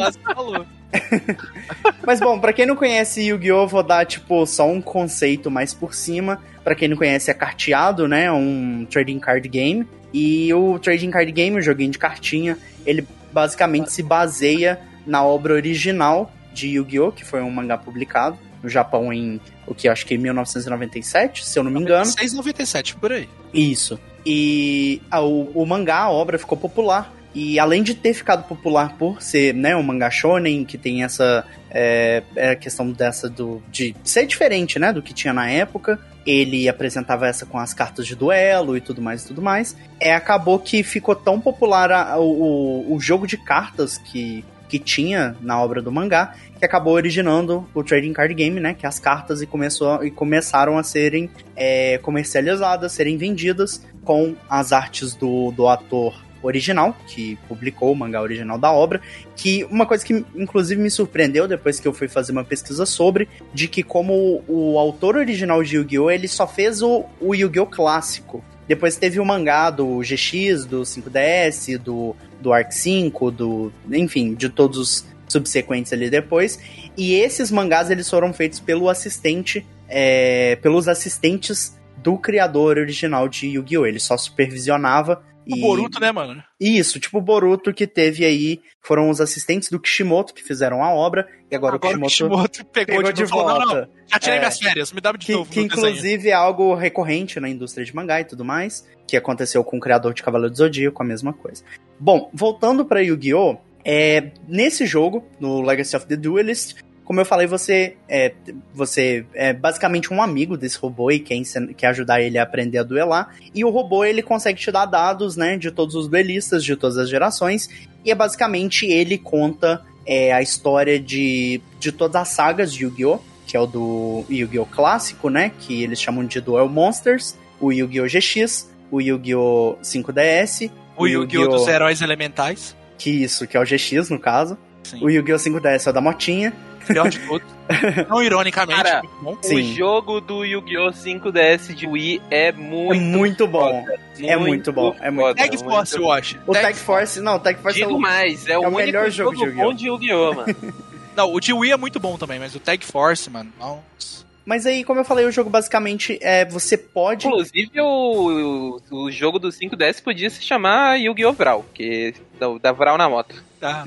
Mas 2.06 2.20
bom, 2.20 2.40
pra 2.40 2.54
quem 2.54 2.66
não 2.66 2.76
conhece 2.76 3.28
Yu-Gi-Oh! 3.28 3.68
vou 3.68 3.84
dar, 3.84 4.06
tipo, 4.06 4.46
só 4.46 4.68
um 4.68 4.82
conceito 4.82 5.50
mais 5.50 5.74
por 5.74 5.94
cima. 5.94 6.40
Pra 6.64 6.76
quem 6.76 6.88
não 6.88 6.96
conhece, 6.96 7.30
é 7.30 7.34
carteado, 7.34 8.08
né? 8.08 8.32
Um 8.32 8.86
trading 8.90 9.20
card 9.20 9.48
game. 9.50 9.88
E 10.14 10.54
o 10.54 10.78
trading 10.80 11.12
card 11.12 11.32
game, 11.32 11.58
o 11.58 11.62
joguinho 11.62 11.92
de 11.92 11.98
cartinha, 11.98 12.58
ele 12.86 13.08
basicamente 13.32 13.92
se 13.92 14.04
baseia 14.04 14.80
na 15.06 15.24
obra 15.24 15.54
original 15.54 16.32
de 16.54 16.68
Yu-Gi-Oh! 16.70 17.12
que 17.12 17.26
foi 17.26 17.42
um 17.42 17.50
mangá 17.50 17.78
publicado 17.78 18.38
no 18.64 18.70
Japão 18.70 19.11
em, 19.11 19.39
o 19.68 19.76
que 19.76 19.88
acho 19.89 20.05
que 20.05 20.16
em 20.16 20.18
1997, 20.18 21.45
se 21.45 21.59
eu 21.59 21.64
não 21.64 21.72
me 21.72 21.80
engano. 21.82 22.05
6,97 22.05 22.95
por 22.95 23.11
aí. 23.11 23.28
Isso. 23.53 23.99
E 24.26 25.01
ah, 25.11 25.22
o, 25.22 25.51
o 25.53 25.66
mangá, 25.66 25.99
a 25.99 26.11
obra, 26.11 26.39
ficou 26.39 26.57
popular. 26.57 27.14
E 27.36 27.57
além 27.59 27.82
de 27.82 27.95
ter 27.95 28.14
ficado 28.14 28.47
popular 28.47 28.95
por 28.95 29.22
ser 29.22 29.55
né, 29.55 29.76
um 29.76 29.82
mangá 29.82 30.09
shonen, 30.11 30.64
que 30.64 30.78
tem 30.78 31.03
essa 31.03 31.43
é, 31.72 32.22
é 32.36 32.51
a 32.51 32.55
questão 32.55 32.91
dessa 32.91 33.28
do, 33.28 33.61
de 33.72 33.95
ser 34.03 34.28
diferente 34.28 34.78
né, 34.78 34.93
do 34.93 35.01
que 35.01 35.16
tinha 35.16 35.34
na 35.34 35.49
época, 35.49 35.99
ele 36.28 36.70
apresentava 36.70 37.28
essa 37.28 37.43
com 37.43 37.57
as 37.57 37.74
cartas 37.74 38.05
de 38.05 38.16
duelo 38.16 38.78
e 38.78 38.82
tudo 38.82 39.01
mais 39.01 39.24
e 39.24 39.28
tudo 39.30 39.41
mais. 39.41 39.76
É, 39.99 40.14
acabou 40.14 40.59
que 40.59 40.84
ficou 40.84 41.16
tão 41.16 41.41
popular 41.41 41.91
a- 41.91 42.20
o, 42.20 42.93
o 42.93 42.99
jogo 42.99 43.26
de 43.26 43.36
cartas 43.36 43.97
que, 43.97 44.45
que 44.74 44.80
tinha 44.80 45.36
na 45.40 45.62
obra 45.62 45.84
do 45.84 45.92
mangá, 45.92 46.34
que 46.58 46.66
acabou 46.66 46.96
originando 46.96 47.70
o 47.76 47.84
trading 47.84 48.12
card 48.12 48.34
game, 48.34 48.60
né? 48.60 48.74
Que 48.74 48.88
as 48.88 48.98
cartas 48.98 49.40
e, 49.40 49.46
começou, 49.46 50.04
e 50.04 50.10
começaram 50.10 50.80
a 50.80 50.84
serem 50.84 51.30
é, 51.56 52.00
comercializadas, 52.00 52.92
serem 52.92 53.16
vendidas 53.16 53.86
com 54.04 54.36
as 54.50 54.72
artes 54.72 55.14
do, 55.14 55.52
do 55.52 55.68
ator 55.68 56.20
original, 56.42 56.98
que 57.06 57.38
publicou 57.48 57.92
o 57.92 57.96
mangá 57.96 58.20
original 58.20 58.58
da 58.58 58.72
obra, 58.72 59.00
que 59.36 59.64
uma 59.66 59.86
coisa 59.86 60.04
que 60.04 60.26
inclusive 60.36 60.82
me 60.82 60.90
surpreendeu 60.90 61.48
depois 61.48 61.80
que 61.80 61.88
eu 61.88 61.94
fui 61.94 62.08
fazer 62.08 62.32
uma 62.32 62.44
pesquisa 62.44 62.84
sobre, 62.84 63.30
de 63.54 63.68
que 63.68 63.84
como 63.84 64.44
o 64.48 64.80
autor 64.80 65.18
original 65.18 65.62
de 65.62 65.76
Yu-Gi-Oh! 65.76 66.10
ele 66.10 66.28
só 66.28 66.48
fez 66.48 66.82
o, 66.82 67.06
o 67.22 67.36
Yu-Gi-Oh! 67.36 67.68
clássico. 67.68 68.44
Depois 68.68 68.95
teve 68.95 69.20
o 69.20 69.26
mangá 69.26 69.70
do 69.70 69.99
GX, 69.99 70.66
do 70.66 70.82
5DS, 70.82 71.78
do, 71.78 72.16
do 72.41 72.53
Arc 72.53 72.72
5, 72.72 73.32
do. 73.32 73.74
enfim, 73.91 74.34
de 74.34 74.49
todos 74.49 74.78
os 74.78 75.05
subsequentes 75.28 75.91
ali 75.91 76.09
depois. 76.09 76.59
E 76.97 77.16
esses 77.16 77.51
mangás 77.51 77.89
eles 77.89 78.09
foram 78.09 78.32
feitos 78.32 78.59
pelo 78.59 78.89
assistente, 78.89 79.66
é, 79.89 80.55
pelos 80.57 80.88
assistentes 80.88 81.78
do 81.97 82.18
criador 82.18 82.78
original 82.78 83.28
de 83.28 83.47
Yu-Gi-Oh! 83.47 83.86
Ele 83.86 83.99
só 83.99 84.18
supervisionava. 84.18 85.24
O 85.50 85.56
e... 85.56 85.62
Boruto, 85.62 86.00
né, 86.00 86.12
mano? 86.12 86.44
Isso, 86.60 87.00
tipo 87.00 87.18
o 87.18 87.22
Boruto 87.22 87.74
que 87.74 87.86
teve 87.88 88.24
aí, 88.26 88.62
foram 88.82 89.10
os 89.10 89.20
assistentes 89.20 89.70
do 89.70 89.80
Kishimoto 89.80 90.34
que 90.34 90.44
fizeram 90.44 90.84
a 90.84 90.94
obra, 90.94 91.28
e 91.52 91.56
agora, 91.56 91.76
Agora 91.76 91.98
o 91.98 92.00
o 92.00 92.04
Kishimoto, 92.08 92.50
Kishimoto 92.52 92.66
pegou, 92.72 92.98
pegou 92.98 93.12
de, 93.12 93.22
novo, 93.22 93.30
falou, 93.34 93.46
volta. 93.48 93.66
Não, 93.66 93.82
não, 93.82 93.88
já 94.08 94.20
tirei 94.20 94.36
É. 94.38 94.39
minhas 94.39 94.60
férias, 94.60 94.91
me 94.94 95.02
dá 95.02 95.12
de 95.12 95.26
que, 95.26 95.32
novo 95.34 95.50
que 95.52 95.60
no 95.60 95.68
desenho. 95.68 95.88
inclusive 95.88 96.30
é 96.30 96.34
algo 96.34 96.74
recorrente 96.76 97.39
na 97.39 97.50
indústria 97.50 97.86
de 97.86 97.96
mangá 97.96 98.22
e 98.22 98.26
tudo 98.26 98.44
mais, 98.46 98.88
que 99.08 99.18
aconteceu 99.18 99.64
com 99.64 99.78
o 99.78 99.80
criador 99.80 100.14
de 100.14 100.24
Cavaleiro 100.24 100.52
do 100.54 100.58
Zodíaco, 100.58 101.02
a 101.02 101.06
mesma 101.06 101.34
coisa. 101.34 101.64
Bom, 102.00 102.30
voltando 102.34 102.86
pra 102.86 103.02
Yu-Gi-Oh! 103.02 103.58
É, 103.86 104.32
nesse 104.48 104.86
jogo, 104.86 105.28
no 105.41 105.62
Legacy 105.62 105.96
of 105.98 106.06
the 106.08 106.16
Duelist, 106.16 106.76
como 107.04 107.20
eu 107.20 107.26
falei, 107.26 107.47
você 107.47 107.95
é, 108.08 108.34
você 108.74 109.26
é 109.34 109.51
basicamente 109.54 110.14
um 110.14 110.22
amigo 110.22 110.56
desse 110.58 110.78
robô 110.78 111.12
e 111.12 111.20
quer, 111.20 111.41
quer 111.76 111.88
ajudar 111.88 112.22
ele 112.22 112.38
a 112.38 112.43
aprender 112.43 112.78
a 112.78 112.84
duelar. 112.84 113.36
E 113.54 113.64
o 113.66 113.70
robô 113.70 114.06
ele 114.06 114.22
consegue 114.22 114.60
te 114.60 114.72
dar 114.72 114.86
dados 114.86 115.36
né, 115.36 115.58
de 115.58 115.70
todos 115.72 115.95
os 115.95 116.08
duelistas, 116.08 116.64
de 116.64 116.76
todas 116.76 116.97
as 116.97 117.10
gerações. 117.10 117.70
E 118.06 118.12
é 118.12 118.16
basicamente 118.16 118.86
ele 118.86 119.18
conta 119.18 119.82
é, 120.06 120.34
a 120.34 120.41
história 120.41 120.99
de, 120.99 121.62
de 121.80 121.91
todas 121.91 122.16
as 122.22 122.28
sagas 122.30 122.74
de 122.74 122.84
Yu-Gi-Oh! 122.84 123.20
Que 123.45 123.58
é 123.58 123.60
o 123.60 123.66
do 123.66 124.24
Yu-Gi-Oh! 124.30 124.66
clássico, 124.66 125.30
né? 125.30 125.51
Que 125.60 125.84
eles 125.84 126.01
chamam 126.01 126.26
de 126.26 126.39
Duel 126.41 126.68
Monsters, 126.70 127.36
o 127.60 127.72
Yu-Gi-Oh! 127.72 128.08
GX, 128.08 128.70
o 128.89 129.01
Yu-Gi-Oh! 129.01 129.78
5DS, 129.84 130.72
O 130.97 131.06
Yu-Gi-Oh! 131.08 131.47
dos 131.47 131.68
heróis 131.68 132.01
elementais. 132.01 132.76
que 132.97 133.10
isso, 133.10 133.45
que 133.47 133.58
é 133.58 133.60
o 133.60 133.64
GX 133.66 134.10
no 134.10 134.20
caso. 134.20 134.58
Sim. 134.84 135.04
O 135.04 135.10
Yu-Gi-Oh! 135.10 135.38
5DS 135.38 135.88
é 135.88 135.89
o 135.89 135.93
da 135.93 136.01
motinha. 136.01 136.54
Melhor 136.90 137.10
de 137.10 137.20
todos. 137.20 137.48
Não 138.10 138.22
ironicamente, 138.22 138.84
Cara. 138.84 139.02
O 139.22 139.62
jogo 139.74 140.20
do 140.20 140.44
Yu-Gi-Oh! 140.44 140.92
5DS 140.92 141.74
de 141.74 141.88
Wii 141.88 142.22
é 142.30 142.52
muito, 142.52 142.94
é 142.94 143.00
muito 143.00 143.48
bom. 143.48 143.84
foda, 143.86 144.00
É 144.22 144.36
muito 144.38 144.72
bom, 144.74 144.96
é 145.00 145.10
muito 145.10 145.36
Tag 145.38 145.58
Force, 145.58 145.94
muito- 145.98 146.08
Watch. 146.10 146.40
O 146.46 146.52
Tag 146.54 146.78
Force, 146.78 147.22
não, 147.22 147.36
o 147.36 147.40
Tag 147.40 147.60
Force 147.62 147.82
é 147.82 147.86
Digo 147.86 147.98
o, 147.98 148.02
mais, 148.02 148.48
é, 148.48 148.58
o, 148.58 148.62
o 148.62 148.66
único 148.66 148.78
melhor 148.78 149.10
jogo 149.10 149.36
jogo 149.36 149.46
de 149.46 149.46
Yu-Gi-Oh! 149.46 149.64
bom 149.66 149.74
de 149.74 149.88
Yu-Gi-Oh! 149.88 150.34
mano. 150.34 150.56
Não, 151.16 151.32
o 151.32 151.40
de 151.40 151.54
Wii 151.54 151.72
é 151.74 151.78
muito 151.78 152.00
bom 152.00 152.18
também, 152.18 152.40
mas 152.40 152.56
o 152.56 152.60
Tag 152.60 152.84
Force, 152.84 153.30
mano, 153.30 153.52
nossa. 153.60 154.26
Mas 154.46 154.66
aí, 154.66 154.84
como 154.84 155.00
eu 155.00 155.06
falei, 155.06 155.26
o 155.26 155.32
jogo 155.32 155.48
basicamente 155.50 156.18
é 156.24 156.44
você 156.44 156.76
pode. 156.76 157.28
Inclusive, 157.28 157.80
o, 157.80 158.80
o, 158.92 159.04
o 159.06 159.12
jogo 159.12 159.38
do 159.40 159.50
5DS 159.50 160.02
podia 160.04 160.30
se 160.30 160.42
chamar 160.44 161.00
Yu-Gi-Oh! 161.00 161.32
Vral, 161.34 161.66
que 161.74 162.16
dá, 162.40 162.48
dá 162.62 162.72
Vral 162.72 162.98
na 162.98 163.08
moto. 163.08 163.42
Tá, 163.60 163.86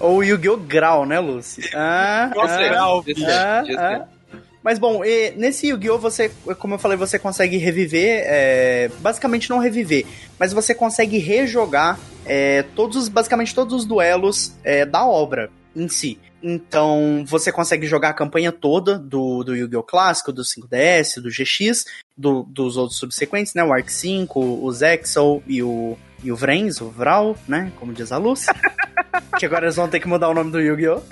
Ou 0.00 0.24
Yu-Gi-Oh! 0.24 0.56
Grau, 0.56 1.04
né, 1.06 1.20
Lucy? 1.20 1.60
Ah, 1.74 2.30
ah, 2.36 2.48
ser, 2.48 2.72
ah, 3.28 3.62
ah. 3.78 4.04
Mas 4.62 4.78
bom, 4.78 5.02
nesse 5.36 5.68
Yu-Gi-Oh! 5.68 5.98
você, 5.98 6.30
como 6.58 6.74
eu 6.74 6.78
falei, 6.78 6.96
você 6.96 7.18
consegue 7.18 7.56
reviver. 7.58 8.22
é, 8.26 8.90
basicamente 9.00 9.48
não 9.50 9.58
reviver, 9.58 10.04
mas 10.38 10.52
você 10.52 10.74
consegue 10.74 11.18
rejogar 11.18 11.98
é, 12.26 12.62
todos, 12.74 12.96
os- 12.96 13.08
basicamente 13.08 13.54
todos 13.54 13.74
os 13.74 13.84
duelos 13.86 14.52
é, 14.64 14.84
da 14.84 15.06
obra 15.06 15.50
em 15.74 15.88
si. 15.88 16.18
Então, 16.42 17.22
você 17.26 17.52
consegue 17.52 17.86
jogar 17.86 18.10
a 18.10 18.14
campanha 18.14 18.50
toda 18.50 18.98
do, 18.98 19.44
do 19.44 19.54
Yu-Gi-Oh! 19.54 19.82
clássico, 19.82 20.32
do 20.32 20.42
5DS, 20.42 21.20
do 21.20 21.30
GX, 21.30 21.84
do- 22.16 22.42
dos 22.44 22.76
outros 22.76 22.98
subsequentes, 22.98 23.54
né? 23.54 23.62
O 23.64 23.72
Arc 23.72 23.88
5, 23.90 24.40
o 24.40 24.72
Zexal 24.72 25.42
e 25.46 25.62
o, 25.62 25.96
e 26.22 26.30
o 26.30 26.36
Vrens, 26.36 26.80
o 26.80 26.88
Vral, 26.88 27.36
né? 27.48 27.72
Como 27.76 27.92
diz 27.92 28.12
a 28.12 28.16
Luz. 28.16 28.46
que 29.38 29.46
agora 29.46 29.64
eles 29.64 29.76
vão 29.76 29.88
ter 29.88 30.00
que 30.00 30.08
mudar 30.08 30.28
o 30.28 30.34
nome 30.34 30.50
do 30.50 30.60
Yu-Gi-Oh! 30.60 31.02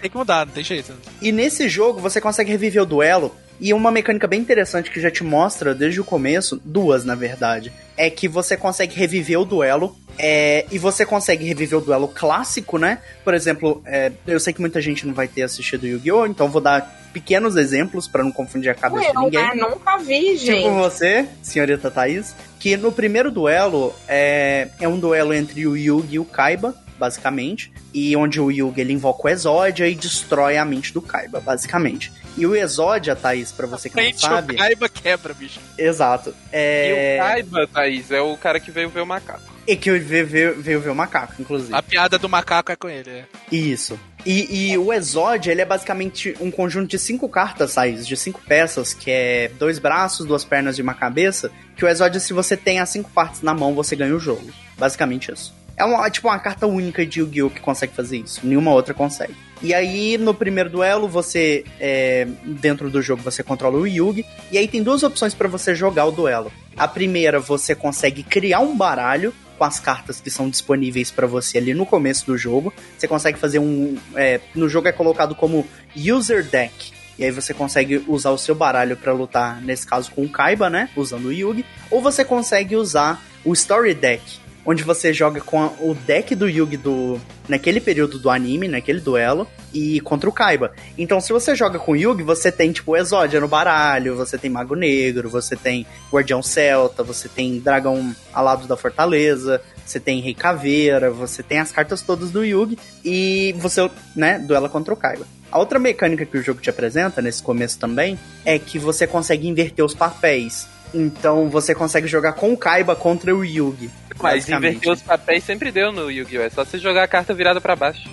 Tem 0.00 0.10
que 0.10 0.16
mudar, 0.16 0.46
não 0.46 0.52
tem 0.52 0.62
jeito. 0.62 0.92
E 1.20 1.32
nesse 1.32 1.68
jogo 1.68 2.00
você 2.00 2.20
consegue 2.20 2.50
reviver 2.50 2.82
o 2.82 2.86
duelo. 2.86 3.34
E 3.60 3.74
uma 3.74 3.90
mecânica 3.90 4.26
bem 4.26 4.40
interessante 4.40 4.90
que 4.90 5.00
já 5.00 5.10
te 5.10 5.22
mostra 5.22 5.74
desde 5.74 6.00
o 6.00 6.04
começo, 6.04 6.60
duas 6.64 7.04
na 7.04 7.14
verdade, 7.14 7.70
é 7.96 8.08
que 8.08 8.26
você 8.26 8.56
consegue 8.56 8.94
reviver 8.94 9.38
o 9.38 9.44
duelo. 9.44 9.96
É, 10.18 10.66
e 10.70 10.78
você 10.78 11.04
consegue 11.06 11.44
reviver 11.44 11.78
o 11.78 11.82
duelo 11.82 12.08
clássico, 12.08 12.78
né? 12.78 12.98
Por 13.24 13.34
exemplo, 13.34 13.82
é, 13.86 14.12
eu 14.26 14.38
sei 14.40 14.52
que 14.52 14.60
muita 14.60 14.80
gente 14.80 15.06
não 15.06 15.14
vai 15.14 15.26
ter 15.28 15.42
assistido 15.42 15.86
Yu-Gi-Oh! 15.86 16.26
Então 16.26 16.48
vou 16.50 16.60
dar 16.60 16.98
pequenos 17.12 17.56
exemplos 17.56 18.06
pra 18.06 18.22
não 18.22 18.30
confundir 18.30 18.70
a 18.70 18.74
cabeça 18.74 19.10
de 19.10 19.16
Eu, 19.16 19.22
ninguém. 19.22 19.40
né? 19.42 19.54
Nunca 19.54 19.96
vi, 19.98 20.36
gente. 20.36 20.62
Tipo 20.62 20.74
você, 20.74 21.26
senhorita 21.42 21.90
Thaís, 21.90 22.34
que 22.58 22.76
no 22.76 22.92
primeiro 22.92 23.30
duelo 23.30 23.94
é, 24.06 24.68
é 24.80 24.86
um 24.88 24.98
duelo 24.98 25.32
entre 25.34 25.66
o 25.66 25.76
Yugi 25.76 26.14
e 26.14 26.18
o 26.18 26.24
Kaiba, 26.24 26.74
basicamente, 26.98 27.72
e 27.94 28.14
onde 28.14 28.40
o 28.40 28.50
Yugi 28.50 28.82
ele 28.82 28.92
invoca 28.92 29.26
o 29.26 29.28
Exódia 29.30 29.88
e 29.88 29.94
destrói 29.94 30.58
a 30.58 30.64
mente 30.64 30.92
do 30.92 31.00
Kaiba, 31.02 31.40
basicamente. 31.40 32.12
E 32.36 32.46
o 32.46 32.54
Exódia, 32.54 33.16
Thaís, 33.16 33.50
pra 33.50 33.66
você 33.66 33.88
que 33.90 33.96
não 33.96 34.18
sabe. 34.18 34.54
o 34.54 34.58
Kaiba 34.58 34.88
quebra, 34.88 35.34
bicho. 35.34 35.58
Exato. 35.76 36.30
E 36.52 36.56
É... 36.56 37.16
o 37.18 37.24
Kaiba, 37.26 37.66
Thaís, 37.66 38.10
é 38.12 38.20
o 38.20 38.36
cara 38.36 38.60
que 38.60 38.70
veio 38.70 38.88
ver 38.90 39.00
o 39.00 39.06
macaco. 39.06 39.42
E 39.70 39.76
que 39.76 39.88
veio, 40.00 40.26
veio, 40.26 40.60
veio 40.60 40.80
ver 40.80 40.90
o 40.90 40.94
macaco, 40.96 41.34
inclusive. 41.38 41.72
A 41.72 41.80
piada 41.80 42.18
do 42.18 42.28
macaco 42.28 42.72
é 42.72 42.76
com 42.76 42.88
ele. 42.88 43.08
é. 43.08 43.24
Isso. 43.52 43.96
E, 44.26 44.72
e 44.72 44.76
o 44.76 44.92
Exódia, 44.92 45.52
ele 45.52 45.60
é 45.60 45.64
basicamente 45.64 46.34
um 46.40 46.50
conjunto 46.50 46.88
de 46.88 46.98
cinco 46.98 47.28
cartas, 47.28 47.74
Thaís, 47.74 48.04
de 48.04 48.16
cinco 48.16 48.40
peças, 48.46 48.92
que 48.92 49.12
é 49.12 49.48
dois 49.60 49.78
braços, 49.78 50.26
duas 50.26 50.44
pernas 50.44 50.76
e 50.76 50.82
uma 50.82 50.92
cabeça. 50.92 51.52
Que 51.76 51.84
o 51.84 51.88
Exódia, 51.88 52.18
se 52.18 52.32
você 52.32 52.56
tem 52.56 52.80
as 52.80 52.88
cinco 52.88 53.10
partes 53.10 53.42
na 53.42 53.54
mão, 53.54 53.72
você 53.72 53.94
ganha 53.94 54.12
o 54.12 54.18
jogo. 54.18 54.50
Basicamente 54.76 55.32
isso. 55.32 55.54
É 55.76 55.84
uma, 55.84 56.10
tipo 56.10 56.26
uma 56.26 56.38
carta 56.40 56.66
única 56.66 57.06
de 57.06 57.20
Yu-Gi-Oh! 57.20 57.50
que 57.50 57.60
consegue 57.60 57.94
fazer 57.94 58.18
isso. 58.18 58.40
Nenhuma 58.42 58.72
outra 58.72 58.92
consegue. 58.92 59.36
E 59.62 59.72
aí, 59.72 60.18
no 60.18 60.34
primeiro 60.34 60.68
duelo, 60.68 61.08
você. 61.08 61.64
é, 61.78 62.26
dentro 62.44 62.90
do 62.90 63.00
jogo, 63.00 63.22
você 63.22 63.44
controla 63.44 63.78
o 63.78 63.86
Yugi. 63.86 64.26
E 64.50 64.58
aí 64.58 64.66
tem 64.66 64.82
duas 64.82 65.04
opções 65.04 65.32
pra 65.32 65.46
você 65.46 65.76
jogar 65.76 66.06
o 66.06 66.10
duelo. 66.10 66.50
A 66.76 66.88
primeira, 66.88 67.38
você 67.38 67.72
consegue 67.72 68.24
criar 68.24 68.58
um 68.58 68.76
baralho 68.76 69.32
com 69.60 69.64
as 69.64 69.78
cartas 69.78 70.22
que 70.22 70.30
são 70.30 70.48
disponíveis 70.48 71.10
pra 71.10 71.26
você 71.26 71.58
ali 71.58 71.74
no 71.74 71.84
começo 71.84 72.24
do 72.24 72.38
jogo. 72.38 72.72
Você 72.96 73.06
consegue 73.06 73.38
fazer 73.38 73.58
um. 73.58 73.94
é, 74.16 74.40
no 74.54 74.70
jogo 74.70 74.88
é 74.88 74.92
colocado 74.92 75.34
como 75.34 75.66
User 75.94 76.42
Deck. 76.42 76.92
E 77.18 77.24
aí 77.24 77.30
você 77.30 77.52
consegue 77.52 78.02
usar 78.08 78.30
o 78.30 78.38
seu 78.38 78.54
baralho 78.54 78.96
pra 78.96 79.12
lutar, 79.12 79.60
nesse 79.60 79.86
caso 79.86 80.10
com 80.12 80.24
o 80.24 80.28
Kaiba, 80.30 80.70
né? 80.70 80.88
Usando 80.96 81.26
o 81.26 81.32
Yugi. 81.32 81.66
Ou 81.90 82.00
você 82.00 82.24
consegue 82.24 82.74
usar 82.74 83.22
o 83.44 83.52
Story 83.52 83.92
Deck, 83.92 84.22
onde 84.64 84.82
você 84.82 85.12
joga 85.12 85.40
com 85.40 85.62
a- 85.62 85.72
o 85.80 85.94
deck 86.06 86.34
do 86.34 86.48
Yugi 86.48 86.76
do 86.76 87.20
naquele 87.48 87.80
período 87.80 88.18
do 88.18 88.30
anime, 88.30 88.68
naquele 88.68 89.00
duelo, 89.00 89.46
e 89.72 90.00
contra 90.00 90.28
o 90.28 90.32
Kaiba. 90.32 90.72
Então, 90.96 91.20
se 91.20 91.32
você 91.32 91.54
joga 91.54 91.78
com 91.78 91.92
o 91.92 91.96
Yugi, 91.96 92.22
você 92.22 92.52
tem 92.52 92.70
tipo 92.70 92.96
Exódia 92.96 93.40
no 93.40 93.48
baralho, 93.48 94.14
você 94.14 94.38
tem 94.38 94.50
Mago 94.50 94.74
Negro, 94.74 95.28
você 95.28 95.56
tem 95.56 95.86
Guardião 96.12 96.42
Celta, 96.42 97.02
você 97.02 97.28
tem 97.28 97.58
Dragão 97.58 98.14
Alado 98.32 98.66
da 98.68 98.76
Fortaleza, 98.76 99.60
você 99.84 99.98
tem 99.98 100.20
Rei 100.20 100.34
Caveira, 100.34 101.10
você 101.10 101.42
tem 101.42 101.58
as 101.58 101.72
cartas 101.72 102.02
todas 102.02 102.30
do 102.30 102.44
Yugi 102.44 102.78
e 103.04 103.54
você, 103.58 103.90
né, 104.14 104.38
duela 104.38 104.68
contra 104.68 104.94
o 104.94 104.96
Kaiba. 104.96 105.26
A 105.50 105.58
outra 105.58 105.80
mecânica 105.80 106.24
que 106.24 106.38
o 106.38 106.42
jogo 106.42 106.60
te 106.60 106.70
apresenta 106.70 107.20
nesse 107.20 107.42
começo 107.42 107.76
também 107.78 108.16
é 108.44 108.56
que 108.56 108.78
você 108.78 109.04
consegue 109.06 109.48
inverter 109.48 109.84
os 109.84 109.94
papéis. 109.94 110.68
Então 110.94 111.48
você 111.48 111.74
consegue 111.74 112.06
jogar 112.06 112.34
com 112.34 112.52
o 112.52 112.56
Kaiba 112.56 112.94
contra 112.94 113.34
o 113.34 113.44
Yugi. 113.44 113.90
Mas 114.22 114.48
inverter 114.48 114.90
os 114.92 115.02
papéis 115.02 115.44
sempre 115.44 115.70
deu 115.70 115.92
no 115.92 116.10
Yu-Gi-Oh! 116.10 116.42
É 116.42 116.50
só 116.50 116.64
você 116.64 116.78
jogar 116.78 117.04
a 117.04 117.08
carta 117.08 117.34
virada 117.34 117.60
pra 117.60 117.74
baixo. 117.76 118.08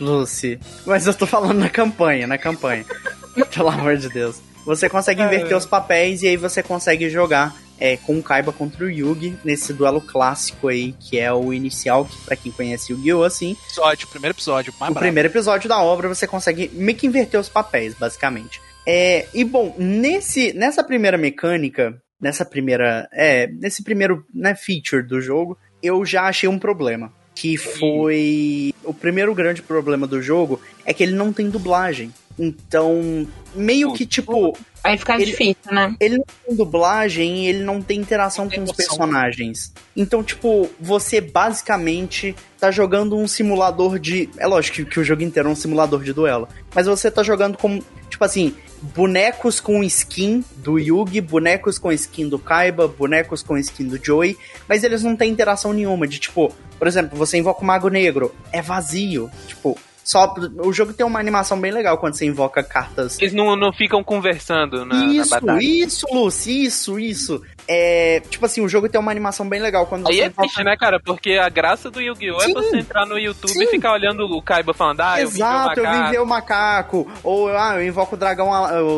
Lucy. 0.00 0.58
Mas 0.86 1.06
eu 1.06 1.14
tô 1.14 1.26
falando 1.26 1.58
na 1.58 1.68
campanha, 1.68 2.26
na 2.26 2.38
campanha. 2.38 2.84
Pelo 3.54 3.68
amor 3.68 3.96
de 3.96 4.08
Deus. 4.08 4.40
Você 4.64 4.88
consegue 4.88 5.22
inverter 5.22 5.56
os 5.56 5.66
papéis 5.66 6.22
e 6.22 6.28
aí 6.28 6.36
você 6.36 6.62
consegue 6.62 7.08
jogar 7.08 7.54
é, 7.80 7.96
com 7.96 8.18
o 8.18 8.22
Kaiba 8.22 8.52
contra 8.52 8.84
o 8.84 8.90
Yugi 8.90 9.36
nesse 9.44 9.72
duelo 9.72 10.00
clássico 10.00 10.68
aí, 10.68 10.92
que 10.92 11.18
é 11.18 11.32
o 11.32 11.52
inicial, 11.52 12.04
que 12.04 12.18
pra 12.24 12.36
quem 12.36 12.52
conhece 12.52 12.92
Yu-Gi-Oh! 12.92 13.22
assim, 13.22 13.56
Episódio, 13.66 14.08
primeiro 14.08 14.36
episódio, 14.36 14.74
mais 14.78 14.90
o 14.90 14.94
brabo. 14.94 15.04
primeiro 15.04 15.28
episódio 15.28 15.68
da 15.68 15.80
obra 15.80 16.08
você 16.08 16.26
consegue 16.26 16.70
meio 16.74 16.96
que 16.98 17.06
inverter 17.06 17.38
os 17.38 17.48
papéis, 17.48 17.94
basicamente. 17.94 18.60
É, 18.86 19.26
e 19.34 19.44
bom, 19.44 19.74
nesse, 19.78 20.52
nessa 20.54 20.82
primeira 20.82 21.16
mecânica, 21.18 22.00
nessa 22.20 22.44
primeira, 22.44 23.08
é, 23.12 23.46
nesse 23.46 23.82
primeiro 23.82 24.24
né, 24.34 24.54
feature 24.54 25.02
do 25.02 25.20
jogo, 25.20 25.58
eu 25.82 26.04
já 26.04 26.24
achei 26.24 26.48
um 26.48 26.58
problema. 26.58 27.12
Que 27.34 27.56
foi. 27.56 28.74
O 28.82 28.92
primeiro 28.92 29.32
grande 29.32 29.62
problema 29.62 30.08
do 30.08 30.20
jogo 30.20 30.60
é 30.84 30.92
que 30.92 31.04
ele 31.04 31.12
não 31.12 31.32
tem 31.32 31.48
dublagem. 31.48 32.12
Então, 32.38 33.26
meio 33.54 33.92
que 33.92 34.06
tipo, 34.06 34.56
Aí 34.84 34.96
fica 34.96 35.16
Ele- 35.16 35.24
difícil, 35.26 35.56
né? 35.72 35.94
ele 35.98 36.18
não 36.18 36.24
tem 36.46 36.56
dublagem 36.56 37.38
e 37.44 37.48
ele 37.48 37.64
não 37.64 37.82
tem 37.82 37.98
interação 37.98 38.44
Não 38.44 38.50
tem 38.50 38.60
com 38.60 38.64
os 38.70 38.78
emoção. 38.78 38.96
personagens. 38.96 39.72
Então, 39.96 40.22
tipo, 40.22 40.70
você 40.80 41.20
basicamente 41.20 42.34
tá 42.60 42.70
jogando 42.70 43.16
um 43.16 43.26
simulador 43.26 43.98
de. 43.98 44.30
É 44.38 44.46
lógico 44.46 44.76
que, 44.76 44.84
que 44.84 45.00
o 45.00 45.04
jogo 45.04 45.22
inteiro 45.22 45.48
é 45.48 45.52
um 45.52 45.56
simulador 45.56 46.02
de 46.04 46.12
duelo. 46.12 46.48
Mas 46.74 46.86
você 46.86 47.10
tá 47.10 47.22
jogando 47.24 47.58
como, 47.58 47.82
tipo 48.08 48.24
assim, 48.24 48.54
bonecos 48.94 49.58
com 49.58 49.82
skin 49.82 50.44
do 50.58 50.78
Yugi, 50.78 51.20
bonecos 51.20 51.76
com 51.78 51.90
skin 51.92 52.28
do 52.28 52.38
Kaiba, 52.38 52.86
bonecos 52.86 53.42
com 53.42 53.58
skin 53.58 53.84
do 53.88 54.02
Joey, 54.02 54.36
mas 54.68 54.84
eles 54.84 55.02
não 55.02 55.16
têm 55.16 55.30
interação 55.32 55.72
nenhuma. 55.72 56.06
De 56.06 56.18
tipo, 56.20 56.54
por 56.78 56.86
exemplo, 56.86 57.18
você 57.18 57.36
invoca 57.36 57.62
o 57.62 57.66
Mago 57.66 57.88
Negro, 57.88 58.32
é 58.52 58.62
vazio. 58.62 59.28
Tipo, 59.48 59.76
só. 60.08 60.34
O 60.64 60.72
jogo 60.72 60.94
tem 60.94 61.04
uma 61.04 61.20
animação 61.20 61.60
bem 61.60 61.70
legal 61.70 61.98
quando 61.98 62.14
você 62.14 62.24
invoca 62.24 62.62
cartas 62.62 63.18
Eles 63.20 63.34
não, 63.34 63.54
não 63.54 63.70
ficam 63.70 64.02
conversando 64.02 64.86
na, 64.86 64.94
na 64.94 65.04
isso, 65.04 65.30
batalha. 65.30 65.62
isso, 65.62 66.06
Lucy, 66.10 66.64
isso, 66.64 66.98
isso. 66.98 67.42
É, 67.68 68.22
tipo 68.30 68.46
assim, 68.46 68.62
o 68.62 68.68
jogo 68.70 68.88
tem 68.88 68.98
uma 68.98 69.10
animação 69.10 69.46
bem 69.46 69.60
legal 69.60 69.86
quando 69.86 70.08
Aí 70.08 70.16
você 70.16 70.22
é 70.22 70.30
triste, 70.30 70.64
né, 70.64 70.78
cara? 70.78 70.98
Porque 70.98 71.32
a 71.32 71.50
graça 71.50 71.90
do 71.90 72.00
Yu-Gi-Oh! 72.00 72.40
é 72.40 72.48
você 72.48 72.78
entrar 72.78 73.04
no 73.04 73.18
YouTube 73.18 73.52
sim. 73.52 73.64
e 73.64 73.66
ficar 73.66 73.92
olhando 73.92 74.24
o 74.24 74.40
Kaiba 74.40 74.72
falando, 74.72 75.02
ah, 75.02 75.20
eu 75.20 75.28
vi 75.28 75.36
Exato, 75.36 75.78
eu 75.78 76.10
vim 76.10 76.16
o 76.16 76.24
macaco. 76.24 77.06
Ou 77.22 77.50
ah, 77.50 77.74
eu 77.74 77.86
invoco 77.86 78.14
o 78.14 78.18
dragão, 78.18 78.48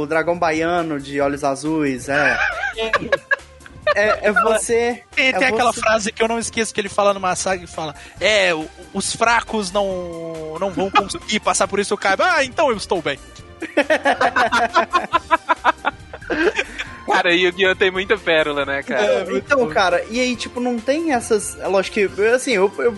o 0.00 0.06
dragão 0.06 0.38
baiano 0.38 1.00
de 1.00 1.20
olhos 1.20 1.42
azuis. 1.42 2.08
É. 2.08 2.38
É, 3.95 4.28
é 4.28 4.32
você. 4.32 5.03
Tem, 5.14 5.28
é 5.28 5.32
tem 5.32 5.49
aquela 5.49 5.72
você- 5.72 5.80
frase 5.80 6.12
que 6.12 6.22
eu 6.22 6.28
não 6.28 6.38
esqueço 6.38 6.72
que 6.72 6.80
ele 6.80 6.88
fala 6.88 7.12
numa 7.14 7.34
saga 7.36 7.64
e 7.64 7.66
fala: 7.66 7.95
É, 8.20 8.51
os 8.93 9.14
fracos 9.14 9.70
não, 9.72 10.57
não 10.61 10.70
vão 10.70 10.91
conseguir 10.91 11.41
passar 11.41 11.66
por 11.68 11.78
isso, 11.80 11.95
o 11.95 11.99
Kaiba. 11.99 12.24
Ah, 12.26 12.45
então 12.45 12.70
eu 12.70 12.76
estou 12.76 13.01
bem. 13.03 13.18
Cara, 17.07 17.34
Yu-Gi-Oh! 17.34 17.74
tem 17.74 17.91
muita 17.91 18.16
pérola, 18.16 18.64
né, 18.64 18.82
cara? 18.82 19.03
É, 19.03 19.26
então, 19.32 19.66
cara, 19.68 20.05
e 20.11 20.20
aí, 20.20 20.36
tipo, 20.36 20.61
não 20.61 20.78
tem 20.78 21.12
essas. 21.12 21.59
É 21.59 21.66
lógico 21.66 21.95
que, 21.95 22.22
assim, 22.28 22.53
eu, 22.53 22.72
eu- 22.78 22.95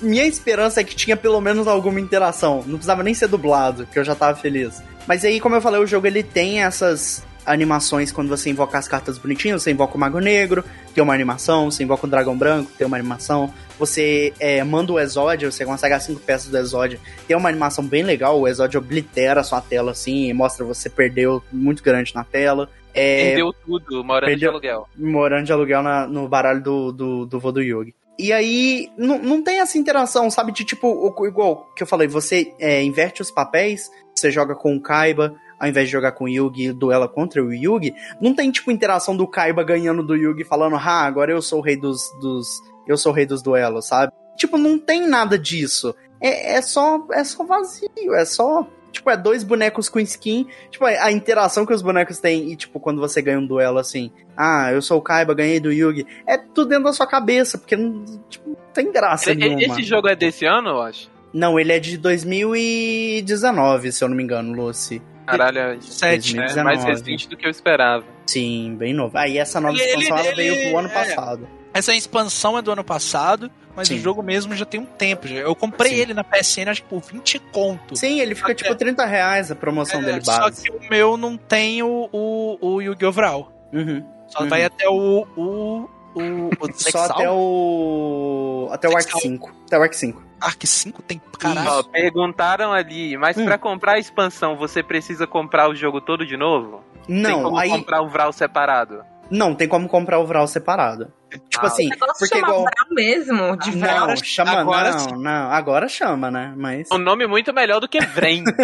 minha 0.00 0.24
esperança 0.26 0.80
é 0.80 0.84
que 0.84 0.94
tinha 0.96 1.16
pelo 1.16 1.40
menos 1.40 1.66
alguma 1.68 2.00
interação. 2.00 2.58
Não 2.66 2.74
precisava 2.76 3.02
nem 3.02 3.12
ser 3.14 3.28
dublado, 3.28 3.86
que 3.92 3.98
eu 3.98 4.04
já 4.04 4.14
tava 4.14 4.36
feliz. 4.38 4.82
Mas 5.06 5.24
aí, 5.24 5.40
como 5.40 5.54
eu 5.54 5.60
falei, 5.60 5.80
o 5.80 5.86
jogo 5.86 6.06
ele 6.06 6.22
tem 6.22 6.62
essas 6.62 7.22
animações 7.46 8.10
quando 8.12 8.28
você 8.28 8.50
invoca 8.50 8.78
as 8.78 8.88
cartas 8.88 9.18
bonitinhas. 9.18 9.62
Você 9.62 9.70
invoca 9.70 9.96
o 9.96 10.00
Mago 10.00 10.18
Negro, 10.18 10.64
tem 10.94 11.02
uma 11.02 11.14
animação. 11.14 11.70
Você 11.70 11.82
invoca 11.82 12.06
o 12.06 12.10
Dragão 12.10 12.36
Branco, 12.36 12.70
tem 12.76 12.86
uma 12.86 12.96
animação. 12.96 13.52
Você 13.78 14.32
é, 14.38 14.62
manda 14.64 14.92
o 14.92 15.00
Exódio, 15.00 15.50
você 15.50 15.64
consegue 15.64 15.94
as 15.94 16.02
cinco 16.04 16.20
peças 16.20 16.48
do 16.50 16.56
Exódio. 16.58 17.00
Tem 17.26 17.36
uma 17.36 17.48
animação 17.48 17.84
bem 17.84 18.02
legal. 18.02 18.38
O 18.40 18.48
Exódio 18.48 18.78
oblitera 18.80 19.40
a 19.40 19.44
sua 19.44 19.60
tela 19.60 19.90
assim 19.92 20.28
e 20.28 20.32
mostra 20.34 20.64
você 20.64 20.88
perdeu 20.88 21.42
muito 21.52 21.82
grande 21.82 22.14
na 22.14 22.24
tela. 22.24 22.68
É, 22.94 23.28
Perdeu 23.30 23.52
tudo, 23.66 24.04
morando 24.04 24.26
de 24.28 24.30
perdeu- 24.32 24.50
aluguel. 24.50 24.88
morando 24.96 25.44
de 25.46 25.52
aluguel 25.52 25.82
na- 25.82 26.06
no 26.06 26.28
baralho 26.28 26.62
do, 26.62 26.92
do, 26.92 27.26
do 27.26 27.40
vô 27.40 27.50
do 27.50 27.60
Yugi. 27.60 27.92
E 28.16 28.32
aí, 28.32 28.88
não, 28.96 29.18
não 29.18 29.42
tem 29.42 29.58
essa 29.58 29.76
interação, 29.76 30.30
sabe? 30.30 30.52
De 30.52 30.62
tipo, 30.64 31.12
igual 31.26 31.68
que 31.74 31.82
eu 31.82 31.86
falei, 31.88 32.06
você 32.06 32.52
é, 32.60 32.80
inverte 32.80 33.20
os 33.20 33.32
papéis, 33.32 33.90
você 34.14 34.30
joga 34.30 34.54
com 34.54 34.76
o 34.76 34.80
Kaiba, 34.80 35.34
ao 35.64 35.68
invés 35.70 35.86
de 35.88 35.92
jogar 35.92 36.12
com 36.12 36.24
o 36.24 36.28
Yugi, 36.28 36.72
duela 36.72 37.08
contra 37.08 37.42
o 37.42 37.52
Yugi. 37.52 37.94
Não 38.20 38.34
tem, 38.34 38.50
tipo, 38.50 38.70
interação 38.70 39.16
do 39.16 39.26
Kaiba 39.26 39.64
ganhando 39.64 40.02
do 40.02 40.14
Yugi, 40.14 40.44
falando, 40.44 40.76
ah, 40.76 41.02
agora 41.06 41.32
eu 41.32 41.40
sou 41.42 41.58
o 41.58 41.62
rei 41.62 41.76
dos. 41.76 42.00
dos 42.20 42.46
eu 42.86 42.96
sou 42.98 43.12
o 43.12 43.14
rei 43.14 43.24
dos 43.24 43.42
duelos, 43.42 43.86
sabe? 43.86 44.12
Tipo, 44.36 44.58
não 44.58 44.78
tem 44.78 45.06
nada 45.08 45.38
disso. 45.38 45.94
É, 46.20 46.56
é 46.56 46.62
só. 46.62 47.06
É 47.12 47.24
só 47.24 47.44
vazio, 47.44 48.14
é 48.14 48.24
só. 48.24 48.66
Tipo, 48.92 49.10
é 49.10 49.16
dois 49.16 49.42
bonecos 49.42 49.88
com 49.88 49.98
skin. 49.98 50.46
Tipo, 50.70 50.84
a 50.84 51.10
interação 51.10 51.64
que 51.66 51.72
os 51.72 51.82
bonecos 51.82 52.18
têm. 52.18 52.52
E, 52.52 52.56
tipo, 52.56 52.78
quando 52.78 53.00
você 53.00 53.20
ganha 53.22 53.38
um 53.38 53.46
duelo 53.46 53.78
assim. 53.78 54.12
Ah, 54.36 54.70
eu 54.72 54.80
sou 54.82 54.98
o 54.98 55.02
Kaiba, 55.02 55.34
ganhei 55.34 55.58
do 55.58 55.72
Yugi. 55.72 56.06
É 56.28 56.36
tudo 56.36 56.68
dentro 56.68 56.84
da 56.84 56.92
sua 56.92 57.06
cabeça, 57.06 57.58
porque 57.58 57.74
não, 57.76 58.04
tipo, 58.28 58.50
não 58.50 58.56
tem 58.72 58.92
graça 58.92 59.32
E- 59.32 59.34
nenhuma. 59.34 59.62
Esse 59.62 59.82
jogo 59.82 60.06
é 60.08 60.14
desse 60.14 60.44
ano, 60.44 60.68
eu 60.68 60.82
acho? 60.82 61.10
Não, 61.32 61.58
ele 61.58 61.72
é 61.72 61.80
de 61.80 61.96
2019, 61.98 63.90
se 63.92 64.04
eu 64.04 64.08
não 64.08 64.16
me 64.16 64.22
engano, 64.22 64.52
Lucy. 64.52 65.02
Caralho, 65.26 65.58
é 65.58 65.78
Sete, 65.80 66.36
é 66.36 66.40
2019. 66.40 66.64
mais 66.64 66.84
recente 66.84 67.28
do 67.28 67.36
que 67.36 67.46
eu 67.46 67.50
esperava. 67.50 68.04
Sim, 68.26 68.76
bem 68.78 68.92
novo. 68.94 69.16
Ah, 69.16 69.28
e 69.28 69.38
essa 69.38 69.60
nova 69.60 69.76
Ele- 69.76 69.84
expansão 70.02 70.18
ele- 70.18 70.26
ela 70.28 70.36
veio 70.36 70.54
ele- 70.54 70.68
pro 70.70 70.78
ano 70.78 70.88
é. 70.88 70.92
passado. 70.92 71.48
Essa 71.72 71.94
expansão 71.94 72.56
é 72.58 72.62
do 72.62 72.70
ano 72.70 72.84
passado, 72.84 73.50
mas 73.74 73.88
Sim. 73.88 73.96
o 73.96 73.98
jogo 73.98 74.22
mesmo 74.22 74.54
já 74.54 74.64
tem 74.64 74.78
um 74.80 74.84
tempo. 74.86 75.26
já. 75.26 75.36
Eu 75.36 75.54
comprei 75.56 75.92
Sim. 75.92 76.00
ele 76.00 76.14
na 76.14 76.22
PSN, 76.22 76.68
acho 76.70 76.82
que 76.82 76.88
por 76.88 77.00
20 77.02 77.38
conto. 77.52 77.96
Sim, 77.96 78.20
ele 78.20 78.34
fica 78.34 78.48
Só 78.48 78.54
tipo 78.54 78.70
que- 78.70 78.76
30 78.76 79.04
reais 79.04 79.50
a 79.50 79.54
promoção 79.56 80.00
É, 80.00 80.04
dele 80.04 80.24
só 80.24 80.38
base. 80.38 80.62
que 80.62 80.70
o 80.70 80.80
meu 80.88 81.16
não 81.16 81.36
tem 81.36 81.82
o, 81.82 82.08
o, 82.12 82.58
o 82.60 82.80
Yu-Gi-Oh! 82.80 83.10
Vral. 83.12 83.52
Uhum. 83.72 84.04
Só 84.28 84.42
Uhum. 84.44 84.48
vai 84.48 84.64
até 84.64 84.88
o. 84.88 85.26
o, 85.36 85.88
o, 86.14 86.48
o 86.60 86.72
Só 86.74 87.04
até 87.04 87.30
o. 87.30 88.68
Até 88.72 88.88
o 88.88 88.92
Arc 88.92 89.02
Zexal. 89.04 89.20
5. 89.20 89.52
Até 89.66 89.78
o 89.78 89.82
Arc 89.82 89.94
5. 89.94 90.22
Arc 90.40 90.66
5 90.66 91.02
tem. 91.02 91.20
Caralho. 91.38 91.70
Ó, 91.70 91.82
perguntaram 91.84 92.72
ali, 92.72 93.16
mas 93.16 93.36
Hum. 93.36 93.44
pra 93.44 93.58
comprar 93.58 93.92
a 93.92 93.98
expansão, 93.98 94.56
você 94.56 94.82
precisa 94.82 95.26
comprar 95.26 95.68
o 95.68 95.74
jogo 95.74 96.00
todo 96.00 96.24
de 96.26 96.36
novo? 96.36 96.82
tem 97.06 97.16
Não, 97.16 97.42
como 97.44 97.58
aí. 97.58 97.68
comprar 97.70 98.00
o 98.02 98.08
Vral 98.08 98.32
separado? 98.32 99.04
Não, 99.30 99.54
tem 99.54 99.66
como 99.66 99.88
comprar 99.88 100.18
o 100.18 100.26
Vral 100.26 100.46
separado. 100.46 101.12
Tipo 101.48 101.64
Ah, 101.64 101.66
assim, 101.66 101.88
O 101.92 101.98
porque 101.98 102.26
chama 102.26 102.42
igual. 102.48 102.62
Vral 102.62 102.86
mesmo, 102.90 103.56
de 103.56 103.70
Vral. 103.72 104.06
Não, 104.08 104.16
chama, 104.16 104.50
agora 104.52 104.90
não, 104.92 104.98
sim. 105.00 105.14
não, 105.16 105.50
agora 105.50 105.88
chama, 105.88 106.30
né? 106.30 106.54
Mas. 106.56 106.88
Um 106.92 106.98
nome 106.98 107.26
muito 107.26 107.52
melhor 107.52 107.80
do 107.80 107.88
que 107.88 108.00
Vren. 108.00 108.44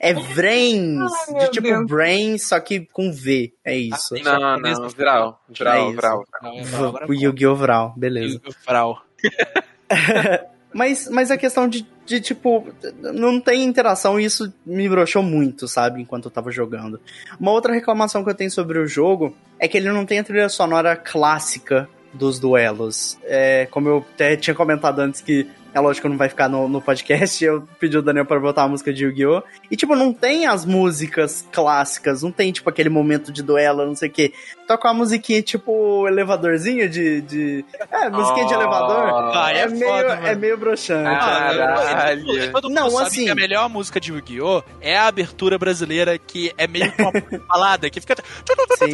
É 0.00 0.12
Vrains, 0.14 1.10
Ai, 1.28 1.34
de 1.44 1.50
tipo 1.50 1.66
Deus. 1.66 1.86
Brain, 1.86 2.38
só 2.38 2.60
que 2.60 2.86
com 2.92 3.10
V. 3.12 3.52
É 3.64 3.76
isso. 3.76 4.14
Ah, 4.26 4.38
não, 4.38 4.58
não, 4.58 4.72
não 4.82 4.88
Vral. 4.88 5.40
Vral, 5.48 5.90
É. 5.90 5.94
Vral. 5.94 6.24
Não, 6.42 6.58
é 6.58 6.62
Vral, 6.62 6.94
o 7.08 7.14
Yu-Gi-Oh! 7.14 7.54
Vral, 7.56 7.94
beleza. 7.96 8.40
Vral. 8.66 9.02
Mas, 10.76 11.08
mas 11.10 11.30
a 11.30 11.38
questão 11.38 11.66
de, 11.66 11.86
de, 12.04 12.20
tipo, 12.20 12.68
não 13.00 13.40
tem 13.40 13.64
interação 13.64 14.20
e 14.20 14.26
isso 14.26 14.52
me 14.64 14.86
broxou 14.86 15.22
muito, 15.22 15.66
sabe, 15.66 16.02
enquanto 16.02 16.26
eu 16.26 16.30
tava 16.30 16.50
jogando. 16.50 17.00
Uma 17.40 17.50
outra 17.50 17.72
reclamação 17.72 18.22
que 18.22 18.28
eu 18.28 18.34
tenho 18.34 18.50
sobre 18.50 18.78
o 18.78 18.86
jogo 18.86 19.34
é 19.58 19.66
que 19.66 19.78
ele 19.78 19.90
não 19.90 20.04
tem 20.04 20.18
a 20.18 20.24
trilha 20.24 20.50
sonora 20.50 20.94
clássica 20.94 21.88
dos 22.12 22.38
duelos. 22.38 23.18
É, 23.24 23.66
como 23.70 23.88
eu 23.88 24.04
até 24.14 24.36
tinha 24.36 24.54
comentado 24.54 24.98
antes 24.98 25.22
que 25.22 25.48
é 25.76 25.80
lógico 25.80 26.06
que 26.06 26.10
não 26.10 26.16
vai 26.16 26.28
ficar 26.30 26.48
no, 26.48 26.66
no 26.68 26.80
podcast, 26.80 27.44
eu 27.44 27.68
pedi 27.78 27.98
o 27.98 28.02
Daniel 28.02 28.24
pra 28.24 28.40
botar 28.40 28.62
a 28.62 28.68
música 28.68 28.92
de 28.94 29.04
Yu-Gi-Oh! 29.04 29.42
E, 29.70 29.76
tipo, 29.76 29.94
não 29.94 30.10
tem 30.12 30.46
as 30.46 30.64
músicas 30.64 31.44
clássicas, 31.52 32.22
não 32.22 32.32
tem, 32.32 32.50
tipo, 32.50 32.70
aquele 32.70 32.88
momento 32.88 33.30
de 33.30 33.42
duelo, 33.42 33.84
não 33.84 33.94
sei 33.94 34.08
o 34.08 34.12
quê. 34.12 34.32
Toca 34.66 34.88
uma 34.88 34.94
musiquinha, 34.94 35.42
tipo, 35.42 36.08
elevadorzinho 36.08 36.88
de... 36.88 37.20
de... 37.20 37.64
É, 37.92 38.08
musiquinha 38.08 38.46
de 38.46 38.54
Oh. 38.54 38.60
elevador. 38.60 39.36
Ah, 39.36 39.52
é 39.52 39.58
é, 39.60 39.68
meio, 39.68 39.86
foda, 39.86 40.14
é 40.24 40.34
meio 40.34 40.56
broxante. 40.58 41.08
Ah, 41.08 41.18
Caralho. 41.18 42.52
todo- 42.52 42.68
mundo 42.68 42.74
Não, 42.74 42.90
sabe 42.90 43.06
assim- 43.08 43.24
que 43.24 43.30
a 43.30 43.34
melhor 43.34 43.68
música 43.68 44.00
de 44.00 44.12
Yu-Gi-Oh! 44.12 44.62
é 44.80 44.96
a 44.96 45.06
abertura 45.06 45.58
brasileira, 45.58 46.16
que 46.18 46.52
é 46.56 46.66
meio 46.66 46.90
que 46.90 47.02
uma 47.02 47.12
balada, 47.46 47.90
que 47.90 48.00
fica. 48.00 48.16
Sim, 48.78 48.90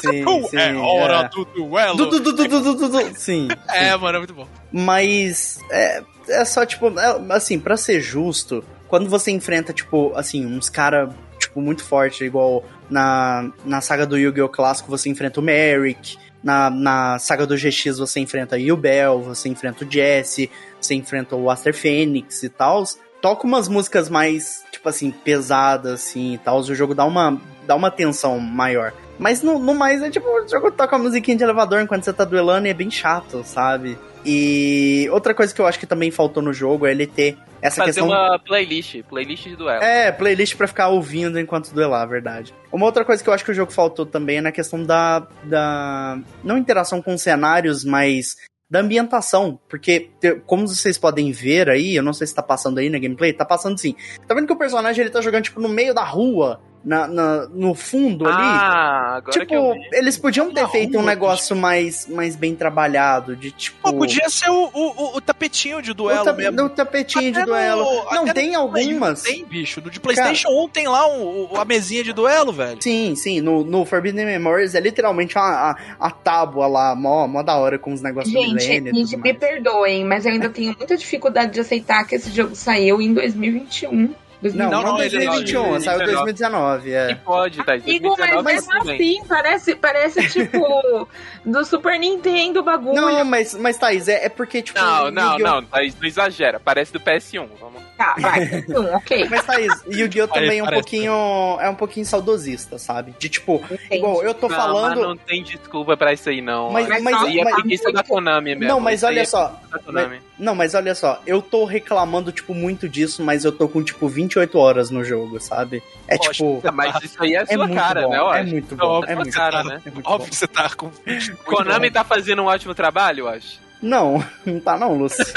sim, 0.00 0.42
sim. 0.48 0.56
é 0.56 0.74
hora 0.74 1.20
é. 1.26 1.28
do 1.28 1.44
duelo. 1.44 1.96
Du, 1.96 2.06
du, 2.06 2.20
du, 2.20 2.32
du, 2.32 2.48
du, 2.48 2.60
du, 2.62 2.74
du, 2.74 2.88
du. 2.88 3.14
Sim. 3.20 3.48
É, 3.68 3.96
mano, 3.96 4.16
é 4.16 4.18
muito 4.18 4.34
bom. 4.34 4.48
Mas 4.72 5.58
é, 5.70 6.02
é 6.28 6.44
só, 6.44 6.64
tipo, 6.64 6.88
é, 6.98 7.20
assim, 7.30 7.58
pra 7.58 7.76
ser 7.76 8.00
justo, 8.00 8.64
quando 8.88 9.08
você 9.08 9.30
enfrenta, 9.30 9.72
tipo, 9.72 10.12
assim, 10.14 10.46
uns 10.46 10.68
cara, 10.68 11.10
tipo, 11.38 11.60
muito 11.60 11.82
forte, 11.82 12.24
igual 12.24 12.64
na, 12.88 13.50
na 13.64 13.80
saga 13.80 14.06
do 14.06 14.16
Yu-Gi-Oh! 14.16 14.48
clássico, 14.48 14.90
você 14.90 15.08
enfrenta 15.08 15.40
o 15.40 15.42
Merrick, 15.42 16.16
na, 16.44 16.68
na 16.68 17.18
saga 17.18 17.46
do 17.46 17.56
GX 17.56 17.98
você 17.98 18.20
enfrenta 18.20 18.56
o 18.56 18.58
Yubel, 18.58 19.22
você 19.22 19.48
enfrenta 19.48 19.84
o 19.84 19.90
Jesse, 19.90 20.50
você 20.78 20.94
enfrenta 20.94 21.34
o 21.34 21.50
Aster 21.50 21.74
Fênix 21.74 22.42
e 22.42 22.50
tal. 22.50 22.84
Toca 23.22 23.46
umas 23.46 23.66
músicas 23.66 24.10
mais, 24.10 24.62
tipo 24.70 24.86
assim, 24.86 25.10
pesadas, 25.10 25.92
assim, 25.94 26.34
e 26.34 26.38
tal, 26.38 26.58
o 26.58 26.74
jogo 26.74 26.94
dá 26.94 27.06
uma, 27.06 27.40
dá 27.66 27.74
uma 27.74 27.90
tensão 27.90 28.38
maior. 28.38 28.92
Mas 29.18 29.42
no, 29.42 29.58
no 29.58 29.74
mais 29.74 30.02
é 30.02 30.10
tipo, 30.10 30.28
o 30.28 30.46
jogo 30.46 30.70
toca 30.70 30.96
uma 30.96 31.04
musiquinha 31.04 31.36
de 31.36 31.42
elevador 31.42 31.80
enquanto 31.80 32.04
você 32.04 32.12
tá 32.12 32.24
duelando 32.24 32.66
e 32.66 32.70
é 32.70 32.74
bem 32.74 32.90
chato, 32.90 33.42
sabe? 33.44 33.98
E 34.24 35.08
outra 35.12 35.34
coisa 35.34 35.54
que 35.54 35.60
eu 35.60 35.66
acho 35.66 35.78
que 35.78 35.86
também 35.86 36.10
faltou 36.10 36.42
no 36.42 36.52
jogo 36.52 36.86
é 36.86 36.90
ele 36.90 37.06
ter 37.06 37.36
essa 37.60 37.76
Fazer 37.76 38.00
questão. 38.00 38.08
uma 38.08 38.38
playlist, 38.38 39.02
playlist 39.04 39.44
de 39.44 39.56
duelo. 39.56 39.82
É, 39.82 40.12
playlist 40.12 40.56
pra 40.56 40.66
ficar 40.66 40.88
ouvindo 40.88 41.38
enquanto 41.38 41.72
duelar, 41.72 42.08
verdade. 42.08 42.54
Uma 42.70 42.86
outra 42.86 43.04
coisa 43.04 43.22
que 43.22 43.28
eu 43.28 43.32
acho 43.32 43.44
que 43.44 43.50
o 43.50 43.54
jogo 43.54 43.72
faltou 43.72 44.04
também 44.04 44.38
é 44.38 44.40
na 44.40 44.52
questão 44.52 44.82
da. 44.82 45.26
da 45.44 46.18
não 46.42 46.58
interação 46.58 47.00
com 47.00 47.16
cenários, 47.16 47.84
mas 47.84 48.36
da 48.70 48.80
ambientação. 48.80 49.58
Porque, 49.68 50.10
como 50.46 50.66
vocês 50.66 50.98
podem 50.98 51.32
ver 51.32 51.70
aí, 51.70 51.94
eu 51.94 52.02
não 52.02 52.12
sei 52.12 52.26
se 52.26 52.34
tá 52.34 52.42
passando 52.42 52.78
aí 52.78 52.90
na 52.90 52.98
gameplay, 52.98 53.32
tá 53.32 53.44
passando 53.44 53.78
sim. 53.78 53.94
Tá 54.26 54.34
vendo 54.34 54.46
que 54.46 54.52
o 54.52 54.58
personagem 54.58 55.02
ele 55.02 55.10
tá 55.10 55.20
jogando, 55.20 55.44
tipo, 55.44 55.60
no 55.60 55.68
meio 55.68 55.94
da 55.94 56.04
rua, 56.04 56.60
na, 56.84 57.06
na- 57.08 57.46
no 57.50 57.74
fundo 57.74 58.26
ali? 58.26 58.36
Ah, 58.38 59.14
agora 59.16 59.46
que 59.46 59.54
eu 59.54 59.72
Tipo, 59.72 59.90
vi. 59.90 59.96
eles 59.98 60.18
podiam 60.18 60.52
ter 60.52 60.62
Na 60.62 60.68
feito 60.68 60.98
um 60.98 61.02
negócio 61.02 61.56
mais, 61.56 62.06
mais 62.06 62.36
bem 62.36 62.54
trabalhado, 62.54 63.34
de 63.34 63.50
tipo. 63.50 63.78
Pô, 63.82 63.92
podia 63.94 64.28
ser 64.28 64.50
o, 64.50 64.70
o, 64.72 65.16
o- 65.16 65.20
tapetinho 65.20 65.80
de 65.80 65.94
duelo 65.94 66.20
o, 66.20 66.24
ta- 66.24 66.32
mesmo. 66.32 66.62
o 66.62 66.68
tapetinho 66.68 67.32
de 67.32 67.38
Até 67.38 67.40
no- 67.40 67.46
duelo. 67.46 68.00
até 68.06 68.14
não, 68.16 68.26
no 68.26 68.34
tem 68.34 68.56
um 68.56 68.60
algumas. 68.60 69.22
Tem, 69.22 69.44
bicho. 69.44 69.80
No 69.82 69.90
de 69.90 69.98
PlayStation 69.98 70.48
1 70.50 70.68
tem 70.68 70.86
lá 70.86 71.06
um- 71.08 71.48
o- 71.52 71.56
a 71.56 71.64
mesinha 71.64 72.04
de 72.04 72.12
duelo, 72.12 72.52
velho. 72.52 72.82
Sim, 72.82 73.14
sim. 73.16 73.40
No, 73.40 73.64
no 73.64 73.84
Forbidden 73.84 74.26
Memories 74.26 74.74
é 74.74 74.80
literalmente 74.80 75.38
a, 75.38 75.40
a, 75.70 75.76
a 76.06 76.10
tábua 76.10 76.66
lá, 76.66 76.94
mó, 76.94 77.26
mó 77.26 77.42
da 77.42 77.56
hora 77.56 77.78
com 77.78 77.92
os 77.92 78.02
negócios 78.02 78.32
do 78.34 78.40
Gente, 78.40 78.56
e 78.56 78.60
gente, 78.66 79.16
me 79.16 79.18
mais. 79.32 79.38
perdoem, 79.38 80.04
mas 80.04 80.26
eu 80.26 80.32
ainda 80.32 80.48
tenho 80.50 80.74
muita 80.76 80.96
dificuldade 80.96 81.52
de 81.52 81.60
aceitar 81.60 82.04
que 82.06 82.14
esse 82.16 82.30
jogo 82.30 82.54
saiu 82.54 83.00
em 83.00 83.14
2021. 83.14 84.14
Não, 84.52 84.70
Não, 84.70 84.82
não, 84.82 84.82
não, 84.94 85.02
ele- 85.02 85.10
2021, 85.26 85.80
saiu 85.80 85.98
2019. 85.98 86.82
2019, 86.82 86.90
Que 86.90 86.94
é. 86.94 87.14
pode, 87.14 87.64
tá? 87.64 87.72
Amigo, 87.74 88.14
mas 88.18 88.30
2019 88.30 88.44
mesmo 88.44 88.90
assim, 88.92 89.24
parece, 89.28 89.74
parece 89.74 90.28
tipo 90.28 91.08
do 91.44 91.64
Super 91.64 91.98
Nintendo 91.98 92.60
o 92.60 92.62
bagulho. 92.62 92.94
Não, 92.94 93.24
mas, 93.24 93.54
mas 93.54 93.76
Thaís, 93.78 94.08
é, 94.08 94.26
é 94.26 94.28
porque, 94.28 94.60
tipo. 94.62 94.78
Não, 94.78 95.10
não, 95.10 95.38
não, 95.38 95.64
Thaís, 95.64 95.96
não 95.98 96.06
exagera. 96.06 96.60
Parece 96.60 96.92
do 96.92 97.00
PS1. 97.00 97.48
Vamos. 97.60 97.82
Tá, 97.96 98.16
vai, 98.18 98.64
ok. 98.96 99.28
Mas, 99.30 99.44
Thaís, 99.46 99.72
Yu-Gi-Oh! 99.86 100.26
Também 100.28 100.58
é 100.58 100.64
um 100.64 100.66
pouquinho. 100.66 101.12
É 101.60 101.70
um 101.70 101.74
pouquinho 101.76 102.04
saudosista, 102.04 102.76
sabe? 102.76 103.14
De 103.18 103.28
tipo, 103.28 103.62
Entendi. 103.70 103.96
igual, 103.96 104.22
eu 104.22 104.34
tô 104.34 104.48
não, 104.48 104.56
falando. 104.56 104.96
mas 104.96 105.06
não 105.08 105.16
tem 105.16 105.42
desculpa 105.44 105.96
pra 105.96 106.12
isso 106.12 106.28
aí, 106.28 106.40
não. 106.40 106.70
Mas- 106.70 106.88
Mas, 106.88 107.02
mas- 107.02 107.22
aí 107.22 107.38
é 107.40 107.44
mas- 107.44 107.54
preguiça 107.54 107.92
da 107.92 108.02
Konami 108.02 108.54
mesmo. 108.56 108.66
Não, 108.68 108.80
mas 108.80 108.96
Isso 109.00 109.06
olha 109.06 109.20
é 109.20 109.24
só. 109.24 109.60
Konami. 109.84 110.20
Não, 110.38 110.54
mas 110.56 110.74
olha 110.74 110.94
só, 110.94 111.20
eu 111.26 111.40
tô 111.40 111.64
reclamando, 111.64 112.32
tipo, 112.32 112.52
muito 112.52 112.88
disso, 112.88 113.22
mas 113.22 113.44
eu 113.44 113.52
tô 113.52 113.68
com, 113.68 113.82
tipo, 113.82 114.08
28 114.34 114.58
horas 114.58 114.90
no 114.90 115.04
jogo, 115.04 115.38
sabe? 115.40 115.82
É 116.08 116.16
Poxa, 116.16 116.32
tipo. 116.32 116.60
Ah, 116.66 116.72
Mas 116.72 117.02
isso 117.02 117.22
aí 117.22 117.34
é 117.34 117.42
É 117.42 117.46
sua 117.46 117.56
muito 117.66 117.74
cara, 117.74 118.02
bom, 118.02 118.10
né? 118.10 118.18
Eu 118.18 118.32
é 118.32 118.42
muito 118.42 118.74
É 118.74 118.76
bom, 118.76 118.86
óbvio 118.86 119.04
é 119.04 119.08
que 119.08 119.14
muito 119.16 119.30
bom, 119.32 119.38
cara, 119.38 119.56
tá- 119.62 119.64
né? 119.64 119.82
é 119.86 119.90
muito 119.90 120.06
Óbvio 120.06 120.18
bom. 120.26 120.30
que 120.30 120.36
você 120.36 120.46
tá 120.48 120.70
com. 120.76 120.90
Konami 121.46 121.90
tá 121.90 122.02
fazendo 122.04 122.42
um 122.42 122.46
ótimo 122.46 122.74
trabalho, 122.74 123.20
eu 123.20 123.28
acho. 123.28 123.60
Não, 123.80 124.24
não 124.44 124.60
tá 124.60 124.76
não, 124.76 124.94
Lúcio. 124.96 125.24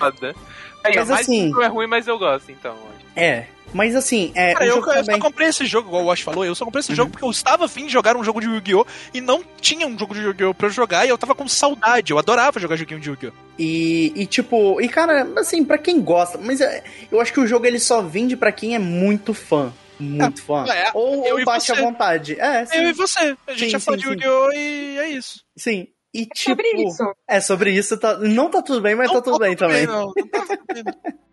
Mas 0.00 0.96
mas 0.96 1.10
assim- 1.10 1.48
isso 1.48 1.62
é 1.62 1.66
ruim, 1.66 1.86
mas 1.86 2.06
eu 2.06 2.18
gosto, 2.18 2.50
então. 2.52 2.72
eu 2.72 2.88
acho. 2.96 3.06
É, 3.16 3.46
mas 3.74 3.94
assim, 3.94 4.32
é, 4.34 4.54
Cara, 4.54 4.64
eu, 4.64 4.76
eu 4.76 5.04
só 5.04 5.18
comprei 5.18 5.48
esse 5.48 5.66
jogo, 5.66 5.88
igual 5.88 6.04
o 6.04 6.06
Wash 6.06 6.22
falou, 6.22 6.44
eu 6.46 6.54
só 6.54 6.64
comprei 6.64 6.80
esse 6.80 6.90
Uhum. 6.92 6.96
jogo 6.96 7.10
porque 7.10 7.24
eu 7.24 7.30
estava 7.30 7.66
afim 7.66 7.84
de 7.86 7.92
jogar 7.92 8.16
um 8.16 8.24
jogo 8.24 8.40
de 8.40 8.46
Yu-Gi-Oh! 8.46 8.86
e 9.12 9.20
não 9.20 9.44
tinha 9.60 9.86
um 9.86 9.98
jogo 9.98 10.14
de 10.14 10.20
Yu-Gi-Oh! 10.22 10.54
pra 10.54 10.68
eu 10.68 10.70
jogar 10.72 11.04
e 11.04 11.10
eu 11.10 11.18
tava 11.18 11.34
com 11.34 11.46
saudade, 11.46 12.12
eu 12.12 12.18
adorava 12.18 12.58
jogar 12.58 12.76
joguinho 12.76 13.00
de 13.00 13.10
Yu-Gi-Oh! 13.10 13.32
E, 13.58 14.12
e, 14.16 14.26
tipo, 14.26 14.80
e 14.80 14.88
cara, 14.88 15.28
assim, 15.36 15.64
pra 15.64 15.76
quem 15.76 16.00
gosta, 16.00 16.38
mas 16.38 16.60
é, 16.60 16.82
eu 17.12 17.20
acho 17.20 17.32
que 17.32 17.40
o 17.40 17.46
jogo 17.46 17.66
ele 17.66 17.78
só 17.78 18.00
vende 18.00 18.36
pra 18.36 18.50
quem 18.50 18.74
é 18.74 18.78
muito 18.78 19.34
fã. 19.34 19.72
Muito 19.98 20.42
fã. 20.42 20.64
é, 20.66 20.90
ou 20.92 21.24
ou 21.38 21.44
bate 21.44 21.70
à 21.70 21.76
vontade. 21.76 22.38
É, 22.40 22.66
sim. 22.66 22.76
Eu 22.78 22.88
e 22.88 22.92
você, 22.92 23.36
a 23.46 23.52
gente 23.52 23.70
Sim, 23.70 23.76
é 23.76 23.78
fã 23.78 23.92
sim, 23.92 23.98
de. 23.98 24.06
Yu-Gi-Oh! 24.06 24.50
e 24.52 24.98
é 24.98 25.08
isso. 25.10 25.40
Sim. 25.56 25.86
E 26.14 26.22
É 26.22 26.26
tipo. 26.26 26.50
sobre 26.62 26.68
isso. 26.86 27.14
É 27.28 27.40
sobre 27.40 27.70
isso, 27.72 27.98
tá, 27.98 28.16
não 28.18 28.48
tá 28.50 28.62
tudo 28.62 28.80
bem, 28.80 28.94
mas 28.94 29.08
Não 29.08 29.14
tá 29.16 29.22
tudo 29.22 29.38
bem 29.38 29.56
também. 29.56 29.84
não, 29.86 30.12
não 30.16 30.28
tá 30.28 30.40
tudo 30.46 30.64
bem, 30.72 30.82
não. 30.84 30.94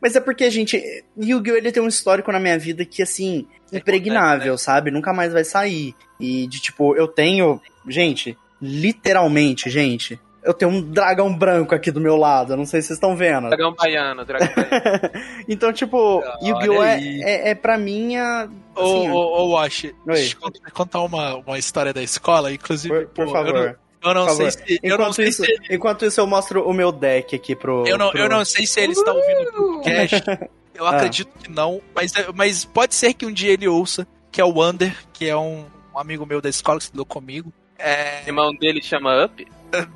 Mas 0.00 0.16
é 0.16 0.20
porque, 0.20 0.50
gente, 0.50 0.82
Yu-Gi-Oh! 1.16 1.54
ele 1.56 1.70
tem 1.70 1.80
um 1.82 1.86
histórico 1.86 2.32
na 2.32 2.40
minha 2.40 2.58
vida 2.58 2.84
que, 2.84 3.00
assim, 3.02 3.46
É 3.70 3.76
impregnável, 3.76 4.56
sabe? 4.58 4.90
Nunca 4.90 5.12
mais 5.12 5.32
vai 5.32 5.44
sair. 5.44 5.94
E 6.18 6.46
de 6.48 6.58
tipo, 6.58 6.96
eu 6.96 7.06
tenho. 7.06 7.60
Gente, 7.86 8.36
literalmente, 8.60 9.68
gente. 9.70 10.18
Eu 10.42 10.52
tenho 10.52 10.72
um 10.72 10.82
dragão 10.82 11.32
branco 11.32 11.72
aqui 11.74 11.92
do 11.92 12.00
meu 12.00 12.16
lado. 12.16 12.56
Não 12.56 12.66
sei 12.66 12.80
se 12.80 12.88
vocês 12.88 12.96
estão 12.96 13.14
vendo. 13.14 13.48
Dragão 13.50 13.72
baiano, 13.74 14.24
dragão 14.24 14.48
baiano. 14.48 15.00
Então, 15.48 15.72
tipo, 15.72 15.96
Olha 16.18 16.38
Yu-Gi-Oh! 16.42 16.82
É, 16.82 16.98
é, 17.20 17.48
é 17.50 17.54
pra 17.54 17.78
mim 17.78 18.16
a. 18.16 18.48
Ô, 18.74 18.80
Assim, 18.80 19.10
ô, 19.10 19.14
ô, 19.16 19.48
Wash, 19.50 19.86
deixa 20.06 20.34
eu 20.36 20.40
cont- 20.40 20.60
contar 20.72 21.02
uma, 21.02 21.36
uma 21.36 21.58
história 21.58 21.92
da 21.92 22.02
escola, 22.02 22.52
inclusive. 22.52 22.92
por, 22.92 23.06
por 23.08 23.26
pô, 23.26 23.32
favor. 23.32 23.78
Eu 24.04 24.14
não, 24.14 24.26
não 24.26 24.34
sei 24.34 24.50
se. 24.50 24.80
Eu 24.82 24.98
não 24.98 25.04
Enquanto, 25.04 25.14
sei 25.14 25.28
isso, 25.28 25.44
se. 25.44 25.58
enquanto 25.70 26.04
isso, 26.04 26.20
eu 26.20 26.26
mostro 26.26 26.66
o 26.68 26.72
meu 26.72 26.90
deck 26.90 27.36
aqui 27.36 27.54
pro. 27.54 27.84
Eu 27.86 27.96
não, 27.96 28.10
pro- 28.10 28.20
eu 28.20 28.28
não 28.28 28.44
sei 28.44 28.66
se 28.66 28.80
ele 28.80 28.92
está 28.92 29.12
ouvindo 29.12 29.48
o 29.50 29.74
podcast. 29.82 30.22
Eu 30.74 30.86
Ah. 30.86 30.96
acredito 30.96 31.28
que 31.38 31.50
não, 31.50 31.82
mas, 31.94 32.12
mas 32.34 32.64
pode 32.64 32.94
ser 32.94 33.12
que 33.12 33.26
um 33.26 33.30
dia 33.32 33.52
ele 33.52 33.68
ouça, 33.68 34.06
que 34.32 34.40
é 34.40 34.44
o 34.44 34.54
Wander, 34.58 34.96
que 35.12 35.28
é 35.28 35.36
um, 35.36 35.66
um 35.94 35.98
amigo 35.98 36.24
meu 36.24 36.40
da 36.40 36.48
escola 36.48 36.78
que 36.78 36.84
estudou 36.84 37.04
comigo. 37.04 37.52
É, 37.78 38.22
O 38.24 38.28
irmão 38.30 38.54
dele 38.54 38.80
chama 38.82 39.26
Up. 39.26 39.46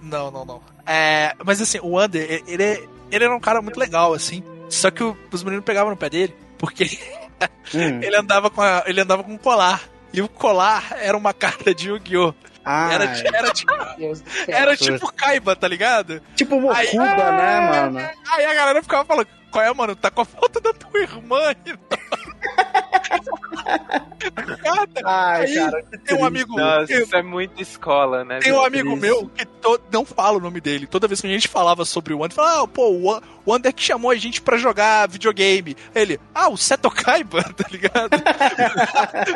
não, 0.02 0.30
não, 0.30 0.44
não. 0.44 0.60
É, 0.86 1.32
mas 1.44 1.62
assim, 1.62 1.78
o 1.82 1.92
Wander, 1.92 2.42
ele, 2.46 2.62
é- 2.62 2.84
ele 3.10 3.24
era 3.24 3.34
um 3.34 3.40
cara 3.40 3.62
muito 3.62 3.80
legal, 3.80 4.12
assim. 4.12 4.42
Só 4.68 4.90
que 4.90 5.02
o- 5.02 5.16
os 5.32 5.42
meninos 5.42 5.64
pegavam 5.64 5.90
no 5.90 5.96
pé 5.96 6.10
dele, 6.10 6.34
porque 6.58 6.84
Hum. 7.74 8.00
ele 8.02 8.14
andava 8.16 8.50
com 8.50 8.60
a- 8.60 8.84
ele 8.86 9.00
andava 9.00 9.24
com 9.24 9.32
um 9.32 9.38
colar. 9.38 9.82
E 10.12 10.20
o 10.20 10.28
colar 10.28 10.94
era 11.00 11.16
uma 11.16 11.32
carta 11.34 11.74
de 11.74 11.88
Yu-Gi-Oh! 11.88 12.34
Ah, 12.68 12.92
Era, 12.92 13.04
era, 13.32 13.52
tipo, 13.52 13.72
era 14.48 14.76
tipo 14.76 15.12
Kaiba, 15.12 15.54
tá 15.54 15.68
ligado? 15.68 16.20
tipo 16.34 16.60
Mokuba, 16.60 16.76
Aí- 16.76 16.96
né, 16.96 17.60
mano? 17.60 18.10
Aí 18.32 18.44
a 18.44 18.54
galera 18.54 18.82
ficava 18.82 19.04
falando, 19.04 19.28
qual 19.52 19.64
é, 19.64 19.72
mano? 19.72 19.94
Tá 19.94 20.10
com 20.10 20.22
a 20.22 20.24
falta 20.24 20.60
da 20.60 20.72
tua 20.74 21.00
irmã. 21.00 21.54
e 21.64 21.76
tal. 21.76 21.98
Cara, 24.62 24.86
Ai, 25.04 25.44
Aí, 25.46 25.54
cara, 25.54 25.82
que 25.82 25.98
tem 25.98 26.16
um 26.18 26.24
amigo. 26.24 26.56
Nossa, 26.56 26.86
tem- 26.86 27.02
isso 27.02 27.16
é 27.16 27.22
muito 27.22 27.60
escola, 27.62 28.24
né? 28.24 28.38
Tem 28.40 28.52
um 28.52 28.62
amigo 28.64 28.90
triste. 28.90 29.02
meu 29.06 29.28
que 29.28 29.44
to- 29.44 29.80
não 29.92 30.04
fala 30.04 30.36
o 30.38 30.40
nome 30.40 30.60
dele. 30.60 30.86
Toda 30.86 31.06
vez 31.08 31.20
que 31.20 31.26
a 31.26 31.30
gente 31.30 31.48
falava 31.48 31.84
sobre 31.84 32.12
o 32.12 32.18
Wander, 32.18 32.34
falava, 32.34 32.62
ah, 32.64 32.68
pô, 32.68 32.88
o 32.90 33.04
Wan- 33.04 33.20
o 33.44 33.52
Wander 33.52 33.72
que 33.72 33.82
chamou 33.82 34.10
a 34.10 34.14
gente 34.16 34.40
pra 34.42 34.56
jogar 34.56 35.08
videogame. 35.08 35.76
Ele, 35.94 36.18
ah, 36.34 36.48
o 36.48 36.56
Seto 36.56 36.90
Kaiba, 36.90 37.42
tá 37.54 37.64
ligado? 37.70 38.10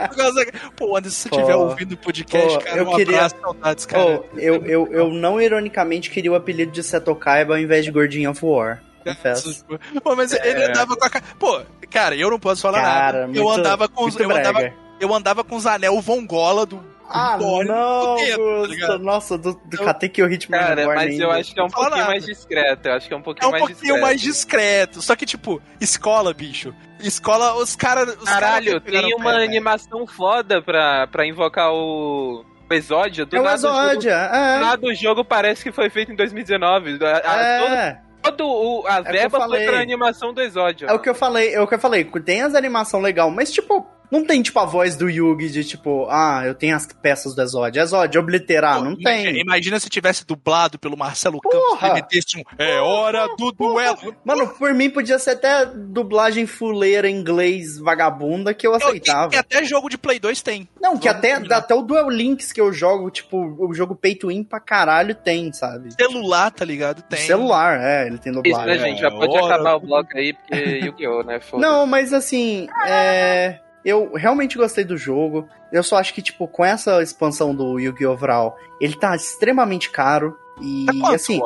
Por 0.08 0.16
causa 0.16 0.44
que- 0.46 0.58
pô, 0.76 0.92
Wander, 0.94 1.10
se 1.10 1.22
você 1.22 1.28
Pô, 1.28 1.36
estiver 1.36 1.56
ouvindo 1.56 1.92
o 1.92 1.96
podcast, 1.96 2.58
pô, 2.58 2.64
cara, 2.64 2.76
eu 2.78 2.88
um 2.90 2.96
queria- 2.96 3.16
abraço, 3.16 3.36
saudades, 3.40 3.86
cara. 3.86 4.02
Oh, 4.34 4.38
eu, 4.38 4.64
eu, 4.64 4.92
eu 4.92 5.08
não 5.10 5.40
ironicamente 5.40 6.10
queria 6.10 6.32
o 6.32 6.34
apelido 6.34 6.72
de 6.72 6.82
Seto 6.82 7.14
Kaiba 7.14 7.54
ao 7.54 7.60
invés 7.60 7.84
de 7.84 7.90
Gordinho 7.90 8.30
of 8.30 8.44
War. 8.44 8.82
Confesso. 9.04 9.64
Pô, 10.02 10.14
mas 10.16 10.32
ele 10.32 10.62
É. 10.62 10.68
andava 10.70 10.96
com 10.96 11.04
a 11.04 11.10
cara. 11.10 11.24
Pô, 11.38 11.60
cara, 11.90 12.14
eu 12.16 12.30
não 12.30 12.38
posso 12.38 12.62
falar 12.62 12.80
Cara, 12.82 13.20
nada. 13.26 13.36
eu 13.38 13.44
muito- 13.44 13.60
andava 13.60 13.88
com 13.88 14.04
os. 14.04 14.16
Eu 14.18 14.30
andava, 14.30 14.72
eu 15.00 15.14
andava 15.14 15.44
com 15.44 15.56
os 15.56 15.66
anel 15.66 16.00
vongola 16.00 16.66
do. 16.66 16.90
Ah, 17.12 17.36
do 17.36 17.42
Thor 17.42 17.64
não, 17.64 18.14
no 18.14 18.68
dedo, 18.68 18.86
tá? 18.86 18.98
Nossa, 18.98 19.36
do, 19.36 19.54
do 19.64 19.76
Eu- 19.76 19.84
Katekyo 19.84 20.30
Hitman 20.32 20.60
Cara, 20.60 20.86
mas 20.86 21.18
eu 21.18 21.28
ainda. 21.28 21.40
acho 21.40 21.52
que 21.52 21.58
é 21.58 21.62
um 21.64 21.66
Não 21.66 21.72
pouquinho 21.72 21.96
nada. 21.96 22.08
mais 22.08 22.24
discreto. 22.24 22.86
Eu 22.88 22.94
acho 22.94 23.08
que 23.08 23.12
é 23.14 23.16
um 23.16 23.20
É 23.20 23.22
pouquinho 23.24 23.48
um 23.48 23.50
mais 23.50 23.60
pouquinho 23.62 23.80
discreto. 23.82 24.02
mais 24.06 24.20
discreto. 24.20 25.02
Só 25.02 25.16
que, 25.16 25.26
tipo, 25.26 25.60
escola, 25.80 26.32
bicho. 26.32 26.72
Escola, 27.00 27.54
os 27.56 27.74
caras. 27.74 28.14
Caralho, 28.14 28.80
tem 28.80 29.12
uma 29.16 29.32
animação 29.32 30.06
foda 30.06 30.62
pra, 30.62 31.08
pra 31.08 31.26
invocar 31.26 31.72
o, 31.72 32.44
o 32.70 32.74
Exódia. 32.74 33.26
Do 33.26 33.34
É 33.34 33.40
o 33.40 33.42
nada, 33.42 33.56
jogo- 33.56 33.74
Exódia, 33.76 34.28
do 34.28 34.34
é. 34.36 34.58
nada 34.60 34.86
o 34.86 34.94
jogo 34.94 35.24
parece 35.24 35.64
que 35.64 35.72
foi 35.72 35.90
feito 35.90 36.12
em 36.12 36.14
2019. 36.14 36.96
A, 37.04 37.16
a- 37.16 37.20
todo, 37.58 37.74
É, 37.74 38.00
todo 38.22 38.46
o, 38.46 38.86
a 38.86 38.98
eu 38.98 39.04
verba 39.04 39.38
falei. 39.38 39.64
foi 39.64 39.72
pra 39.72 39.82
animação 39.82 40.32
do 40.32 40.40
Exódia. 40.40 40.86
é 40.86 40.92
o 40.92 40.98
que 40.98 41.08
eu 41.08 41.14
falei, 41.14 41.54
é 41.54 41.60
o 41.60 41.66
que 41.66 41.74
eu 41.74 41.78
falei. 41.78 42.04
Tem 42.04 42.42
as 42.42 42.54
animação 42.54 43.00
legal, 43.00 43.30
mas 43.30 43.50
tipo, 43.52 43.86
não 44.10 44.24
tem 44.24 44.42
tipo 44.42 44.58
a 44.58 44.64
voz 44.64 44.96
do 44.96 45.08
Yugi 45.08 45.50
de 45.50 45.64
tipo, 45.64 46.06
ah, 46.10 46.42
eu 46.44 46.54
tenho 46.54 46.74
as 46.76 46.86
peças 46.86 47.34
do 47.34 47.42
Exódia. 47.42 47.80
Exódia, 47.82 48.20
obliterar, 48.20 48.78
Pô, 48.78 48.84
não 48.84 48.92
imagina, 48.92 49.30
tem. 49.32 49.40
Imagina 49.40 49.80
se 49.80 49.88
tivesse 49.88 50.26
dublado 50.26 50.78
pelo 50.78 50.96
Marcelo 50.96 51.40
Campos 51.40 51.58
Porra! 51.58 51.88
e 51.88 51.92
metesse 51.94 52.38
um. 52.38 52.42
É 52.58 52.78
hora 52.80 53.26
do 53.36 53.52
duelo. 53.52 54.14
Mano, 54.24 54.48
por 54.48 54.72
mim 54.74 54.90
podia 54.90 55.18
ser 55.18 55.30
até 55.30 55.64
dublagem 55.66 56.46
fuleira 56.46 57.08
em 57.08 57.16
inglês 57.16 57.78
vagabunda 57.78 58.52
que 58.54 58.66
eu 58.66 58.74
aceitava. 58.74 59.30
Que 59.30 59.36
até 59.36 59.64
jogo 59.64 59.88
de 59.88 59.96
Play 59.98 60.18
2 60.18 60.42
tem. 60.42 60.68
Não, 60.80 60.98
que 60.98 61.08
até, 61.08 61.34
combinar. 61.36 61.56
até 61.58 61.74
o 61.74 61.82
Duel 61.82 62.08
Links 62.10 62.52
que 62.52 62.60
eu 62.60 62.72
jogo, 62.72 63.10
tipo, 63.10 63.38
o 63.58 63.72
jogo 63.74 63.94
pay 63.94 64.14
to 64.14 64.28
win 64.28 64.42
pra 64.42 64.60
caralho 64.60 65.14
tem, 65.14 65.52
sabe? 65.52 65.92
Celular, 65.94 66.50
tá 66.50 66.64
ligado? 66.64 67.02
Tem. 67.02 67.20
Celular, 67.20 67.80
é, 67.80 68.06
ele 68.06 68.18
tem 68.18 68.32
Isso, 68.32 68.42
dublagem. 68.42 68.66
né, 68.78 68.88
gente? 68.88 69.00
Já 69.00 69.08
É, 69.08 69.10
pode 69.10 69.36
hora 69.36 69.54
acabar 69.54 69.76
o 69.76 69.80
do- 69.80 69.86
bloco 69.86 70.16
aí, 70.16 70.32
porque 70.32 70.54
Yu-Gi-Oh, 70.84 71.22
né? 71.22 71.40
Foda. 71.40 71.62
Não, 71.66 71.86
mas 71.86 72.12
assim, 72.12 72.66
é. 72.86 73.58
Eu 73.84 74.12
realmente 74.14 74.58
gostei 74.58 74.84
do 74.84 74.96
jogo. 74.96 75.48
Eu 75.72 75.82
só 75.82 75.96
acho 75.96 76.12
que, 76.12 76.22
tipo, 76.22 76.46
com 76.46 76.64
essa 76.64 77.02
expansão 77.02 77.54
do 77.54 77.78
Yu-Gi-Oh! 77.78 78.12
Overall, 78.12 78.56
ele 78.80 78.94
tá 78.94 79.14
extremamente 79.14 79.90
caro. 79.90 80.36
E, 80.60 80.86
quanto, 81.00 81.14
assim, 81.14 81.40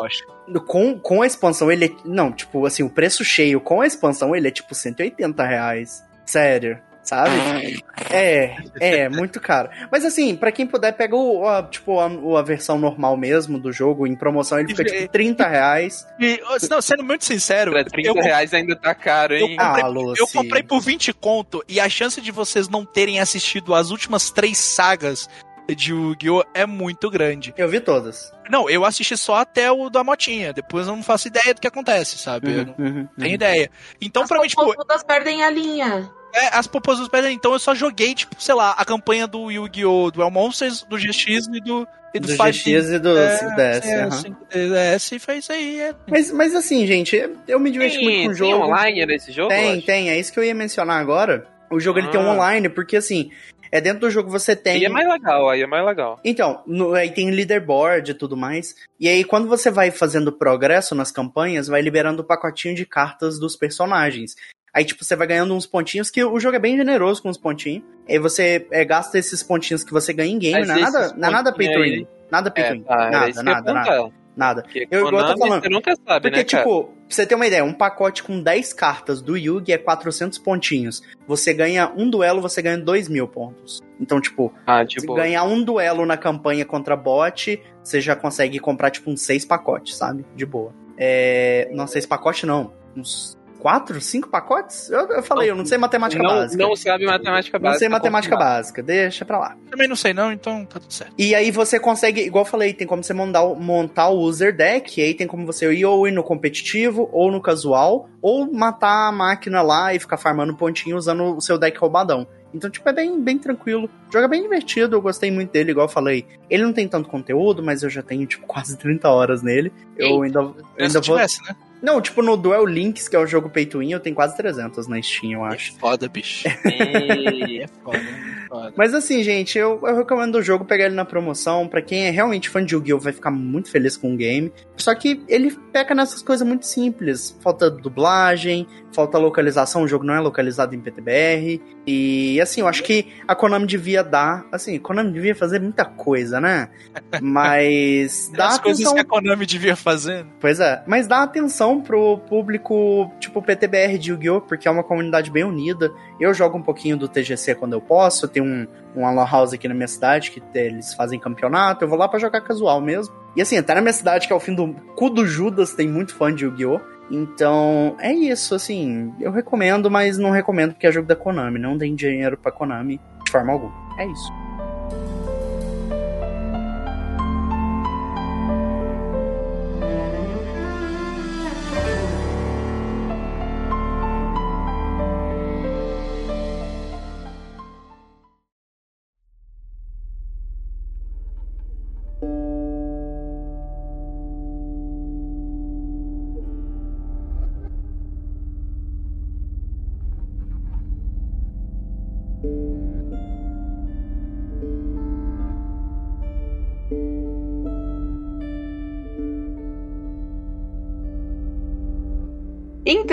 com, 0.66 0.98
com 0.98 1.22
a 1.22 1.26
expansão, 1.26 1.70
ele 1.70 1.86
é. 1.86 1.90
Não, 2.04 2.32
tipo, 2.32 2.66
assim, 2.66 2.82
o 2.82 2.90
preço 2.90 3.24
cheio 3.24 3.60
com 3.60 3.80
a 3.80 3.86
expansão, 3.86 4.34
ele 4.34 4.48
é 4.48 4.50
tipo 4.50 4.74
180 4.74 5.44
reais. 5.44 6.04
Sério. 6.26 6.80
Sabe? 7.14 7.84
É, 8.10 8.56
é, 8.80 9.08
muito 9.08 9.40
caro. 9.40 9.68
Mas 9.90 10.04
assim, 10.04 10.34
pra 10.36 10.50
quem 10.52 10.66
puder, 10.66 10.92
pega 10.92 11.14
o, 11.16 11.46
a, 11.46 11.62
tipo, 11.62 11.98
a, 12.00 12.06
a 12.38 12.42
versão 12.42 12.78
normal 12.78 13.16
mesmo 13.16 13.58
do 13.58 13.72
jogo, 13.72 14.06
em 14.06 14.14
promoção, 14.16 14.58
ele 14.58 14.68
fica 14.68 14.84
tipo 14.84 15.08
30 15.12 15.46
reais. 15.48 16.06
E, 16.18 16.40
não, 16.68 16.80
sendo 16.82 17.04
muito 17.04 17.24
sincero, 17.24 17.72
Pra 17.72 17.84
30 17.84 18.08
eu, 18.08 18.14
reais 18.14 18.52
ainda 18.52 18.74
tá 18.76 18.94
caro, 18.94 19.34
hein? 19.34 19.52
Eu 19.52 19.64
comprei, 19.64 19.82
Ah, 19.84 19.86
Lucy. 19.86 20.20
eu 20.20 20.28
comprei 20.28 20.62
por 20.62 20.80
20 20.80 21.12
conto 21.12 21.62
e 21.68 21.78
a 21.80 21.88
chance 21.88 22.20
de 22.20 22.30
vocês 22.32 22.68
não 22.68 22.84
terem 22.84 23.20
assistido 23.20 23.74
as 23.74 23.90
últimas 23.90 24.30
três 24.30 24.58
sagas 24.58 25.28
de 25.66 25.92
Yu-Gi-Oh! 25.92 26.44
é 26.52 26.66
muito 26.66 27.08
grande. 27.10 27.54
Eu 27.56 27.68
vi 27.68 27.80
todas. 27.80 28.30
Não, 28.50 28.68
eu 28.68 28.84
assisti 28.84 29.16
só 29.16 29.36
até 29.36 29.72
o 29.72 29.88
da 29.88 30.04
motinha. 30.04 30.52
Depois 30.52 30.86
eu 30.86 30.94
não 30.94 31.02
faço 31.02 31.28
ideia 31.28 31.54
do 31.54 31.60
que 31.60 31.66
acontece, 31.66 32.18
sabe? 32.18 32.52
Eu 32.52 32.66
não 32.66 32.74
Uhum, 32.78 32.86
uhum. 32.98 33.08
tenho 33.18 33.34
ideia. 33.34 33.70
Então, 34.00 34.24
As 34.24 34.28
pra 34.28 34.40
mim, 34.42 34.48
tipo, 34.48 34.62
popozudas 34.62 35.02
perdem 35.02 35.42
a 35.42 35.48
linha. 35.48 36.10
É, 36.34 36.56
as 36.56 36.66
propostas 36.66 37.08
pedem. 37.08 37.32
Então 37.34 37.52
eu 37.52 37.58
só 37.58 37.74
joguei, 37.74 38.14
tipo, 38.14 38.34
sei 38.38 38.54
lá, 38.54 38.72
a 38.72 38.84
campanha 38.84 39.26
do 39.26 39.50
Yu-Gi-Oh! 39.50 40.10
do 40.10 40.20
El 40.22 40.30
Monsters, 40.30 40.82
do 40.82 40.96
GX 40.96 41.46
e 41.54 41.60
do. 41.60 41.86
E 42.12 42.20
do, 42.20 42.28
Do 42.28 42.32
GX 42.36 42.66
e 42.90 42.98
do 43.00 43.18
é, 43.18 43.38
5DS. 43.38 43.84
é, 43.86 44.02
aham. 44.04 44.22
5DS 44.22 45.16
e 45.16 45.18
foi 45.18 45.36
isso 45.38 45.52
aí. 45.52 45.80
É. 45.80 45.94
Mas, 46.08 46.30
mas 46.30 46.54
assim, 46.54 46.86
gente, 46.86 47.16
eu 47.48 47.58
me 47.58 47.70
diverti 47.72 47.98
muito 48.02 48.16
com 48.16 48.22
o 48.22 48.26
tem 48.28 48.34
jogo. 48.52 48.64
online 48.66 49.06
nesse 49.06 49.32
jogo? 49.32 49.48
Tem, 49.48 49.80
tem, 49.80 50.10
é 50.10 50.18
isso 50.18 50.32
que 50.32 50.38
eu 50.38 50.44
ia 50.44 50.54
mencionar 50.54 51.00
agora. 51.00 51.46
O 51.70 51.80
jogo 51.80 51.98
ele 51.98 52.08
tem 52.08 52.20
um 52.20 52.30
Ah. 52.30 52.34
online, 52.34 52.68
porque 52.68 52.96
assim, 52.96 53.32
é 53.72 53.80
dentro 53.80 54.00
do 54.02 54.10
jogo 54.10 54.30
você 54.30 54.54
tem. 54.54 54.74
Aí 54.74 54.84
é 54.84 54.88
mais 54.88 55.08
legal, 55.08 55.48
aí 55.50 55.62
é 55.62 55.66
mais 55.66 55.84
legal. 55.84 56.20
Então, 56.24 56.62
no- 56.68 56.94
aí 56.94 57.10
tem 57.10 57.32
leaderboard 57.32 58.12
e 58.12 58.14
tudo 58.14 58.36
mais. 58.36 58.76
E 59.00 59.08
aí, 59.08 59.24
quando 59.24 59.48
você 59.48 59.68
vai 59.68 59.90
fazendo 59.90 60.30
progresso 60.30 60.94
nas 60.94 61.10
campanhas, 61.10 61.66
vai 61.66 61.82
liberando 61.82 62.22
o 62.22 62.24
pacotinho 62.24 62.76
de 62.76 62.86
cartas 62.86 63.40
dos 63.40 63.56
personagens. 63.56 64.36
Aí, 64.74 64.84
tipo, 64.84 65.04
você 65.04 65.14
vai 65.14 65.26
ganhando 65.26 65.54
uns 65.54 65.66
pontinhos, 65.66 66.10
que 66.10 66.24
o 66.24 66.38
jogo 66.40 66.56
é 66.56 66.58
bem 66.58 66.76
generoso 66.76 67.22
com 67.22 67.28
os 67.30 67.38
pontinhos. 67.38 67.84
Aí 68.08 68.18
você 68.18 68.66
é, 68.72 68.84
gasta 68.84 69.16
esses 69.18 69.42
pontinhos 69.42 69.84
que 69.84 69.92
você 69.92 70.12
ganha 70.12 70.32
em 70.32 70.38
game. 70.38 70.58
Mas 70.58 70.68
Não 70.68 70.76
é 70.76 70.80
nada, 70.80 71.14
não 71.16 71.28
é 71.28 71.30
nada 71.32 71.52
pay 71.52 71.68
to 71.68 71.74
pontinhos 71.74 71.98
win. 72.00 72.06
Nada 72.30 72.50
pay 72.50 72.64
to 72.64 72.70
É, 72.70 72.72
win. 72.72 72.82
tá, 72.82 72.94
era 72.94 73.10
nada, 73.10 73.42
nada, 73.42 73.72
nada, 73.72 74.12
nada. 74.36 74.62
Porque 74.62 74.88
Eu- 74.90 75.06
igual 75.06 75.22
eu 75.28 75.32
tô 75.34 75.38
falando. 75.38 75.62
Você 75.62 75.68
nunca 75.68 75.96
sabe, 76.04 76.22
Porque, 76.22 76.36
né, 76.38 76.44
tipo, 76.44 76.84
pra 76.84 76.92
você 77.08 77.24
ter 77.24 77.34
uma 77.36 77.46
ideia, 77.46 77.64
um 77.64 77.72
pacote 77.72 78.24
com 78.24 78.42
10 78.42 78.72
cartas 78.72 79.22
do 79.22 79.36
Yugi 79.36 79.72
é 79.72 79.78
400 79.78 80.38
pontinhos. 80.38 81.02
Você 81.28 81.54
ganha 81.54 81.92
um 81.96 82.10
duelo, 82.10 82.42
você 82.42 82.60
ganha 82.60 82.76
2 82.76 83.08
mil 83.08 83.28
pontos. 83.28 83.80
Então, 84.00 84.20
tipo, 84.20 84.52
Ah, 84.66 84.80
se 84.82 84.88
tipo, 84.88 85.14
ganhar 85.14 85.44
um 85.44 85.62
duelo 85.62 86.04
na 86.04 86.16
campanha 86.16 86.64
contra 86.64 86.96
bot, 86.96 87.62
você 87.80 88.00
já 88.00 88.16
consegue 88.16 88.58
comprar, 88.58 88.90
tipo, 88.90 89.08
uns 89.08 89.20
6 89.22 89.44
pacotes, 89.44 89.94
sabe? 89.96 90.24
De 90.34 90.44
boa. 90.44 90.72
É... 90.98 91.68
Não, 91.72 91.86
6 91.86 92.04
pacotes 92.06 92.42
não. 92.42 92.72
Uns 92.96 93.33
4, 93.64 93.98
5 93.98 94.28
pacotes? 94.28 94.90
Eu, 94.90 95.08
eu 95.08 95.22
falei, 95.22 95.48
eu 95.50 95.54
não 95.56 95.64
sei 95.64 95.78
matemática 95.78 96.22
não, 96.22 96.28
básica. 96.28 96.62
não 96.62 96.76
sabe 96.76 97.06
matemática 97.06 97.58
básica. 97.58 97.70
Não 97.72 97.78
sei 97.78 97.88
matemática 97.88 98.34
confirmado. 98.36 98.56
básica, 98.58 98.82
deixa 98.82 99.24
pra 99.24 99.38
lá. 99.38 99.56
Também 99.70 99.88
não 99.88 99.96
sei 99.96 100.12
não, 100.12 100.30
então 100.30 100.66
tá 100.66 100.78
tudo 100.78 100.92
certo. 100.92 101.14
E 101.16 101.34
aí 101.34 101.50
você 101.50 101.80
consegue, 101.80 102.20
igual 102.20 102.44
eu 102.44 102.50
falei, 102.50 102.74
tem 102.74 102.86
como 102.86 103.02
você 103.02 103.14
montar, 103.14 103.42
o- 103.42 103.56
montar 103.56 104.10
o 104.10 104.18
user 104.20 104.54
deck, 104.54 105.00
e 105.00 105.04
aí 105.04 105.14
tem 105.14 105.26
como 105.26 105.46
você 105.46 105.72
ir 105.72 105.86
ou 105.86 106.06
ir 106.06 106.10
no 106.10 106.22
competitivo, 106.22 107.08
ou 107.10 107.32
no 107.32 107.40
casual, 107.40 108.06
ou 108.20 108.52
matar 108.52 109.08
a 109.08 109.12
máquina 109.12 109.62
lá 109.62 109.94
e 109.94 109.98
ficar 109.98 110.18
farmando 110.18 110.54
pontinho 110.54 110.98
usando 110.98 111.34
o 111.34 111.40
seu 111.40 111.56
deck 111.56 111.78
roubadão. 111.78 112.26
Então, 112.52 112.68
tipo, 112.70 112.86
é 112.88 112.92
bem, 112.92 113.18
bem 113.18 113.38
tranquilo. 113.38 113.90
O 114.08 114.12
jogo 114.12 114.26
é 114.26 114.28
bem 114.28 114.42
divertido, 114.42 114.94
eu 114.94 115.00
gostei 115.02 115.30
muito 115.30 115.50
dele, 115.50 115.70
igual 115.70 115.86
eu 115.86 115.90
falei. 115.90 116.26
Ele 116.48 116.62
não 116.62 116.72
tem 116.72 116.86
tanto 116.86 117.08
conteúdo, 117.08 117.62
mas 117.62 117.82
eu 117.82 117.88
já 117.88 118.02
tenho, 118.02 118.26
tipo, 118.26 118.44
quase 118.46 118.76
30 118.76 119.08
horas 119.08 119.42
nele. 119.42 119.72
Eu 119.96 120.22
ainda, 120.22 120.38
eu 120.40 120.54
ainda 120.78 121.00
vou... 121.00 121.16
tivesse, 121.16 121.42
né? 121.48 121.56
Não, 121.84 122.00
tipo, 122.00 122.22
no 122.22 122.36
Duel 122.36 122.64
Links, 122.64 123.08
que 123.08 123.14
é 123.14 123.18
o 123.18 123.26
jogo 123.26 123.50
win, 123.78 123.92
eu 123.92 124.00
tenho 124.00 124.16
quase 124.16 124.34
300 124.36 124.88
na 124.88 125.00
Steam, 125.02 125.32
eu 125.34 125.44
acho. 125.44 125.74
É 125.76 125.78
foda, 125.78 126.08
bicho. 126.08 126.48
E- 126.48 127.60
É 127.62 127.66
foda, 127.84 127.98
é 127.98 128.43
foda. 128.54 128.72
Mas 128.76 128.94
assim, 128.94 129.22
gente, 129.22 129.58
eu, 129.58 129.80
eu 129.82 129.96
recomendo 129.96 130.36
o 130.36 130.42
jogo 130.42 130.64
pegar 130.64 130.86
ele 130.86 130.94
na 130.94 131.04
promoção. 131.04 131.66
Pra 131.66 131.82
quem 131.82 132.06
é 132.06 132.10
realmente 132.10 132.48
fã 132.48 132.64
de 132.64 132.74
Yu-Gi-Oh! 132.74 132.98
vai 132.98 133.12
ficar 133.12 133.30
muito 133.30 133.70
feliz 133.70 133.96
com 133.96 134.14
o 134.14 134.16
game. 134.16 134.52
Só 134.76 134.94
que 134.94 135.22
ele 135.28 135.56
peca 135.72 135.94
nessas 135.94 136.22
coisas 136.22 136.46
muito 136.46 136.66
simples. 136.66 137.36
Falta 137.40 137.70
dublagem, 137.70 138.66
falta 138.92 139.18
localização, 139.18 139.82
o 139.82 139.88
jogo 139.88 140.04
não 140.04 140.14
é 140.14 140.20
localizado 140.20 140.74
em 140.74 140.80
PTBR. 140.80 141.60
E 141.86 142.40
assim, 142.40 142.60
eu 142.60 142.68
acho 142.68 142.82
que 142.82 143.12
a 143.26 143.34
Konami 143.34 143.66
devia 143.66 144.02
dar. 144.02 144.46
Assim, 144.52 144.76
a 144.76 144.80
Konami 144.80 145.12
devia 145.12 145.34
fazer 145.34 145.60
muita 145.60 145.84
coisa, 145.84 146.40
né? 146.40 146.68
Mas 147.20 148.30
dá 148.34 148.48
As 148.48 148.58
coisas 148.58 148.80
atenção. 148.80 148.94
que 148.94 149.00
a 149.00 149.04
Konami 149.04 149.46
devia 149.46 149.76
fazer. 149.76 150.26
Pois 150.40 150.60
é, 150.60 150.82
mas 150.86 151.06
dá 151.06 151.22
atenção 151.22 151.80
pro 151.80 152.18
público, 152.18 153.10
tipo 153.18 153.42
PTBR 153.42 153.98
de 153.98 154.10
Yu-Gi-Oh! 154.10 154.40
porque 154.42 154.68
é 154.68 154.70
uma 154.70 154.84
comunidade 154.84 155.30
bem 155.30 155.44
unida. 155.44 155.92
Eu 156.20 156.32
jogo 156.32 156.58
um 156.58 156.62
pouquinho 156.62 156.96
do 156.96 157.08
TGC 157.08 157.54
quando 157.54 157.72
eu 157.72 157.80
posso, 157.80 158.28
tem 158.28 158.42
um, 158.44 158.66
uma 158.94 159.10
lan 159.10 159.26
house 159.26 159.52
aqui 159.52 159.66
na 159.66 159.74
minha 159.74 159.88
cidade 159.88 160.30
que 160.30 160.42
eles 160.54 160.94
fazem 160.94 161.18
campeonato, 161.18 161.84
eu 161.84 161.88
vou 161.88 161.98
lá 161.98 162.08
pra 162.08 162.18
jogar 162.18 162.40
casual 162.40 162.80
mesmo. 162.80 163.14
E 163.36 163.42
assim, 163.42 163.58
até 163.58 163.74
na 163.74 163.80
minha 163.80 163.92
cidade, 163.92 164.26
que 164.26 164.32
é 164.32 164.36
o 164.36 164.40
fim 164.40 164.54
do 164.54 164.74
cu 164.94 165.10
do 165.10 165.26
Judas, 165.26 165.74
tem 165.74 165.88
muito 165.88 166.14
fã 166.14 166.32
de 166.32 166.44
Yu-Gi-Oh! 166.44 166.80
Então, 167.10 167.96
é 167.98 168.12
isso, 168.12 168.54
assim, 168.54 169.12
eu 169.20 169.30
recomendo, 169.30 169.90
mas 169.90 170.16
não 170.16 170.30
recomendo 170.30 170.72
porque 170.72 170.86
é 170.86 170.92
jogo 170.92 171.06
da 171.06 171.14
Konami, 171.14 171.58
não 171.58 171.76
tem 171.76 171.94
dinheiro 171.94 172.38
pra 172.38 172.50
Konami 172.50 173.00
de 173.24 173.30
forma 173.30 173.52
alguma. 173.52 173.74
É 173.98 174.06
isso. 174.06 174.53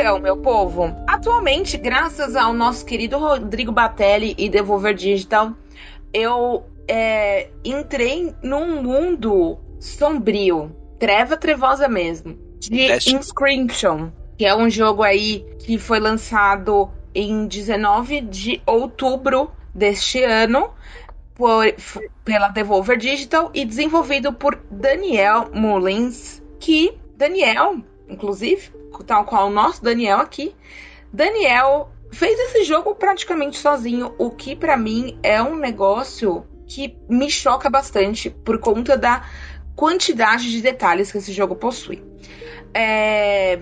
Então, 0.02 0.20
meu 0.20 0.38
povo, 0.38 0.96
atualmente, 1.08 1.78
graças 1.78 2.36
ao 2.36 2.54
nosso 2.54 2.84
querido 2.84 3.20
Rodrigo 3.20 3.72
Batelli 3.72 4.34
e 4.36 4.50
Devolver 4.50 4.96
Digital, 4.96 5.52
eu 6.12 6.64
é, 6.88 7.50
entrei 7.64 8.34
num 8.42 8.82
mundo 8.82 9.60
sombrio, 9.80 10.76
treva 10.98 11.38
trevosa 11.38 11.88
mesmo, 11.88 12.36
de. 12.60 12.92
Inscription, 13.16 14.10
que 14.38 14.46
é 14.46 14.56
um 14.56 14.70
jogo 14.72 15.04
aí 15.04 15.46
que 15.60 15.78
foi 15.78 16.00
lançado 16.00 16.90
em 17.14 17.46
19 17.46 18.22
de 18.22 18.60
outubro 18.66 19.52
deste 19.74 20.24
ano 20.24 20.72
por- 21.36 21.76
pela 22.26 22.48
Devolver 22.50 22.98
Digital 22.98 23.52
e 23.54 23.64
desenvolvido 23.64 24.34
por 24.34 24.60
Daniel 24.72 25.50
Mullins, 25.54 26.42
que 26.60 26.92
Daniel, 27.16 27.84
inclusive, 28.12 28.72
tal 29.08 29.26
qual 29.26 29.48
o 29.48 29.52
nosso 29.52 29.84
Daniel 29.84 30.20
aqui, 30.20 30.54
Daniel 31.12 31.90
fez 32.12 32.38
esse 32.40 32.64
jogo 32.64 32.94
praticamente 32.94 33.58
sozinho, 33.58 34.14
o 34.18 34.30
que 34.30 34.56
pra 34.56 34.78
mim 34.78 35.18
é 35.24 35.42
um 35.42 35.56
negócio 35.56 36.46
que 36.68 36.96
me 37.10 37.30
choca 37.30 37.70
bastante 37.70 38.30
por 38.30 38.60
conta 38.60 38.98
da 38.98 39.26
quantidade 39.76 40.52
de 40.52 40.62
detalhes 40.62 41.12
que 41.12 41.18
esse 41.18 41.32
jogo 41.32 41.56
possui. 41.56 42.04
É, 42.74 43.60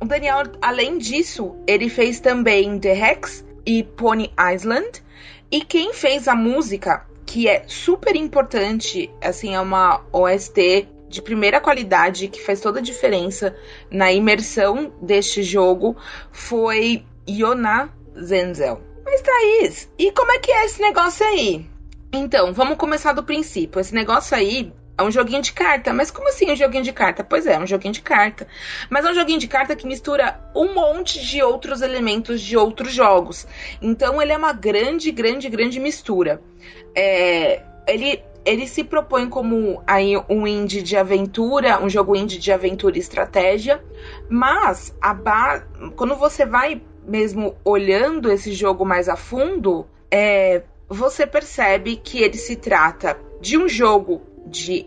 O 0.00 0.06
Daniel, 0.06 0.44
além 0.62 0.96
disso, 0.96 1.56
ele 1.66 1.90
fez 1.90 2.20
também 2.20 2.78
The 2.78 2.94
Hex 2.94 3.44
e 3.66 3.82
Pony 3.84 4.32
Island. 4.54 5.02
E 5.50 5.60
quem 5.60 5.92
fez 5.92 6.26
a 6.26 6.34
música, 6.34 7.06
que 7.26 7.46
é 7.46 7.64
super 7.66 8.16
importante, 8.16 9.10
assim, 9.22 9.54
é 9.54 9.60
uma 9.60 10.02
OST 10.10 10.88
de 11.10 11.20
primeira 11.20 11.60
qualidade 11.60 12.28
que 12.28 12.40
faz 12.40 12.60
toda 12.60 12.78
a 12.78 12.82
diferença 12.82 13.54
na 13.90 14.12
imersão 14.12 14.94
deste 15.02 15.42
jogo, 15.42 15.96
foi 16.30 17.04
Yona 17.28 17.92
Zenzel. 18.16 18.80
Mas 19.04 19.20
Thaís, 19.20 19.90
e 19.98 20.12
como 20.12 20.30
é 20.30 20.38
que 20.38 20.52
é 20.52 20.64
esse 20.64 20.80
negócio 20.80 21.26
aí? 21.26 21.66
Então, 22.12 22.52
vamos 22.52 22.76
começar 22.76 23.12
do 23.12 23.24
princípio. 23.24 23.80
Esse 23.80 23.92
negócio 23.92 24.36
aí 24.36 24.72
é 24.96 25.02
um 25.02 25.10
joguinho 25.10 25.42
de 25.42 25.52
carta. 25.52 25.92
Mas 25.92 26.12
como 26.12 26.28
assim 26.28 26.52
um 26.52 26.56
joguinho 26.56 26.84
de 26.84 26.92
carta? 26.92 27.24
Pois 27.24 27.44
é, 27.44 27.54
é 27.54 27.58
um 27.58 27.66
joguinho 27.66 27.92
de 27.92 28.02
carta. 28.02 28.46
Mas 28.88 29.04
é 29.04 29.10
um 29.10 29.14
joguinho 29.14 29.40
de 29.40 29.48
carta 29.48 29.74
que 29.74 29.86
mistura 29.86 30.40
um 30.54 30.72
monte 30.74 31.24
de 31.26 31.42
outros 31.42 31.82
elementos 31.82 32.40
de 32.40 32.56
outros 32.56 32.92
jogos. 32.92 33.48
Então 33.82 34.22
ele 34.22 34.32
é 34.32 34.36
uma 34.36 34.52
grande, 34.52 35.10
grande, 35.10 35.48
grande 35.48 35.80
mistura. 35.80 36.40
É, 36.94 37.62
ele, 37.88 38.22
ele 38.50 38.66
se 38.66 38.82
propõe 38.82 39.28
como 39.28 39.80
aí 39.86 40.16
um 40.28 40.44
indie 40.44 40.82
de 40.82 40.96
aventura, 40.96 41.80
um 41.80 41.88
jogo 41.88 42.16
indie 42.16 42.36
de 42.36 42.50
aventura 42.50 42.96
e 42.96 43.00
estratégia. 43.00 43.80
Mas 44.28 44.92
a 45.00 45.14
ba... 45.14 45.64
quando 45.94 46.16
você 46.16 46.44
vai 46.44 46.82
mesmo 47.06 47.54
olhando 47.64 48.30
esse 48.30 48.52
jogo 48.52 48.84
mais 48.84 49.08
a 49.08 49.14
fundo, 49.14 49.86
é, 50.10 50.62
você 50.88 51.28
percebe 51.28 51.94
que 51.94 52.22
ele 52.22 52.36
se 52.36 52.56
trata 52.56 53.16
de 53.40 53.56
um 53.56 53.68
jogo 53.68 54.20
de, 54.44 54.84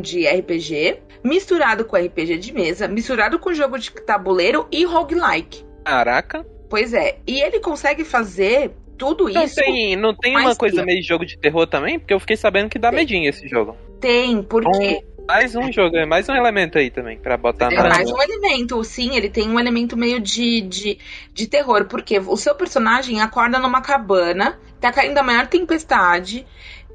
de 0.00 0.26
RPG 0.26 1.02
misturado 1.22 1.84
com 1.84 1.96
RPG 1.96 2.38
de 2.38 2.52
mesa, 2.54 2.88
misturado 2.88 3.38
com 3.38 3.52
jogo 3.52 3.78
de 3.78 3.92
tabuleiro 3.92 4.66
e 4.72 4.86
roguelike. 4.86 5.66
Caraca. 5.84 6.46
Pois 6.70 6.94
é, 6.94 7.18
e 7.26 7.42
ele 7.42 7.60
consegue 7.60 8.04
fazer 8.04 8.74
tudo 8.96 9.28
Não 9.28 9.44
isso. 9.44 9.56
tem, 9.56 9.94
não 9.96 10.14
tem 10.14 10.36
uma 10.36 10.54
coisa 10.56 10.76
que- 10.80 10.84
meio 10.86 11.02
jogo 11.02 11.24
de 11.24 11.38
terror 11.38 11.66
também? 11.66 11.98
Porque 11.98 12.14
eu 12.14 12.20
fiquei 12.20 12.36
sabendo 12.36 12.68
que 12.68 12.78
dá 12.78 12.90
Tem. 12.90 12.98
medinho 12.98 13.28
esse 13.28 13.46
jogo. 13.48 13.76
Tem, 14.00 14.42
porque 14.42 15.04
Mais 15.28 15.56
um 15.56 15.72
jogo, 15.72 15.96
é 15.96 16.06
mais 16.06 16.28
um 16.28 16.34
elemento 16.36 16.78
aí 16.78 16.88
também, 16.88 17.18
pra 17.18 17.36
botar 17.36 17.72
é 17.72 17.76
na. 17.76 17.88
mais 17.88 18.08
um 18.10 18.22
elemento. 18.22 18.82
Sim, 18.84 19.16
ele 19.16 19.28
tem 19.28 19.48
um 19.48 19.58
elemento 19.58 19.96
meio 19.96 20.20
de, 20.20 20.60
de, 20.60 20.98
de 21.32 21.46
terror, 21.48 21.86
porque 21.86 22.18
o 22.20 22.36
seu 22.36 22.54
personagem 22.54 23.20
acorda 23.20 23.58
numa 23.58 23.80
cabana, 23.80 24.56
tá 24.80 24.92
caindo 24.92 25.18
a 25.18 25.22
maior 25.24 25.46
tempestade, 25.48 26.46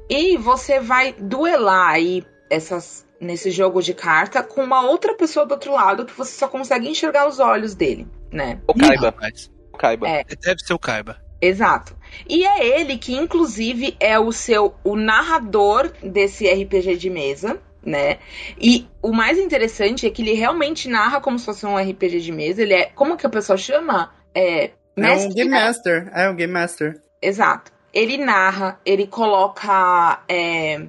e 0.08 0.38
você 0.38 0.80
vai 0.80 1.14
duelar 1.18 1.90
aí 1.90 2.24
essas, 2.48 3.06
nesse 3.20 3.50
jogo 3.50 3.82
de 3.82 3.92
carta 3.92 4.42
com 4.42 4.64
uma 4.64 4.80
outra 4.82 5.14
pessoa 5.14 5.44
do 5.44 5.52
outro 5.52 5.72
lado 5.72 6.06
que 6.06 6.16
você 6.16 6.32
só 6.38 6.48
consegue 6.48 6.88
enxergar 6.88 7.28
os 7.28 7.38
olhos 7.38 7.74
dele, 7.74 8.06
né? 8.30 8.60
O 8.66 8.72
Kaiba. 8.72 9.06
rapaz. 9.06 9.50
O 9.72 9.76
Kaiba. 9.76 10.08
É. 10.08 10.24
Deve 10.24 10.60
ser 10.60 10.72
o 10.72 10.78
Kaiba. 10.78 11.21
Exato. 11.42 11.96
E 12.28 12.46
é 12.46 12.78
ele 12.78 12.96
que, 12.96 13.12
inclusive, 13.12 13.96
é 13.98 14.16
o 14.16 14.30
seu 14.30 14.76
o 14.84 14.94
narrador 14.94 15.92
desse 16.00 16.48
RPG 16.48 16.96
de 16.96 17.10
mesa, 17.10 17.58
né? 17.84 18.18
E 18.56 18.86
o 19.02 19.12
mais 19.12 19.38
interessante 19.38 20.06
é 20.06 20.10
que 20.10 20.22
ele 20.22 20.34
realmente 20.34 20.88
narra 20.88 21.20
como 21.20 21.36
se 21.36 21.44
fosse 21.44 21.66
um 21.66 21.76
RPG 21.76 22.20
de 22.20 22.30
mesa. 22.30 22.62
Ele 22.62 22.74
é. 22.74 22.86
Como 22.86 23.16
que 23.16 23.26
o 23.26 23.30
pessoal 23.30 23.58
chama? 23.58 24.14
É. 24.32 24.66
É 24.66 24.70
um 24.96 25.02
mestre, 25.02 25.34
Game 25.34 25.50
né? 25.50 25.64
Master. 25.64 26.10
É 26.14 26.30
um 26.30 26.36
Game 26.36 26.52
Master. 26.52 27.00
Exato. 27.20 27.72
Ele 27.92 28.16
narra, 28.18 28.78
ele 28.86 29.06
coloca 29.06 30.22
é, 30.28 30.82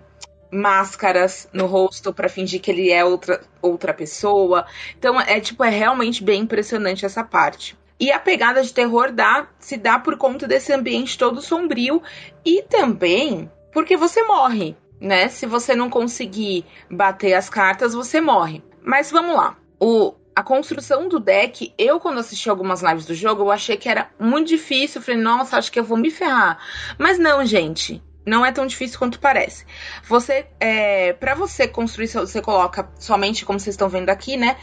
máscaras 0.52 1.50
no 1.52 1.66
rosto 1.66 2.14
pra 2.14 2.30
fingir 2.30 2.62
que 2.62 2.70
ele 2.70 2.92
é 2.92 3.04
outra, 3.04 3.42
outra 3.62 3.94
pessoa. 3.94 4.66
Então 4.98 5.20
é 5.20 5.40
tipo, 5.40 5.64
é 5.64 5.70
realmente 5.70 6.24
bem 6.24 6.42
impressionante 6.42 7.06
essa 7.06 7.24
parte. 7.24 7.76
E 8.00 8.12
a 8.12 8.20
pegada 8.20 8.62
de 8.62 8.74
terror 8.74 9.12
dá, 9.12 9.48
se 9.60 9.78
dá 9.78 10.00
por 10.00 10.18
conta 10.18 10.48
desse 10.48 10.74
ambiente 10.74 11.18
todo 11.18 11.42
sombrio 11.42 12.02
e 12.46 12.64
também 12.64 13.50
porque 13.74 13.98
você 13.98 14.24
morre, 14.24 14.78
né? 15.02 15.28
Se 15.28 15.46
você 15.46 15.76
não 15.76 15.90
conseguir 15.90 16.66
bater 16.90 17.34
as 17.34 17.50
cartas, 17.50 17.94
você 17.94 18.22
morre. 18.22 18.64
Mas 18.84 19.12
vamos 19.12 19.36
lá. 19.36 19.58
O, 19.80 20.14
a 20.36 20.44
construção 20.44 21.10
do 21.10 21.20
deck, 21.20 21.74
eu 21.78 22.00
quando 22.00 22.20
assisti 22.20 22.50
algumas 22.50 22.82
lives 22.82 23.06
do 23.06 23.16
jogo, 23.16 23.44
eu 23.44 23.52
achei 23.52 23.76
que 23.76 23.90
era 23.90 24.10
muito 24.20 24.48
difícil. 24.48 25.00
Eu 25.00 25.06
falei, 25.06 25.22
nossa, 25.22 25.58
acho 25.58 25.72
que 25.72 25.80
eu 25.80 25.84
vou 25.84 25.98
me 25.98 26.12
ferrar. 26.12 26.60
Mas 26.98 27.18
não, 27.18 27.44
gente. 27.46 28.02
Não 28.26 28.46
é 28.46 28.54
tão 28.54 28.66
difícil 28.66 28.98
quanto 28.98 29.20
parece. 29.20 29.66
Você, 30.08 30.46
é, 30.58 31.12
para 31.14 31.36
você 31.36 31.68
construir, 31.68 32.08
você 32.08 32.42
coloca 32.42 32.90
somente 32.98 33.44
como 33.44 33.60
vocês 33.60 33.74
estão 33.74 33.90
vendo 33.90 34.10
aqui, 34.10 34.38
né? 34.38 34.56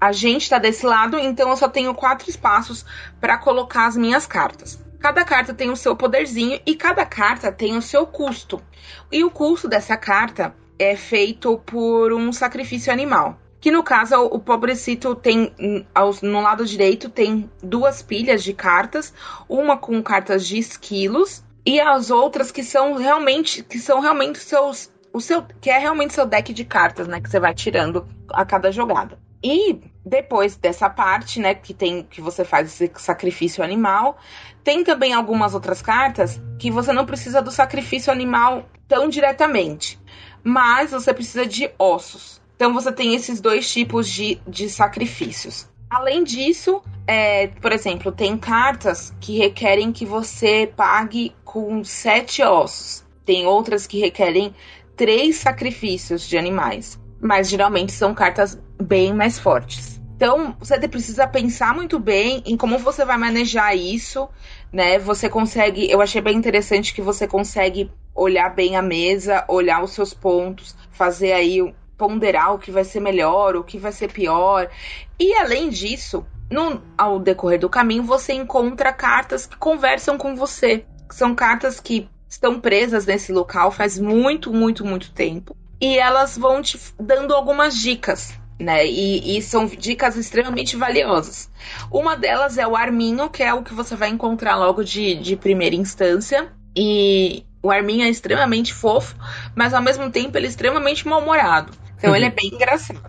A 0.00 0.12
gente 0.12 0.50
tá 0.50 0.58
desse 0.58 0.84
lado, 0.84 1.18
então 1.18 1.48
eu 1.50 1.56
só 1.56 1.68
tenho 1.68 1.94
quatro 1.94 2.28
espaços 2.28 2.84
para 3.20 3.38
colocar 3.38 3.86
as 3.86 3.96
minhas 3.96 4.26
cartas. 4.26 4.78
Cada 5.00 5.24
carta 5.24 5.54
tem 5.54 5.70
o 5.70 5.76
seu 5.76 5.96
poderzinho 5.96 6.60
e 6.66 6.74
cada 6.74 7.06
carta 7.06 7.52
tem 7.52 7.76
o 7.76 7.82
seu 7.82 8.06
custo. 8.06 8.62
E 9.10 9.24
o 9.24 9.30
custo 9.30 9.68
dessa 9.68 9.96
carta 9.96 10.54
é 10.78 10.96
feito 10.96 11.58
por 11.64 12.12
um 12.12 12.32
sacrifício 12.32 12.92
animal. 12.92 13.38
Que 13.60 13.70
no 13.70 13.82
caso, 13.82 14.16
o 14.26 14.38
pobrecito 14.38 15.14
tem, 15.14 15.52
hum, 15.58 15.84
no 16.22 16.40
lado 16.40 16.64
direito, 16.64 17.08
tem 17.08 17.50
duas 17.62 18.02
pilhas 18.02 18.44
de 18.44 18.52
cartas, 18.52 19.12
uma 19.48 19.76
com 19.76 20.02
cartas 20.02 20.46
de 20.46 20.58
esquilos 20.58 21.42
e 21.64 21.80
as 21.80 22.10
outras 22.10 22.52
que 22.52 22.62
são 22.62 22.94
realmente, 22.94 23.62
que 23.62 23.78
são 23.78 24.00
realmente 24.00 24.38
seus, 24.38 24.90
o 25.12 25.20
seu, 25.20 25.42
que 25.60 25.70
é 25.70 25.78
realmente 25.78 26.14
seu 26.14 26.26
deck 26.26 26.52
de 26.52 26.64
cartas, 26.64 27.08
né, 27.08 27.20
que 27.20 27.28
você 27.28 27.40
vai 27.40 27.54
tirando 27.54 28.06
a 28.28 28.44
cada 28.44 28.70
jogada. 28.70 29.18
E 29.42 29.80
depois 30.04 30.56
dessa 30.56 30.88
parte, 30.88 31.40
né, 31.40 31.54
que 31.54 31.74
tem 31.74 32.02
que 32.02 32.20
você 32.20 32.44
faz 32.44 32.68
esse 32.68 32.90
sacrifício 32.96 33.62
animal, 33.62 34.18
tem 34.64 34.82
também 34.82 35.12
algumas 35.12 35.54
outras 35.54 35.82
cartas 35.82 36.40
que 36.58 36.70
você 36.70 36.92
não 36.92 37.06
precisa 37.06 37.42
do 37.42 37.50
sacrifício 37.50 38.12
animal 38.12 38.68
tão 38.88 39.08
diretamente, 39.08 39.98
mas 40.42 40.90
você 40.90 41.12
precisa 41.12 41.46
de 41.46 41.70
ossos. 41.78 42.40
Então 42.56 42.72
você 42.72 42.90
tem 42.90 43.14
esses 43.14 43.40
dois 43.40 43.70
tipos 43.70 44.08
de, 44.08 44.40
de 44.46 44.70
sacrifícios. 44.70 45.68
Além 45.88 46.24
disso, 46.24 46.82
é, 47.06 47.48
por 47.48 47.70
exemplo, 47.70 48.10
tem 48.10 48.36
cartas 48.36 49.14
que 49.20 49.38
requerem 49.38 49.92
que 49.92 50.04
você 50.04 50.72
pague 50.74 51.34
com 51.44 51.84
sete 51.84 52.42
ossos. 52.42 53.04
Tem 53.24 53.46
outras 53.46 53.86
que 53.86 54.00
requerem 54.00 54.54
três 54.96 55.36
sacrifícios 55.36 56.26
de 56.26 56.36
animais. 56.36 56.98
Mas 57.20 57.48
geralmente 57.48 57.92
são 57.92 58.14
cartas 58.14 58.58
bem 58.80 59.12
mais 59.12 59.38
fortes. 59.38 60.00
Então, 60.16 60.56
você 60.58 60.88
precisa 60.88 61.26
pensar 61.26 61.74
muito 61.74 61.98
bem 61.98 62.42
em 62.46 62.56
como 62.56 62.78
você 62.78 63.04
vai 63.04 63.18
manejar 63.18 63.76
isso, 63.76 64.28
né? 64.72 64.98
Você 64.98 65.28
consegue. 65.28 65.90
Eu 65.90 66.00
achei 66.00 66.22
bem 66.22 66.36
interessante 66.36 66.94
que 66.94 67.02
você 67.02 67.28
consegue 67.28 67.90
olhar 68.14 68.48
bem 68.54 68.76
a 68.76 68.82
mesa, 68.82 69.44
olhar 69.46 69.82
os 69.84 69.90
seus 69.90 70.14
pontos, 70.14 70.74
fazer 70.90 71.32
aí 71.32 71.74
ponderar 71.98 72.54
o 72.54 72.58
que 72.58 72.70
vai 72.70 72.84
ser 72.84 73.00
melhor, 73.00 73.56
o 73.56 73.64
que 73.64 73.78
vai 73.78 73.92
ser 73.92 74.10
pior. 74.10 74.70
E 75.18 75.34
além 75.34 75.68
disso, 75.68 76.26
no, 76.50 76.82
ao 76.96 77.18
decorrer 77.18 77.58
do 77.58 77.68
caminho, 77.68 78.02
você 78.02 78.32
encontra 78.32 78.92
cartas 78.92 79.46
que 79.46 79.56
conversam 79.56 80.16
com 80.16 80.34
você. 80.34 80.84
São 81.10 81.34
cartas 81.34 81.78
que 81.78 82.08
estão 82.28 82.60
presas 82.60 83.06
nesse 83.06 83.32
local 83.32 83.70
faz 83.70 83.98
muito, 83.98 84.52
muito, 84.52 84.84
muito 84.84 85.12
tempo. 85.12 85.56
E 85.80 85.98
elas 85.98 86.36
vão 86.36 86.62
te 86.62 86.80
dando 86.98 87.34
algumas 87.34 87.76
dicas, 87.76 88.32
né? 88.58 88.86
E, 88.86 89.36
e 89.36 89.42
são 89.42 89.66
dicas 89.66 90.16
extremamente 90.16 90.76
valiosas. 90.76 91.50
Uma 91.90 92.16
delas 92.16 92.58
é 92.58 92.66
o 92.66 92.76
arminho, 92.76 93.28
que 93.28 93.42
é 93.42 93.52
o 93.52 93.62
que 93.62 93.74
você 93.74 93.94
vai 93.94 94.08
encontrar 94.08 94.56
logo 94.56 94.82
de, 94.82 95.14
de 95.14 95.36
primeira 95.36 95.76
instância. 95.76 96.52
E 96.74 97.44
o 97.62 97.70
arminho 97.70 98.04
é 98.04 98.08
extremamente 98.08 98.72
fofo, 98.72 99.16
mas 99.54 99.74
ao 99.74 99.82
mesmo 99.82 100.10
tempo 100.10 100.36
ele 100.36 100.46
é 100.46 100.48
extremamente 100.48 101.06
mal-humorado. 101.06 101.72
Então 101.98 102.14
ele 102.14 102.26
é 102.26 102.30
bem 102.30 102.50
engraçado. 102.52 103.02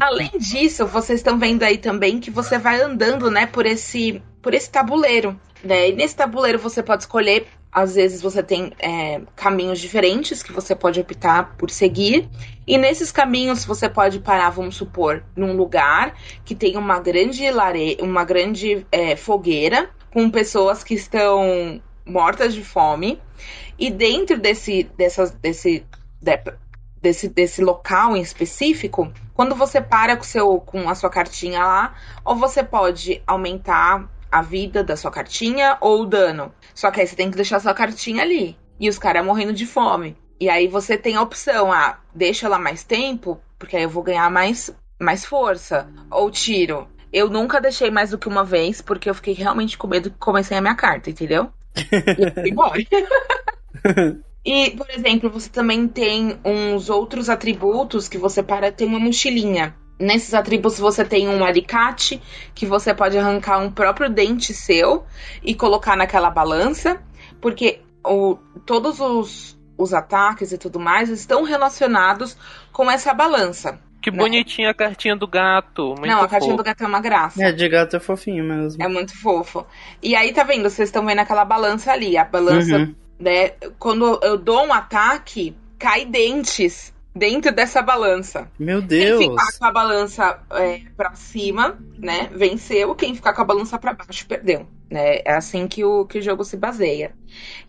Além 0.00 0.30
disso, 0.38 0.86
vocês 0.86 1.20
estão 1.20 1.38
vendo 1.38 1.62
aí 1.62 1.78
também 1.78 2.20
que 2.20 2.30
você 2.30 2.58
vai 2.58 2.80
andando, 2.80 3.30
né, 3.30 3.46
por 3.46 3.66
esse, 3.66 4.22
por 4.40 4.54
esse 4.54 4.70
tabuleiro. 4.70 5.38
Né? 5.62 5.90
E 5.90 5.92
nesse 5.92 6.16
tabuleiro 6.16 6.58
você 6.58 6.82
pode 6.82 7.02
escolher, 7.02 7.46
às 7.72 7.94
vezes 7.94 8.20
você 8.20 8.42
tem 8.42 8.72
é, 8.78 9.22
caminhos 9.34 9.80
diferentes 9.80 10.42
que 10.42 10.52
você 10.52 10.76
pode 10.76 11.00
optar 11.00 11.56
por 11.56 11.70
seguir. 11.70 12.28
E 12.66 12.76
nesses 12.76 13.10
caminhos 13.10 13.64
você 13.64 13.88
pode 13.88 14.20
parar, 14.20 14.50
vamos 14.50 14.76
supor, 14.76 15.24
num 15.34 15.56
lugar 15.56 16.14
que 16.44 16.54
tem 16.54 16.76
uma 16.76 17.00
grande 17.00 17.50
lare... 17.50 17.96
uma 18.00 18.24
grande 18.24 18.86
é, 18.92 19.16
fogueira 19.16 19.88
com 20.12 20.28
pessoas 20.28 20.84
que 20.84 20.92
estão 20.92 21.80
mortas 22.04 22.52
de 22.52 22.62
fome. 22.62 23.18
E 23.78 23.90
dentro 23.90 24.38
desse, 24.38 24.84
dessas, 24.96 25.30
desse, 25.30 25.86
de- 26.20 26.52
desse, 27.00 27.26
desse 27.26 27.62
local 27.64 28.14
em 28.14 28.20
específico, 28.20 29.10
quando 29.32 29.54
você 29.54 29.80
para 29.80 30.14
com, 30.16 30.24
seu, 30.24 30.60
com 30.60 30.90
a 30.90 30.94
sua 30.94 31.08
cartinha 31.08 31.64
lá, 31.64 31.94
ou 32.22 32.36
você 32.36 32.62
pode 32.62 33.22
aumentar 33.26 34.08
a 34.32 34.40
vida 34.40 34.82
da 34.82 34.96
sua 34.96 35.10
cartinha 35.10 35.76
ou 35.80 36.02
o 36.02 36.06
dano. 36.06 36.52
Só 36.74 36.90
que 36.90 37.00
aí 37.00 37.06
você 37.06 37.14
tem 37.14 37.30
que 37.30 37.36
deixar 37.36 37.60
sua 37.60 37.74
cartinha 37.74 38.22
ali. 38.22 38.56
E 38.80 38.88
os 38.88 38.98
caras 38.98 39.24
morrendo 39.24 39.52
de 39.52 39.66
fome. 39.66 40.16
E 40.40 40.48
aí 40.48 40.66
você 40.66 40.96
tem 40.96 41.14
a 41.14 41.22
opção, 41.22 41.70
ah, 41.70 41.98
deixa 42.14 42.46
ela 42.46 42.58
mais 42.58 42.82
tempo, 42.82 43.40
porque 43.58 43.76
aí 43.76 43.82
eu 43.82 43.90
vou 43.90 44.02
ganhar 44.02 44.28
mais, 44.30 44.74
mais 44.98 45.24
força. 45.24 45.88
Ou 46.10 46.30
tiro. 46.30 46.88
Eu 47.12 47.28
nunca 47.28 47.60
deixei 47.60 47.90
mais 47.90 48.10
do 48.10 48.18
que 48.18 48.26
uma 48.26 48.42
vez, 48.42 48.80
porque 48.80 49.08
eu 49.08 49.14
fiquei 49.14 49.34
realmente 49.34 49.76
com 49.76 49.86
medo 49.86 50.10
que 50.10 50.18
comecei 50.18 50.56
a 50.56 50.62
minha 50.62 50.74
carta, 50.74 51.10
entendeu? 51.10 51.52
E 51.76 52.24
eu 52.24 52.32
fui 52.32 52.48
embora. 52.50 52.80
E, 54.44 54.72
por 54.72 54.90
exemplo, 54.90 55.30
você 55.30 55.48
também 55.48 55.86
tem 55.86 56.36
uns 56.44 56.90
outros 56.90 57.30
atributos 57.30 58.08
que 58.08 58.18
você 58.18 58.42
para 58.42 58.72
tem 58.72 58.88
uma 58.88 58.98
mochilinha. 58.98 59.74
Nesses 60.02 60.34
atributos 60.34 60.78
você 60.78 61.04
tem 61.04 61.28
um 61.28 61.44
alicate 61.44 62.20
que 62.54 62.66
você 62.66 62.92
pode 62.92 63.16
arrancar 63.16 63.58
um 63.58 63.70
próprio 63.70 64.10
dente 64.10 64.52
seu 64.52 65.04
e 65.42 65.54
colocar 65.54 65.96
naquela 65.96 66.28
balança, 66.28 67.00
porque 67.40 67.80
o, 68.04 68.36
todos 68.66 68.98
os, 69.00 69.56
os 69.78 69.94
ataques 69.94 70.50
e 70.52 70.58
tudo 70.58 70.80
mais 70.80 71.08
estão 71.08 71.44
relacionados 71.44 72.36
com 72.72 72.90
essa 72.90 73.14
balança. 73.14 73.78
Que 74.02 74.10
Né? 74.10 74.16
bonitinha 74.18 74.70
a 74.70 74.74
cartinha 74.74 75.14
do 75.14 75.28
gato. 75.28 75.90
Muito 75.90 76.06
Não, 76.08 76.22
a 76.22 76.28
cartinha 76.28 76.50
fofo. 76.50 76.56
do 76.56 76.64
gato 76.64 76.82
é 76.82 76.86
uma 76.88 77.00
graça. 77.00 77.44
É, 77.44 77.52
de 77.52 77.68
gato 77.68 77.94
é 77.94 78.00
fofinho 78.00 78.42
mesmo. 78.44 78.82
É 78.82 78.88
muito 78.88 79.16
fofo. 79.16 79.64
E 80.02 80.16
aí, 80.16 80.32
tá 80.32 80.42
vendo? 80.42 80.68
Vocês 80.68 80.88
estão 80.88 81.06
vendo 81.06 81.20
aquela 81.20 81.44
balança 81.44 81.92
ali. 81.92 82.16
A 82.18 82.24
balança, 82.24 82.78
Uhum. 82.78 82.94
né? 83.20 83.50
Quando 83.78 84.18
eu 84.24 84.36
dou 84.36 84.66
um 84.66 84.72
ataque, 84.72 85.54
cai 85.78 86.04
dentes 86.04 86.92
dentro 87.14 87.52
dessa 87.52 87.82
balança. 87.82 88.50
Meu 88.58 88.80
Quem 88.80 88.88
Deus. 88.88 89.24
ficar 89.24 89.58
com 89.58 89.64
a 89.64 89.72
balança 89.72 90.40
é, 90.52 90.82
pra 90.96 91.14
cima, 91.14 91.78
né? 91.98 92.30
Venceu. 92.32 92.94
Quem 92.94 93.14
ficar 93.14 93.32
com 93.32 93.42
a 93.42 93.44
balança 93.44 93.78
pra 93.78 93.92
baixo, 93.92 94.26
perdeu. 94.26 94.66
Né? 94.90 95.20
É 95.24 95.34
assim 95.34 95.66
que 95.66 95.84
o, 95.84 96.04
que 96.04 96.18
o 96.18 96.22
jogo 96.22 96.44
se 96.44 96.56
baseia. 96.56 97.14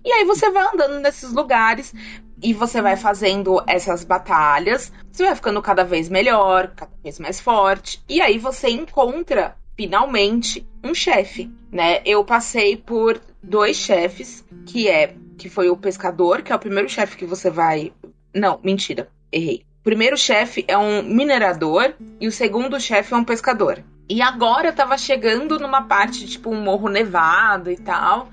E 0.03 0.11
aí 0.11 0.25
você 0.25 0.49
vai 0.49 0.65
andando 0.73 0.99
nesses 0.99 1.31
lugares 1.31 1.93
e 2.41 2.53
você 2.53 2.81
vai 2.81 2.95
fazendo 2.95 3.61
essas 3.67 4.03
batalhas. 4.03 4.91
Você 5.11 5.23
vai 5.23 5.35
ficando 5.35 5.61
cada 5.61 5.83
vez 5.83 6.09
melhor, 6.09 6.73
cada 6.75 6.91
vez 7.03 7.19
mais 7.19 7.39
forte. 7.39 8.03
E 8.07 8.21
aí 8.21 8.37
você 8.37 8.69
encontra, 8.69 9.55
finalmente, 9.75 10.67
um 10.83 10.93
chefe. 10.93 11.51
Né? 11.71 12.01
Eu 12.05 12.23
passei 12.23 12.77
por 12.77 13.19
dois 13.41 13.77
chefes, 13.77 14.43
que 14.65 14.87
é 14.87 15.15
que 15.37 15.49
foi 15.49 15.69
o 15.69 15.75
pescador, 15.75 16.41
que 16.41 16.51
é 16.51 16.55
o 16.55 16.59
primeiro 16.59 16.87
chefe 16.87 17.17
que 17.17 17.25
você 17.25 17.49
vai. 17.49 17.91
Não, 18.33 18.59
mentira, 18.63 19.09
errei. 19.33 19.65
O 19.81 19.83
primeiro 19.83 20.17
chefe 20.17 20.63
é 20.67 20.77
um 20.77 21.03
minerador 21.03 21.93
e 22.21 22.27
o 22.27 22.31
segundo 22.31 22.79
chefe 22.79 23.13
é 23.13 23.17
um 23.17 23.23
pescador. 23.23 23.83
E 24.07 24.21
agora 24.21 24.69
eu 24.69 24.75
tava 24.75 24.97
chegando 24.97 25.59
numa 25.59 25.81
parte, 25.81 26.27
tipo, 26.27 26.49
um 26.49 26.61
morro 26.61 26.87
nevado 26.87 27.71
e 27.71 27.75
tal. 27.75 28.29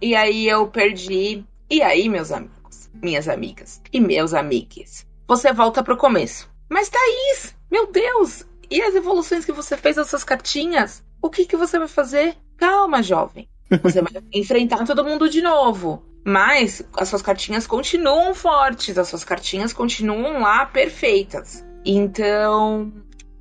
E 0.00 0.14
aí 0.14 0.48
eu 0.48 0.68
perdi. 0.68 1.44
E 1.70 1.82
aí, 1.82 2.08
meus 2.08 2.30
amigos, 2.30 2.90
minhas 2.94 3.28
amigas 3.28 3.80
e 3.92 4.00
meus 4.00 4.34
amigos, 4.34 5.06
você 5.26 5.52
volta 5.52 5.82
pro 5.82 5.96
começo. 5.96 6.50
Mas 6.68 6.88
Thaís, 6.88 7.56
meu 7.70 7.90
Deus! 7.90 8.44
E 8.70 8.80
as 8.80 8.94
evoluções 8.94 9.44
que 9.44 9.52
você 9.52 9.76
fez 9.76 9.96
das 9.96 10.08
suas 10.08 10.24
cartinhas? 10.24 11.04
O 11.20 11.30
que, 11.30 11.44
que 11.44 11.56
você 11.56 11.78
vai 11.78 11.88
fazer? 11.88 12.36
Calma, 12.56 13.02
jovem. 13.02 13.48
Você 13.82 14.02
vai 14.02 14.12
enfrentar 14.32 14.84
todo 14.84 15.04
mundo 15.04 15.28
de 15.28 15.40
novo. 15.40 16.02
Mas 16.24 16.82
as 16.96 17.08
suas 17.08 17.22
cartinhas 17.22 17.66
continuam 17.66 18.32
fortes, 18.34 18.96
as 18.96 19.08
suas 19.08 19.24
cartinhas 19.24 19.72
continuam 19.72 20.40
lá 20.40 20.64
perfeitas. 20.64 21.64
Então, 21.84 22.92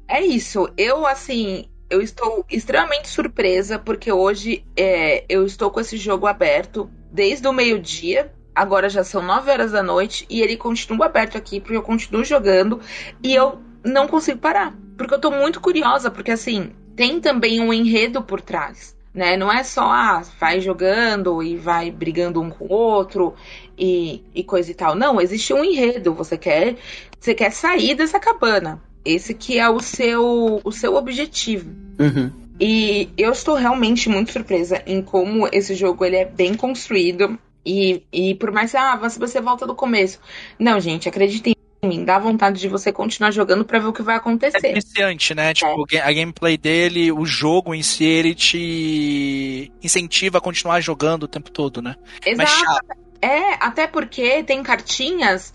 é 0.08 0.26
isso. 0.26 0.68
Eu, 0.76 1.06
assim, 1.06 1.66
eu 1.90 2.02
estou 2.02 2.44
extremamente 2.50 3.08
surpresa 3.08 3.78
porque 3.78 4.12
hoje 4.12 4.66
é, 4.76 5.26
eu 5.30 5.46
estou 5.46 5.70
com 5.70 5.80
esse 5.80 5.98
jogo 5.98 6.26
aberto 6.26 6.90
desde 7.12 7.48
o 7.48 7.54
meio-dia. 7.54 8.34
Agora 8.56 8.90
já 8.90 9.04
são 9.04 9.22
9 9.22 9.52
horas 9.52 9.72
da 9.72 9.84
noite 9.84 10.26
e 10.30 10.42
ele 10.42 10.58
continua 10.58 11.06
aberto 11.06 11.38
aqui 11.38 11.60
porque 11.60 11.78
eu 11.78 11.84
continuo 11.84 12.24
jogando 12.24 12.80
e 13.24 13.34
eu 13.34 13.60
não 13.84 14.08
consigo 14.08 14.40
parar. 14.40 14.76
Porque 14.98 15.14
eu 15.14 15.20
tô 15.20 15.32
muito 15.32 15.60
curiosa, 15.62 16.10
porque 16.10 16.32
assim, 16.32 16.72
tem 16.96 17.20
também 17.20 17.60
um 17.60 17.72
enredo 17.72 18.22
por 18.22 18.42
trás. 18.42 18.96
Né? 19.14 19.36
Não 19.36 19.52
é 19.52 19.64
só, 19.64 19.82
ah, 19.82 20.24
vai 20.40 20.62
jogando 20.62 21.44
e 21.44 21.58
vai 21.58 21.92
brigando 21.92 22.42
um 22.42 22.50
com 22.50 22.66
o 22.66 22.72
outro 22.72 23.34
e, 23.78 24.24
e 24.34 24.44
coisa 24.44 24.72
e 24.72 24.74
tal. 24.74 24.96
Não, 24.96 25.20
existe 25.20 25.54
um 25.54 25.64
enredo. 25.64 26.14
Você 26.14 26.38
quer, 26.38 26.78
você 27.20 27.34
quer 27.34 27.52
sair 27.52 27.96
dessa 27.96 28.20
cabana. 28.20 28.82
Esse 29.04 29.34
que 29.34 29.58
é 29.58 29.70
o 29.70 29.80
seu, 29.80 30.62
o 30.64 30.72
seu 30.72 30.96
objetivo. 30.96 31.70
Uhum. 32.00 32.32
E 32.60 33.10
eu 33.18 33.32
estou 33.32 33.56
realmente 33.56 34.08
muito 34.08 34.32
surpresa 34.32 34.84
em 34.86 35.02
como 35.02 35.50
esse 35.52 35.74
jogo 35.74 36.06
ele 36.06 36.18
é 36.18 36.26
bem 36.26 36.54
construído. 36.54 37.38
E, 37.66 38.04
e 38.14 38.36
por 38.36 38.52
mais 38.52 38.72
que 38.72 38.78
ah, 38.78 38.96
você 38.96 39.20
você 39.20 39.42
volta 39.42 39.66
do 39.66 39.76
começo. 39.76 40.20
Não, 40.60 40.80
gente, 40.80 41.10
acreditem 41.10 41.56
em 41.84 41.88
mim, 41.88 42.06
dá 42.06 42.20
vontade 42.20 42.60
de 42.60 42.68
você 42.68 42.92
continuar 42.92 43.32
jogando 43.32 43.66
pra 43.66 43.80
ver 43.80 43.88
o 43.88 43.94
que 43.94 44.04
vai 44.04 44.16
É 44.16 44.18
acontecer. 44.20 44.74
viciante, 44.74 45.34
né? 45.34 45.52
Tipo, 45.54 45.84
a 46.04 46.14
gameplay 46.14 46.56
dele, 46.56 47.12
o 47.12 47.26
jogo 47.26 47.74
em 47.74 47.82
si, 47.82 48.04
ele 48.04 48.36
te 48.36 49.72
incentiva 49.82 50.38
a 50.38 50.42
continuar 50.42 50.80
jogando 50.80 51.24
o 51.24 51.28
tempo 51.28 51.50
todo, 51.50 51.82
né? 51.82 51.96
Mas 52.38 52.52
Exato. 52.52 52.86
É, 53.20 53.54
até 53.60 53.88
porque 53.88 54.44
tem 54.44 54.62
cartinhas 54.62 55.54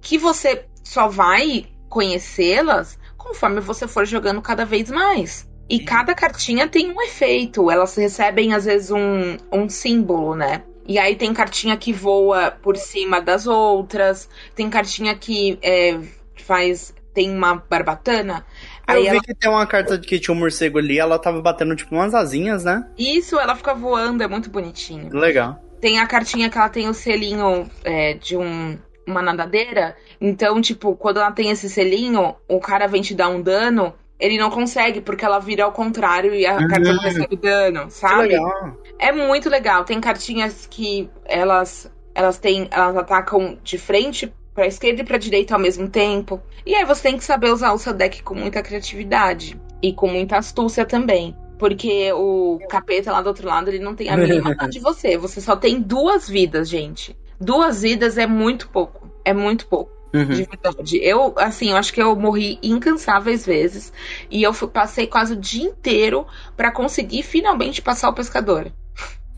que 0.00 0.16
você 0.16 0.64
só 0.82 1.08
vai 1.08 1.66
conhecê-las 1.88 2.98
conforme 3.16 3.60
você 3.60 3.86
for 3.86 4.06
jogando 4.06 4.40
cada 4.40 4.64
vez 4.64 4.90
mais. 4.90 5.46
E 5.68 5.80
cada 5.80 6.14
cartinha 6.14 6.68
tem 6.68 6.90
um 6.92 7.02
efeito. 7.02 7.70
Elas 7.70 7.94
recebem, 7.96 8.54
às 8.54 8.64
vezes, 8.64 8.90
um, 8.90 9.36
um 9.52 9.68
símbolo, 9.68 10.34
né? 10.36 10.62
E 10.88 10.98
aí 10.98 11.16
tem 11.16 11.32
cartinha 11.34 11.76
que 11.76 11.92
voa 11.92 12.50
por 12.50 12.76
cima 12.76 13.20
das 13.20 13.46
outras. 13.46 14.28
Tem 14.54 14.70
cartinha 14.70 15.14
que 15.16 15.58
é, 15.62 15.98
faz. 16.36 16.94
Tem 17.14 17.30
uma 17.30 17.54
barbatana. 17.56 18.44
Eu 18.88 18.94
Aí 18.94 19.02
vi 19.08 19.08
ela, 19.08 19.20
que 19.20 19.34
tem 19.34 19.50
uma 19.50 19.66
carta 19.66 19.98
de 19.98 20.06
que 20.06 20.20
tinha 20.20 20.34
um 20.34 20.38
morcego 20.38 20.78
ali, 20.78 20.98
ela 20.98 21.18
tava 21.18 21.40
batendo 21.42 21.74
tipo 21.74 21.94
umas 21.94 22.14
asinhas, 22.14 22.62
né? 22.64 22.86
isso, 22.96 23.38
ela 23.38 23.56
fica 23.56 23.74
voando, 23.74 24.22
é 24.22 24.28
muito 24.28 24.50
bonitinho. 24.50 25.12
Legal. 25.12 25.58
Tem 25.80 25.98
a 25.98 26.06
cartinha 26.06 26.48
que 26.50 26.56
ela 26.58 26.68
tem 26.68 26.88
o 26.88 26.94
selinho 26.94 27.70
é, 27.84 28.14
de 28.14 28.36
um, 28.36 28.78
uma 29.06 29.22
nadadeira. 29.22 29.96
Então, 30.20 30.60
tipo, 30.60 30.94
quando 30.96 31.18
ela 31.18 31.32
tem 31.32 31.50
esse 31.50 31.68
selinho, 31.68 32.34
o 32.48 32.60
cara 32.60 32.86
vem 32.86 33.02
te 33.02 33.14
dar 33.14 33.28
um 33.28 33.42
dano, 33.42 33.94
ele 34.18 34.38
não 34.38 34.50
consegue, 34.50 35.00
porque 35.00 35.24
ela 35.24 35.38
vira 35.38 35.64
ao 35.64 35.72
contrário 35.72 36.34
e 36.34 36.46
a 36.46 36.60
Uhum. 36.60 36.68
carta 36.68 36.92
não 36.92 37.02
recebe 37.02 37.36
dano, 37.36 37.90
Que 37.90 37.92
sabe? 37.92 38.22
legal. 38.28 38.76
É 38.98 39.12
muito 39.12 39.48
legal. 39.48 39.84
Tem 39.84 40.00
cartinhas 40.00 40.66
que 40.66 41.08
elas 41.24 41.90
elas 42.14 42.38
têm 42.38 42.66
elas 42.70 42.96
atacam 42.96 43.58
de 43.62 43.76
frente 43.76 44.32
pra 44.54 44.66
esquerda 44.66 45.02
e 45.02 45.04
pra 45.04 45.18
direita 45.18 45.54
ao 45.54 45.60
mesmo 45.60 45.88
tempo. 45.88 46.40
E 46.64 46.74
aí 46.74 46.84
você 46.84 47.02
tem 47.02 47.18
que 47.18 47.24
saber 47.24 47.50
usar 47.50 47.72
o 47.72 47.78
seu 47.78 47.92
deck 47.92 48.22
com 48.22 48.34
muita 48.34 48.62
criatividade 48.62 49.60
e 49.82 49.92
com 49.92 50.08
muita 50.08 50.38
astúcia 50.38 50.84
também. 50.84 51.36
Porque 51.58 52.12
o 52.12 52.58
capeta 52.68 53.12
lá 53.12 53.22
do 53.22 53.28
outro 53.28 53.46
lado, 53.46 53.68
ele 53.68 53.78
não 53.78 53.94
tem 53.94 54.08
a 54.08 54.16
mínima 54.16 54.54
de 54.68 54.78
você. 54.78 55.16
Você 55.16 55.40
só 55.40 55.56
tem 55.56 55.80
duas 55.80 56.28
vidas, 56.28 56.68
gente. 56.68 57.16
Duas 57.40 57.82
vidas 57.82 58.18
é 58.18 58.26
muito 58.26 58.68
pouco. 58.68 59.10
É 59.24 59.32
muito 59.32 59.66
pouco. 59.66 59.92
Uhum. 60.14 60.28
De 60.28 60.44
verdade. 60.44 60.98
Eu, 61.02 61.34
assim, 61.36 61.70
eu 61.70 61.76
acho 61.76 61.92
que 61.92 62.02
eu 62.02 62.14
morri 62.16 62.58
incansáveis 62.62 63.44
vezes. 63.44 63.92
E 64.30 64.42
eu 64.42 64.52
passei 64.68 65.06
quase 65.06 65.34
o 65.34 65.36
dia 65.36 65.64
inteiro 65.64 66.26
pra 66.56 66.70
conseguir 66.70 67.22
finalmente 67.22 67.82
passar 67.82 68.08
o 68.08 68.14
pescador. 68.14 68.72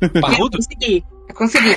Parrudo? 0.21 0.59
Consegui. 0.59 1.05
Eu 1.29 1.35
consegui. 1.35 1.77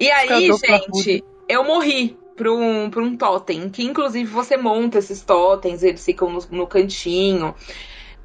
E 0.00 0.10
aí, 0.12 0.50
gente, 0.52 1.24
eu 1.48 1.64
morri 1.64 2.16
pra 2.36 2.52
um, 2.52 2.88
pra 2.90 3.02
um 3.02 3.16
totem. 3.16 3.68
Que 3.68 3.82
inclusive 3.84 4.30
você 4.30 4.56
monta 4.56 4.98
esses 4.98 5.22
totens, 5.22 5.82
eles 5.82 6.04
ficam 6.04 6.30
no, 6.30 6.40
no 6.50 6.66
cantinho. 6.66 7.54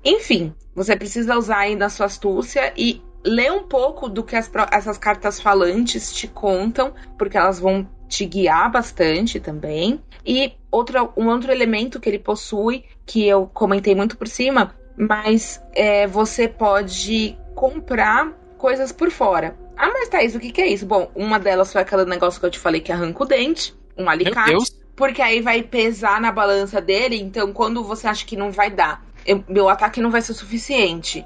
Enfim, 0.03 0.53
você 0.75 0.95
precisa 0.95 1.37
usar 1.37 1.59
aí 1.59 1.75
na 1.75 1.89
sua 1.89 2.05
astúcia 2.05 2.73
e 2.77 3.01
ler 3.25 3.51
um 3.51 3.63
pouco 3.63 4.09
do 4.09 4.23
que 4.23 4.35
as 4.35 4.51
essas 4.71 4.97
cartas 4.97 5.39
falantes 5.39 6.13
te 6.13 6.27
contam, 6.27 6.93
porque 7.17 7.37
elas 7.37 7.59
vão 7.59 7.87
te 8.07 8.25
guiar 8.25 8.71
bastante 8.71 9.39
também. 9.39 10.01
E 10.25 10.53
outra, 10.69 11.03
um 11.17 11.27
outro 11.29 11.51
elemento 11.51 11.99
que 11.99 12.09
ele 12.09 12.19
possui, 12.19 12.83
que 13.05 13.25
eu 13.25 13.49
comentei 13.53 13.95
muito 13.95 14.17
por 14.17 14.27
cima, 14.27 14.75
mas 14.97 15.61
é, 15.73 16.05
você 16.05 16.47
pode 16.47 17.37
comprar 17.55 18.31
coisas 18.63 18.93
por 18.93 19.11
fora. 19.11 19.57
Ah, 19.75 19.89
mas 19.91 20.07
Thaís, 20.07 20.33
o 20.35 20.39
que, 20.39 20.49
que 20.49 20.61
é 20.61 20.67
isso? 20.67 20.85
Bom, 20.85 21.11
uma 21.13 21.37
delas 21.37 21.73
foi 21.73 21.81
aquele 21.81 22.05
negócio 22.05 22.39
que 22.39 22.45
eu 22.45 22.49
te 22.49 22.57
falei 22.57 22.79
que 22.79 22.93
arranca 22.93 23.21
o 23.21 23.25
dente, 23.25 23.75
um 23.97 24.09
alicate. 24.09 24.73
Porque 24.95 25.21
aí 25.21 25.41
vai 25.41 25.61
pesar 25.61 26.21
na 26.21 26.31
balança 26.31 26.79
dele, 26.79 27.19
então 27.19 27.51
quando 27.51 27.83
você 27.83 28.07
acha 28.07 28.25
que 28.25 28.37
não 28.37 28.51
vai 28.51 28.69
dar, 28.69 29.03
eu- 29.25 29.43
meu 29.49 29.67
ataque 29.67 29.99
não 29.99 30.09
vai 30.09 30.21
ser 30.21 30.33
suficiente. 30.33 31.25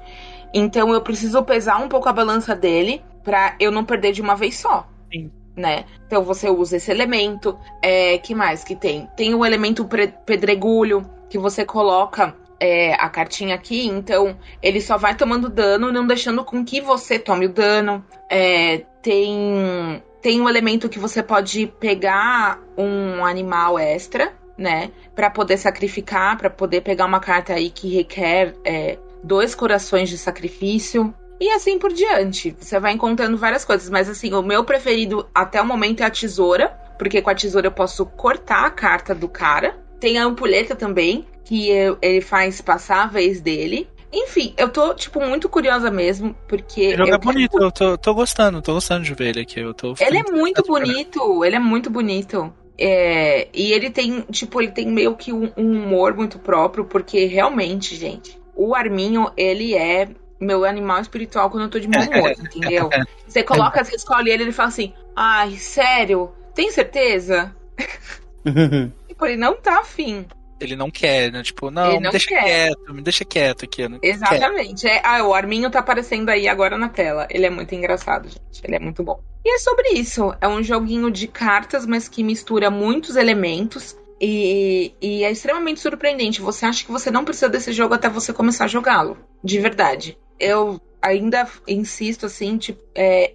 Então 0.52 0.92
eu 0.92 1.00
preciso 1.00 1.40
pesar 1.44 1.78
um 1.80 1.88
pouco 1.88 2.08
a 2.08 2.12
balança 2.12 2.56
dele 2.56 3.04
pra 3.22 3.54
eu 3.60 3.70
não 3.70 3.84
perder 3.84 4.10
de 4.10 4.20
uma 4.20 4.34
vez 4.34 4.58
só. 4.58 4.88
Sim. 5.12 5.30
Né? 5.54 5.84
Então 6.08 6.24
você 6.24 6.50
usa 6.50 6.76
esse 6.78 6.90
elemento. 6.90 7.56
É, 7.80 8.18
que 8.18 8.34
mais 8.34 8.64
que 8.64 8.74
tem? 8.74 9.08
Tem 9.16 9.32
o 9.32 9.46
elemento 9.46 9.88
pedregulho, 10.26 11.08
que 11.30 11.38
você 11.38 11.64
coloca 11.64 12.34
é, 12.60 12.94
a 12.94 13.08
cartinha 13.08 13.54
aqui, 13.54 13.86
então 13.86 14.36
ele 14.62 14.80
só 14.80 14.96
vai 14.96 15.14
tomando 15.14 15.48
dano, 15.48 15.92
não 15.92 16.06
deixando 16.06 16.44
com 16.44 16.64
que 16.64 16.80
você 16.80 17.18
tome 17.18 17.46
o 17.46 17.52
dano. 17.52 18.04
É, 18.28 18.84
tem, 19.02 20.02
tem 20.20 20.40
um 20.40 20.48
elemento 20.48 20.88
que 20.88 20.98
você 20.98 21.22
pode 21.22 21.66
pegar 21.78 22.60
um 22.76 23.24
animal 23.24 23.78
extra, 23.78 24.32
né? 24.56 24.90
Pra 25.14 25.30
poder 25.30 25.56
sacrificar, 25.56 26.36
pra 26.36 26.50
poder 26.50 26.80
pegar 26.80 27.06
uma 27.06 27.20
carta 27.20 27.54
aí 27.54 27.70
que 27.70 27.94
requer 27.94 28.54
é, 28.64 28.98
dois 29.22 29.54
corações 29.54 30.08
de 30.08 30.18
sacrifício. 30.18 31.14
E 31.40 31.50
assim 31.50 31.78
por 31.78 31.92
diante. 31.92 32.56
Você 32.58 32.80
vai 32.80 32.92
encontrando 32.92 33.36
várias 33.36 33.64
coisas. 33.64 33.88
Mas 33.88 34.08
assim, 34.08 34.34
o 34.34 34.42
meu 34.42 34.64
preferido 34.64 35.28
até 35.32 35.62
o 35.62 35.66
momento 35.66 36.02
é 36.02 36.06
a 36.06 36.10
tesoura. 36.10 36.76
Porque 36.98 37.22
com 37.22 37.30
a 37.30 37.34
tesoura 37.34 37.68
eu 37.68 37.72
posso 37.72 38.04
cortar 38.04 38.66
a 38.66 38.70
carta 38.70 39.14
do 39.14 39.28
cara. 39.28 39.78
Tem 40.00 40.18
a 40.18 40.24
ampulheta 40.24 40.74
também, 40.74 41.26
que 41.48 41.70
eu- 41.70 41.96
ele 42.02 42.20
faz 42.20 42.60
passar 42.60 43.04
a 43.04 43.06
vez 43.06 43.40
dele. 43.40 43.88
Enfim, 44.12 44.54
eu 44.58 44.68
tô, 44.68 44.92
tipo, 44.94 45.18
muito 45.20 45.48
curiosa 45.48 45.90
mesmo, 45.90 46.34
porque. 46.46 46.80
Eu 46.82 46.92
é 46.92 46.96
quero- 46.96 47.18
bonito, 47.20 47.58
eu 47.58 47.72
tô, 47.72 47.96
tô 47.96 48.14
gostando, 48.14 48.60
tô 48.60 48.74
gostando 48.74 49.02
de 49.04 49.14
ver 49.14 49.28
ele 49.28 49.40
aqui. 49.40 49.58
Eu 49.60 49.72
tô 49.72 49.94
Ele 49.98 50.18
é 50.18 50.22
muito 50.30 50.62
bonito, 50.62 51.44
ele 51.44 51.56
é 51.56 51.58
muito 51.58 51.88
bonito. 51.90 52.52
É, 52.78 53.48
e 53.52 53.72
ele 53.72 53.90
tem, 53.90 54.20
tipo, 54.30 54.60
ele 54.62 54.70
tem 54.70 54.86
meio 54.86 55.16
que 55.16 55.32
um, 55.32 55.50
um 55.56 55.72
humor 55.72 56.14
muito 56.14 56.38
próprio, 56.38 56.84
porque 56.84 57.24
realmente, 57.24 57.96
gente, 57.96 58.38
o 58.54 58.74
Arminho, 58.74 59.32
ele 59.36 59.74
é 59.74 60.08
meu 60.38 60.64
animal 60.64 61.00
espiritual 61.00 61.50
quando 61.50 61.64
eu 61.64 61.70
tô 61.70 61.80
de 61.80 61.88
mau 61.88 62.02
humor, 62.02 62.30
entendeu? 62.38 62.88
Você 63.26 63.42
coloca, 63.42 63.82
você 63.82 63.96
escolhe 63.96 64.30
ele, 64.30 64.44
ele 64.44 64.52
fala 64.52 64.68
assim, 64.68 64.92
ai, 65.16 65.52
sério, 65.56 66.30
tem 66.54 66.70
certeza? 66.70 67.54
Tipo, 69.08 69.26
ele 69.26 69.36
não 69.36 69.56
tá 69.56 69.80
afim. 69.80 70.24
Ele 70.60 70.76
não 70.76 70.90
quer, 70.90 71.30
né? 71.32 71.42
Tipo, 71.42 71.70
não, 71.70 71.86
Ele 71.86 71.96
me 71.98 72.04
não 72.04 72.10
deixa 72.10 72.28
quer. 72.28 72.44
quieto, 72.44 72.94
me 72.94 73.02
deixa 73.02 73.24
quieto 73.24 73.64
aqui. 73.64 73.88
Não 73.88 73.98
quero. 73.98 74.14
Exatamente. 74.14 74.86
É, 74.86 75.00
ah, 75.04 75.24
o 75.24 75.34
Arminho 75.34 75.70
tá 75.70 75.78
aparecendo 75.78 76.28
aí 76.28 76.48
agora 76.48 76.76
na 76.76 76.88
tela. 76.88 77.26
Ele 77.30 77.46
é 77.46 77.50
muito 77.50 77.74
engraçado, 77.74 78.28
gente. 78.28 78.62
Ele 78.64 78.76
é 78.76 78.78
muito 78.78 79.02
bom. 79.02 79.20
E 79.44 79.54
é 79.54 79.58
sobre 79.58 79.90
isso. 79.90 80.34
É 80.40 80.48
um 80.48 80.62
joguinho 80.62 81.10
de 81.10 81.26
cartas, 81.28 81.86
mas 81.86 82.08
que 82.08 82.22
mistura 82.22 82.70
muitos 82.70 83.16
elementos. 83.16 83.96
E, 84.20 84.92
e 85.00 85.22
é 85.22 85.30
extremamente 85.30 85.80
surpreendente. 85.80 86.40
Você 86.40 86.66
acha 86.66 86.84
que 86.84 86.90
você 86.90 87.10
não 87.10 87.24
precisa 87.24 87.48
desse 87.48 87.72
jogo 87.72 87.94
até 87.94 88.08
você 88.08 88.32
começar 88.32 88.64
a 88.64 88.68
jogá-lo. 88.68 89.16
De 89.42 89.58
verdade. 89.60 90.18
Eu 90.40 90.80
ainda 91.00 91.48
insisto, 91.66 92.26
assim, 92.26 92.58
tipo, 92.58 92.82
é, 92.94 93.32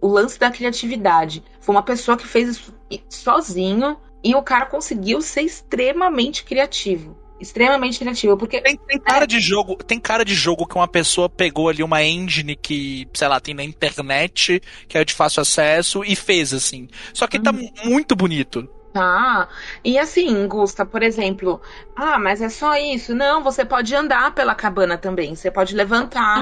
o 0.00 0.08
lance 0.08 0.38
da 0.38 0.50
criatividade. 0.50 1.44
Foi 1.60 1.74
uma 1.74 1.82
pessoa 1.82 2.16
que 2.16 2.26
fez 2.26 2.48
isso 2.48 2.74
sozinho. 3.10 3.98
E 4.24 4.34
o 4.34 4.42
cara 4.42 4.64
conseguiu 4.64 5.20
ser 5.20 5.42
extremamente 5.42 6.44
criativo. 6.44 7.16
Extremamente 7.38 7.98
criativo. 7.98 8.38
Porque 8.38 8.60
Tem, 8.62 8.76
tem 8.76 8.98
cara 8.98 9.26
de 9.26 9.38
jogo, 9.38 9.76
tem 9.76 10.00
cara 10.00 10.24
de 10.24 10.34
jogo 10.34 10.66
que 10.66 10.76
uma 10.76 10.88
pessoa 10.88 11.28
pegou 11.28 11.68
ali 11.68 11.82
uma 11.82 12.02
engine 12.02 12.56
que, 12.56 13.06
sei 13.12 13.28
lá, 13.28 13.38
tem 13.38 13.52
na 13.52 13.62
internet, 13.62 14.62
que 14.88 14.96
é 14.96 15.04
de 15.04 15.12
fácil 15.12 15.42
acesso 15.42 16.02
e 16.04 16.16
fez 16.16 16.54
assim. 16.54 16.88
Só 17.12 17.26
que 17.26 17.38
tá 17.38 17.52
muito 17.84 18.16
bonito. 18.16 18.66
Tá. 18.94 19.48
E 19.84 19.98
assim, 19.98 20.46
Gusta, 20.46 20.86
por 20.86 21.02
exemplo, 21.02 21.60
ah, 21.96 22.16
mas 22.16 22.40
é 22.40 22.48
só 22.48 22.76
isso. 22.76 23.12
Não, 23.12 23.42
você 23.42 23.64
pode 23.64 23.92
andar 23.92 24.32
pela 24.32 24.54
cabana 24.54 24.96
também. 24.96 25.34
Você 25.34 25.50
pode 25.50 25.74
levantar. 25.74 26.40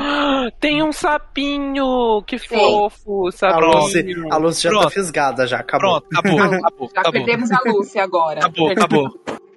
Tem 0.60 0.82
um 0.82 0.92
sapinho! 0.92 2.22
Que 2.26 2.38
Tem. 2.38 2.58
fofo! 2.58 3.28
A 3.28 3.32
Sapinho. 3.32 3.70
Lucy, 3.72 4.04
a 4.30 4.36
Lucy 4.36 4.62
já 4.64 4.68
tá 4.70 4.76
Pronto. 4.80 4.92
fisgada, 4.92 5.46
já 5.46 5.60
acabou. 5.60 6.02
Pronto, 6.02 6.06
acabou, 6.12 6.40
acabou, 6.60 6.90
Já 6.94 7.00
acabou. 7.00 7.12
perdemos 7.24 7.50
a 7.50 7.58
Lúcia 7.64 8.02
agora. 8.04 8.40
Acabou, 8.40 8.70
acabou. 8.70 9.08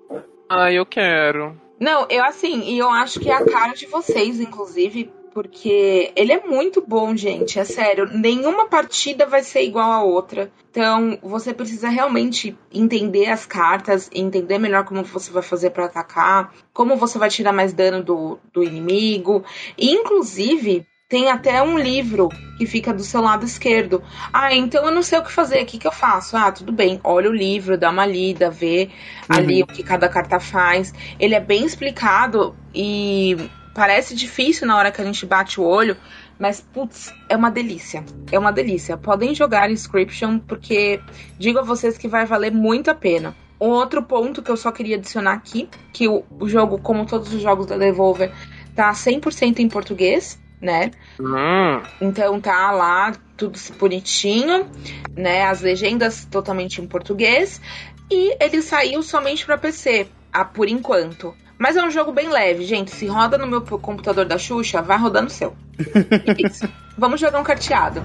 Ai, 0.50 0.80
eu 0.80 0.86
quero. 0.86 1.60
Não, 1.78 2.08
eu 2.10 2.24
assim, 2.24 2.62
e 2.62 2.78
eu 2.78 2.90
acho 2.90 3.20
que 3.20 3.30
é 3.30 3.34
a 3.36 3.44
cara 3.44 3.74
de 3.74 3.88
vocês, 3.88 4.40
inclusive, 4.40 5.12
porque 5.36 6.14
ele 6.16 6.32
é 6.32 6.48
muito 6.48 6.82
bom, 6.82 7.14
gente. 7.14 7.60
É 7.60 7.66
sério. 7.66 8.08
Nenhuma 8.10 8.70
partida 8.70 9.26
vai 9.26 9.44
ser 9.44 9.64
igual 9.64 9.92
a 9.92 10.02
outra. 10.02 10.50
Então, 10.72 11.20
você 11.22 11.54
precisa 11.54 11.90
realmente 11.90 12.58
entender 12.74 13.26
as 13.26 13.46
cartas, 13.46 14.10
entender 14.14 14.58
melhor 14.58 14.86
como 14.86 15.04
você 15.04 15.30
vai 15.34 15.44
fazer 15.44 15.72
pra 15.72 15.88
atacar, 15.88 16.54
como 16.72 16.96
você 16.96 17.20
vai 17.20 17.30
tirar 17.30 17.52
mais 17.52 17.74
dano 17.74 18.02
do, 18.02 18.40
do 18.54 18.64
inimigo. 18.64 19.44
E, 19.78 19.92
inclusive, 19.92 20.88
tem 21.10 21.30
até 21.30 21.62
um 21.62 21.78
livro 21.78 22.30
que 22.58 22.66
fica 22.66 22.94
do 22.94 23.04
seu 23.04 23.20
lado 23.20 23.46
esquerdo. 23.46 24.02
Ah, 24.32 24.56
então 24.56 24.86
eu 24.86 24.92
não 24.92 25.04
sei 25.04 25.20
o 25.20 25.24
que 25.24 25.32
fazer. 25.34 25.62
O 25.62 25.66
que, 25.66 25.78
que 25.78 25.88
eu 25.88 25.92
faço? 25.92 26.38
Ah, 26.38 26.50
tudo 26.50 26.72
bem. 26.72 27.00
Olha 27.04 27.30
o 27.30 27.36
livro, 27.36 27.78
dá 27.78 27.90
uma 27.90 28.06
lida, 28.06 28.50
vê 28.50 28.90
ali 29.28 29.62
o 29.62 29.68
que 29.68 29.84
cada 29.84 30.08
carta 30.08 30.40
faz. 30.40 30.94
Ele 31.20 31.36
é 31.36 31.42
bem 31.42 31.66
explicado 31.66 32.56
e 32.74 33.38
parece 33.76 34.16
difícil 34.16 34.66
na 34.66 34.78
hora 34.78 34.92
que 34.92 35.02
a 35.02 35.06
gente 35.06 35.26
bate 35.26 35.60
o 35.60 35.64
olho, 35.64 35.98
mas 36.40 36.62
putz, 36.62 37.14
é 37.30 37.36
uma 37.36 37.52
delícia. 37.52 38.04
É 38.32 38.40
uma 38.40 38.52
delícia. 38.52 38.98
Podem 38.98 39.36
jogar 39.36 39.70
Inscription 39.70 40.40
porque 40.40 41.00
digo 41.38 41.60
a 41.60 41.62
vocês 41.62 41.98
que 41.98 42.08
vai 42.08 42.26
valer 42.26 42.52
muito 42.52 42.90
a 42.90 42.96
pena. 42.96 43.36
Um 43.60 43.68
outro 43.68 44.02
ponto 44.02 44.42
que 44.42 44.50
eu 44.50 44.58
só 44.58 44.72
queria 44.72 44.96
adicionar 44.96 45.34
aqui, 45.34 45.70
que 45.94 46.08
o, 46.08 46.24
o 46.40 46.48
jogo, 46.48 46.80
como 46.80 47.06
todos 47.06 47.34
os 47.34 47.42
jogos 47.42 47.66
da 47.66 47.78
Devolver, 47.78 48.32
tá 48.76 48.92
100% 48.92 49.60
em 49.60 49.70
português, 49.70 50.40
né? 50.62 50.92
Hum, 51.20 51.82
Então 52.02 52.40
tá 52.40 52.72
lá 52.72 53.14
tudo 53.38 53.60
bonitinho, 53.78 54.70
né? 55.16 55.44
As 55.44 55.62
legendas 55.62 56.26
totalmente 56.26 56.82
em 56.82 56.88
português. 56.88 57.62
E 58.10 58.36
ele 58.42 58.62
saiu 58.62 59.02
somente 59.04 59.46
para 59.46 59.58
PC, 59.58 60.08
ah, 60.32 60.46
por 60.46 60.68
enquanto. 60.70 61.34
Mas 61.66 61.76
é 61.76 61.84
um 61.84 61.90
jogo 61.90 62.12
bem 62.12 62.30
leve, 62.30 62.64
gente. 62.64 62.92
Se 62.92 63.08
roda 63.08 63.40
no 63.40 63.48
meu 63.48 63.60
computador 63.60 64.24
da 64.24 64.38
Xuxa, 64.38 64.84
vai 64.84 65.00
rodar 65.00 65.24
no 65.24 65.32
seu. 65.32 65.56
Isso. 66.38 66.70
Vamos 66.96 67.20
jogar 67.20 67.40
um 67.40 67.44
carteado. 67.44 68.04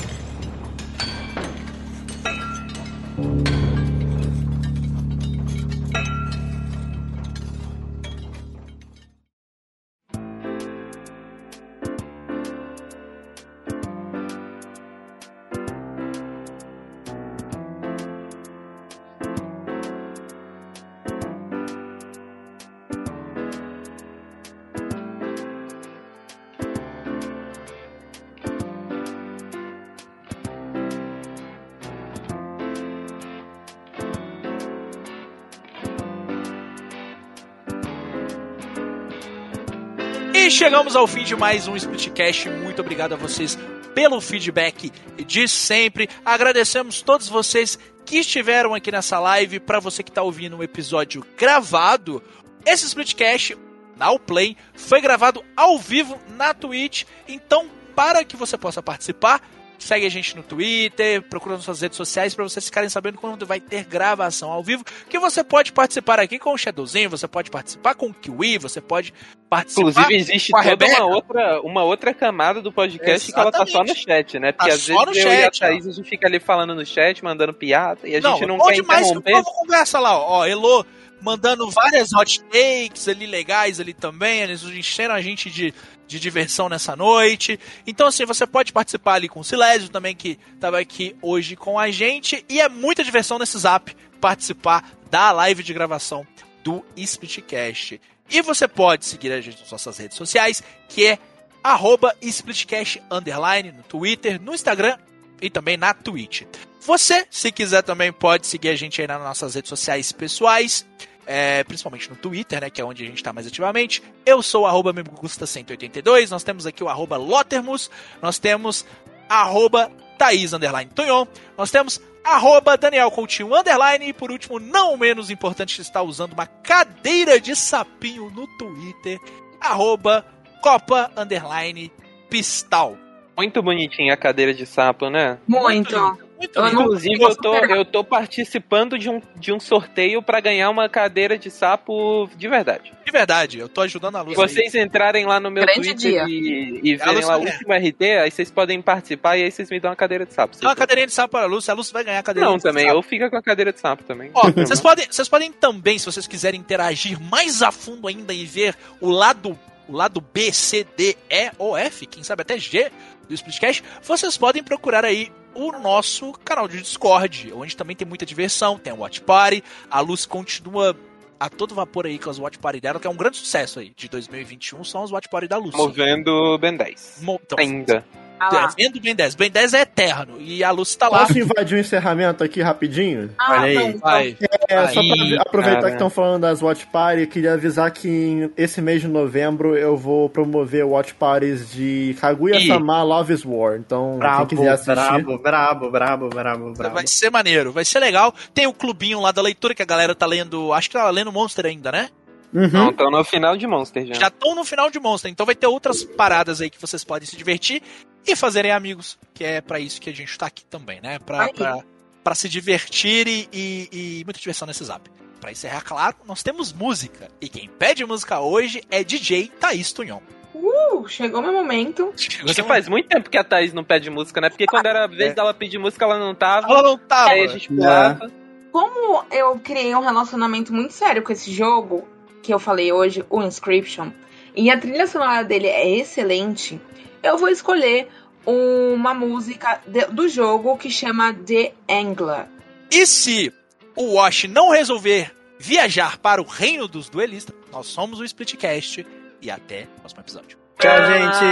Chegamos 40.70 40.94
ao 40.94 41.04
fim 41.04 41.24
de 41.24 41.34
mais 41.34 41.66
um 41.66 41.74
Splitcast. 41.74 42.48
Muito 42.48 42.80
obrigado 42.80 43.12
a 43.12 43.16
vocês 43.16 43.58
pelo 43.92 44.20
feedback 44.20 44.92
de 45.26 45.48
sempre. 45.48 46.08
Agradecemos 46.24 47.02
todos 47.02 47.28
vocês 47.28 47.76
que 48.06 48.18
estiveram 48.18 48.72
aqui 48.72 48.92
nessa 48.92 49.18
live. 49.18 49.58
Para 49.58 49.80
você 49.80 50.00
que 50.04 50.12
está 50.12 50.22
ouvindo 50.22 50.56
um 50.56 50.62
episódio 50.62 51.26
gravado, 51.36 52.22
esse 52.64 52.86
Splitcast 52.86 53.58
na 53.96 54.16
Play 54.16 54.56
foi 54.72 55.00
gravado 55.00 55.44
ao 55.56 55.76
vivo 55.76 56.16
na 56.36 56.54
Twitch. 56.54 57.02
Então, 57.26 57.68
para 57.96 58.24
que 58.24 58.36
você 58.36 58.56
possa 58.56 58.80
participar, 58.80 59.42
Segue 59.80 60.04
a 60.04 60.10
gente 60.10 60.36
no 60.36 60.42
Twitter, 60.42 61.22
procura 61.22 61.56
nas 61.56 61.64
suas 61.64 61.80
redes 61.80 61.96
sociais 61.96 62.34
para 62.34 62.44
vocês 62.44 62.66
ficarem 62.66 62.90
sabendo 62.90 63.16
quando 63.18 63.46
vai 63.46 63.58
ter 63.58 63.82
gravação 63.84 64.52
ao 64.52 64.62
vivo. 64.62 64.84
Que 65.08 65.18
você 65.18 65.42
pode 65.42 65.72
participar 65.72 66.20
aqui 66.20 66.38
com 66.38 66.52
o 66.52 66.58
Shadowzinho, 66.58 67.08
você 67.08 67.26
pode 67.26 67.50
participar 67.50 67.94
com 67.94 68.08
o 68.08 68.14
Kiwi, 68.14 68.58
você 68.58 68.78
pode 68.80 69.12
participar. 69.48 69.80
Inclusive, 69.90 70.14
existe 70.14 70.52
toda 70.52 70.62
Rebeca. 70.64 71.02
uma 71.04 71.14
outra, 71.16 71.60
uma 71.62 71.82
outra 71.82 72.12
camada 72.14 72.60
do 72.60 72.70
podcast 72.70 73.32
que 73.32 73.40
ela 73.40 73.50
tá 73.50 73.66
só 73.66 73.82
no 73.82 73.94
chat, 73.96 74.38
né? 74.38 74.52
Porque 74.52 74.68
Tá 74.68 74.74
às 74.74 74.82
só 74.82 75.04
vezes 75.06 75.24
no 75.24 75.28
eu 75.30 75.32
e 75.32 75.36
a 75.38 75.42
chat. 75.44 75.60
Thaís 75.60 75.86
a 75.88 75.92
gente 75.92 76.08
fica 76.08 76.28
ali 76.28 76.38
falando 76.38 76.74
no 76.74 76.84
chat, 76.84 77.24
mandando 77.24 77.54
piada, 77.54 78.06
e 78.06 78.16
a 78.16 78.20
Não, 78.20 78.36
gente 78.36 78.46
não 78.46 78.58
bom 78.58 78.66
quer 78.66 78.74
demais 78.74 79.06
interromper. 79.06 79.32
povo 79.32 79.44
conversa 79.60 79.98
lá, 79.98 80.16
ó. 80.18 80.46
Elo 80.46 80.84
mandando 81.22 81.70
várias 81.70 82.12
hot 82.14 82.40
takes 82.44 83.08
ali 83.08 83.26
legais 83.26 83.80
ali 83.80 83.92
também. 83.94 84.40
Eles 84.40 84.62
encheram 84.62 85.14
a 85.14 85.20
gente 85.20 85.50
de, 85.50 85.72
de 86.10 86.18
diversão 86.18 86.68
nessa 86.68 86.96
noite. 86.96 87.58
Então, 87.86 88.08
assim, 88.08 88.26
você 88.26 88.44
pode 88.44 88.72
participar 88.72 89.14
ali 89.14 89.28
com 89.28 89.38
o 89.38 89.44
Silésio 89.44 89.88
também, 89.88 90.14
que 90.14 90.36
tava 90.58 90.80
aqui 90.80 91.14
hoje 91.22 91.54
com 91.54 91.78
a 91.78 91.88
gente. 91.90 92.44
E 92.48 92.60
é 92.60 92.68
muita 92.68 93.04
diversão 93.04 93.38
nesse 93.38 93.56
zap 93.56 93.96
participar 94.20 94.90
da 95.08 95.30
live 95.30 95.62
de 95.62 95.72
gravação 95.72 96.26
do 96.64 96.84
Splitcast. 96.96 98.00
E 98.28 98.42
você 98.42 98.66
pode 98.66 99.06
seguir 99.06 99.32
a 99.32 99.40
gente 99.40 99.60
nas 99.60 99.70
nossas 99.70 99.98
redes 99.98 100.16
sociais, 100.16 100.62
que 100.88 101.06
é 101.06 101.18
arroba 101.62 102.14
Splitcast 102.20 103.00
underline 103.08 103.70
no 103.70 103.84
Twitter, 103.84 104.42
no 104.42 104.52
Instagram 104.52 104.98
e 105.40 105.48
também 105.48 105.76
na 105.76 105.94
Twitch. 105.94 106.42
Você, 106.80 107.24
se 107.30 107.52
quiser 107.52 107.82
também, 107.82 108.12
pode 108.12 108.48
seguir 108.48 108.70
a 108.70 108.76
gente 108.76 109.00
aí 109.00 109.06
nas 109.06 109.22
nossas 109.22 109.54
redes 109.54 109.68
sociais 109.68 110.10
pessoais, 110.10 110.84
é, 111.26 111.62
principalmente 111.64 112.08
no 112.10 112.16
Twitter, 112.16 112.60
né, 112.60 112.70
que 112.70 112.80
é 112.80 112.84
onde 112.84 113.02
a 113.02 113.06
gente 113.06 113.16
está 113.16 113.32
mais 113.32 113.46
ativamente. 113.46 114.02
Eu 114.24 114.42
sou 114.42 114.62
o 114.62 114.66
arroba 114.66 114.92
Gusta182, 114.92 116.30
nós 116.30 116.42
temos 116.42 116.66
aqui 116.66 116.82
o 116.82 116.88
arroba 116.88 117.16
Lotermus, 117.16 117.90
nós 118.20 118.38
temos 118.38 118.84
arroba 119.28 119.90
Thaís 120.18 120.52
underline 120.52 120.90
Tonhon, 120.90 121.26
nós 121.56 121.70
temos 121.70 122.00
arroba 122.24 122.76
Daniel 122.76 123.10
Coutinho 123.10 123.54
underline 123.54 124.08
e 124.08 124.12
por 124.12 124.30
último, 124.30 124.58
não 124.58 124.96
menos 124.96 125.30
importante, 125.30 125.80
está 125.80 126.02
usando 126.02 126.32
uma 126.32 126.46
cadeira 126.46 127.40
de 127.40 127.54
sapinho 127.56 128.30
no 128.30 128.46
Twitter, 128.58 129.18
arroba 129.60 130.24
Copa 130.62 131.10
underline 131.16 131.92
Pistal. 132.28 132.96
Muito 133.36 133.62
bonitinha 133.62 134.12
a 134.12 134.16
cadeira 134.16 134.52
de 134.52 134.66
sapo, 134.66 135.08
né? 135.08 135.38
Muito. 135.48 135.98
Muito 135.98 136.29
Não- 136.56 136.68
Inclusive, 136.68 137.22
eu 137.22 137.36
tô, 137.36 137.54
eu 137.54 137.84
tô 137.84 138.02
participando 138.02 138.98
de 138.98 139.10
um, 139.10 139.20
de 139.36 139.52
um 139.52 139.60
sorteio 139.60 140.22
pra 140.22 140.40
ganhar 140.40 140.70
uma 140.70 140.88
cadeira 140.88 141.36
de 141.38 141.50
sapo 141.50 142.28
de 142.36 142.48
verdade. 142.48 142.92
De 143.04 143.12
verdade, 143.12 143.58
eu 143.58 143.68
tô 143.68 143.82
ajudando 143.82 144.16
a 144.16 144.20
Se 144.20 144.26
Luz. 144.26 144.38
aí. 144.38 144.48
vocês 144.48 144.74
entrarem 144.74 145.26
lá 145.26 145.38
no 145.38 145.50
meu 145.50 145.64
Grande 145.64 145.80
Twitter 145.94 145.96
dia. 145.96 146.24
e, 146.28 146.80
e 146.82 146.94
A 146.94 146.98
verem 146.98 147.14
Luz 147.16 147.26
lá 147.26 147.36
o 147.36 147.40
último 147.40 147.72
RT, 147.74 148.02
aí 148.22 148.30
vocês 148.30 148.50
podem 148.50 148.80
participar 148.80 149.36
e 149.36 149.44
aí 149.44 149.50
vocês 149.50 149.68
me 149.70 149.78
dão 149.80 149.90
uma 149.90 149.96
cadeira 149.96 150.24
de 150.24 150.32
sapo. 150.32 150.56
Dá 150.60 150.68
uma 150.68 150.76
cadeirinha 150.76 151.06
de 151.06 151.12
sapo 151.12 151.32
para 151.32 151.44
a 151.44 151.48
Lúcia, 151.48 151.72
a 151.72 151.74
Lúcia 151.74 151.92
vai 151.92 152.04
ganhar 152.04 152.20
a 152.20 152.22
cadeira 152.22 152.48
Não, 152.48 152.56
de 152.56 152.62
também, 152.62 152.86
sapo. 152.86 152.96
eu 152.98 153.02
fico 153.02 153.28
com 153.28 153.36
a 153.36 153.42
cadeira 153.42 153.72
de 153.72 153.80
sapo 153.80 154.02
também. 154.04 154.30
Ó, 154.32 154.50
vocês 154.56 154.80
podem, 154.80 155.06
vocês 155.10 155.28
podem 155.28 155.52
também, 155.52 155.98
se 155.98 156.06
vocês 156.06 156.26
quiserem 156.26 156.58
interagir 156.60 157.20
mais 157.20 157.60
a 157.62 157.70
fundo 157.70 158.08
ainda 158.08 158.32
e 158.32 158.46
ver 158.46 158.74
o 159.00 159.10
lado, 159.10 159.58
o 159.88 159.92
lado 159.96 160.20
B, 160.20 160.52
C, 160.52 160.86
D, 160.96 161.16
E 161.28 161.50
ou 161.58 161.76
F, 161.76 162.06
quem 162.06 162.22
sabe 162.22 162.42
até 162.42 162.58
G 162.58 162.90
do 163.30 163.34
Splitcast, 163.34 163.82
vocês 164.02 164.36
podem 164.36 164.62
procurar 164.62 165.04
aí 165.04 165.30
o 165.54 165.72
nosso 165.72 166.32
canal 166.44 166.66
de 166.68 166.80
Discord, 166.80 167.52
onde 167.54 167.76
também 167.76 167.94
tem 167.96 168.06
muita 168.06 168.26
diversão, 168.26 168.78
tem 168.78 168.92
a 168.92 168.96
Watch 168.96 169.20
Party, 169.22 169.62
a 169.90 170.00
Luz 170.00 170.26
continua 170.26 170.96
a 171.38 171.48
todo 171.48 171.74
vapor 171.74 172.06
aí 172.06 172.18
com 172.18 172.28
as 172.28 172.38
Watch 172.38 172.58
Party 172.58 172.80
dela, 172.80 173.00
que 173.00 173.06
é 173.06 173.10
um 173.10 173.16
grande 173.16 173.36
sucesso 173.38 173.78
aí 173.78 173.92
de 173.96 174.08
2021, 174.08 174.84
são 174.84 175.02
as 175.02 175.10
Watch 175.10 175.28
Party 175.28 175.48
da 175.48 175.56
Luz. 175.56 175.74
Movendo 175.74 176.58
Ben 176.58 176.76
10. 176.76 177.18
Mo- 177.22 177.40
então, 177.42 177.56
Ainda. 177.58 178.04
Ah 178.40 178.70
vendo 178.76 178.96
o 178.96 179.00
Ben 179.00 179.14
10. 179.14 179.34
Ben 179.34 179.50
10 179.50 179.74
é 179.74 179.80
eterno. 179.82 180.40
E 180.40 180.64
a 180.64 180.70
Luz 180.70 180.94
tá 180.96 181.08
lá. 181.08 181.20
Posso 181.20 181.38
invadir 181.38 181.76
o 181.76 181.80
encerramento 181.80 182.42
aqui 182.42 182.62
rapidinho? 182.62 183.30
Ah, 183.38 183.52
Olha 183.52 183.62
aí. 183.62 183.92
Vai. 183.98 184.36
É, 184.68 184.88
só 184.88 185.02
pra 185.02 185.42
aproveitar 185.42 185.80
cara. 185.80 185.86
que 185.88 185.92
estão 185.92 186.08
falando 186.08 186.42
das 186.42 186.62
Watch 186.62 186.86
Party, 186.86 187.26
queria 187.26 187.52
avisar 187.52 187.90
que 187.90 188.50
esse 188.56 188.80
mês 188.80 189.02
de 189.02 189.08
novembro 189.08 189.76
eu 189.76 189.96
vou 189.96 190.30
promover 190.30 190.86
Watch 190.86 191.14
Parties 191.14 191.70
de 191.70 192.16
Kaguya-sama 192.20 193.02
Love 193.02 193.34
is 193.34 193.44
War. 193.44 193.76
Então, 193.76 194.18
Brabo, 194.18 194.46
quem 194.46 194.56
quiser 194.58 194.72
assistir. 194.72 194.94
brabo, 194.94 195.38
brabo, 195.38 195.90
brabo, 195.90 196.28
brabo, 196.28 196.72
brabo. 196.72 196.94
Vai 196.94 197.06
ser 197.06 197.30
maneiro, 197.30 197.72
vai 197.72 197.84
ser 197.84 198.00
legal. 198.00 198.34
Tem 198.54 198.66
o 198.66 198.72
clubinho 198.72 199.20
lá 199.20 199.32
da 199.32 199.42
leitura 199.42 199.74
que 199.74 199.82
a 199.82 199.86
galera 199.86 200.14
tá 200.14 200.24
lendo. 200.24 200.72
Acho 200.72 200.88
que 200.88 200.96
tá 200.96 201.10
lendo 201.10 201.30
Monster 201.30 201.66
ainda, 201.66 201.92
né? 201.92 202.08
Uhum. 202.52 202.68
Não, 202.68 202.90
estão 202.90 203.10
no 203.10 203.24
final 203.24 203.56
de 203.56 203.66
Monster 203.66 204.06
já. 204.06 204.14
Já 204.14 204.26
estão 204.26 204.54
no 204.54 204.64
final 204.64 204.90
de 204.90 204.98
Monster, 204.98 205.30
então 205.30 205.46
vai 205.46 205.54
ter 205.54 205.66
outras 205.66 206.02
paradas 206.02 206.60
aí 206.60 206.68
que 206.68 206.80
vocês 206.80 207.04
podem 207.04 207.26
se 207.26 207.36
divertir 207.36 207.80
e 208.26 208.36
fazerem 208.36 208.70
amigos, 208.72 209.18
que 209.34 209.44
é 209.44 209.60
pra 209.60 209.78
isso 209.80 210.00
que 210.00 210.10
a 210.10 210.14
gente 210.14 210.36
tá 210.38 210.46
aqui 210.46 210.64
também, 210.64 211.00
né? 211.00 211.18
Pra, 211.18 211.44
Aí. 211.44 211.52
pra, 211.52 211.78
pra 212.22 212.34
se 212.34 212.48
divertir 212.48 213.26
e, 213.26 213.48
e- 213.52 213.88
e 214.20 214.24
muita 214.24 214.38
diversão 214.40 214.66
nesse 214.66 214.84
zap. 214.84 215.08
Pra 215.40 215.50
encerrar, 215.50 215.80
claro, 215.82 216.16
nós 216.26 216.42
temos 216.42 216.72
música. 216.72 217.28
E 217.40 217.48
quem 217.48 217.68
pede 217.68 218.04
música 218.04 218.40
hoje 218.40 218.82
é 218.90 219.02
DJ 219.02 219.50
Thaís 219.58 219.90
Tunhon. 219.92 220.20
Uh, 220.54 221.08
chegou 221.08 221.40
meu 221.40 221.52
momento. 221.52 222.12
Porque 222.44 222.62
faz 222.62 222.86
muito 222.88 223.08
tempo 223.08 223.30
que 223.30 223.38
a 223.38 223.44
Thaís 223.44 223.72
não 223.72 223.82
pede 223.82 224.10
música, 224.10 224.38
né? 224.40 224.50
Porque 224.50 224.66
quando 224.66 224.84
era 224.84 225.04
a 225.04 225.06
vez 225.06 225.34
dela 225.34 225.54
pedir 225.54 225.78
música, 225.78 226.04
ela 226.04 226.18
não 226.18 226.34
tava. 226.34 226.66
Ela 226.68 226.82
não 226.82 226.98
tava. 226.98 227.30
Aí 227.30 227.44
a 227.44 227.46
gente 227.46 227.68
pulava. 227.68 228.30
Como 228.70 229.24
eu 229.32 229.58
criei 229.58 229.94
um 229.94 230.00
relacionamento 230.00 230.72
muito 230.74 230.92
sério 230.92 231.22
com 231.22 231.32
esse 231.32 231.50
jogo, 231.50 232.06
que 232.42 232.52
eu 232.52 232.58
falei 232.58 232.92
hoje, 232.92 233.24
o 233.30 233.42
Inscription, 233.42 234.10
e 234.54 234.70
a 234.70 234.78
trilha 234.78 235.06
sonora 235.06 235.42
dele 235.44 235.66
é 235.66 235.88
excelente, 235.98 236.80
eu 237.22 237.38
vou 237.38 237.48
escolher 237.48 238.08
uma 238.46 239.12
música 239.14 239.80
de- 239.86 240.06
do 240.06 240.28
jogo 240.28 240.76
que 240.76 240.90
chama 240.90 241.32
The 241.34 241.72
Angler. 241.88 242.46
E 242.90 243.06
se 243.06 243.52
o 243.94 244.14
Wash 244.14 244.44
não 244.44 244.70
resolver 244.70 245.30
viajar 245.58 246.16
para 246.18 246.40
o 246.40 246.44
reino 246.46 246.88
dos 246.88 247.08
duelistas, 247.10 247.54
nós 247.70 247.86
somos 247.86 248.18
o 248.18 248.24
Splitcast. 248.24 249.06
E 249.42 249.50
até 249.50 249.86
o 249.96 250.00
próximo 250.00 250.20
episódio. 250.22 250.58
Tchau, 250.78 250.96
gente! 251.06 251.44